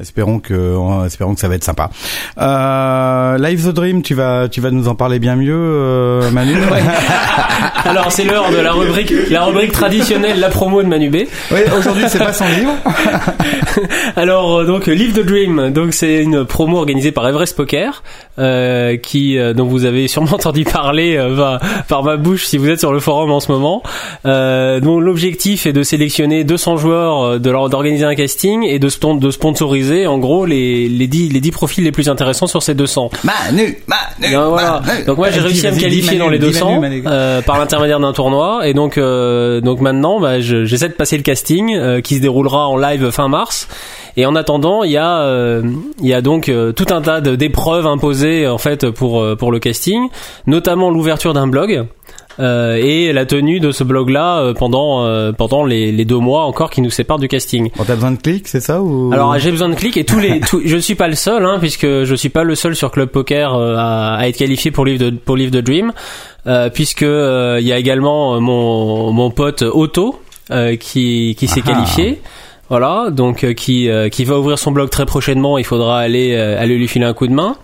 Espérons 0.00 0.38
que, 0.40 0.54
euh, 0.54 1.04
espérons 1.06 1.34
que 1.34 1.40
ça 1.40 1.48
va 1.48 1.54
être 1.54 1.64
sympa. 1.64 1.90
Euh, 2.38 3.38
Live 3.38 3.66
the 3.68 3.74
Dream, 3.74 4.02
tu 4.02 4.14
vas, 4.14 4.48
tu 4.48 4.60
vas 4.60 4.70
nous 4.70 4.88
en 4.88 4.94
parler 4.94 5.18
bien 5.18 5.36
mieux, 5.36 5.54
euh, 5.54 6.30
Manu. 6.30 6.54
Alors 7.84 8.10
c'est 8.12 8.24
l'heure 8.24 8.50
de 8.50 8.56
la 8.58 8.72
rubrique 8.72 9.12
la 9.30 9.44
rubrique 9.44 9.72
traditionnelle 9.72 10.38
la 10.40 10.48
promo 10.48 10.82
de 10.82 10.88
Manu 10.88 11.10
B. 11.10 11.16
Oui, 11.50 11.58
aujourd'hui 11.76 12.04
c'est 12.08 12.18
pas 12.18 12.32
son 12.32 12.44
livre. 12.46 12.72
Alors 14.16 14.60
euh, 14.60 14.64
donc 14.66 14.86
Live 14.86 15.12
the 15.14 15.24
Dream, 15.24 15.70
donc 15.70 15.92
c'est 15.92 16.22
une 16.22 16.44
promo 16.44 16.78
organisée 16.78 17.12
par 17.12 17.28
Everest 17.28 17.56
Poker, 17.56 18.02
euh, 18.38 18.96
qui 18.96 19.36
euh, 19.38 19.52
dont 19.52 19.66
vous 19.66 19.84
avez 19.84 20.08
sûrement 20.08 20.32
entendu 20.34 20.64
parler 20.64 21.16
euh, 21.16 21.34
va- 21.34 21.60
par 21.88 22.02
ma 22.04 22.16
bouche 22.16 22.44
si 22.46 22.56
vous 22.58 22.68
êtes 22.68 22.78
sur 22.80 22.92
le 22.92 23.00
forum 23.00 23.30
en 23.30 23.40
ce 23.40 23.50
moment. 23.50 23.82
Euh, 24.26 24.80
dont 24.80 25.00
l'objectif 25.00 25.66
est 25.66 25.72
de 25.72 25.82
sélectionner 25.82 26.44
200 26.44 26.76
joueurs, 26.76 27.40
de 27.40 27.50
leur 27.50 27.68
d'organiser 27.68 28.04
un 28.04 28.14
casting 28.14 28.62
et 28.64 28.78
de, 28.78 28.88
de 29.18 29.30
sponsoriser 29.30 29.81
en 30.06 30.18
gros 30.18 30.46
les 30.46 30.88
les 30.88 31.06
10 31.06 31.30
les 31.30 31.40
10 31.40 31.50
profils 31.50 31.84
les 31.84 31.92
plus 31.92 32.08
intéressants 32.08 32.46
sur 32.46 32.62
ces 32.62 32.74
200. 32.74 33.10
Manu, 33.24 33.78
Manu. 33.86 34.34
Non, 34.34 34.48
voilà. 34.50 34.80
Manu. 34.86 35.04
Donc 35.04 35.16
moi 35.18 35.30
j'ai 35.30 35.40
réussi 35.40 35.66
à 35.66 35.70
me 35.72 35.78
qualifier 35.80 36.06
Manu, 36.06 36.18
dans 36.18 36.28
les 36.28 36.38
dis 36.38 36.46
200 36.46 36.80
Manu, 36.80 37.02
Manu. 37.02 37.02
euh, 37.06 37.42
par 37.42 37.58
l'intermédiaire 37.58 38.00
d'un 38.00 38.12
tournoi 38.12 38.66
et 38.66 38.74
donc 38.74 38.98
euh, 38.98 39.60
donc 39.60 39.80
maintenant 39.80 40.20
bah, 40.20 40.40
je- 40.40 40.64
j'essaie 40.64 40.88
de 40.88 40.94
passer 40.94 41.16
le 41.16 41.22
casting 41.22 41.74
euh, 41.76 42.00
qui 42.00 42.16
se 42.16 42.20
déroulera 42.20 42.68
en 42.68 42.76
live 42.76 43.10
fin 43.10 43.28
mars 43.28 43.68
et 44.16 44.26
en 44.26 44.34
attendant 44.36 44.82
il 44.84 44.90
y 44.92 44.96
a 44.96 45.20
euh, 45.22 45.62
il 46.00 46.06
y 46.06 46.14
a 46.14 46.20
donc 46.20 46.48
euh, 46.48 46.72
tout 46.72 46.86
un 46.90 47.00
tas 47.02 47.20
d'épreuves 47.20 47.86
imposées 47.86 48.46
en 48.46 48.58
fait 48.58 48.90
pour 48.90 49.20
euh, 49.22 49.36
pour 49.36 49.50
le 49.52 49.58
casting 49.58 50.08
notamment 50.46 50.90
l'ouverture 50.90 51.32
d'un 51.32 51.46
blog 51.46 51.86
euh, 52.40 52.76
et 52.76 53.12
la 53.12 53.26
tenue 53.26 53.60
de 53.60 53.70
ce 53.72 53.84
blog 53.84 54.10
là 54.10 54.52
pendant 54.58 55.04
euh, 55.04 55.32
pendant 55.32 55.64
les, 55.64 55.92
les 55.92 56.04
deux 56.04 56.18
mois 56.18 56.44
encore 56.44 56.70
qui 56.70 56.80
nous 56.80 56.90
séparent 56.90 57.18
du 57.18 57.28
casting. 57.28 57.70
Bon, 57.76 57.84
t'as 57.84 57.94
besoin 57.94 58.12
de 58.12 58.16
clics, 58.20 58.48
c'est 58.48 58.60
ça 58.60 58.80
ou? 58.80 59.10
Alors 59.12 59.38
j'ai 59.38 59.50
besoin 59.50 59.68
de 59.68 59.74
clics 59.74 59.96
et 59.96 60.04
tous 60.04 60.18
les 60.18 60.40
tous, 60.40 60.62
je 60.64 60.76
suis 60.76 60.94
pas 60.94 61.08
le 61.08 61.14
seul 61.14 61.44
hein, 61.44 61.58
puisque 61.60 61.86
je 61.86 62.14
suis 62.14 62.28
pas 62.30 62.44
le 62.44 62.54
seul 62.54 62.74
sur 62.76 62.90
Club 62.90 63.08
Poker 63.08 63.54
euh, 63.54 63.76
à, 63.76 64.16
à 64.16 64.28
être 64.28 64.36
qualifié 64.36 64.70
pour 64.70 64.84
Live 64.84 64.98
de 64.98 65.10
pour 65.10 65.36
Live 65.36 65.50
the 65.50 65.58
Dream 65.64 65.92
euh, 66.46 66.70
puisque 66.70 67.02
euh, 67.02 67.58
il 67.60 67.66
y 67.66 67.72
a 67.72 67.78
également 67.78 68.34
euh, 68.34 68.40
mon 68.40 69.12
mon 69.12 69.30
pote 69.30 69.62
Otto 69.62 70.20
euh, 70.50 70.76
qui 70.76 71.36
qui 71.38 71.46
s'est 71.46 71.62
qualifié. 71.62 72.20
Voilà, 72.68 73.10
donc 73.10 73.44
euh, 73.44 73.52
qui 73.52 73.90
euh, 73.90 74.08
qui 74.08 74.24
va 74.24 74.38
ouvrir 74.38 74.58
son 74.58 74.70
blog 74.70 74.88
très 74.88 75.04
prochainement, 75.04 75.58
il 75.58 75.64
faudra 75.64 75.98
aller 75.98 76.32
euh, 76.34 76.58
aller 76.58 76.78
lui 76.78 76.88
filer 76.88 77.04
un 77.04 77.12
coup 77.12 77.26
de 77.26 77.32
main. 77.34 77.56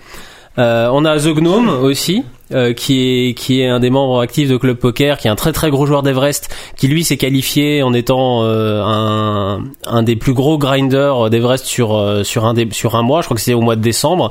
Euh, 0.59 0.90
on 0.93 1.07
a 1.07 1.19
The 1.19 1.28
Gnome 1.35 1.70
aussi, 1.82 2.24
euh, 2.53 2.73
qui 2.73 3.29
est 3.29 3.35
qui 3.35 3.61
est 3.61 3.69
un 3.69 3.81
des 3.81 3.91
membres 3.91 4.20
actifs 4.20 4.49
de 4.49 4.57
Club 4.57 4.77
Poker, 4.77 5.19
qui 5.19 5.29
est 5.29 5.31
un 5.31 5.37
très 5.37 5.53
très 5.53 5.70
gros 5.70 5.87
joueur 5.87 6.03
d'Everest, 6.03 6.49
qui 6.77 6.89
lui 6.89 7.05
s'est 7.05 7.16
qualifié 7.16 7.83
en 7.83 7.93
étant 7.93 8.43
euh, 8.43 8.83
un 8.85 9.65
un 9.87 10.03
des 10.03 10.16
plus 10.16 10.35
gros 10.35 10.59
grinders 10.59 11.31
d'Everest 11.31 11.66
sur 11.66 11.97
euh, 11.97 12.25
sur 12.25 12.45
un 12.45 12.55
des, 12.55 12.69
sur 12.73 12.95
un 12.97 13.03
mois. 13.03 13.20
Je 13.20 13.27
crois 13.27 13.37
que 13.37 13.43
c'est 13.43 13.55
au 13.55 13.61
mois 13.61 13.77
de 13.77 13.83
décembre. 13.83 14.31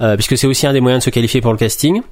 euh, 0.00 0.14
puisque 0.16 0.36
c'est 0.38 0.46
aussi 0.46 0.66
un 0.66 0.72
des 0.72 0.80
moyens 0.80 1.02
de 1.02 1.04
se 1.04 1.10
qualifier 1.10 1.40
pour 1.40 1.52
le 1.52 1.58
casting. 1.58 2.02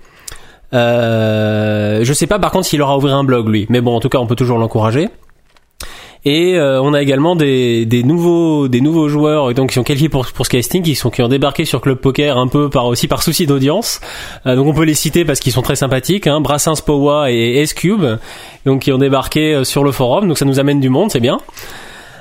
Euh, 0.74 2.00
je 2.02 2.12
sais 2.12 2.26
pas 2.26 2.38
par 2.38 2.50
contre 2.50 2.66
s'il 2.66 2.82
aura 2.82 2.96
ouvert 2.96 3.14
un 3.14 3.24
blog 3.24 3.48
lui, 3.48 3.66
mais 3.68 3.80
bon 3.80 3.94
en 3.94 4.00
tout 4.00 4.08
cas 4.08 4.18
on 4.18 4.26
peut 4.26 4.34
toujours 4.34 4.58
l'encourager. 4.58 5.08
Et 6.26 6.58
euh, 6.58 6.82
on 6.82 6.92
a 6.92 7.00
également 7.00 7.36
des, 7.36 7.86
des 7.86 8.02
nouveaux 8.02 8.66
des 8.66 8.80
nouveaux 8.80 9.08
joueurs 9.08 9.54
donc 9.54 9.68
qui 9.68 9.76
sont 9.76 9.84
qualifiés 9.84 10.08
pour 10.08 10.26
ce 10.26 10.50
casting, 10.50 10.82
qui 10.82 10.96
sont 10.96 11.08
qui 11.08 11.22
ont 11.22 11.28
débarqué 11.28 11.64
sur 11.64 11.80
Club 11.80 11.98
Poker 11.98 12.36
un 12.36 12.48
peu 12.48 12.68
par 12.68 12.86
aussi 12.86 13.06
par 13.06 13.22
souci 13.22 13.46
d'audience. 13.46 14.00
Euh, 14.44 14.56
donc 14.56 14.66
on 14.66 14.74
peut 14.74 14.82
les 14.82 14.94
citer 14.94 15.24
parce 15.24 15.38
qu'ils 15.38 15.52
sont 15.52 15.62
très 15.62 15.76
sympathiques. 15.76 16.26
Hein, 16.26 16.40
Brassens 16.40 16.82
Powa 16.84 17.30
et 17.30 17.58
S-Cube, 17.58 18.04
donc 18.64 18.82
qui 18.82 18.92
ont 18.92 18.98
débarqué 18.98 19.54
euh, 19.54 19.62
sur 19.62 19.84
le 19.84 19.92
forum. 19.92 20.26
Donc 20.26 20.36
ça 20.36 20.44
nous 20.44 20.58
amène 20.58 20.80
du 20.80 20.88
monde, 20.88 21.12
c'est 21.12 21.20
bien. 21.20 21.38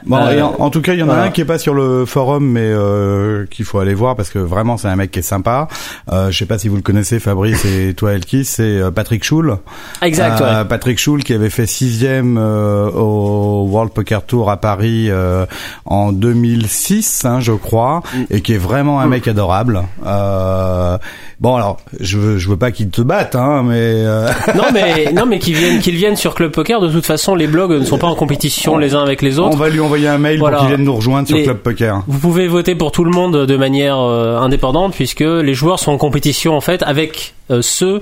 Bon, 0.06 0.18
Euh, 0.18 0.32
et 0.38 0.42
en, 0.42 0.56
en 0.60 0.70
tout 0.70 0.82
cas, 0.82 0.94
il 0.94 1.00
y 1.00 1.04
en 1.04 1.10
a 1.10 1.14
voilà. 1.14 1.24
un 1.24 1.30
qui 1.32 1.42
est 1.42 1.46
pas 1.46 1.58
sur 1.58 1.74
le 1.74 2.06
forum, 2.06 2.46
mais 2.46 2.62
euh, 2.64 3.46
qu'il 3.50 3.66
faut 3.66 3.80
aller 3.80 3.94
voir 3.94 4.16
parce 4.16 4.30
que 4.30 4.40
vraiment, 4.40 4.78
c'est 4.78 4.88
un 4.88 4.96
mec 4.96 5.12
qui 5.12 5.20
est 5.20 5.24
sympa. 5.24 5.68
Euh, 6.12 6.32
je 6.32 6.38
sais 6.38 6.46
pas 6.46 6.58
si 6.58 6.68
vous 6.68 6.76
le 6.76 6.82
connaissez, 6.82 7.20
Fabrice 7.20 7.66
et 7.66 7.94
toi, 7.98 8.14
Elki, 8.14 8.46
c'est 8.46 8.64
euh, 8.64 8.92
Patrick 8.92 9.24
Schul. 9.24 9.58
Exact. 10.02 10.42
Euh, 10.42 10.60
ouais. 10.62 10.68
Patrick 10.68 11.00
Schul 11.00 11.24
qui 11.24 11.34
avait 11.34 11.50
fait 11.50 11.66
sixième 11.66 12.38
euh, 12.38 12.90
au 12.92 13.68
World 13.70 13.92
Poker 13.94 14.24
Tour 14.24 14.50
à 14.52 14.58
Paris 14.58 15.08
euh, 15.10 15.46
en 15.86 16.12
2006, 16.12 17.26
hein, 17.26 17.40
je 17.40 17.52
crois, 17.54 18.02
Mm. 18.14 18.24
et 18.30 18.42
qui 18.42 18.54
est 18.54 18.58
vraiment 18.58 19.00
un 19.00 19.08
mec 19.08 19.28
adorable. 19.28 19.82
Euh, 20.06 20.98
bon, 21.40 21.56
alors, 21.56 21.78
je 22.00 22.18
veux, 22.18 22.38
je 22.38 22.50
veux 22.50 22.58
pas 22.58 22.72
qu'il 22.72 22.90
te 22.90 23.02
batte, 23.02 23.36
hein, 23.36 23.64
mais 23.66 23.74
euh, 23.76 24.28
non 24.56 24.66
mais 24.74 25.12
non 25.14 25.26
mais 25.26 25.40
qu'ils 25.40 25.56
viennent 25.56 25.80
qu'ils 25.80 25.96
viennent 25.96 26.16
sur 26.16 26.36
Club 26.36 26.52
Poker. 26.52 26.80
De 26.82 26.90
toute 26.90 27.06
façon, 27.06 27.36
les 27.36 27.48
blogs 27.48 27.72
ne 27.72 27.84
sont 27.86 27.98
pas 27.98 28.08
en 28.08 28.16
compétition 28.16 28.78
les 28.78 28.94
uns 28.96 29.02
avec 29.02 29.22
les 29.22 29.40
on 29.40 29.48
autres. 29.48 29.58
va 29.58 29.70
lui 29.70 29.80
envoyer 29.96 30.08
un 30.08 30.18
mail 30.18 30.40
Voilà. 30.40 30.58
pour 30.58 30.66
qu'il 30.68 30.76
vienne 30.76 30.86
nous 30.86 30.96
rejoindre 30.96 31.28
sur 31.28 31.38
Les- 31.38 31.44
Club 31.44 31.58
Poker. 31.58 32.02
Vous 32.08 32.20
pouvez 32.20 32.48
voter 32.48 32.76
pour 32.76 32.92
tout 32.92 33.04
le 33.04 33.12
monde 33.12 33.46
de 33.46 33.58
manière 33.58 33.98
euh, 34.00 34.38
indépendante 34.40 34.94
puisque 34.94 35.22
les 35.22 35.54
joueurs 35.54 35.80
sont 35.80 35.92
en 35.92 35.98
compétition 35.98 36.56
en 36.56 36.62
fait 36.62 36.84
avec 36.84 37.34
euh, 37.52 37.62
ceux 37.62 38.02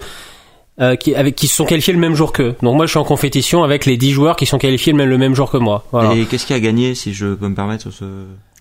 euh, 0.81 0.95
qui 0.95 1.13
avec 1.13 1.35
qui 1.35 1.47
se 1.47 1.55
sont 1.55 1.65
qualifiés 1.65 1.93
le 1.93 1.99
même 1.99 2.15
jour 2.15 2.33
qu'eux. 2.33 2.55
Donc 2.63 2.75
moi 2.75 2.85
je 2.87 2.89
suis 2.91 2.97
en 2.99 3.03
compétition 3.03 3.63
avec 3.63 3.85
les 3.85 3.95
10 3.95 4.11
joueurs 4.11 4.35
qui 4.35 4.45
sont 4.47 4.57
qualifiés 4.57 4.91
le 4.91 4.97
même, 4.97 5.09
le 5.09 5.17
même 5.19 5.35
jour 5.35 5.51
que 5.51 5.57
moi. 5.57 5.83
Voilà. 5.91 6.13
Et 6.15 6.25
qu'est-ce 6.25 6.47
qu'il 6.47 6.55
y 6.55 6.59
a 6.59 6.61
gagné, 6.63 6.95
si 6.95 7.13
je 7.13 7.27
peux 7.35 7.47
me 7.47 7.55
permettre, 7.55 7.83
sur 7.83 7.93
ce... 7.93 8.05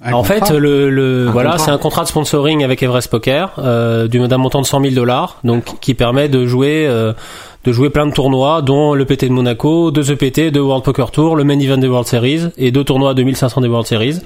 Un 0.04 0.14
en 0.14 0.24
fait, 0.24 0.50
le, 0.50 1.28
voilà, 1.30 1.58
c'est 1.58 1.70
un 1.70 1.78
contrat 1.78 2.02
de 2.02 2.08
sponsoring 2.08 2.64
avec 2.64 2.82
Everest 2.82 3.08
Poker 3.08 3.52
euh, 3.58 4.08
du- 4.08 4.18
d'un 4.26 4.36
montant 4.36 4.60
de 4.60 4.66
100 4.66 4.80
000 4.82 4.94
dollars, 4.96 5.38
donc 5.44 5.78
qui 5.80 5.94
permet 5.94 6.28
de 6.28 6.44
jouer 6.44 6.86
euh, 6.88 7.12
de 7.64 7.72
jouer 7.72 7.90
plein 7.90 8.06
de 8.06 8.12
tournois, 8.12 8.62
dont 8.62 8.94
le 8.94 9.04
PT 9.04 9.26
de 9.26 9.32
Monaco, 9.32 9.90
deux 9.90 10.10
EPT, 10.10 10.50
deux 10.52 10.60
World 10.60 10.84
Poker 10.84 11.10
Tour, 11.10 11.36
le 11.36 11.44
Main 11.44 11.58
Event 11.58 11.78
des 11.78 11.88
World 11.88 12.08
Series 12.08 12.48
et 12.56 12.70
deux 12.70 12.84
tournois 12.84 13.10
à 13.10 13.14
2500 13.14 13.60
des 13.60 13.68
World 13.68 13.86
Series. 13.86 14.18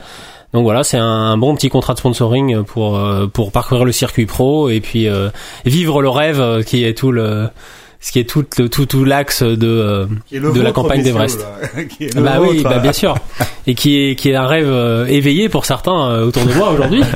Donc 0.52 0.62
voilà, 0.62 0.84
c'est 0.84 0.96
un, 0.96 1.36
bon 1.36 1.54
petit 1.54 1.68
contrat 1.68 1.92
de 1.92 1.98
sponsoring 1.98 2.62
pour 2.62 2.96
euh, 2.96 3.26
pour 3.26 3.52
parcourir 3.52 3.84
le 3.84 3.92
circuit 3.92 4.26
pro 4.26 4.70
et 4.70 4.80
puis 4.80 5.08
euh, 5.08 5.28
vivre 5.64 6.00
le 6.02 6.08
rêve 6.08 6.64
qui 6.64 6.84
est 6.84 6.96
tout 6.96 7.12
le 7.12 7.48
ce 8.06 8.12
qui 8.12 8.20
est 8.20 8.24
tout 8.24 8.44
le- 8.58 8.68
tout 8.68 8.86
tout 8.86 9.04
l'axe 9.04 9.42
de 9.42 9.66
euh, 9.66 10.06
la 10.62 10.70
campagne 10.70 11.02
d'Everest. 11.02 11.44
bah 12.14 12.36
oui, 12.40 12.62
bah 12.62 12.78
bien 12.78 12.92
sûr. 12.92 13.16
Et 13.66 13.74
qui 13.74 13.98
est 14.00 14.14
qui 14.14 14.30
est 14.30 14.36
un 14.36 14.46
rêve 14.46 14.68
euh, 14.68 15.06
éveillé 15.06 15.48
pour 15.48 15.64
certains 15.66 16.10
euh, 16.10 16.24
autour 16.26 16.44
de 16.44 16.54
moi 16.54 16.70
aujourd'hui. 16.70 17.02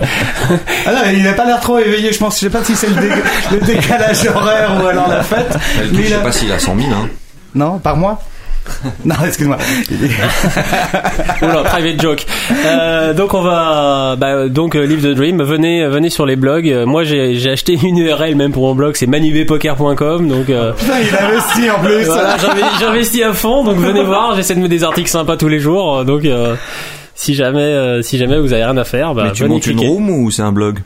Ah 0.86 0.92
non, 0.92 0.98
il 1.12 1.22
n'a 1.22 1.34
pas 1.34 1.44
l'air 1.44 1.60
trop 1.60 1.78
éveillé, 1.78 2.12
je 2.12 2.18
pense. 2.18 2.34
Je 2.36 2.40
sais 2.40 2.50
pas 2.50 2.64
si 2.64 2.74
c'est 2.74 2.88
le, 2.88 2.94
dé- 3.00 3.08
le 3.52 3.58
décalage 3.60 4.26
horaire 4.26 4.80
ou 4.82 4.86
alors 4.86 5.06
la 5.08 5.22
fête. 5.22 5.56
Elle, 5.80 5.92
Mais 5.92 6.02
je 6.02 6.08
sais 6.08 6.14
a- 6.14 6.18
pas 6.20 6.32
s'il 6.32 6.50
a 6.50 6.58
100 6.58 6.74
000, 6.76 6.88
hein. 6.92 7.08
Non, 7.54 7.78
par 7.78 7.96
mois? 7.96 8.20
Non, 9.04 9.14
excuse-moi. 9.26 9.58
Oula, 11.42 11.62
private 11.64 12.00
joke. 12.00 12.26
Euh, 12.66 13.14
donc 13.14 13.34
on 13.34 13.42
va, 13.42 14.16
bah, 14.16 14.48
donc 14.48 14.74
euh, 14.76 14.84
Live 14.86 15.02
the 15.02 15.14
Dream. 15.14 15.42
Venez, 15.42 15.86
venez 15.88 16.10
sur 16.10 16.26
les 16.26 16.36
blogs. 16.36 16.68
Euh, 16.68 16.86
Moi 16.86 17.04
j'ai 17.04 17.50
acheté 17.50 17.78
une 17.82 17.98
URL 17.98 18.36
même 18.36 18.52
pour 18.52 18.64
mon 18.64 18.74
blog, 18.74 18.94
c'est 18.96 19.06
manubpoker.com. 19.06 20.28
Donc 20.28 20.50
euh, 20.50 20.72
Putain, 20.72 20.92
il 21.00 21.24
investit 21.24 21.70
en 21.70 21.80
plus. 21.82 22.04
voilà, 22.04 22.36
j'investis- 22.80 23.24
à 23.24 23.32
fond. 23.32 23.64
Donc 23.64 23.76
venez 23.76 24.02
voir. 24.04 24.34
J'essaie 24.36 24.54
de 24.54 24.60
mettre 24.60 24.70
des 24.70 24.84
articles 24.84 25.10
sympas 25.10 25.36
tous 25.36 25.48
les 25.48 25.60
jours. 25.60 25.98
Euh, 25.98 26.04
Donc 26.04 26.24
euh, 26.24 26.54
si 27.14 27.34
jamais, 27.34 27.60
euh, 27.60 28.02
si 28.02 28.18
jamais 28.18 28.38
vous 28.38 28.52
avez 28.52 28.64
rien 28.64 28.76
à 28.76 28.84
faire, 28.84 29.14
bah 29.14 29.24
Mais 29.26 29.32
tu 29.32 29.44
montes 29.46 29.66
une 29.66 29.80
room 29.80 30.08
ou 30.10 30.30
c'est 30.30 30.42
un 30.42 30.52
blog 30.52 30.78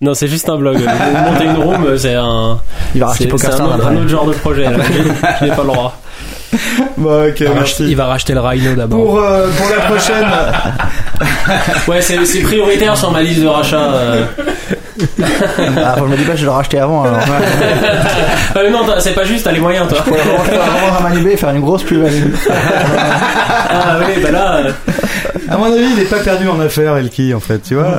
Non, 0.00 0.14
c'est 0.14 0.28
juste 0.28 0.48
un 0.48 0.56
blog. 0.56 0.76
Monter 0.78 1.44
une 1.44 1.62
room, 1.62 1.84
euh, 1.86 1.96
c'est 1.98 2.14
un, 2.14 2.58
Il 2.94 3.00
va 3.00 3.08
un, 3.08 3.10
un 3.88 3.96
autre 3.96 4.08
genre 4.08 4.26
de 4.26 4.32
projet. 4.32 4.64
là. 4.64 4.72
Je 5.40 5.44
n'ai 5.44 5.50
pas 5.50 5.62
le 5.62 5.66
droit. 5.68 6.00
Bon, 6.96 7.28
ok, 7.28 7.40
Il 7.40 7.46
va, 7.46 7.54
racheter, 7.54 7.54
merci. 7.54 7.84
il 7.88 7.96
va 7.96 8.06
racheter 8.06 8.32
le 8.34 8.40
Rhino 8.40 8.74
d'abord. 8.74 9.04
Pour, 9.04 9.18
euh, 9.22 9.48
pour 9.56 9.68
la 9.68 9.82
prochaine, 9.84 10.26
Ouais, 11.88 12.00
c'est 12.00 12.24
c'est 12.26 12.40
prioritaire 12.40 12.96
sur 12.96 13.10
ma 13.12 13.22
liste 13.22 13.40
de 13.42 13.46
rachat. 13.46 13.76
euh. 13.80 14.24
Ah, 15.78 15.94
je 15.98 16.02
me 16.04 16.16
dis 16.16 16.24
pas, 16.24 16.34
je 16.36 16.44
l'ai 16.44 16.50
racheté 16.50 16.78
avant. 16.78 17.04
Alors. 17.04 17.20
Non, 18.70 18.84
c'est 18.98 19.14
pas 19.14 19.24
juste, 19.24 19.44
t'as 19.44 19.52
les 19.52 19.60
moyens, 19.60 19.88
toi. 19.88 20.02
Pour 20.02 20.16
revendre 20.16 20.96
à 20.98 21.02
Manubé 21.02 21.32
et 21.32 21.36
faire 21.36 21.50
une 21.50 21.60
grosse 21.60 21.82
plus-value. 21.82 22.32
Ah 22.50 23.98
oui, 24.00 24.20
bah 24.22 24.30
là, 24.30 24.56
euh, 24.56 24.70
à 25.48 25.56
mon 25.56 25.64
avis, 25.66 25.86
il 25.96 26.00
est 26.02 26.04
pas 26.10 26.18
perdu 26.20 26.48
en 26.48 26.60
affaires, 26.60 26.96
Elki, 26.96 27.32
en 27.34 27.40
fait, 27.40 27.60
tu 27.60 27.74
vois. 27.76 27.98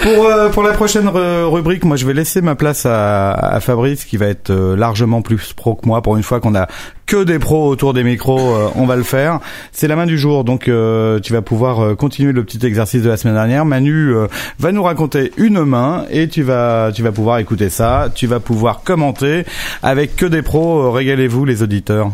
pour, 0.00 0.26
euh, 0.26 0.48
pour 0.50 0.62
la 0.62 0.72
prochaine 0.72 1.08
rubrique, 1.08 1.84
moi, 1.84 1.96
je 1.96 2.06
vais 2.06 2.14
laisser 2.14 2.40
ma 2.40 2.54
place 2.54 2.86
à, 2.86 3.32
à 3.32 3.60
Fabrice, 3.60 4.04
qui 4.04 4.16
va 4.16 4.26
être 4.26 4.50
euh, 4.50 4.76
largement 4.76 5.22
plus 5.22 5.52
pro 5.52 5.74
que 5.74 5.86
moi. 5.86 6.02
Pour 6.02 6.16
une 6.16 6.22
fois 6.22 6.40
qu'on 6.40 6.54
a 6.54 6.66
que 7.06 7.24
des 7.24 7.38
pros 7.38 7.68
autour 7.68 7.92
des 7.92 8.04
micros, 8.04 8.40
euh, 8.40 8.68
on 8.74 8.86
va 8.86 8.96
le 8.96 9.02
faire. 9.02 9.40
C'est 9.72 9.88
la 9.88 9.96
main 9.96 10.06
du 10.06 10.18
jour, 10.18 10.44
donc 10.44 10.68
euh, 10.68 11.20
tu 11.20 11.32
vas 11.32 11.42
pouvoir 11.42 11.80
euh, 11.80 11.94
continuer 11.94 12.32
le 12.32 12.44
petit 12.44 12.64
exercice 12.64 13.02
de 13.02 13.08
la 13.08 13.16
semaine 13.16 13.34
dernière. 13.34 13.64
Manu 13.64 14.14
euh, 14.14 14.28
va 14.58 14.72
nous 14.72 14.82
raconter 14.82 15.32
une 15.36 15.64
main 15.64 16.04
et 16.10 16.28
tu 16.28 16.42
vas 16.42 16.90
tu 16.94 17.02
vas 17.02 17.12
pouvoir 17.12 17.38
écouter 17.38 17.68
ça. 17.68 18.08
Tu 18.14 18.26
vas 18.26 18.40
pouvoir 18.40 18.82
commenter 18.82 19.44
avec 19.82 20.16
que 20.16 20.26
des 20.26 20.42
pros. 20.42 20.90
Régalez-vous, 20.90 21.44
les 21.44 21.62
auditeurs. 21.62 22.12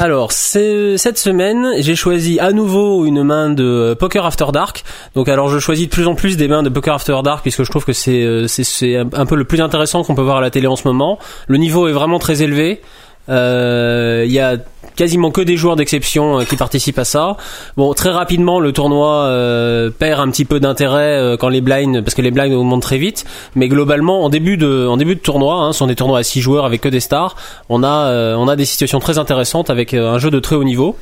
Alors, 0.00 0.32
cette 0.32 1.18
semaine, 1.18 1.74
j'ai 1.78 1.94
choisi 1.94 2.40
à 2.40 2.50
nouveau 2.50 3.06
une 3.06 3.22
main 3.22 3.50
de 3.50 3.64
euh, 3.64 3.94
Poker 3.94 4.26
After 4.26 4.46
Dark. 4.52 4.82
Donc, 5.14 5.28
alors, 5.28 5.48
je 5.48 5.60
choisis 5.60 5.86
de 5.86 5.90
plus 5.90 6.08
en 6.08 6.16
plus 6.16 6.36
des 6.36 6.48
mains 6.48 6.64
de 6.64 6.68
Poker 6.68 6.94
After 6.94 7.16
Dark 7.22 7.42
puisque 7.42 7.62
je 7.62 7.70
trouve 7.70 7.84
que 7.84 7.92
c'est 7.92 8.24
euh, 8.24 8.48
c'est 8.48 8.96
un 8.96 9.26
peu 9.26 9.36
le 9.36 9.44
plus 9.44 9.60
intéressant 9.60 10.02
qu'on 10.02 10.16
peut 10.16 10.22
voir 10.22 10.38
à 10.38 10.40
la 10.40 10.50
télé 10.50 10.66
en 10.66 10.74
ce 10.74 10.88
moment. 10.88 11.18
Le 11.46 11.58
niveau 11.58 11.86
est 11.86 11.92
vraiment 11.92 12.18
très 12.18 12.42
élevé. 12.42 12.82
Euh, 13.28 14.24
Il 14.26 14.32
y 14.32 14.40
a 14.40 14.56
quasiment 14.96 15.30
que 15.30 15.40
des 15.40 15.56
joueurs 15.56 15.76
d'exception 15.76 16.40
euh, 16.40 16.44
qui 16.44 16.56
participent 16.56 16.98
à 16.98 17.04
ça. 17.04 17.36
Bon, 17.76 17.92
très 17.94 18.10
rapidement, 18.10 18.60
le 18.60 18.72
tournoi 18.72 19.24
euh, 19.24 19.90
perd 19.90 20.20
un 20.20 20.30
petit 20.30 20.44
peu 20.44 20.60
d'intérêt 20.60 21.18
euh, 21.18 21.36
quand 21.36 21.48
les 21.48 21.60
blinds, 21.60 22.02
parce 22.02 22.14
que 22.14 22.22
les 22.22 22.30
blinds 22.30 22.52
augmentent 22.52 22.82
très 22.82 22.98
vite. 22.98 23.24
Mais 23.54 23.68
globalement, 23.68 24.24
en 24.24 24.28
début 24.28 24.56
de, 24.56 24.86
en 24.86 24.96
début 24.96 25.14
de 25.14 25.20
tournoi, 25.20 25.56
hein, 25.56 25.72
ce 25.72 25.78
sont 25.78 25.86
des 25.86 25.96
tournois 25.96 26.18
à 26.18 26.22
6 26.22 26.40
joueurs 26.40 26.64
avec 26.64 26.80
que 26.80 26.88
des 26.88 27.00
stars. 27.00 27.36
On 27.68 27.82
a, 27.82 28.36
on 28.36 28.48
a 28.48 28.56
des 28.56 28.64
situations 28.64 28.98
très 28.98 29.18
intéressantes 29.18 29.70
avec 29.70 29.94
un 29.94 30.18
jeu 30.18 30.30
de 30.30 30.40
très 30.40 30.56
haut 30.56 30.64
niveau. 30.64 30.96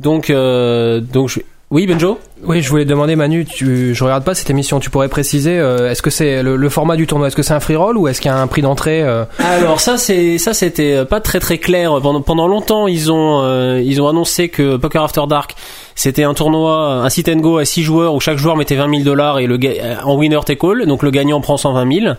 Donc, 0.00 0.30
euh, 0.30 1.00
donc, 1.00 1.28
je... 1.28 1.40
oui, 1.70 1.86
Benjo. 1.86 2.18
Oui, 2.44 2.60
je 2.60 2.68
voulais 2.68 2.84
demander 2.84 3.16
Manu, 3.16 3.46
tu, 3.46 3.94
je 3.94 4.04
regarde 4.04 4.22
pas 4.22 4.34
cette 4.34 4.50
émission, 4.50 4.80
tu 4.80 4.90
pourrais 4.90 5.08
préciser, 5.08 5.58
euh, 5.58 5.90
est-ce 5.90 6.02
que 6.02 6.10
c'est 6.10 6.42
le, 6.42 6.56
le 6.56 6.68
format 6.68 6.94
du 6.94 7.06
tournoi, 7.06 7.28
est-ce 7.28 7.36
que 7.36 7.42
c'est 7.42 7.54
un 7.54 7.60
free 7.60 7.74
roll 7.74 7.96
ou 7.96 8.06
est-ce 8.06 8.20
qu'il 8.20 8.30
y 8.30 8.34
a 8.34 8.38
un 8.38 8.46
prix 8.46 8.60
d'entrée 8.60 9.02
euh, 9.02 9.24
Alors 9.38 9.80
ça 9.80 9.96
c'est 9.96 10.36
ça 10.36 10.52
c'était 10.52 10.92
euh, 10.92 11.04
pas 11.06 11.20
très 11.20 11.40
très 11.40 11.56
clair. 11.56 11.98
Pendant 12.02 12.20
pendant 12.20 12.46
longtemps 12.46 12.86
ils 12.86 13.10
ont 13.10 13.40
euh, 13.42 13.80
ils 13.82 14.02
ont 14.02 14.08
annoncé 14.08 14.50
que 14.50 14.76
Poker 14.76 15.02
After 15.02 15.22
Dark 15.26 15.54
c'était 15.94 16.24
un 16.24 16.34
tournoi 16.34 17.02
un 17.02 17.08
sit 17.08 17.28
and 17.28 17.36
go 17.36 17.56
à 17.56 17.64
6 17.64 17.82
joueurs 17.82 18.14
où 18.14 18.20
chaque 18.20 18.36
joueur 18.36 18.56
mettait 18.56 18.76
20 18.76 18.90
000 18.90 19.02
dollars 19.02 19.38
et 19.38 19.46
le 19.46 19.58
en 20.04 20.16
winner 20.16 20.40
take 20.44 20.66
all. 20.66 20.86
Donc 20.86 21.02
le 21.02 21.10
gagnant 21.10 21.40
prend 21.40 21.56
120 21.56 22.00
000 22.00 22.06
euh, 22.06 22.14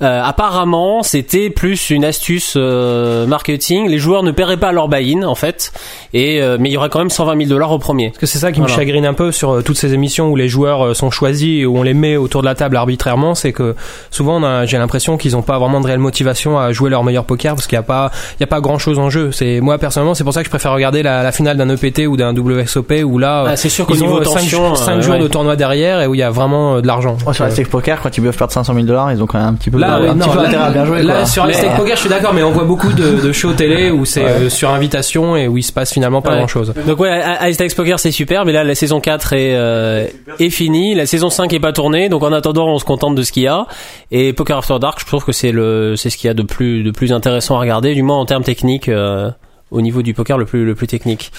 apparemment, 0.00 1.02
c'était 1.02 1.50
plus 1.50 1.90
une 1.90 2.04
astuce 2.04 2.54
euh, 2.56 3.26
marketing. 3.26 3.88
Les 3.88 3.98
joueurs 3.98 4.22
ne 4.22 4.30
paieraient 4.30 4.56
pas 4.56 4.72
leur 4.72 4.88
buy-in 4.88 5.22
en 5.24 5.34
fait, 5.34 5.72
et 6.14 6.40
euh, 6.40 6.56
mais 6.58 6.70
il 6.70 6.72
y 6.72 6.76
aurait 6.76 6.88
quand 6.88 6.98
même 7.00 7.10
120 7.10 7.36
000 7.36 7.48
dollars 7.50 7.72
au 7.72 7.78
premier. 7.78 8.08
Parce 8.08 8.18
que 8.18 8.26
c'est 8.26 8.38
ça 8.38 8.52
qui 8.52 8.60
Voilà. 8.60 8.72
me 8.74 8.78
chagrine 8.78 9.06
un 9.06 9.14
peu 9.14 9.32
sur 9.32 9.50
euh, 9.56 9.62
toutes 9.62 9.76
ces 9.76 9.92
émissions 9.94 10.28
où 10.28 10.36
les 10.36 10.48
joueurs 10.48 10.86
euh, 10.86 10.94
sont 10.94 11.10
choisis 11.10 11.62
et 11.62 11.66
où 11.66 11.76
on 11.78 11.82
les 11.82 11.94
met 11.94 12.16
autour 12.16 12.40
de 12.42 12.46
la 12.46 12.54
table 12.54 12.76
arbitrairement, 12.76 13.34
c'est 13.34 13.52
que 13.52 13.74
souvent 14.10 14.64
j'ai 14.66 14.78
l'impression 14.78 15.16
qu'ils 15.18 15.32
n'ont 15.32 15.42
pas 15.42 15.58
vraiment 15.58 15.80
de 15.80 15.86
réelle 15.86 15.98
motivation 15.98 16.58
à 16.58 16.72
jouer 16.72 16.90
leur 16.90 17.04
meilleur 17.04 17.24
poker 17.24 17.54
parce 17.54 17.66
qu'il 17.66 17.76
n'y 17.76 17.80
a 17.80 17.86
pas 17.86 18.10
il 18.38 18.40
y 18.40 18.44
a 18.44 18.46
pas 18.46 18.60
grand 18.60 18.78
chose 18.78 18.98
en 18.98 19.10
jeu. 19.10 19.32
C'est 19.32 19.60
moi 19.60 19.78
personnellement 19.78 20.14
c'est 20.14 20.24
pour 20.24 20.32
ça 20.32 20.40
que 20.40 20.46
je 20.46 20.50
préfère 20.50 20.72
regarder 20.72 21.02
la, 21.02 21.22
la 21.22 21.32
finale 21.32 21.56
d'un 21.56 21.68
EPT 21.68 22.06
ou 22.06 22.16
d'un 22.16 22.34
WSOP 22.34 22.92
où 23.04 23.18
là 23.18 23.44
Ah, 23.48 23.56
c'est 23.56 23.68
sûr 23.68 23.86
qu'au 23.86 23.94
ils 23.94 24.00
niveau 24.00 24.20
ont 24.20 24.24
5, 24.24 24.30
tension, 24.40 24.72
euh, 24.74 25.00
jours 25.02 25.14
ouais. 25.14 25.20
de 25.20 25.28
tournoi 25.28 25.56
derrière 25.56 26.00
et 26.00 26.06
où 26.06 26.14
il 26.14 26.18
y 26.18 26.22
a 26.22 26.30
vraiment 26.30 26.76
euh, 26.76 26.80
de 26.80 26.86
l'argent. 26.86 27.16
Oh, 27.26 27.32
sur 27.32 27.44
la 27.44 27.50
Stake 27.50 27.68
Poker, 27.68 28.00
quand 28.02 28.16
ils 28.16 28.22
peuvent 28.22 28.36
perdre 28.36 28.52
500 28.52 28.74
000 28.74 28.86
dollars, 28.86 29.12
ils 29.12 29.22
ont 29.22 29.26
quand 29.26 29.38
même 29.38 29.48
un 29.48 29.54
petit 29.54 29.70
peu, 29.70 29.78
Là, 29.78 29.89
ouais, 29.98 30.14
non, 30.14 30.28
peu 30.28 30.36
là, 30.36 30.48
intérêt 30.48 30.64
à 30.64 30.70
bien 30.70 30.84
jouer. 30.84 31.02
là, 31.02 31.14
quoi. 31.14 31.26
sur 31.26 31.46
les 31.46 31.54
poker, 31.76 31.96
je 31.96 32.00
suis 32.00 32.08
d'accord, 32.08 32.34
mais 32.34 32.42
on 32.42 32.50
voit 32.50 32.64
beaucoup 32.64 32.92
de, 32.92 33.20
de 33.20 33.32
shows 33.32 33.54
télé 33.54 33.90
où 33.90 34.04
c'est 34.04 34.24
euh, 34.24 34.48
sur 34.48 34.70
invitation 34.70 35.36
et 35.36 35.48
où 35.48 35.56
il 35.56 35.62
se 35.62 35.72
passe 35.72 35.92
finalement 35.92 36.22
pas 36.22 36.36
grand 36.36 36.46
chose. 36.46 36.72
Donc 36.86 37.00
ouais, 37.00 37.22
Ice 37.50 37.74
Poker 37.74 37.98
c'est 37.98 38.10
super, 38.10 38.44
mais 38.44 38.52
là 38.52 38.64
la 38.64 38.74
saison 38.74 39.00
4 39.00 39.32
est, 39.32 39.54
euh, 39.54 40.06
est 40.38 40.50
finie, 40.50 40.94
la 40.94 41.06
saison 41.06 41.30
5 41.30 41.52
est 41.52 41.60
pas 41.60 41.72
tournée, 41.72 42.08
donc 42.08 42.22
en 42.22 42.32
attendant 42.32 42.68
on 42.68 42.78
se 42.78 42.84
contente 42.84 43.14
de 43.14 43.22
ce 43.22 43.32
qu'il 43.32 43.44
y 43.44 43.48
a. 43.48 43.66
Et 44.10 44.32
Poker 44.32 44.58
After 44.58 44.78
Dark, 44.78 45.00
je 45.00 45.06
trouve 45.06 45.24
que 45.24 45.32
c'est 45.32 45.52
le 45.52 45.94
c'est 45.96 46.10
ce 46.10 46.16
qu'il 46.16 46.28
y 46.28 46.30
a 46.30 46.34
de 46.34 46.42
plus 46.42 46.82
de 46.82 46.90
plus 46.90 47.12
intéressant 47.12 47.56
à 47.56 47.60
regarder, 47.60 47.94
du 47.94 48.02
moins 48.02 48.18
en 48.18 48.26
termes 48.26 48.44
techniques, 48.44 48.88
euh, 48.88 49.30
au 49.70 49.80
niveau 49.80 50.02
du 50.02 50.14
poker 50.14 50.38
le 50.38 50.44
plus 50.44 50.64
le 50.64 50.74
plus 50.74 50.86
technique. 50.86 51.30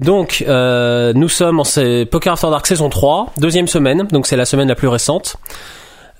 Donc, 0.00 0.42
euh, 0.48 1.12
nous 1.14 1.28
sommes 1.28 1.60
en 1.60 1.64
Poker 2.10 2.32
After 2.32 2.48
Dark 2.48 2.66
saison 2.66 2.88
3, 2.88 3.34
deuxième 3.36 3.68
semaine, 3.68 4.08
donc 4.10 4.26
c'est 4.26 4.36
la 4.36 4.46
semaine 4.46 4.68
la 4.68 4.74
plus 4.74 4.88
récente. 4.88 5.36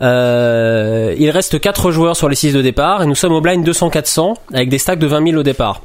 Euh, 0.02 1.14
il 1.18 1.30
reste 1.30 1.60
4 1.60 1.90
joueurs 1.90 2.16
sur 2.16 2.28
les 2.28 2.36
6 2.36 2.54
de 2.54 2.62
départ 2.62 3.02
et 3.02 3.06
nous 3.06 3.14
sommes 3.14 3.32
au 3.34 3.40
blind 3.40 3.66
200-400 3.66 4.34
avec 4.54 4.68
des 4.68 4.78
stacks 4.78 4.98
de 4.98 5.06
20 5.06 5.26
000 5.28 5.38
au 5.38 5.42
départ. 5.42 5.82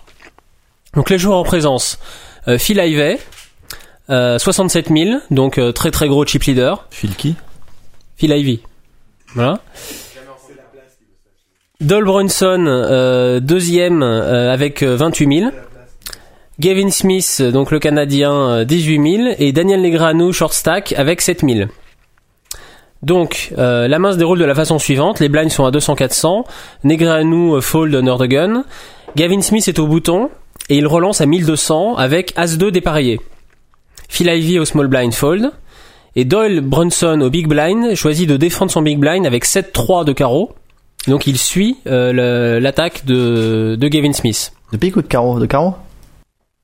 Donc 0.94 1.10
les 1.10 1.18
joueurs 1.18 1.38
en 1.38 1.44
présence, 1.44 2.00
euh, 2.48 2.58
Phil 2.58 2.78
Ivey, 2.78 3.20
euh, 4.10 4.38
67 4.38 4.88
000, 4.90 5.20
donc 5.32 5.58
euh, 5.58 5.72
très 5.72 5.92
très 5.92 6.08
gros 6.08 6.26
chip 6.26 6.44
leader. 6.44 6.86
Phil 6.92 7.16
qui? 7.16 7.36
Phil 8.16 8.32
Ivey. 8.32 8.60
Voilà. 9.34 9.60
Dol 11.82 12.06
Brunson, 12.06 12.66
euh, 12.68 13.42
deuxième 13.42 14.02
euh, 14.02 14.54
avec 14.54 14.82
euh, 14.82 14.96
28 14.96 15.40
000. 15.40 15.52
Gavin 16.58 16.90
Smith, 16.90 17.42
donc 17.42 17.72
le 17.72 17.80
Canadien, 17.80 18.34
euh, 18.34 18.64
18 18.64 19.18
000. 19.18 19.36
Et 19.40 19.52
Daniel 19.52 19.82
Negreanu, 19.82 20.32
short 20.32 20.54
stack, 20.54 20.94
avec 20.94 21.20
7 21.20 21.42
000. 21.42 21.70
Donc, 23.04 23.54
euh, 23.58 23.88
la 23.88 24.00
main 24.00 24.12
se 24.12 24.18
déroule 24.18 24.40
de 24.40 24.46
la 24.46 24.56
façon 24.56 24.80
suivante. 24.80 25.20
Les 25.20 25.30
blinds 25.30 25.50
sont 25.50 25.66
à 25.66 25.72
200-400. 25.72 26.44
Negreanu 26.84 27.56
euh, 27.56 27.62
fold 27.62 27.96
gun. 28.30 28.64
Gavin 29.16 29.42
Smith 29.42 29.68
est 29.68 29.80
au 29.80 29.88
bouton. 29.88 30.30
Et 30.70 30.78
il 30.78 30.88
relance 30.88 31.22
à 31.22 31.26
1200 31.26 31.96
avec 31.96 32.34
As-2 32.36 32.72
dépareillé. 32.72 33.20
Phil 34.10 34.28
Ivey 34.28 34.60
au 34.60 34.66
small 34.66 34.88
blind 34.88 35.14
fold. 35.14 35.52
Et 36.16 36.26
Doyle 36.26 36.62
Brunson 36.62 37.20
au 37.22 37.30
big 37.30 37.48
blind 37.48 37.94
choisit 37.94 38.28
de 38.28 38.38
défendre 38.38 38.72
son 38.72 38.82
big 38.82 38.98
blind 38.98 39.26
avec 39.26 39.46
7-3 39.46 40.06
de 40.06 40.14
carreau. 40.14 40.54
Donc 41.08 41.28
il 41.28 41.38
suit 41.38 41.78
euh, 41.88 42.60
l'attaque 42.60 43.06
de, 43.06 43.76
de 43.76 43.88
Gavin 43.88 44.14
Smith. 44.14 44.54
De 44.72 44.78
pique 44.78 44.96
ou 44.96 45.02
de 45.02 45.08
carreau 45.08 45.40
De 45.40 45.46
carreau? 45.46 45.76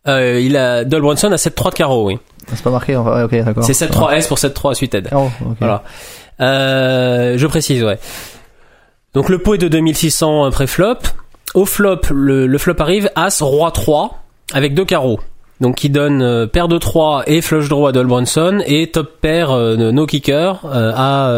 Euh, 0.08 0.40
il 0.42 0.58
a 0.58 0.84
Doyle 0.84 1.04
Brunson 1.04 1.32
a 1.32 1.36
7-3 1.36 1.72
de 1.72 1.76
carreau, 1.76 2.08
oui. 2.08 2.18
C'est 2.48 2.64
pas 2.64 2.72
marqué, 2.72 2.96
enfin, 2.96 3.18
ouais, 3.18 3.24
ok, 3.24 3.46
d'accord. 3.46 3.64
C'est 3.64 3.74
7-3 3.74 4.14
S 4.14 4.28
pour 4.28 4.38
7-3 4.38 4.74
suited. 4.74 5.10
Carreau, 5.10 5.30
ok. 5.46 5.58
Voilà. 5.60 5.84
Euh, 6.42 7.38
je 7.38 7.48
précise, 7.48 7.84
ouais. 7.84 8.00
Donc 9.14 9.30
le 9.30 9.40
pot 9.40 9.56
est 9.56 9.60
de 9.60 9.68
2600 9.68 10.50
pré-flop. 10.52 11.00
Au 11.54 11.66
flop, 11.66 12.02
le, 12.12 12.58
flop 12.58 12.76
arrive 12.80 13.10
As, 13.16 13.42
Roi 13.42 13.72
3 13.72 14.24
avec 14.54 14.74
deux 14.74 14.86
carreaux. 14.86 15.20
Donc 15.60 15.76
qui 15.76 15.90
donne 15.90 16.22
euh, 16.22 16.48
paire 16.48 16.68
de 16.68 16.78
3 16.78 17.24
et 17.28 17.42
flush 17.42 17.70
draw 17.70 17.88
à 17.88 17.92
Doyle 17.92 18.08
Brunson 18.08 18.64
et 18.66 18.90
top 18.90 19.20
pair 19.22 19.52
euh, 19.52 19.92
no 19.92 20.06
kicker 20.08 20.66
à, 20.66 21.32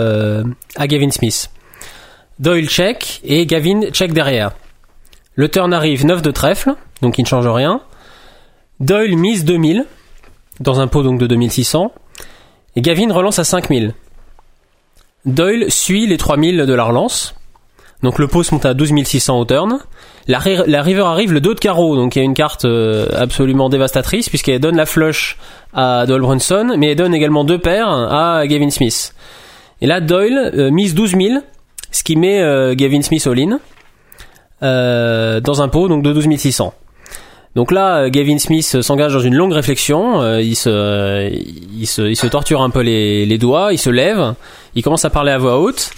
à 0.75 0.87
Gavin 0.87 1.11
Smith. 1.11 1.49
Doyle 2.39 2.69
check 2.69 3.21
et 3.23 3.45
Gavin 3.45 3.91
check 3.91 4.13
derrière. 4.13 4.51
Le 5.35 5.49
turn 5.49 5.73
arrive 5.73 6.05
9 6.05 6.21
de 6.21 6.31
trèfle, 6.31 6.75
donc 7.01 7.17
il 7.17 7.23
ne 7.23 7.27
change 7.27 7.47
rien. 7.47 7.81
Doyle 8.79 9.17
mise 9.17 9.45
2000 9.45 9.85
dans 10.59 10.79
un 10.79 10.87
pot 10.87 11.03
donc 11.03 11.19
de 11.19 11.27
2600 11.27 11.91
et 12.75 12.81
Gavin 12.81 13.11
relance 13.11 13.39
à 13.39 13.43
5000. 13.43 13.93
Doyle 15.25 15.71
suit 15.71 16.05
les 16.07 16.17
3000 16.17 16.65
de 16.65 16.73
la 16.73 16.83
relance. 16.83 17.35
Donc 18.01 18.19
le 18.19 18.27
pot 18.27 18.43
se 18.43 18.53
monte 18.53 18.65
à 18.65 18.73
12600 18.73 19.39
au 19.39 19.45
turn. 19.45 19.79
La, 20.27 20.37
ri- 20.39 20.57
la 20.67 20.81
river 20.81 21.03
arrive 21.05 21.31
le 21.31 21.39
2 21.39 21.55
de 21.55 21.59
carreau, 21.59 21.95
donc 21.95 22.15
il 22.15 22.19
y 22.19 22.21
a 22.21 22.25
une 22.25 22.33
carte 22.33 22.65
euh, 22.65 23.07
absolument 23.15 23.69
dévastatrice 23.69 24.27
puisqu'elle 24.29 24.59
donne 24.59 24.75
la 24.75 24.85
flush 24.85 25.37
à 25.73 26.05
Doyle 26.05 26.21
Brunson, 26.21 26.75
mais 26.77 26.91
elle 26.91 26.97
donne 26.97 27.13
également 27.15 27.43
deux 27.45 27.59
paires 27.59 27.87
à 27.89 28.45
Gavin 28.47 28.69
Smith. 28.69 29.13
Et 29.81 29.87
là 29.87 30.01
Doyle 30.01 30.51
euh, 30.53 30.69
mise 30.71 30.93
12 30.95 31.11
000, 31.11 31.39
ce 31.91 32.03
qui 32.03 32.15
met 32.17 32.41
euh, 32.41 32.73
Gavin 32.75 33.01
Smith 33.01 33.25
all-in 33.27 33.59
dans 34.61 35.61
un 35.61 35.67
pot 35.67 35.87
donc 35.89 36.03
de 36.03 36.11
12 36.13 36.35
600. 36.37 36.73
Donc 37.55 37.71
là, 37.71 37.97
euh, 38.03 38.09
Gavin 38.09 38.39
Smith 38.39 38.71
euh, 38.75 38.81
s'engage 38.81 39.13
dans 39.13 39.19
une 39.19 39.35
longue 39.35 39.53
réflexion. 39.53 40.21
euh, 40.21 40.41
il, 40.41 40.55
se, 40.55 41.31
il, 41.77 41.85
se, 41.85 42.01
il 42.01 42.15
se 42.15 42.27
torture 42.27 42.61
un 42.61 42.69
peu 42.69 42.81
les, 42.81 43.25
les 43.25 43.37
doigts, 43.37 43.73
il 43.73 43.77
se 43.77 43.89
lève, 43.91 44.33
il 44.75 44.81
commence 44.83 45.05
à 45.05 45.09
parler 45.11 45.31
à 45.31 45.37
voix 45.37 45.59
haute 45.59 45.91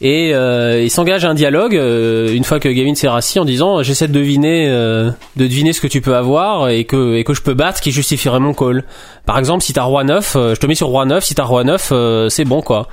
et 0.00 0.34
euh, 0.34 0.82
il 0.82 0.90
s'engage 0.90 1.24
à 1.24 1.30
un 1.30 1.34
dialogue 1.34 1.76
euh, 1.76 2.32
une 2.34 2.42
fois 2.44 2.58
que 2.58 2.68
Gavin 2.68 2.94
s'est 2.96 3.08
rassis 3.08 3.38
en 3.38 3.44
disant 3.44 3.82
j'essaie 3.84 4.08
de 4.08 4.12
deviner 4.12 4.68
euh, 4.68 5.10
de 5.36 5.46
deviner 5.46 5.72
ce 5.72 5.80
que 5.80 5.86
tu 5.86 6.00
peux 6.00 6.16
avoir 6.16 6.68
et 6.68 6.84
que 6.84 7.14
et 7.14 7.22
que 7.24 7.32
je 7.32 7.40
peux 7.42 7.54
battre 7.54 7.80
qui 7.80 7.90
justifierait 7.92 8.40
mon 8.40 8.54
call. 8.54 8.84
Par 9.24 9.38
exemple, 9.38 9.62
si 9.62 9.72
t'as 9.72 9.84
roi 9.84 10.02
9, 10.04 10.34
euh, 10.36 10.54
je 10.54 10.60
te 10.60 10.66
mets 10.66 10.74
sur 10.74 10.88
roi 10.88 11.06
9, 11.06 11.24
si 11.24 11.34
t'as 11.34 11.44
roi 11.44 11.62
9, 11.64 11.88
euh, 11.92 12.28
c'est 12.28 12.44
bon 12.44 12.60
quoi. 12.60 12.88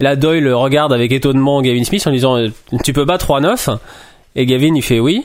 Et 0.00 0.04
là 0.04 0.16
Doyle 0.16 0.52
regarde 0.52 0.92
avec 0.94 1.12
étonnement 1.12 1.60
Gavin 1.62 1.84
Smith 1.84 2.06
en 2.06 2.10
disant 2.10 2.36
tu 2.82 2.92
peux 2.92 3.04
battre 3.04 3.26
roi 3.28 3.40
9 3.40 3.68
et 4.34 4.44
Gavin 4.46 4.74
il 4.74 4.82
fait 4.82 4.98
oui. 4.98 5.24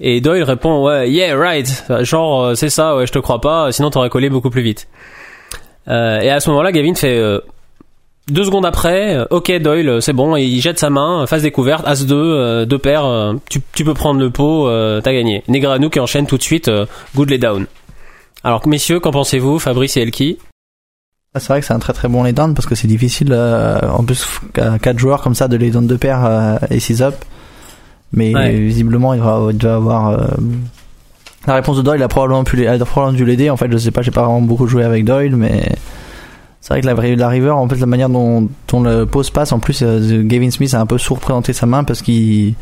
Et 0.00 0.20
Doyle 0.20 0.44
répond 0.44 0.84
ouais 0.86 1.10
yeah 1.10 1.36
right 1.36 1.84
genre 2.00 2.42
euh, 2.42 2.54
c'est 2.54 2.70
ça 2.70 2.96
ouais 2.96 3.06
je 3.06 3.12
te 3.12 3.18
crois 3.18 3.40
pas 3.40 3.70
sinon 3.70 3.90
t'aurais 3.90 4.10
collé 4.10 4.30
beaucoup 4.30 4.50
plus 4.50 4.62
vite. 4.62 4.88
Euh, 5.88 6.20
et 6.20 6.30
à 6.30 6.40
ce 6.40 6.50
moment-là 6.50 6.72
Gavin 6.72 6.94
fait 6.94 7.18
euh, 7.18 7.40
deux 8.30 8.44
secondes 8.44 8.64
après, 8.66 9.16
euh, 9.16 9.24
ok 9.30 9.50
Doyle, 9.60 10.00
c'est 10.00 10.12
bon, 10.12 10.36
il 10.36 10.60
jette 10.60 10.78
sa 10.78 10.88
main, 10.90 11.26
face 11.26 11.42
découverte, 11.42 11.86
As 11.86 12.06
2, 12.06 12.14
euh, 12.14 12.64
deux 12.64 12.78
paires, 12.78 13.04
euh, 13.04 13.34
tu, 13.48 13.84
peux 13.84 13.94
prendre 13.94 14.20
le 14.20 14.30
pot, 14.30 14.68
euh, 14.68 15.00
t'as 15.00 15.12
gagné. 15.12 15.42
Negreanu 15.48 15.90
qui 15.90 16.00
enchaîne 16.00 16.26
tout 16.26 16.38
de 16.38 16.42
suite, 16.42 16.68
euh, 16.68 16.86
good 17.16 17.30
lay 17.30 17.38
down. 17.38 17.66
Alors 18.44 18.66
messieurs, 18.68 19.00
qu'en 19.00 19.10
pensez-vous, 19.10 19.58
Fabrice 19.58 19.96
et 19.96 20.02
Elki? 20.02 20.38
Ah, 21.34 21.40
C'est 21.40 21.48
vrai 21.48 21.60
que 21.60 21.66
c'est 21.66 21.74
un 21.74 21.78
très 21.78 21.92
très 21.92 22.08
bon 22.08 22.22
lay 22.22 22.32
down 22.32 22.54
parce 22.54 22.66
que 22.66 22.74
c'est 22.74 22.88
difficile, 22.88 23.32
euh, 23.32 23.80
en 23.90 24.04
plus, 24.04 24.24
à 24.58 24.78
4 24.78 24.98
joueurs 24.98 25.22
comme 25.22 25.34
ça, 25.34 25.48
de 25.48 25.56
lay 25.56 25.70
down 25.70 25.86
de 25.86 25.96
paire 25.96 26.24
euh, 26.24 26.56
et 26.70 26.78
6 26.78 27.02
up. 27.02 27.14
Mais 28.12 28.34
Ouais. 28.34 28.52
visiblement, 28.58 29.14
il 29.14 29.20
va, 29.20 29.36
avoir. 29.74 30.08
euh, 30.10 30.26
La 31.46 31.54
réponse 31.54 31.76
de 31.76 31.82
Doyle, 31.82 32.00
il 32.00 32.02
a 32.02 32.08
probablement 32.08 32.44
pu, 32.44 32.66
a 32.66 32.76
probablement 32.84 33.16
dû 33.16 33.24
l'aider. 33.24 33.50
En 33.50 33.56
fait, 33.56 33.70
je 33.70 33.78
sais 33.78 33.90
pas, 33.90 34.02
j'ai 34.02 34.10
pas 34.10 34.22
vraiment 34.22 34.42
beaucoup 34.42 34.66
joué 34.66 34.84
avec 34.84 35.04
Doyle, 35.04 35.36
mais 35.36 35.70
c'est 36.60 36.74
vrai 36.74 36.80
que 36.82 36.86
la, 36.86 36.94
la 37.16 37.28
river, 37.28 37.50
en 37.50 37.68
fait, 37.68 37.76
la 37.76 37.86
manière 37.86 38.08
dont, 38.10 38.48
dont 38.68 38.82
le 38.82 39.06
pose 39.06 39.30
passe, 39.30 39.52
en 39.52 39.58
plus, 39.58 39.80
euh, 39.82 40.22
Gavin 40.24 40.50
Smith 40.50 40.74
a 40.74 40.80
un 40.80 40.86
peu 40.86 40.98
sous-représenté 40.98 41.52
sa 41.52 41.66
main 41.66 41.84
parce 41.84 42.02
qu'il 42.02 42.54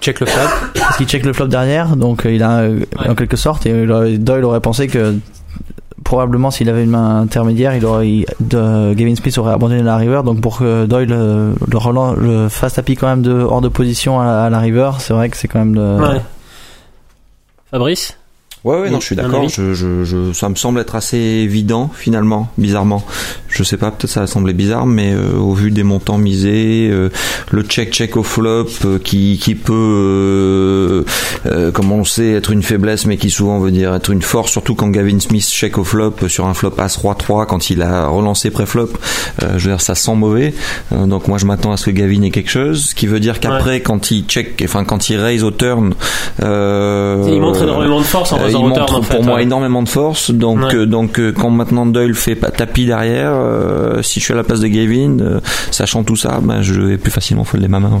Check 0.00 0.20
le 0.20 0.26
flop. 0.26 0.48
parce 0.74 0.96
qu'il 0.96 1.06
check 1.06 1.24
le 1.24 1.32
flop 1.32 1.46
derrière, 1.48 1.96
donc 1.96 2.26
euh, 2.26 2.32
il 2.32 2.42
a 2.42 2.64
en 3.08 3.14
quelque 3.14 3.36
sorte, 3.36 3.66
et 3.66 3.86
Doyle 4.18 4.44
aurait 4.44 4.60
pensé 4.60 4.86
que 4.88 5.14
probablement 6.04 6.50
s'il 6.50 6.68
avait 6.68 6.84
une 6.84 6.90
main 6.90 7.20
intermédiaire, 7.20 7.74
il 7.76 7.84
aurait, 7.86 8.08
il- 8.08 8.26
de, 8.40 8.94
Gavin 8.94 9.14
Smith 9.16 9.36
aurait 9.38 9.52
abandonné 9.52 9.82
la 9.82 9.96
river, 9.96 10.22
donc 10.24 10.40
pour 10.40 10.58
que 10.58 10.86
Doyle 10.86 11.12
euh, 11.12 11.52
le, 11.66 11.78
relan- 11.78 12.14
le 12.14 12.48
fasse 12.48 12.74
tapis 12.74 12.96
quand 12.96 13.06
même 13.08 13.22
de 13.22 13.32
hors 13.32 13.60
de 13.60 13.68
position 13.68 14.20
à, 14.20 14.26
à 14.44 14.50
la 14.50 14.58
river, 14.58 14.90
c'est 14.98 15.12
vrai 15.14 15.28
que 15.28 15.36
c'est 15.36 15.48
quand 15.48 15.58
même 15.60 15.74
de. 15.74 16.00
Ouais. 16.00 16.20
Fabrice? 17.70 18.18
Ouais, 18.64 18.78
ouais, 18.78 18.90
non, 18.90 19.00
je 19.00 19.06
suis 19.06 19.16
d'accord. 19.16 19.48
Je, 19.48 19.74
je, 19.74 20.04
je, 20.04 20.32
ça 20.32 20.48
me 20.48 20.54
semble 20.54 20.78
être 20.78 20.94
assez 20.94 21.16
évident, 21.16 21.90
finalement, 21.92 22.48
bizarrement. 22.58 23.04
Je 23.48 23.64
sais 23.64 23.76
pas, 23.76 23.90
peut-être 23.90 24.10
ça 24.10 24.20
va 24.20 24.26
sembler 24.28 24.52
bizarre, 24.52 24.86
mais 24.86 25.12
euh, 25.12 25.36
au 25.36 25.52
vu 25.52 25.72
des 25.72 25.82
montants 25.82 26.16
misés, 26.16 26.88
euh, 26.90 27.10
le 27.50 27.62
check-check 27.62 28.16
au 28.16 28.22
flop, 28.22 28.68
euh, 28.84 28.98
qui, 29.02 29.38
qui 29.42 29.56
peut, 29.56 29.72
euh, 29.74 31.02
euh, 31.46 31.72
comme 31.72 31.90
on 31.90 31.98
le 31.98 32.04
sait, 32.04 32.30
être 32.30 32.52
une 32.52 32.62
faiblesse, 32.62 33.04
mais 33.04 33.16
qui 33.16 33.30
souvent 33.30 33.58
veut 33.58 33.72
dire 33.72 33.92
être 33.94 34.10
une 34.10 34.22
force, 34.22 34.52
surtout 34.52 34.76
quand 34.76 34.88
Gavin 34.90 35.18
Smith 35.18 35.44
check 35.44 35.76
au 35.76 35.84
flop 35.84 36.14
euh, 36.22 36.28
sur 36.28 36.46
un 36.46 36.54
flop 36.54 36.74
As-Roi-3, 36.78 37.46
quand 37.46 37.68
il 37.68 37.82
a 37.82 38.06
relancé 38.06 38.50
pré-flop, 38.50 38.90
euh, 39.42 39.58
je 39.58 39.64
veux 39.64 39.72
dire, 39.72 39.80
ça 39.80 39.96
sent 39.96 40.14
mauvais. 40.14 40.54
Euh, 40.92 41.06
donc 41.06 41.26
moi, 41.26 41.36
je 41.38 41.46
m'attends 41.46 41.72
à 41.72 41.76
ce 41.76 41.86
que 41.86 41.90
Gavin 41.90 42.22
ait 42.22 42.30
quelque 42.30 42.50
chose, 42.50 42.90
ce 42.90 42.94
qui 42.94 43.08
veut 43.08 43.20
dire 43.20 43.40
qu'après, 43.40 43.80
quand 43.80 44.12
il 44.12 44.24
check, 44.24 44.62
enfin, 44.64 44.84
quand 44.84 45.10
il 45.10 45.16
raise 45.16 45.42
au 45.42 45.50
turn... 45.50 45.94
Euh, 46.42 47.28
Il 47.28 47.40
montre 47.40 47.62
énormément 47.64 47.98
de 47.98 48.04
force 48.04 48.32
en 48.32 48.51
il 48.60 48.68
montre 48.68 48.94
en 48.98 49.02
fait, 49.02 49.14
pour 49.16 49.24
moi 49.24 49.34
ouais. 49.36 49.42
énormément 49.42 49.82
de 49.82 49.88
force. 49.88 50.30
Donc, 50.30 50.60
Ouais. 50.62 50.74
euh, 50.74 50.86
donc 50.86 51.18
euh, 51.18 51.32
quand 51.32 51.50
maintenant 51.50 51.86
Doyle 51.86 52.14
fait 52.14 52.34
pas 52.34 52.50
tapis 52.50 52.86
derrière, 52.86 53.32
euh, 53.34 54.02
si 54.02 54.20
je 54.20 54.24
suis 54.24 54.32
à 54.34 54.36
la 54.36 54.44
place 54.44 54.60
de 54.60 54.68
Gavin, 54.68 55.18
euh, 55.20 55.40
sachant 55.70 56.02
tout 56.04 56.16
ça, 56.16 56.40
ben, 56.42 56.62
je 56.62 56.74
vais 56.80 56.98
plus 56.98 57.10
facilement 57.10 57.44
folder 57.44 57.68
ma 57.68 57.80
main. 57.80 57.90
ouais. 57.90 58.00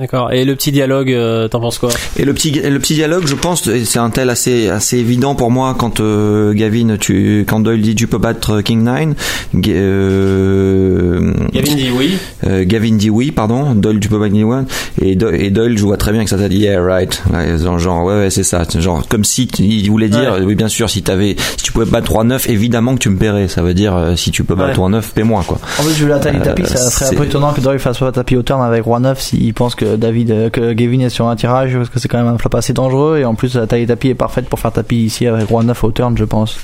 D'accord. 0.00 0.30
Et 0.32 0.44
le 0.44 0.54
petit 0.54 0.70
dialogue, 0.70 1.10
euh, 1.10 1.48
t'en 1.48 1.58
penses 1.58 1.78
quoi? 1.78 1.90
Et 2.16 2.24
le 2.24 2.32
petit, 2.32 2.52
le 2.52 2.78
petit 2.78 2.94
dialogue, 2.94 3.26
je 3.26 3.34
pense, 3.34 3.68
c'est 3.84 3.98
un 3.98 4.10
tel 4.10 4.30
assez, 4.30 4.68
assez 4.68 4.96
évident 4.98 5.34
pour 5.34 5.50
moi 5.50 5.74
quand 5.76 5.98
euh, 5.98 6.52
Gavin, 6.52 6.96
tu, 7.00 7.44
quand 7.48 7.58
Doyle 7.58 7.82
dit 7.82 7.96
tu 7.96 8.06
peux 8.06 8.18
battre 8.18 8.60
King 8.60 8.84
9, 8.84 9.08
Ga- 9.56 9.72
euh, 9.72 11.32
Gavin 11.52 11.74
dit 11.74 11.90
oui. 11.92 12.16
euh, 12.46 12.62
Gavin 12.64 12.92
dit 12.94 13.10
oui, 13.10 13.32
pardon, 13.32 13.74
Doyle 13.74 13.98
tu 13.98 14.08
peux 14.08 14.20
battre 14.20 14.34
King 14.34 14.48
1, 14.52 14.66
et, 15.02 15.16
Do- 15.16 15.32
et 15.32 15.50
Doyle, 15.50 15.76
je 15.76 15.82
vois 15.82 15.96
très 15.96 16.12
bien 16.12 16.22
que 16.22 16.30
ça 16.30 16.38
t'a 16.38 16.48
dit 16.48 16.58
yeah 16.58 16.80
right, 16.80 17.20
ouais, 17.34 17.58
genre, 17.58 17.80
genre, 17.80 18.04
ouais, 18.04 18.18
ouais 18.20 18.30
c'est 18.30 18.44
ça, 18.44 18.62
genre 18.78 19.02
comme 19.08 19.24
si 19.24 19.46
il 19.58 19.90
voulait 19.90 20.08
dire 20.08 20.34
Ouais. 20.34 20.44
oui 20.44 20.54
bien 20.54 20.68
sûr 20.68 20.88
si 20.88 21.02
t'avais, 21.02 21.34
si 21.56 21.64
tu 21.64 21.72
pouvais 21.72 21.86
battre 21.86 22.12
3-9, 22.12 22.48
évidemment 22.48 22.94
que 22.94 23.00
tu 23.00 23.08
me 23.10 23.18
paierais, 23.18 23.48
ça 23.48 23.62
veut 23.62 23.74
dire 23.74 23.96
euh, 23.96 24.14
si 24.14 24.30
tu 24.30 24.44
peux 24.44 24.54
battre 24.54 24.80
Ouais. 24.80 24.90
3-9, 24.90 25.02
paie-moi 25.12 25.42
quoi. 25.44 25.58
En 25.80 25.82
plus, 25.82 26.06
la 26.06 26.20
taille 26.20 26.34
du 26.34 26.38
Euh, 26.42 26.44
tapis, 26.44 26.66
ça 26.66 26.88
serait 26.88 27.16
un 27.16 27.18
peu 27.18 27.24
étonnant 27.24 27.52
que 27.52 27.60
Doyle 27.60 27.80
fasse 27.80 27.98
pas 27.98 28.12
tapis 28.12 28.36
au 28.36 28.42
turn 28.44 28.62
avec 28.62 28.84
Roi 28.84 29.00
9 29.00 29.20
s'il 29.20 29.52
pense 29.54 29.74
que 29.74 29.87
David, 29.96 30.30
euh, 30.30 30.50
que 30.50 30.72
Gavin 30.72 31.00
est 31.00 31.08
sur 31.08 31.26
un 31.28 31.36
tirage, 31.36 31.74
parce 31.76 31.88
que 31.88 31.98
c'est 31.98 32.08
quand 32.08 32.18
même 32.18 32.26
un 32.32 32.38
flop 32.38 32.56
assez 32.56 32.72
dangereux, 32.72 33.18
et 33.18 33.24
en 33.24 33.34
plus, 33.34 33.54
la 33.56 33.66
taille 33.66 33.82
du 33.82 33.86
tapis 33.86 34.08
est 34.08 34.14
parfaite 34.14 34.48
pour 34.48 34.58
faire 34.58 34.72
tapis 34.72 34.96
ici 35.04 35.26
avec 35.26 35.48
Roi 35.48 35.62
9 35.62 35.84
au 35.84 35.90
turn, 35.92 36.16
je 36.16 36.24
pense. 36.24 36.58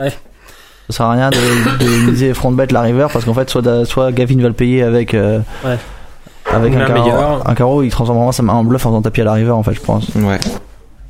Ouais. 0.00 0.10
Ça 0.90 0.96
sert 0.98 1.06
à 1.06 1.12
rien 1.12 1.30
de, 1.30 1.36
de 1.84 2.06
miser 2.10 2.32
front 2.34 2.50
bet 2.52 2.66
la 2.70 2.80
river, 2.82 3.06
parce 3.12 3.24
qu'en 3.24 3.34
fait, 3.34 3.48
soit, 3.50 3.84
soit 3.84 4.12
Gavin 4.12 4.40
va 4.40 4.48
le 4.48 4.54
payer 4.54 4.82
avec, 4.82 5.14
euh, 5.14 5.40
Ouais. 5.64 5.76
avec 6.52 6.74
un 6.74 6.86
carreau, 6.86 7.42
un 7.44 7.54
carreau, 7.54 7.82
il 7.82 7.90
transforme 7.90 8.18
vraiment 8.18 8.32
sa 8.32 8.42
main 8.42 8.54
en 8.54 8.64
bluff 8.64 8.86
en 8.86 8.90
faisant 8.90 9.02
tapis 9.02 9.20
à 9.20 9.24
la 9.24 9.32
river, 9.34 9.50
en 9.50 9.62
fait, 9.62 9.74
je 9.74 9.80
pense. 9.80 10.08
Ouais. 10.16 10.38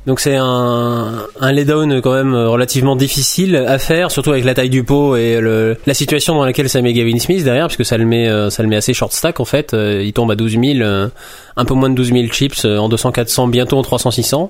Donc 0.09 0.21
c'est 0.21 0.37
un, 0.37 1.27
un 1.39 1.51
laydown 1.51 2.01
quand 2.01 2.15
même 2.15 2.33
relativement 2.33 2.95
difficile 2.95 3.55
à 3.55 3.77
faire, 3.77 4.09
surtout 4.09 4.31
avec 4.31 4.43
la 4.43 4.55
taille 4.55 4.71
du 4.71 4.83
pot 4.83 5.15
et 5.15 5.39
la 5.85 5.93
situation 5.93 6.33
dans 6.33 6.45
laquelle 6.45 6.67
ça 6.67 6.81
met 6.81 6.93
Gavin 6.93 7.19
Smith 7.19 7.43
derrière, 7.43 7.67
puisque 7.67 7.85
ça 7.85 7.95
le 7.95 8.05
met, 8.05 8.27
euh, 8.27 8.49
ça 8.49 8.63
le 8.63 8.69
met 8.69 8.75
assez 8.75 8.95
short 8.95 9.13
stack 9.13 9.39
en 9.39 9.45
fait. 9.45 9.75
Euh, 9.75 10.01
Il 10.03 10.11
tombe 10.13 10.31
à 10.31 10.35
12 10.35 10.53
000, 10.53 10.63
euh, 10.79 11.09
un 11.57 11.65
peu 11.65 11.75
moins 11.75 11.91
de 11.91 11.93
12 11.93 12.11
000 12.11 12.25
chips 12.31 12.65
euh, 12.65 12.79
en 12.79 12.89
200-400, 12.89 13.51
bientôt 13.51 13.77
en 13.77 13.83
300-600. 13.83 14.49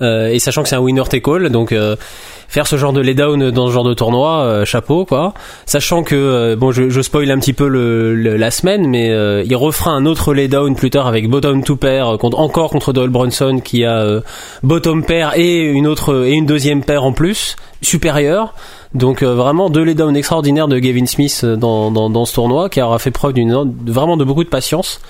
Euh, 0.00 0.28
et 0.28 0.38
sachant 0.38 0.62
que 0.62 0.68
c'est 0.68 0.76
un 0.76 0.80
winner 0.80 1.02
take 1.10 1.28
all, 1.28 1.48
donc 1.50 1.72
euh, 1.72 1.96
faire 2.46 2.68
ce 2.68 2.76
genre 2.76 2.92
de 2.92 3.00
laydown 3.00 3.50
dans 3.50 3.66
ce 3.66 3.72
genre 3.72 3.82
de 3.84 3.94
tournoi, 3.94 4.42
euh, 4.42 4.64
chapeau 4.64 5.04
quoi. 5.04 5.34
Sachant 5.66 6.04
que 6.04 6.14
euh, 6.14 6.56
bon, 6.56 6.70
je, 6.70 6.88
je 6.88 7.00
spoil 7.02 7.28
un 7.32 7.38
petit 7.40 7.52
peu 7.52 7.66
le, 7.66 8.14
le- 8.14 8.36
la 8.36 8.50
semaine, 8.52 8.86
mais 8.86 9.10
euh, 9.10 9.42
il 9.44 9.56
refera 9.56 9.90
un 9.90 10.06
autre 10.06 10.34
laydown 10.34 10.76
plus 10.76 10.90
tard 10.90 11.08
avec 11.08 11.28
bottom 11.28 11.64
two 11.64 11.74
pair 11.76 12.14
euh, 12.14 12.16
contre 12.16 12.38
encore 12.38 12.70
contre 12.70 12.92
Doyle 12.92 13.10
Brunson 13.10 13.60
qui 13.62 13.84
a 13.84 14.22
bottom 14.62 15.04
pair 15.04 15.32
et 15.36 15.62
une 15.64 15.86
autre 15.88 16.24
et 16.26 16.32
une 16.32 16.46
deuxième 16.46 16.84
paire 16.84 17.02
en 17.04 17.12
plus 17.12 17.56
supérieure. 17.82 18.54
Donc 18.94 19.22
vraiment 19.22 19.68
deux 19.68 19.82
laydowns 19.82 20.16
extraordinaires 20.16 20.68
de 20.68 20.78
Gavin 20.78 21.06
Smith 21.06 21.44
dans, 21.44 21.90
dans, 21.90 22.08
dans 22.08 22.24
ce 22.24 22.34
tournoi 22.34 22.68
qui 22.68 22.80
aura 22.80 22.98
fait 22.98 23.10
preuve 23.10 23.32
d'une 23.34 23.74
vraiment 23.86 24.16
de 24.16 24.24
beaucoup 24.24 24.44
de 24.44 24.48
patience. 24.48 25.00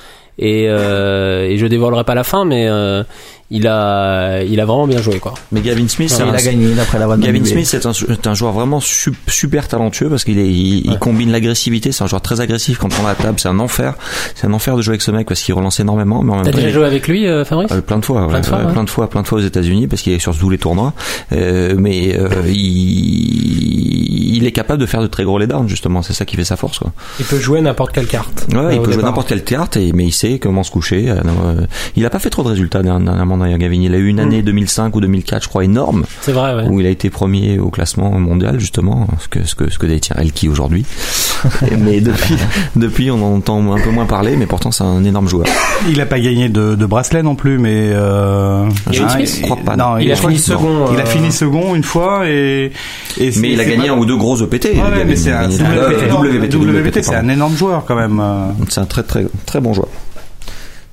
Et, 0.40 0.66
euh, 0.68 1.48
et 1.48 1.56
je 1.58 1.66
dévoilerai 1.66 2.04
pas 2.04 2.14
la 2.14 2.22
fin, 2.22 2.44
mais 2.44 2.68
euh, 2.68 3.02
il 3.50 3.66
a 3.66 4.42
il 4.42 4.60
a 4.60 4.64
vraiment 4.66 4.86
bien 4.86 5.00
joué 5.00 5.18
quoi. 5.20 5.34
Mais 5.52 5.60
Gavin 5.62 5.88
Smith, 5.88 6.10
c'est 6.10 6.22
il 6.22 6.28
un- 6.28 6.34
a 6.34 6.42
gagné 6.42 6.74
d'après 6.74 6.98
la 6.98 7.06
voix 7.06 7.16
de 7.16 7.22
Gavin. 7.24 7.44
Smith 7.44 7.66
c'est 7.66 7.86
un, 7.86 7.92
est 7.92 8.26
un 8.26 8.34
joueur 8.34 8.52
vraiment 8.52 8.80
su- 8.80 9.12
super 9.26 9.68
talentueux 9.68 10.08
parce 10.10 10.24
qu'il 10.24 10.38
est, 10.38 10.48
il, 10.48 10.86
il 10.90 10.98
combine 10.98 11.30
l'agressivité. 11.32 11.90
C'est 11.92 12.04
un 12.04 12.06
joueur 12.08 12.20
très 12.22 12.40
agressif 12.40 12.78
quand 12.78 12.88
on 13.00 13.02
est 13.04 13.06
à 13.06 13.08
la 13.10 13.14
table. 13.14 13.38
C'est 13.40 13.48
un 13.48 13.58
enfer. 13.58 13.94
C'est 14.34 14.46
un 14.46 14.52
enfer 14.52 14.76
de 14.76 14.82
jouer 14.82 14.92
avec 14.92 15.02
ce 15.02 15.10
mec 15.10 15.26
parce 15.26 15.40
qu'il 15.40 15.54
relance 15.54 15.80
énormément. 15.80 16.22
Mais 16.22 16.32
en 16.32 16.36
même 16.36 16.44
T'as 16.44 16.52
déjà 16.52 16.68
joué 16.70 16.84
avec 16.84 17.08
lui, 17.08 17.26
euh, 17.26 17.44
Fabrice? 17.44 17.72
Euh, 17.72 17.80
plein 17.80 17.98
de 17.98 18.04
fois, 18.04 18.22
ouais, 18.22 18.28
Plein 18.28 18.40
de 18.40 18.46
fois, 18.46 18.58
ouais, 18.58 18.64
ouais. 18.66 18.72
plein 18.72 18.84
de 18.84 18.90
fois, 18.90 19.08
plein 19.10 19.22
de 19.22 19.26
fois 19.26 19.38
aux 19.38 19.42
États-Unis 19.42 19.86
parce 19.86 20.02
qu'il 20.02 20.12
est 20.12 20.18
sur 20.18 20.36
tous 20.36 20.50
les 20.50 20.58
tournois. 20.58 20.92
Euh, 21.32 21.74
mais 21.78 22.16
euh, 22.18 22.28
il, 22.46 24.36
il 24.36 24.46
est 24.46 24.52
capable 24.52 24.80
de 24.80 24.86
faire 24.86 25.00
de 25.00 25.06
très 25.06 25.24
gros 25.24 25.38
laydowns 25.38 25.68
justement. 25.68 26.02
C'est 26.02 26.12
ça 26.12 26.24
qui 26.24 26.36
fait 26.36 26.44
sa 26.44 26.56
force, 26.56 26.78
quoi. 26.78 26.92
Il 27.18 27.24
peut 27.26 27.38
jouer 27.38 27.60
n'importe 27.60 27.92
quelle 27.92 28.06
carte. 28.06 28.46
Ouais, 28.52 28.58
Euh, 28.58 28.72
il 28.74 28.80
peut 28.82 28.92
jouer 28.92 29.02
n'importe 29.02 29.28
quelle 29.28 29.44
carte, 29.44 29.76
et, 29.76 29.92
mais 29.92 30.04
il 30.04 30.12
sait 30.12 30.38
comment 30.38 30.62
se 30.62 30.70
coucher. 30.70 31.10
Euh, 31.10 31.16
euh, 31.44 31.66
il 31.96 32.04
a 32.06 32.10
pas 32.10 32.18
fait 32.18 32.30
trop 32.30 32.42
de 32.42 32.48
résultats 32.48 32.82
dernièrement, 32.82 33.36
d'ailleurs, 33.38 33.58
Gavin. 33.58 33.80
Il 33.80 33.94
a 33.94 33.98
eu 33.98 34.06
une 34.08 34.20
année 34.20 34.42
2005 34.42 34.94
ou 34.96 35.00
2004, 35.00 35.44
je 35.44 35.48
crois, 35.48 35.64
énorme, 35.64 36.04
C'est 36.22 36.32
vrai, 36.32 36.54
ouais. 36.54 36.66
où 36.68 36.80
il 36.80 36.86
a 36.86 36.90
été 36.90 37.10
premier 37.10 37.58
au 37.58 37.70
classement 37.70 38.10
mondial, 38.12 38.58
justement, 38.60 39.06
ce 39.20 39.28
que 39.28 39.44
ce 39.46 39.54
que 39.54 39.70
ce 39.70 39.78
que 39.78 39.86
détient 39.86 40.16
Elki 40.18 40.48
aujourd'hui. 40.48 40.84
mais 41.78 42.00
depuis, 42.00 42.36
depuis, 42.76 43.10
on 43.10 43.22
en 43.22 43.36
entend 43.36 43.72
un 43.72 43.80
peu 43.80 43.90
moins 43.90 44.06
parler, 44.06 44.36
mais 44.36 44.46
pourtant 44.46 44.70
c'est 44.70 44.84
un 44.84 45.04
énorme 45.04 45.28
joueur. 45.28 45.46
Il 45.88 46.00
a 46.00 46.06
pas 46.06 46.18
gagné 46.20 46.48
de, 46.48 46.74
de 46.74 46.86
bracelet 46.86 47.22
non 47.22 47.34
plus, 47.34 47.58
mais 47.58 47.90
euh, 47.92 48.64
hein, 48.66 48.92
Smith 48.92 49.10
il- 49.18 49.26
Je 49.36 49.42
crois 49.42 49.56
pas, 49.56 49.76
Non, 49.76 49.98
il, 49.98 50.04
Il 50.06 50.10
a 50.10 50.14
a 50.14 50.16
fini 50.16 50.38
second. 50.38 50.92
Il 50.92 51.00
a 51.00 51.06
fini 51.06 51.30
second 51.32 51.74
une 51.74 51.84
fois 51.84 52.28
et. 52.28 52.72
Mais 53.18 53.26
il 53.52 53.60
a 53.60 53.64
c'est 53.64 53.70
gagné 53.70 53.88
un 53.88 53.96
ou 53.96 54.04
deux 54.06 54.16
gros 54.16 54.36
E 54.40 54.44
EPT. 54.44 54.66
Ouais, 54.74 55.04
mais 55.06 55.16
c'est 55.16 55.32
un 55.32 55.48
un 55.48 55.50
Euh, 55.50 56.12
WPT, 56.12 56.54
WPT, 56.54 57.02
c'est 57.02 57.14
un 57.14 57.28
énorme 57.28 57.56
joueur 57.56 57.84
quand 57.86 57.96
même. 57.96 58.22
C'est 58.68 58.80
un 58.80 58.86
très 58.86 59.02
très 59.02 59.26
très 59.46 59.60
bon 59.60 59.72
joueur. 59.72 59.88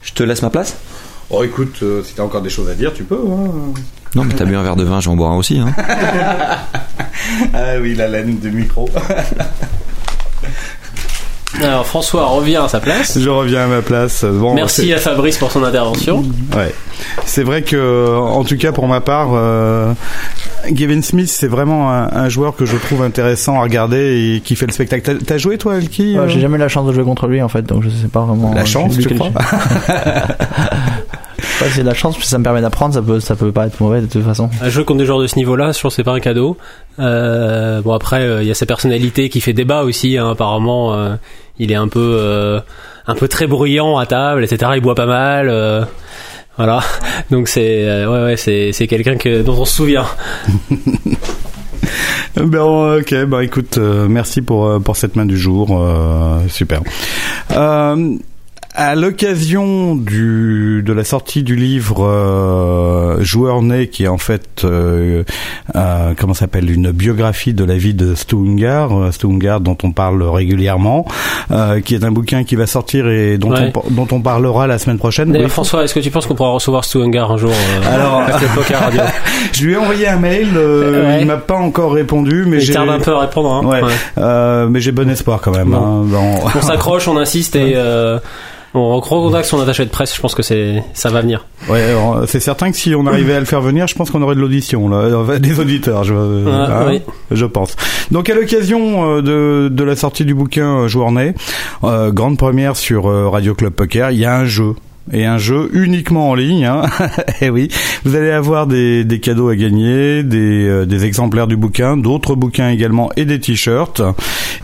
Je 0.01 0.13
te 0.13 0.23
laisse 0.23 0.41
ma 0.43 0.49
place 0.51 0.75
Oh, 1.29 1.43
écoute, 1.43 1.77
euh, 1.83 2.03
si 2.03 2.13
t'as 2.13 2.23
encore 2.23 2.41
des 2.41 2.49
choses 2.49 2.69
à 2.69 2.73
dire, 2.75 2.93
tu 2.93 3.03
peux. 3.03 3.15
hein. 3.15 3.73
Non, 4.15 4.23
mais 4.23 4.33
t'as 4.33 4.45
bu 4.45 4.55
un 4.55 4.63
verre 4.63 4.75
de 4.75 4.83
vin, 4.83 4.99
je 5.01 5.07
vais 5.09 5.13
en 5.13 5.17
boire 5.17 5.31
un 5.31 5.37
aussi. 5.37 5.59
Hein. 5.59 5.73
Ah 7.53 7.79
oui, 7.81 7.95
la 7.95 8.07
laine 8.07 8.37
du 8.37 8.51
micro. 8.51 8.87
Alors 11.63 11.85
François 11.85 12.25
revient 12.25 12.57
à 12.57 12.67
sa 12.67 12.79
place. 12.81 13.17
Je 13.17 13.29
reviens 13.29 13.61
à 13.63 13.67
ma 13.67 13.81
place. 13.81 14.25
Bon, 14.25 14.53
Merci 14.53 14.91
à 14.93 14.97
Fabrice 14.97 15.37
pour 15.37 15.51
son 15.51 15.63
intervention. 15.63 16.23
c'est- 16.51 16.57
Ouais. 16.57 16.75
C'est 17.25 17.43
vrai 17.43 17.61
que, 17.61 18.17
en 18.19 18.43
tout 18.43 18.57
cas 18.57 18.73
pour 18.73 18.87
ma 18.87 18.99
part, 18.99 19.29
euh, 19.33 19.93
Gavin 20.69 21.01
Smith, 21.01 21.29
c'est 21.29 21.47
vraiment 21.47 21.89
un, 21.91 22.09
un 22.11 22.27
joueur 22.29 22.55
que 22.57 22.65
je 22.65 22.75
trouve 22.75 23.01
intéressant 23.03 23.57
à 23.59 23.63
regarder 23.63 24.35
et 24.35 24.41
qui 24.41 24.55
fait 24.57 24.65
le 24.67 24.73
spectacle. 24.73 25.17
T'as- 25.25 25.37
joué 25.37 25.57
toi, 25.57 25.77
Elki 25.77 26.13
Ouais, 26.17 26.25
euh 26.25 26.27
J'ai 26.27 26.41
jamais 26.41 26.57
eu 26.57 26.59
la 26.59 26.67
chance 26.67 26.87
de 26.87 26.93
jouer 26.93 27.05
contre 27.05 27.27
lui 27.27 27.41
en 27.41 27.47
fait, 27.49 27.61
donc 27.63 27.83
je 27.83 27.89
sais 27.89 28.07
pas 28.09 28.21
vraiment. 28.21 28.53
La 28.53 28.65
chance, 28.65 28.93
je 28.95 29.01
sais 29.01 29.07
tu 29.07 29.15
crois 29.15 29.31
c'est 31.39 31.81
de 31.81 31.85
la 31.85 31.93
chance, 31.93 32.15
puis 32.17 32.25
ça 32.25 32.37
me 32.37 32.43
permet 32.43 32.61
d'apprendre, 32.61 32.93
ça 32.93 33.01
peut, 33.01 33.19
ça 33.19 33.35
peut 33.35 33.51
pas 33.51 33.67
être 33.67 33.79
mauvais 33.81 34.01
de 34.01 34.05
toute 34.07 34.23
façon. 34.23 34.49
Un 34.61 34.69
jeu 34.69 34.83
contre 34.83 34.99
des 34.99 35.05
joueurs 35.05 35.19
de 35.19 35.27
ce 35.27 35.35
niveau-là, 35.37 35.71
je 35.71 35.81
pense 35.81 35.93
que 35.93 35.95
c'est 35.97 36.03
pas 36.03 36.13
un 36.13 36.19
cadeau. 36.19 36.57
Euh, 36.99 37.81
bon 37.81 37.93
après, 37.93 38.21
euh, 38.21 38.41
il 38.41 38.47
y 38.47 38.51
a 38.51 38.53
sa 38.53 38.65
personnalité 38.65 39.29
qui 39.29 39.41
fait 39.41 39.53
débat 39.53 39.83
aussi. 39.83 40.17
hein, 40.17 40.29
apparemment, 40.31 40.93
euh, 40.93 41.15
il 41.59 41.71
est 41.71 41.75
un 41.75 41.87
peu, 41.87 42.17
euh, 42.19 42.59
un 43.07 43.15
peu 43.15 43.27
très 43.27 43.47
bruyant 43.47 43.97
à 43.97 44.05
table, 44.05 44.43
etc. 44.43 44.71
Il 44.75 44.81
boit 44.81 44.95
pas 44.95 45.05
mal. 45.05 45.47
euh, 45.49 45.83
voilà. 46.57 46.79
Donc 47.31 47.47
c'est, 47.47 47.83
euh, 47.87 48.09
ouais, 48.11 48.23
ouais, 48.31 48.37
c'est, 48.37 48.71
c'est 48.71 48.87
quelqu'un 48.87 49.17
que 49.17 49.41
dont 49.41 49.55
on 49.59 49.65
se 49.65 49.75
souvient. 49.75 50.05
Ben 52.35 52.59
ok, 52.59 53.25
bah 53.25 53.43
écoute, 53.43 53.77
euh, 53.77 54.07
merci 54.09 54.41
pour 54.41 54.81
pour 54.83 54.97
cette 54.97 55.15
main 55.15 55.25
du 55.25 55.37
jour, 55.37 55.69
euh, 55.71 56.39
super. 56.49 56.81
Euh, 57.51 58.17
à 58.75 58.93
l'occasion 58.95 59.95
du 59.95 60.83
de 60.85 60.93
la 60.93 61.03
sortie 61.03 61.43
du 61.43 61.55
livre 61.55 62.05
euh, 62.05 63.23
Joueur 63.23 63.61
né, 63.61 63.87
qui 63.87 64.03
est 64.03 64.07
en 64.09 64.17
fait 64.17 64.63
euh, 64.65 65.23
euh, 65.75 66.13
comment 66.19 66.33
s'appelle 66.33 66.69
une 66.69 66.91
biographie 66.91 67.53
de 67.53 67.63
la 67.63 67.77
vie 67.77 67.93
de 67.93 68.15
Stungar, 68.15 68.91
euh, 68.97 69.11
Stungar 69.11 69.61
dont 69.61 69.77
on 69.83 69.91
parle 69.91 70.21
régulièrement, 70.23 71.05
euh, 71.51 71.79
qui 71.79 71.95
est 71.95 72.03
un 72.03 72.11
bouquin 72.11 72.43
qui 72.43 72.55
va 72.55 72.67
sortir 72.67 73.07
et 73.07 73.37
dont 73.37 73.51
Ouais. 73.55 73.71
on 73.75 73.91
dont 73.91 74.07
on 74.11 74.21
parlera 74.21 74.67
la 74.67 74.77
semaine 74.77 74.97
prochaine. 74.97 75.31
Oui. 75.35 75.47
François, 75.49 75.83
est-ce 75.85 75.93
que 75.93 75.99
tu 76.01 76.11
penses 76.11 76.25
qu'on 76.25 76.35
pourra 76.35 76.49
recevoir 76.51 76.83
Stu 76.83 76.97
Ungar 77.01 77.31
un 77.31 77.37
jour 77.37 77.51
euh, 77.51 77.93
Alors- 77.93 78.19
à 78.21 78.77
Radio 78.79 79.01
Je 79.53 79.65
lui 79.65 79.73
ai 79.73 79.77
envoyé 79.77 80.07
un 80.07 80.17
mail, 80.17 80.49
euh, 80.57 81.05
Ouais. 81.05 81.21
il 81.21 81.27
m'a 81.27 81.37
pas 81.37 81.55
encore 81.55 81.93
répondu, 81.93 82.43
mais 82.47 82.59
j'ai 82.59 82.73
tarde 82.73 82.89
un 82.89 82.99
peu 82.99 83.13
à 83.15 83.19
répondre. 83.19 83.53
Hein. 83.53 83.65
Ouais. 83.65 83.81
Euh, 84.17 84.67
mais 84.69 84.81
j'ai 84.81 84.91
bon 84.91 85.09
espoir 85.09 85.39
quand 85.41 85.51
même. 85.55 85.73
Hein, 85.73 86.03
dans- 86.11 86.49
On 86.57 86.61
s'accroche, 86.61 87.07
on 87.07 87.17
insiste 87.17 87.55
et 87.55 87.73
euh, 87.75 88.19
on 88.75 88.99
recontacte 88.99 89.45
son 89.45 89.59
attaché 89.59 89.85
de 89.85 89.89
presse. 89.89 90.15
Je 90.15 90.21
pense 90.21 90.35
que 90.35 90.43
c'est, 90.43 90.83
ça 90.93 91.09
va 91.09 91.21
venir. 91.21 91.45
Ouais, 91.69 91.81
c'est 92.27 92.39
certain 92.39 92.71
que 92.71 92.77
si 92.77 92.93
on 92.95 93.05
arrivait 93.07 93.33
à 93.33 93.39
le 93.39 93.45
faire 93.45 93.61
venir, 93.61 93.87
je 93.87 93.95
pense 93.95 94.11
qu'on 94.11 94.21
aurait 94.21 94.35
de 94.35 94.41
l'audition, 94.41 94.87
là, 94.89 95.17
Enfin, 95.17 95.39
des 95.39 95.59
auditeurs, 95.59 96.03
je, 96.03 96.13
hein, 96.13 96.85
oui. 96.87 97.01
je 97.31 97.45
pense. 97.45 97.75
Donc 98.11 98.29
à 98.29 98.35
l'occasion 98.35 99.17
euh, 99.17 99.21
de, 99.21 99.69
de 99.69 99.83
la 99.83 99.95
sortie 99.95 100.25
du 100.25 100.33
bouquin 100.33 100.85
euh, 100.87 101.11
né, 101.11 101.33
euh, 101.83 102.11
grande 102.11 102.37
première 102.37 102.75
sur 102.75 103.09
euh, 103.09 103.29
Radio 103.29 103.55
Club 103.55 103.73
Poker, 103.73 104.11
il 104.11 104.19
y 104.19 104.25
a 104.25 104.35
un 104.35 104.45
jeu. 104.45 104.75
Et 105.13 105.23
un 105.23 105.37
jeu 105.37 105.69
uniquement 105.73 106.31
en 106.31 106.35
ligne, 106.35 106.65
hein. 106.65 106.81
et 107.41 107.51
oui, 107.51 107.67
vous 108.05 108.15
allez 108.15 108.31
avoir 108.31 108.65
des, 108.65 109.03
des 109.03 109.19
cadeaux 109.19 109.49
à 109.49 109.55
gagner, 109.55 110.23
des, 110.23 110.67
euh, 110.67 110.85
des 110.85 111.05
exemplaires 111.05 111.45
du 111.45 111.57
bouquin, 111.57 111.95
d'autres 111.95 112.33
bouquins 112.33 112.69
également 112.69 113.11
et 113.15 113.25
des 113.25 113.39
t-shirts. 113.39 114.01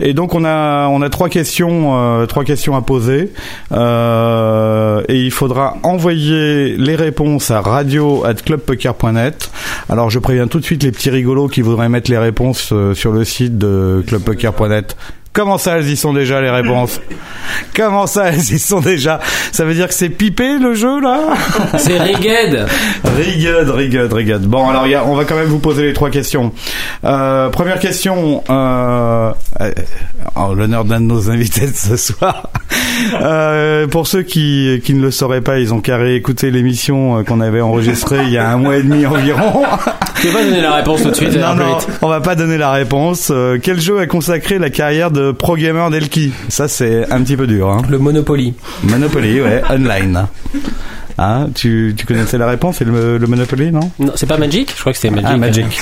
Et 0.00 0.14
donc 0.14 0.34
on 0.34 0.44
a 0.44 0.88
on 0.88 1.00
a 1.00 1.10
trois 1.10 1.28
questions 1.28 1.96
euh, 1.96 2.26
trois 2.26 2.42
questions 2.42 2.74
à 2.74 2.82
poser 2.82 3.30
euh, 3.70 5.02
et 5.08 5.20
il 5.20 5.30
faudra 5.30 5.76
envoyer 5.84 6.76
les 6.76 6.96
réponses 6.96 7.52
à 7.52 7.60
radio@clubpoker.net. 7.60 9.52
Alors 9.88 10.10
je 10.10 10.18
préviens 10.18 10.48
tout 10.48 10.58
de 10.58 10.64
suite 10.64 10.82
les 10.82 10.90
petits 10.90 11.10
rigolos 11.10 11.48
qui 11.48 11.62
voudraient 11.62 11.88
mettre 11.88 12.10
les 12.10 12.18
réponses 12.18 12.74
sur 12.94 13.12
le 13.12 13.24
site 13.24 13.58
de 13.58 14.02
clubpoker.net. 14.08 14.96
Comment 15.34 15.56
ça, 15.56 15.78
elles 15.78 15.88
y 15.88 15.96
sont 15.96 16.12
déjà 16.12 16.40
les 16.42 16.50
réponses 16.50 17.00
Comment 17.76 18.06
ça, 18.06 18.26
elles 18.28 18.38
y 18.52 18.58
sont 18.58 18.80
déjà 18.80 19.18
Ça 19.50 19.64
veut 19.64 19.72
dire 19.74 19.88
que 19.88 19.94
c'est 19.94 20.10
pipé 20.10 20.58
le 20.58 20.74
jeu 20.74 21.00
là 21.00 21.20
C'est 21.78 21.98
Rigged. 21.98 22.66
Rigide, 23.16 23.70
rigide, 23.70 24.12
rigide. 24.12 24.42
Bon, 24.42 24.68
alors 24.68 24.86
il 24.86 24.90
y 24.90 24.94
a- 24.94 25.04
on 25.06 25.14
va 25.14 25.24
quand 25.24 25.34
même 25.36 25.46
vous 25.48 25.58
poser 25.58 25.84
les 25.84 25.92
trois 25.94 26.10
questions. 26.10 26.52
Euh, 27.04 27.48
première 27.48 27.78
question, 27.78 28.44
euh, 28.50 29.32
euh, 29.62 29.70
en 30.34 30.52
l'honneur 30.52 30.84
d'un 30.84 31.00
de 31.00 31.06
nos 31.06 31.30
invités 31.30 31.66
de 31.66 31.74
ce 31.74 31.96
soir. 31.96 32.50
Euh, 33.20 33.86
pour 33.86 34.06
ceux 34.06 34.22
qui, 34.22 34.80
qui 34.84 34.92
ne 34.94 35.00
le 35.02 35.10
sauraient 35.10 35.40
pas, 35.40 35.58
ils 35.58 35.72
ont 35.72 35.80
qu'à 35.80 35.96
réécouter 35.96 36.50
l'émission 36.50 37.18
euh, 37.18 37.22
qu'on 37.22 37.40
avait 37.40 37.60
enregistrée 37.60 38.24
il 38.24 38.30
y 38.30 38.38
a 38.38 38.50
un 38.50 38.56
mois 38.58 38.76
et 38.76 38.82
demi 38.82 39.06
environ. 39.06 39.62
Tu 40.20 40.28
peux 40.28 40.34
pas 40.34 40.44
donner 40.44 40.60
la 40.60 40.74
réponse 40.74 41.02
tout 41.02 41.10
de 41.10 41.14
suite. 41.16 41.36
non, 41.36 41.54
non, 41.54 41.78
on 42.02 42.08
va 42.08 42.20
pas 42.20 42.34
donner 42.36 42.58
la 42.58 42.70
réponse. 42.70 43.30
Euh, 43.30 43.58
quel 43.62 43.80
jeu 43.80 43.98
a 43.98 44.06
consacré 44.06 44.58
la 44.58 44.70
carrière 44.70 45.10
de 45.10 45.21
pro 45.30 45.56
gamer 45.56 45.90
d'Elki 45.90 46.32
Ça, 46.48 46.66
c'est 46.66 47.10
un 47.12 47.22
petit 47.22 47.36
peu 47.36 47.46
dur. 47.46 47.68
Hein. 47.70 47.82
Le 47.88 47.98
Monopoly. 47.98 48.54
Monopoly, 48.82 49.40
ouais, 49.40 49.62
online. 49.70 50.26
Ah, 51.18 51.46
tu, 51.54 51.94
tu 51.96 52.06
connaissais 52.06 52.38
la 52.38 52.46
réponse 52.48 52.76
C'est 52.78 52.84
le, 52.84 53.18
le 53.18 53.26
Monopoly, 53.28 53.70
non? 53.70 53.90
Non, 54.00 54.12
c'est 54.16 54.26
pas 54.26 54.38
Magic? 54.38 54.72
Je 54.74 54.80
crois 54.80 54.92
que 54.92 54.98
c'était 54.98 55.14
Magic. 55.14 55.30
Ah, 55.30 55.36
Magic. 55.36 55.80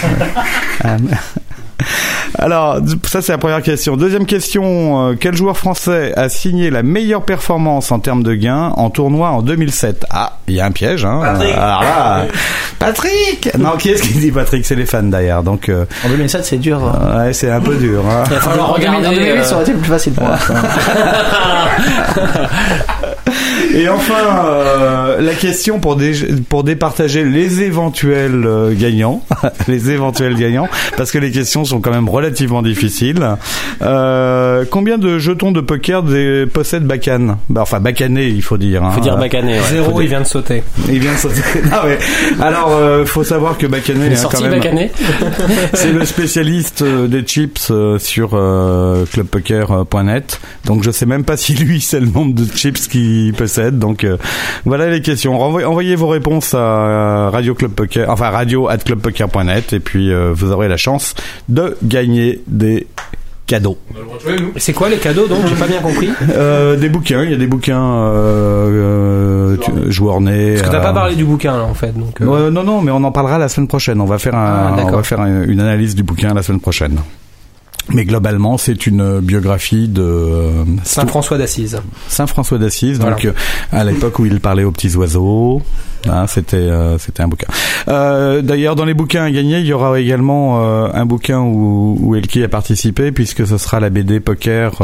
Alors, 2.39 2.79
ça 3.07 3.23
c'est 3.23 3.33
la 3.33 3.39
première 3.39 3.63
question. 3.63 3.97
Deuxième 3.97 4.27
question, 4.27 5.09
euh, 5.11 5.15
quel 5.19 5.35
joueur 5.37 5.57
français 5.57 6.13
a 6.17 6.29
signé 6.29 6.71
la 6.71 6.83
meilleure 6.83 7.23
performance 7.23 7.91
en 7.93 7.99
termes 7.99 8.23
de 8.23 8.35
gains 8.35 8.73
en 8.77 8.91
tournoi 8.91 9.31
en 9.31 9.43
2007 9.43 10.07
Ah, 10.11 10.35
il 10.49 10.55
y 10.55 10.61
a 10.61 10.67
un 10.67 10.71
piège, 10.71 11.05
hein 11.05 11.21
Patrick. 11.23 11.55
Alors 11.55 11.83
là, 11.83 12.25
Patrick 12.79 13.51
Non, 13.59 13.73
qui 13.79 13.91
est-ce 13.91 14.03
qui 14.05 14.15
dit 14.15 14.31
Patrick? 14.31 14.65
C'est 14.65 14.75
les 14.77 14.87
fans 14.87 15.03
d'ailleurs, 15.03 15.43
donc 15.43 15.69
euh, 15.69 15.85
En 16.05 16.09
2007, 16.09 16.45
c'est 16.45 16.57
dur. 16.59 16.81
ça. 16.81 17.19
ouais, 17.19 17.33
c'est 17.33 17.51
un 17.51 17.61
peu 17.61 17.75
dur. 17.77 18.03
Hein. 18.09 18.23
Il 18.27 18.35
va 18.35 18.41
falloir 18.41 18.71
En 18.71 18.75
2000, 18.75 18.89
regarder. 18.89 19.07
en 19.09 19.13
2008, 19.13 19.31
euh, 19.31 19.43
ça 19.45 19.55
aurait 19.55 19.65
été 19.65 19.73
plus 19.75 19.91
facile 19.91 20.13
pour 20.15 20.25
moi. 20.27 20.37
Et 23.75 23.89
enfin, 23.89 24.45
euh, 24.45 25.21
la 25.21 25.35
question 25.35 25.81
pour, 25.81 25.97
dé 25.97 26.13
pour 26.49 26.65
départager 26.65 27.25
les 27.25 27.63
éventuels 27.63 28.45
euh, 28.45 28.75
gagnants, 28.75 29.23
les 29.69 29.91
éventuels 29.91 30.37
gagnants, 30.37 30.69
parce 30.97 31.11
que 31.11 31.19
les 31.19 31.31
questions 31.31 31.65
sont 31.65 31.81
quand 31.81 31.91
même 31.91 32.09
relativement 32.09 32.63
difficiles. 32.63 33.37
Euh, 33.83 34.65
combien 34.71 34.99
de 34.99 35.19
jetons 35.19 35.53
de 35.53 35.61
poker 35.61 36.03
des, 36.03 36.47
possède 36.47 36.85
Bacan 36.85 37.39
bah, 37.49 37.63
Enfin, 37.63 37.81
Bacané, 37.81 38.27
il 38.27 38.43
faut 38.43 38.59
dire. 38.59 38.83
Il 38.91 38.95
faut 38.95 39.01
dire 39.01 39.17
Bacané. 39.17 39.55
Ouais. 39.55 39.65
Zéro, 39.71 40.01
il 40.01 40.09
vient 40.09 40.21
de 40.21 40.27
sauter. 40.27 40.63
Il 40.89 40.99
vient 40.99 41.13
de 41.13 41.19
sauter. 41.19 41.43
Ah 41.73 41.87
ouais. 41.87 41.99
Alors, 42.41 42.73
euh, 42.73 43.05
faut 43.05 43.25
savoir 43.25 43.59
que 43.59 43.67
Bacané, 43.67 44.07
Il 44.07 44.13
est 44.13 44.15
hein, 44.15 44.19
sorti 44.19 44.43
quand 44.43 44.51
même, 44.51 44.59
Bacané. 44.59 44.91
c'est 45.75 45.93
le 45.93 46.05
spécialiste 46.05 46.83
euh, 46.83 47.09
des 47.09 47.23
chips 47.23 47.69
euh, 47.71 47.99
sur 47.99 48.31
euh, 48.35 49.05
clubpoker.net. 49.07 50.41
Donc 50.65 50.83
je 50.83 50.91
sais 50.91 51.07
même 51.07 51.25
pas 51.25 51.37
si 51.37 51.55
lui 51.55 51.81
c'est 51.81 52.01
le 52.01 52.07
nombre 52.07 52.35
de 52.35 52.45
chips 52.45 52.89
qu'il 52.89 53.33
possède. 53.35 53.50
Donc 53.59 54.05
euh, 54.05 54.17
voilà 54.65 54.89
les 54.91 55.01
questions. 55.03 55.39
Renvoyez, 55.39 55.67
envoyez 55.67 55.97
vos 55.97 56.09
réponses 56.09 56.55
à 56.55 57.31
Radio 57.31 57.55
Club 57.55 57.73
Poker, 57.73 58.09
enfin 58.11 58.31
radio 58.31 58.69
at 58.69 58.79
clubpoker.net 58.79 59.73
et 59.73 59.81
puis 59.81 60.13
euh, 60.13 60.31
vous 60.35 60.51
aurez 60.53 60.69
la 60.69 60.77
chance 60.77 61.15
de 61.49 61.77
gagner 61.83 62.41
des 62.47 62.87
cadeaux. 63.47 63.79
C'est 64.59 64.73
quoi 64.73 64.89
les 64.89 64.99
cadeaux 64.99 65.27
donc? 65.27 65.41
J'ai 65.47 65.57
pas 65.57 65.67
bien 65.67 65.81
compris. 65.81 66.11
Euh, 66.33 66.77
des 66.77 66.89
bouquins, 66.89 67.25
il 67.25 67.31
y 67.33 67.35
a 67.35 67.37
des 67.37 67.47
bouquins 67.49 67.83
euh, 67.83 69.55
euh, 69.55 69.57
tu- 69.57 69.91
joueurs 69.93 70.21
nés. 70.21 70.55
Parce 70.55 70.69
que 70.69 70.73
t'as 70.73 70.79
euh, 70.79 70.83
pas 70.83 70.93
parlé 70.93 71.17
du 71.17 71.25
bouquin 71.25 71.57
là 71.57 71.65
en 71.65 71.75
fait. 71.75 71.93
Donc, 71.99 72.21
euh, 72.21 72.47
euh, 72.47 72.51
non, 72.51 72.63
non, 72.63 72.81
mais 72.83 72.93
on 72.93 73.03
en 73.03 73.11
parlera 73.13 73.39
la 73.39 73.49
semaine 73.49 73.67
prochaine. 73.67 74.01
On 74.01 74.05
va 74.05 74.19
faire, 74.19 74.35
Ah, 74.37 74.77
on 74.79 74.91
va 74.93 75.03
faire 75.03 75.21
un- 75.21 75.43
une 75.43 75.59
analyse 75.61 75.95
du 75.97 76.03
bouquin 76.05 76.33
la 76.35 76.43
semaine 76.43 76.61
prochaine. 76.61 76.99
Mais 77.89 78.05
globalement, 78.05 78.57
c'est 78.59 78.87
une 78.87 79.21
biographie 79.21 79.89
de 79.89 80.03
euh, 80.03 80.65
Saint 80.85 81.07
François 81.07 81.39
d'Assise. 81.39 81.81
Saint 82.09 82.27
François 82.29 82.59
d'Assise, 82.59 83.01
Voilà. 83.01 83.17
donc 83.17 83.25
euh, 83.25 83.33
à 83.73 83.83
l'époque 83.85 84.19
où 84.21 84.27
il 84.27 84.39
parlait 84.41 84.65
aux 84.65 84.71
petits 84.71 84.95
oiseaux. 84.97 85.61
Hein, 86.09 86.27
c'était 86.29 86.57
euh, 86.57 86.97
c'était 86.99 87.23
un 87.23 87.29
bouquin. 87.29 87.49
Euh, 87.89 88.41
D'ailleurs, 88.41 88.75
dans 88.75 88.87
les 88.87 88.95
bouquins 88.95 89.25
à 89.25 89.31
gagner, 89.31 89.59
il 89.59 89.67
y 89.67 89.73
aura 89.75 89.99
également 90.01 90.61
euh, 90.63 90.89
un 90.95 91.05
bouquin 91.05 91.41
où, 91.41 91.99
où 92.01 92.15
Elki 92.15 92.43
a 92.43 92.49
participé, 92.49 93.13
puisque 93.13 93.47
ce 93.47 93.59
sera 93.59 93.81
la 93.81 93.91
BD 93.91 94.19
poker 94.21 94.81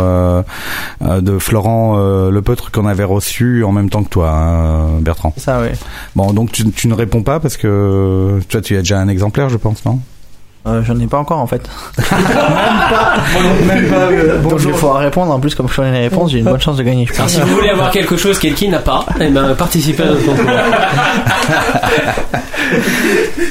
de 1.01 1.39
Florent 1.39 1.97
Lepeutre 2.31 2.71
qu'on 2.71 2.87
avait 2.87 3.05
reçu 3.05 3.65
en 3.65 3.73
même 3.73 3.89
temps 3.89 4.03
que 4.03 4.11
toi, 4.11 4.31
hein, 4.31 5.01
Bertrand. 5.01 5.33
Ça, 5.37 5.61
oui. 5.63 5.69
Bon, 6.17 6.33
donc 6.35 6.53
tu, 6.53 6.71
tu 6.71 6.89
ne 6.89 6.95
réponds 6.95 7.23
pas 7.23 7.41
parce 7.41 7.57
que 7.57 8.41
toi, 8.49 8.61
tu 8.61 8.75
as 8.77 8.81
déjà 8.81 8.99
un 8.99 9.09
exemplaire, 9.09 9.49
je 9.49 9.57
pense, 9.57 9.85
non? 9.87 10.01
Euh, 10.67 10.83
J'en 10.85 10.99
ai 10.99 11.07
pas 11.07 11.19
encore 11.19 11.39
en 11.39 11.47
fait. 11.47 11.63
Même 13.67 13.87
pas. 13.89 13.97
euh, 14.11 14.41
Donc 14.43 14.61
il 14.65 14.73
faut 14.75 14.91
répondre. 14.93 15.33
En 15.33 15.39
plus, 15.41 15.55
comme 15.55 15.69
je 15.69 15.77
connais 15.77 15.93
les 15.93 16.09
réponses, 16.09 16.31
j'ai 16.33 16.39
une 16.39 16.45
bonne 16.45 16.61
chance 16.61 16.77
de 16.77 16.83
gagner. 16.83 17.07
je 17.07 17.13
Alors 17.15 17.25
pense. 17.27 17.33
si 17.35 17.41
vous 17.41 17.55
voulez 17.55 17.71
avoir 17.71 17.91
quelque 17.91 18.17
chose 18.17 18.39
qu'Elki 18.39 18.69
n'a 18.69 18.79
pas, 18.81 19.05
eh 19.21 19.29
ben 19.31 19.55
participez 19.55 20.03
à 20.03 20.07
notre 20.07 20.25
concours. 20.25 20.45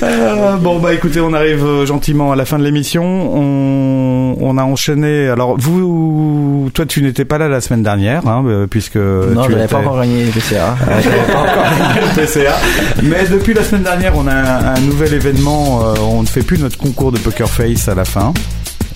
Euh, 0.03 0.57
bon 0.57 0.79
bah 0.79 0.93
écoutez, 0.93 1.21
on 1.21 1.33
arrive 1.33 1.63
euh, 1.65 1.85
gentiment 1.85 2.31
à 2.31 2.35
la 2.35 2.43
fin 2.45 2.59
de 2.59 2.63
l'émission. 2.63 3.03
On, 3.03 4.35
on 4.39 4.57
a 4.57 4.63
enchaîné. 4.63 5.29
Alors 5.29 5.55
vous, 5.57 6.69
toi 6.73 6.85
tu 6.85 7.01
n'étais 7.01 7.23
pas 7.25 7.37
là 7.37 7.47
la 7.47 7.61
semaine 7.61 7.81
dernière, 7.83 8.27
hein, 8.27 8.43
euh, 8.45 8.67
puisque 8.67 8.97
Non, 8.97 9.43
tu 9.43 9.51
je 9.51 9.55
n'avais 9.55 9.67
pas 9.67 9.77
encore 9.77 9.99
gagné 10.01 10.25
les 10.25 10.31
PCA. 10.31 10.75
Pas 10.85 11.39
encore 11.39 11.55
gagné 11.55 12.01
le 12.17 12.25
PCA. 12.25 12.55
Mais 13.03 13.23
depuis 13.31 13.53
la 13.53 13.63
semaine 13.63 13.83
dernière, 13.83 14.13
on 14.17 14.27
a 14.27 14.33
un, 14.33 14.75
un 14.75 14.79
nouvel 14.81 15.13
événement. 15.13 15.81
euh, 15.85 15.93
on 16.01 16.21
ne 16.21 16.27
fait 16.27 16.43
plus 16.43 16.59
notre 16.59 16.77
concours 16.77 17.04
de 17.11 17.17
Poker 17.19 17.49
Face 17.49 17.87
à 17.87 17.95
la 17.95 18.05
fin. 18.05 18.33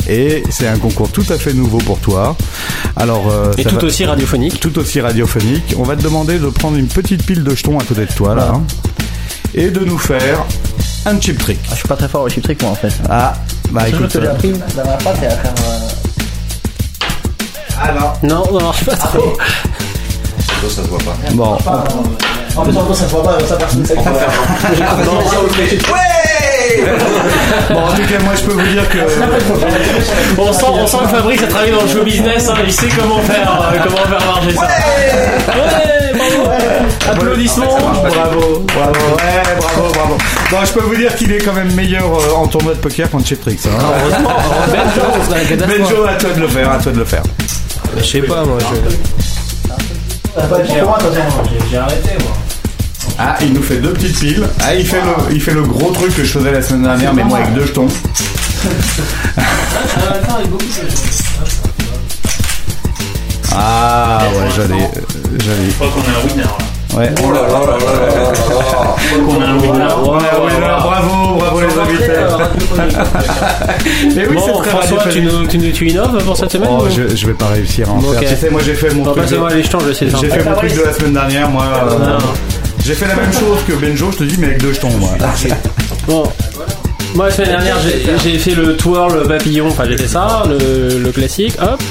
Et 0.08 0.44
c'est 0.50 0.68
un 0.68 0.78
concours 0.78 1.12
tout 1.12 1.26
à 1.30 1.38
fait 1.38 1.54
nouveau 1.54 1.78
pour 1.80 2.00
toi. 2.00 2.36
Alors, 2.96 3.30
euh, 3.32 3.52
Et 3.58 3.64
ça 3.64 3.70
tout 3.70 3.76
va- 3.76 3.84
aussi 3.84 4.06
radiophonique. 4.06 4.60
tout 4.60 4.78
aussi 4.80 5.02
radiophonique. 5.02 5.76
On 5.78 5.84
va 5.84 5.96
te 5.96 6.02
demander 6.02 6.40
de 6.40 6.48
prendre 6.50 6.78
une 6.78 6.88
petite 6.88 7.24
pile 7.26 7.44
de 7.44 7.54
jetons 7.56 7.78
à 7.78 7.84
côté 7.84 8.06
de 8.06 8.12
toi 8.14 8.34
là, 8.34 8.52
hein, 8.56 8.64
et 9.54 9.70
de 9.70 9.82
nous 9.82 9.98
faire 10.00 10.44
un 11.06 11.20
chip 11.22 11.38
trick. 11.38 11.60
Ah, 11.66 11.70
je 11.72 11.76
suis 11.80 11.88
pas 11.88 11.96
très 11.96 12.08
fort 12.08 12.24
au 12.24 12.30
chip 12.30 12.44
trick 12.44 12.62
moi 12.64 12.72
en 12.72 12.76
fait. 12.76 12.94
Ah, 13.10 13.34
bah 13.72 13.88
écoute. 13.88 14.10
j'ai 14.20 14.28
appris 14.28 14.52
la 14.52 14.66
dernière 14.84 15.02
fois, 15.02 15.14
c'est 15.20 15.28
à 15.28 15.32
faire. 15.32 15.54
Ah 17.82 17.92
non. 18.24 18.28
Non, 18.30 18.44
ça 18.60 18.64
marche 18.66 18.86
pas 18.86 18.96
trop. 18.96 19.38
Ça, 20.62 20.70
ça 20.70 20.84
se 20.84 20.88
voit 20.90 20.98
pas. 21.00 21.16
Bon, 21.34 21.58
En 22.56 22.64
plus, 22.64 22.78
en 22.78 22.84
gros, 22.84 22.94
ça 22.94 23.06
se 23.06 23.12
voit 23.12 23.24
pas, 23.24 23.40
ça 23.48 23.56
personne 23.56 23.82
ne 23.82 23.86
sait 23.86 23.96
bon, 23.96 24.02
en 24.02 24.12
tout 28.02 28.14
cas, 28.14 28.20
moi 28.24 28.34
je 28.36 28.44
peux 28.44 28.54
vous 28.54 28.68
dire 28.68 28.88
que 28.90 28.98
On 30.38 30.54
sent, 30.54 30.66
on 30.70 30.88
sent 30.88 30.98
que 31.02 31.08
Fabrice 31.08 31.44
a 31.44 31.48
travaillé 31.48 31.72
dans 31.72 31.82
le 31.82 31.88
show 31.88 32.04
business, 32.04 32.50
hein, 32.50 32.54
il 32.66 32.72
sait 32.72 32.88
comment 32.98 33.20
faire, 33.20 33.72
euh, 33.74 33.78
comment 33.84 33.98
faire 33.98 34.26
marcher 34.26 34.56
ça. 34.56 34.62
Ouais, 34.62 36.14
bravo. 36.14 36.50
Applaudissements. 37.12 37.66
bravo, 37.66 38.66
bravo, 38.68 39.16
ouais, 39.16 39.58
bravo, 39.60 39.92
bravo. 39.94 40.18
Bon, 40.52 40.58
je 40.66 40.72
peux 40.72 40.82
vous 40.82 40.96
dire 40.96 41.16
qu'il 41.16 41.32
est 41.34 41.40
quand 41.40 41.54
même 41.54 41.74
meilleur 41.74 42.06
euh, 42.06 42.36
en 42.36 42.48
tournoi 42.48 42.74
de 42.74 42.80
poker 42.80 43.10
qu'en 43.10 43.24
chip 43.24 43.42
tricks. 43.42 43.60
Hein. 43.66 43.78
Heureusement, 44.02 44.30
Benjo, 45.68 46.06
à 46.06 46.14
toi 46.16 46.30
de 46.32 46.40
le 46.42 46.48
faire, 46.48 46.72
à 46.72 46.78
toi 46.78 46.92
de 46.92 47.00
le 47.00 47.06
faire. 47.06 47.24
Je 47.98 48.04
sais 48.04 48.22
pas 48.22 48.44
moi. 48.46 48.58
J'ai 51.72 51.78
arrêté 51.78 52.10
moi. 52.22 52.32
Ah, 53.22 53.36
il 53.42 53.52
nous 53.54 53.62
fait 53.62 53.78
deux 53.78 53.92
petites 53.92 54.18
piles. 54.20 54.48
Ah, 54.62 54.74
il 54.74 54.86
fait 54.86 55.02
le, 55.02 55.12
il 55.36 55.42
fait 55.42 55.54
le 55.54 55.64
gros 55.64 55.92
truc 55.92 56.16
que 56.16 56.24
je 56.24 56.32
faisais 56.32 56.52
la 56.52 56.62
semaine 56.62 56.84
dernière, 56.84 57.14
mais 57.14 57.24
moi 57.24 57.40
avec 57.40 57.54
deux 57.54 57.66
jetons. 57.66 57.88
Ah 63.52 64.20
ouais, 64.32 64.38
j'allais, 64.56 64.90
j'allais. 65.44 65.70
Je 65.70 65.74
crois 65.74 65.88
qu'on 65.90 66.02
a 66.02 66.04
un 66.20 66.24
winner 66.28 66.44
là. 66.44 66.58
Ouais. 66.96 67.08
Un 67.08 67.10
winner. 69.58 69.80
Ouais, 69.80 69.86
ouais, 70.46 70.60
là, 70.62 70.78
bravo, 70.80 71.36
bravo 71.38 71.58
les 71.62 71.78
invités. 71.80 72.10
Mais 74.16 74.26
oui, 74.28 74.38
c'est 74.44 74.52
Bon, 74.52 74.60
très 74.62 74.70
François, 74.70 74.98
tu, 75.04 75.08
radiophonique. 75.10 75.34
nous, 75.34 75.48
tu, 75.48 75.58
nous- 75.58 75.72
tu 75.72 75.88
innoves 75.90 76.24
pour 76.24 76.38
cette 76.38 76.52
semaine 76.52 76.70
Oh, 76.72 76.84
ou- 76.86 76.90
je, 76.90 77.16
je 77.16 77.26
vais 77.28 77.34
pas 77.34 77.48
réussir 77.48 77.90
à 77.90 77.94
en 77.94 78.02
faire. 78.02 78.20
Tu 78.20 78.28
sais, 78.36 78.50
moi 78.50 78.62
j'ai 78.64 78.76
fait 78.76 78.94
mon 78.94 79.04
truc. 79.04 79.26
de 79.26 79.30
J'ai 79.30 79.36
fait 80.30 80.44
mon 80.44 80.54
truc 80.56 80.76
de 80.76 80.82
la 80.84 80.94
semaine 80.94 81.14
dernière, 81.14 81.50
moi. 81.50 81.64
J'ai 82.86 82.94
fait 82.96 83.08
la 83.08 83.16
même 83.16 83.32
chose 83.34 83.60
que 83.68 83.74
Benjo, 83.74 84.12
je 84.12 84.18
te 84.18 84.24
dis, 84.24 84.36
mais 84.40 84.48
avec 84.48 84.62
deux 84.62 84.74
jetons, 84.74 84.90
moi. 84.98 85.12
Bon. 86.08 86.24
Moi, 87.16 87.28
la 87.28 87.32
semaine 87.34 87.50
dernière, 87.52 87.78
j'ai 88.24 88.38
fait 88.38 88.56
le 88.56 88.76
twirl 88.78 89.28
papillon, 89.28 89.68
enfin, 89.68 89.84
j'ai 89.88 89.98
fait 89.98 90.08
ça, 90.08 90.44
le, 90.48 91.00
le 91.00 91.12
classique, 91.12 91.54
hop. 91.62 91.82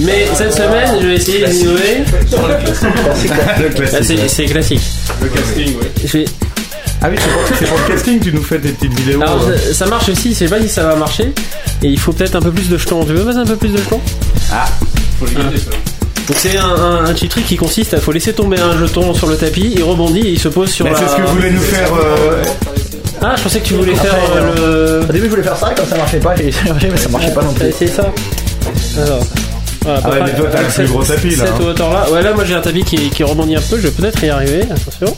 Mais 0.00 0.26
cette 0.34 0.52
semaine, 0.52 0.98
je 1.00 1.06
vais 1.06 1.14
essayer 1.14 1.46
d'innover. 1.46 2.04
Le 3.58 3.66
Ah, 3.66 3.70
classique. 3.70 4.20
C'est 4.28 4.44
classique. 4.44 4.80
Le 5.22 5.28
casting, 5.28 5.68
oui. 5.80 5.86
Je 6.04 6.18
vais- 6.18 6.24
Ah 7.00 7.08
oui, 7.10 7.16
c'est 7.18 7.30
pour, 7.32 7.42
c'est 7.58 7.64
pour 7.66 7.78
le 7.78 7.94
casting, 7.94 8.20
tu 8.20 8.32
nous 8.32 8.42
fais 8.42 8.58
tes 8.58 8.68
petites 8.70 8.92
vidéos. 8.92 9.22
Alors, 9.22 9.42
euh. 9.48 9.56
ça- 9.56 9.72
ça 9.74 9.86
marche 9.86 10.10
aussi, 10.10 10.30
je 10.34 10.38
sais 10.38 10.48
pas 10.48 10.60
si 10.60 10.68
ça 10.68 10.82
va 10.84 10.96
marcher. 10.96 11.32
Et 11.82 11.88
il 11.88 11.98
faut 11.98 12.12
peut-être 12.12 12.36
un 12.36 12.40
peu 12.42 12.50
plus 12.50 12.68
de 12.68 12.76
jetons. 12.76 13.04
Tu 13.06 13.14
veux 13.14 13.24
passer 13.24 13.38
un 13.38 13.46
peu 13.46 13.56
plus 13.56 13.70
de 13.70 13.78
jetons? 13.78 14.00
Faut 15.18 15.26
les 15.26 15.34
garder 15.34 15.56
ça. 15.58 15.70
C'est 16.34 16.56
un, 16.56 16.64
un, 16.68 17.04
un 17.06 17.14
cheat 17.16 17.30
trick 17.30 17.46
qui 17.46 17.56
consiste 17.56 17.94
à 17.94 18.00
faut 18.00 18.12
laisser 18.12 18.32
tomber 18.32 18.58
un 18.60 18.76
jeton 18.78 19.14
sur 19.14 19.28
le 19.28 19.36
tapis, 19.36 19.72
il 19.76 19.82
rebondit 19.82 20.20
et 20.20 20.30
il 20.32 20.38
se 20.38 20.48
pose 20.48 20.70
sur 20.70 20.84
Mais 20.84 20.92
la. 20.92 20.98
c'est 20.98 21.08
ce 21.08 21.16
que 21.16 21.22
voulait 21.22 21.50
nous 21.50 21.60
faire. 21.62 21.88
euh, 21.94 22.42
Ah, 23.22 23.34
je 23.36 23.42
pensais 23.42 23.60
que 23.60 23.66
tu 23.66 23.74
voulais 23.74 23.94
faire 23.94 24.12
Après, 24.14 24.40
euh, 24.60 25.02
Au 25.02 25.12
début, 25.12 25.24
je 25.26 25.30
voulais 25.30 25.42
faire 25.42 25.56
ça, 25.56 25.70
comme 25.76 25.86
ça 25.86 25.96
marchait 25.96 26.18
pas, 26.18 26.34
j'ai 26.36 26.48
essayé, 26.48 26.72
mais 26.90 26.96
ça 26.96 27.08
marchait 27.08 27.32
pas 27.32 27.42
non 27.42 27.48
le. 27.50 27.54
T'as 27.54 27.60
plus. 27.60 27.68
essayé 27.68 27.90
ça 27.90 28.12
Alors. 29.02 29.20
Voilà, 29.82 30.00
Ah 30.04 30.10
ouais, 30.10 30.20
mais 30.24 30.34
toi, 30.34 30.48
t'as 30.50 30.58
un 30.58 30.60
avec 30.62 30.74
plus 30.74 30.86
gros 30.88 31.04
tapis, 31.04 31.30
là, 31.36 31.44
Cette 31.46 31.54
hein. 31.60 31.64
hauteur-là. 31.68 32.10
Ouais, 32.10 32.22
là, 32.22 32.32
moi, 32.32 32.44
j'ai 32.44 32.54
un 32.54 32.60
tapis 32.60 32.82
qui, 32.82 32.96
qui 33.10 33.22
rebondit 33.22 33.54
un 33.54 33.60
peu. 33.60 33.76
Je 33.76 33.82
vais 33.86 33.90
peut-être 33.90 34.22
y 34.24 34.28
arriver. 34.30 34.62
Attention. 34.62 35.16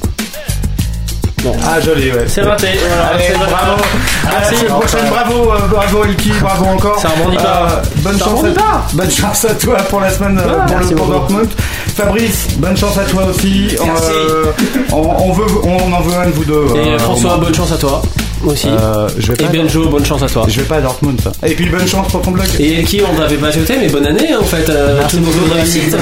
Ah, 1.65 1.81
joli, 1.81 2.11
ouais. 2.13 2.25
C'est 2.27 2.43
raté. 2.43 2.67
Voilà, 2.89 3.11
Allez, 3.15 3.25
c'est 3.29 3.39
bravo. 3.39 3.83
À 4.27 4.33
la 4.41 4.51
Merci. 4.51 4.65
prochaine, 4.67 5.09
bravo, 5.11 5.53
euh, 5.53 5.59
bravo 5.71 6.05
Elki, 6.05 6.33
bravo 6.41 6.65
encore. 6.67 6.99
Ça 7.01 7.09
rebondit 7.11 7.37
pas. 7.37 7.69
Euh, 7.71 7.83
bonne 8.03 8.19
Ça 8.19 8.25
chance. 8.25 8.45
à, 8.45 8.87
bonne 8.95 9.11
chance 9.11 9.45
à 9.45 9.55
toi 9.55 9.77
pour 9.89 10.01
la 10.01 10.11
semaine 10.11 10.41
Ah, 10.45 10.67
pour 10.67 10.77
merci 10.77 10.91
le 10.91 10.97
pour. 10.97 11.07
Dortmund. 11.07 11.49
Fabrice, 11.97 12.49
bonne 12.59 12.77
chance 12.77 12.99
à 12.99 13.05
toi 13.05 13.25
aussi. 13.31 13.77
Merci. 13.85 14.11
Euh, 14.13 14.45
on, 14.93 14.97
on 15.29 15.33
veut, 15.33 15.47
on 15.65 15.93
en 15.93 16.01
veut 16.01 16.15
un 16.19 16.27
de 16.27 16.33
vous 16.33 16.45
deux. 16.45 16.67
Et 16.77 16.95
euh, 16.95 16.99
François, 16.99 17.37
bonne 17.39 17.55
chance 17.55 17.73
à 17.73 17.77
toi 17.77 18.03
aussi. 18.45 18.69
Euh, 18.69 19.09
je 19.19 19.33
vais 19.33 19.45
Et. 19.45 19.49
Benjo, 19.49 19.89
bonne 19.89 20.05
chance 20.05 20.23
à 20.23 20.29
toi. 20.29 20.45
Je 20.49 20.61
vais 20.61 20.67
pas 20.67 20.77
à 20.77 20.81
Dortmund. 20.81 21.21
ça. 21.21 21.31
Et 21.47 21.55
puis 21.55 21.69
bonne 21.69 21.87
chance 21.87 22.09
pour 22.09 22.21
ton 22.23 22.31
blog. 22.33 22.47
Et 22.59 22.83
qui 22.85 23.01
on 23.03 23.17
t'avait 23.17 23.37
pas 23.37 23.51
souhaité, 23.53 23.77
mais 23.81 23.89
bonne 23.89 24.07
année 24.07 24.35
en 24.37 24.45
fait. 24.45 24.69
Euh, 24.71 25.01
tous 25.09 25.19
nos 25.19 25.31
vœux 25.31 25.49
de 25.49 25.55
réussite. 25.55 25.97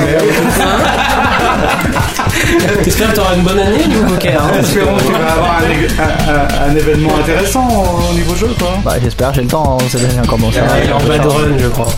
J'espère 2.84 3.10
que 3.10 3.14
tu 3.14 3.20
auras 3.20 3.34
une 3.36 3.42
bonne 3.42 3.58
année 3.58 3.86
niveau 3.86 4.04
poker. 4.04 4.42
hein. 4.42 4.58
Espérons 4.60 4.96
que 4.96 5.02
tu 5.02 5.12
vas 5.12 5.18
avoir 5.32 5.58
un, 5.58 5.62
ég- 5.62 5.90
un- 5.98 6.66
un- 6.66 6.70
un 6.72 6.76
événement 6.76 7.16
intéressant 7.20 7.68
au, 7.68 8.10
au 8.10 8.14
niveau 8.14 8.34
jeu, 8.34 8.48
quoi. 8.58 8.68
Bah, 8.84 8.94
j'espère, 9.02 9.32
j'ai 9.34 9.42
le 9.42 9.48
temps, 9.48 9.78
hein, 9.80 9.84
cette 9.90 10.02
année 10.04 10.20
encore 10.22 10.38
bon. 10.38 10.50
ça 10.52 10.60
va. 10.62 10.74
Ouais, 10.74 11.20
en 11.20 11.28
run, 11.28 11.58
je 11.58 11.68
crois. 11.68 11.88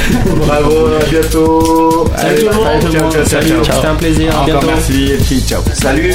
Bravo, 0.46 0.86
à 1.00 1.04
bientôt. 1.10 2.04
Salut 2.16 2.40
tout 2.40 2.48
le 2.48 2.54
monde. 2.54 2.82
ciao, 2.82 2.90
ciao, 2.92 3.10
ciao, 3.10 3.24
Salut, 3.26 3.48
ciao. 3.64 3.64
C'était 3.76 3.86
un 3.86 3.94
plaisir. 3.94 4.30
À 4.32 4.42
Encore 4.42 4.46
bientôt. 4.60 4.66
merci, 4.68 5.44
ciao. 5.46 5.60
Salut. 5.74 6.14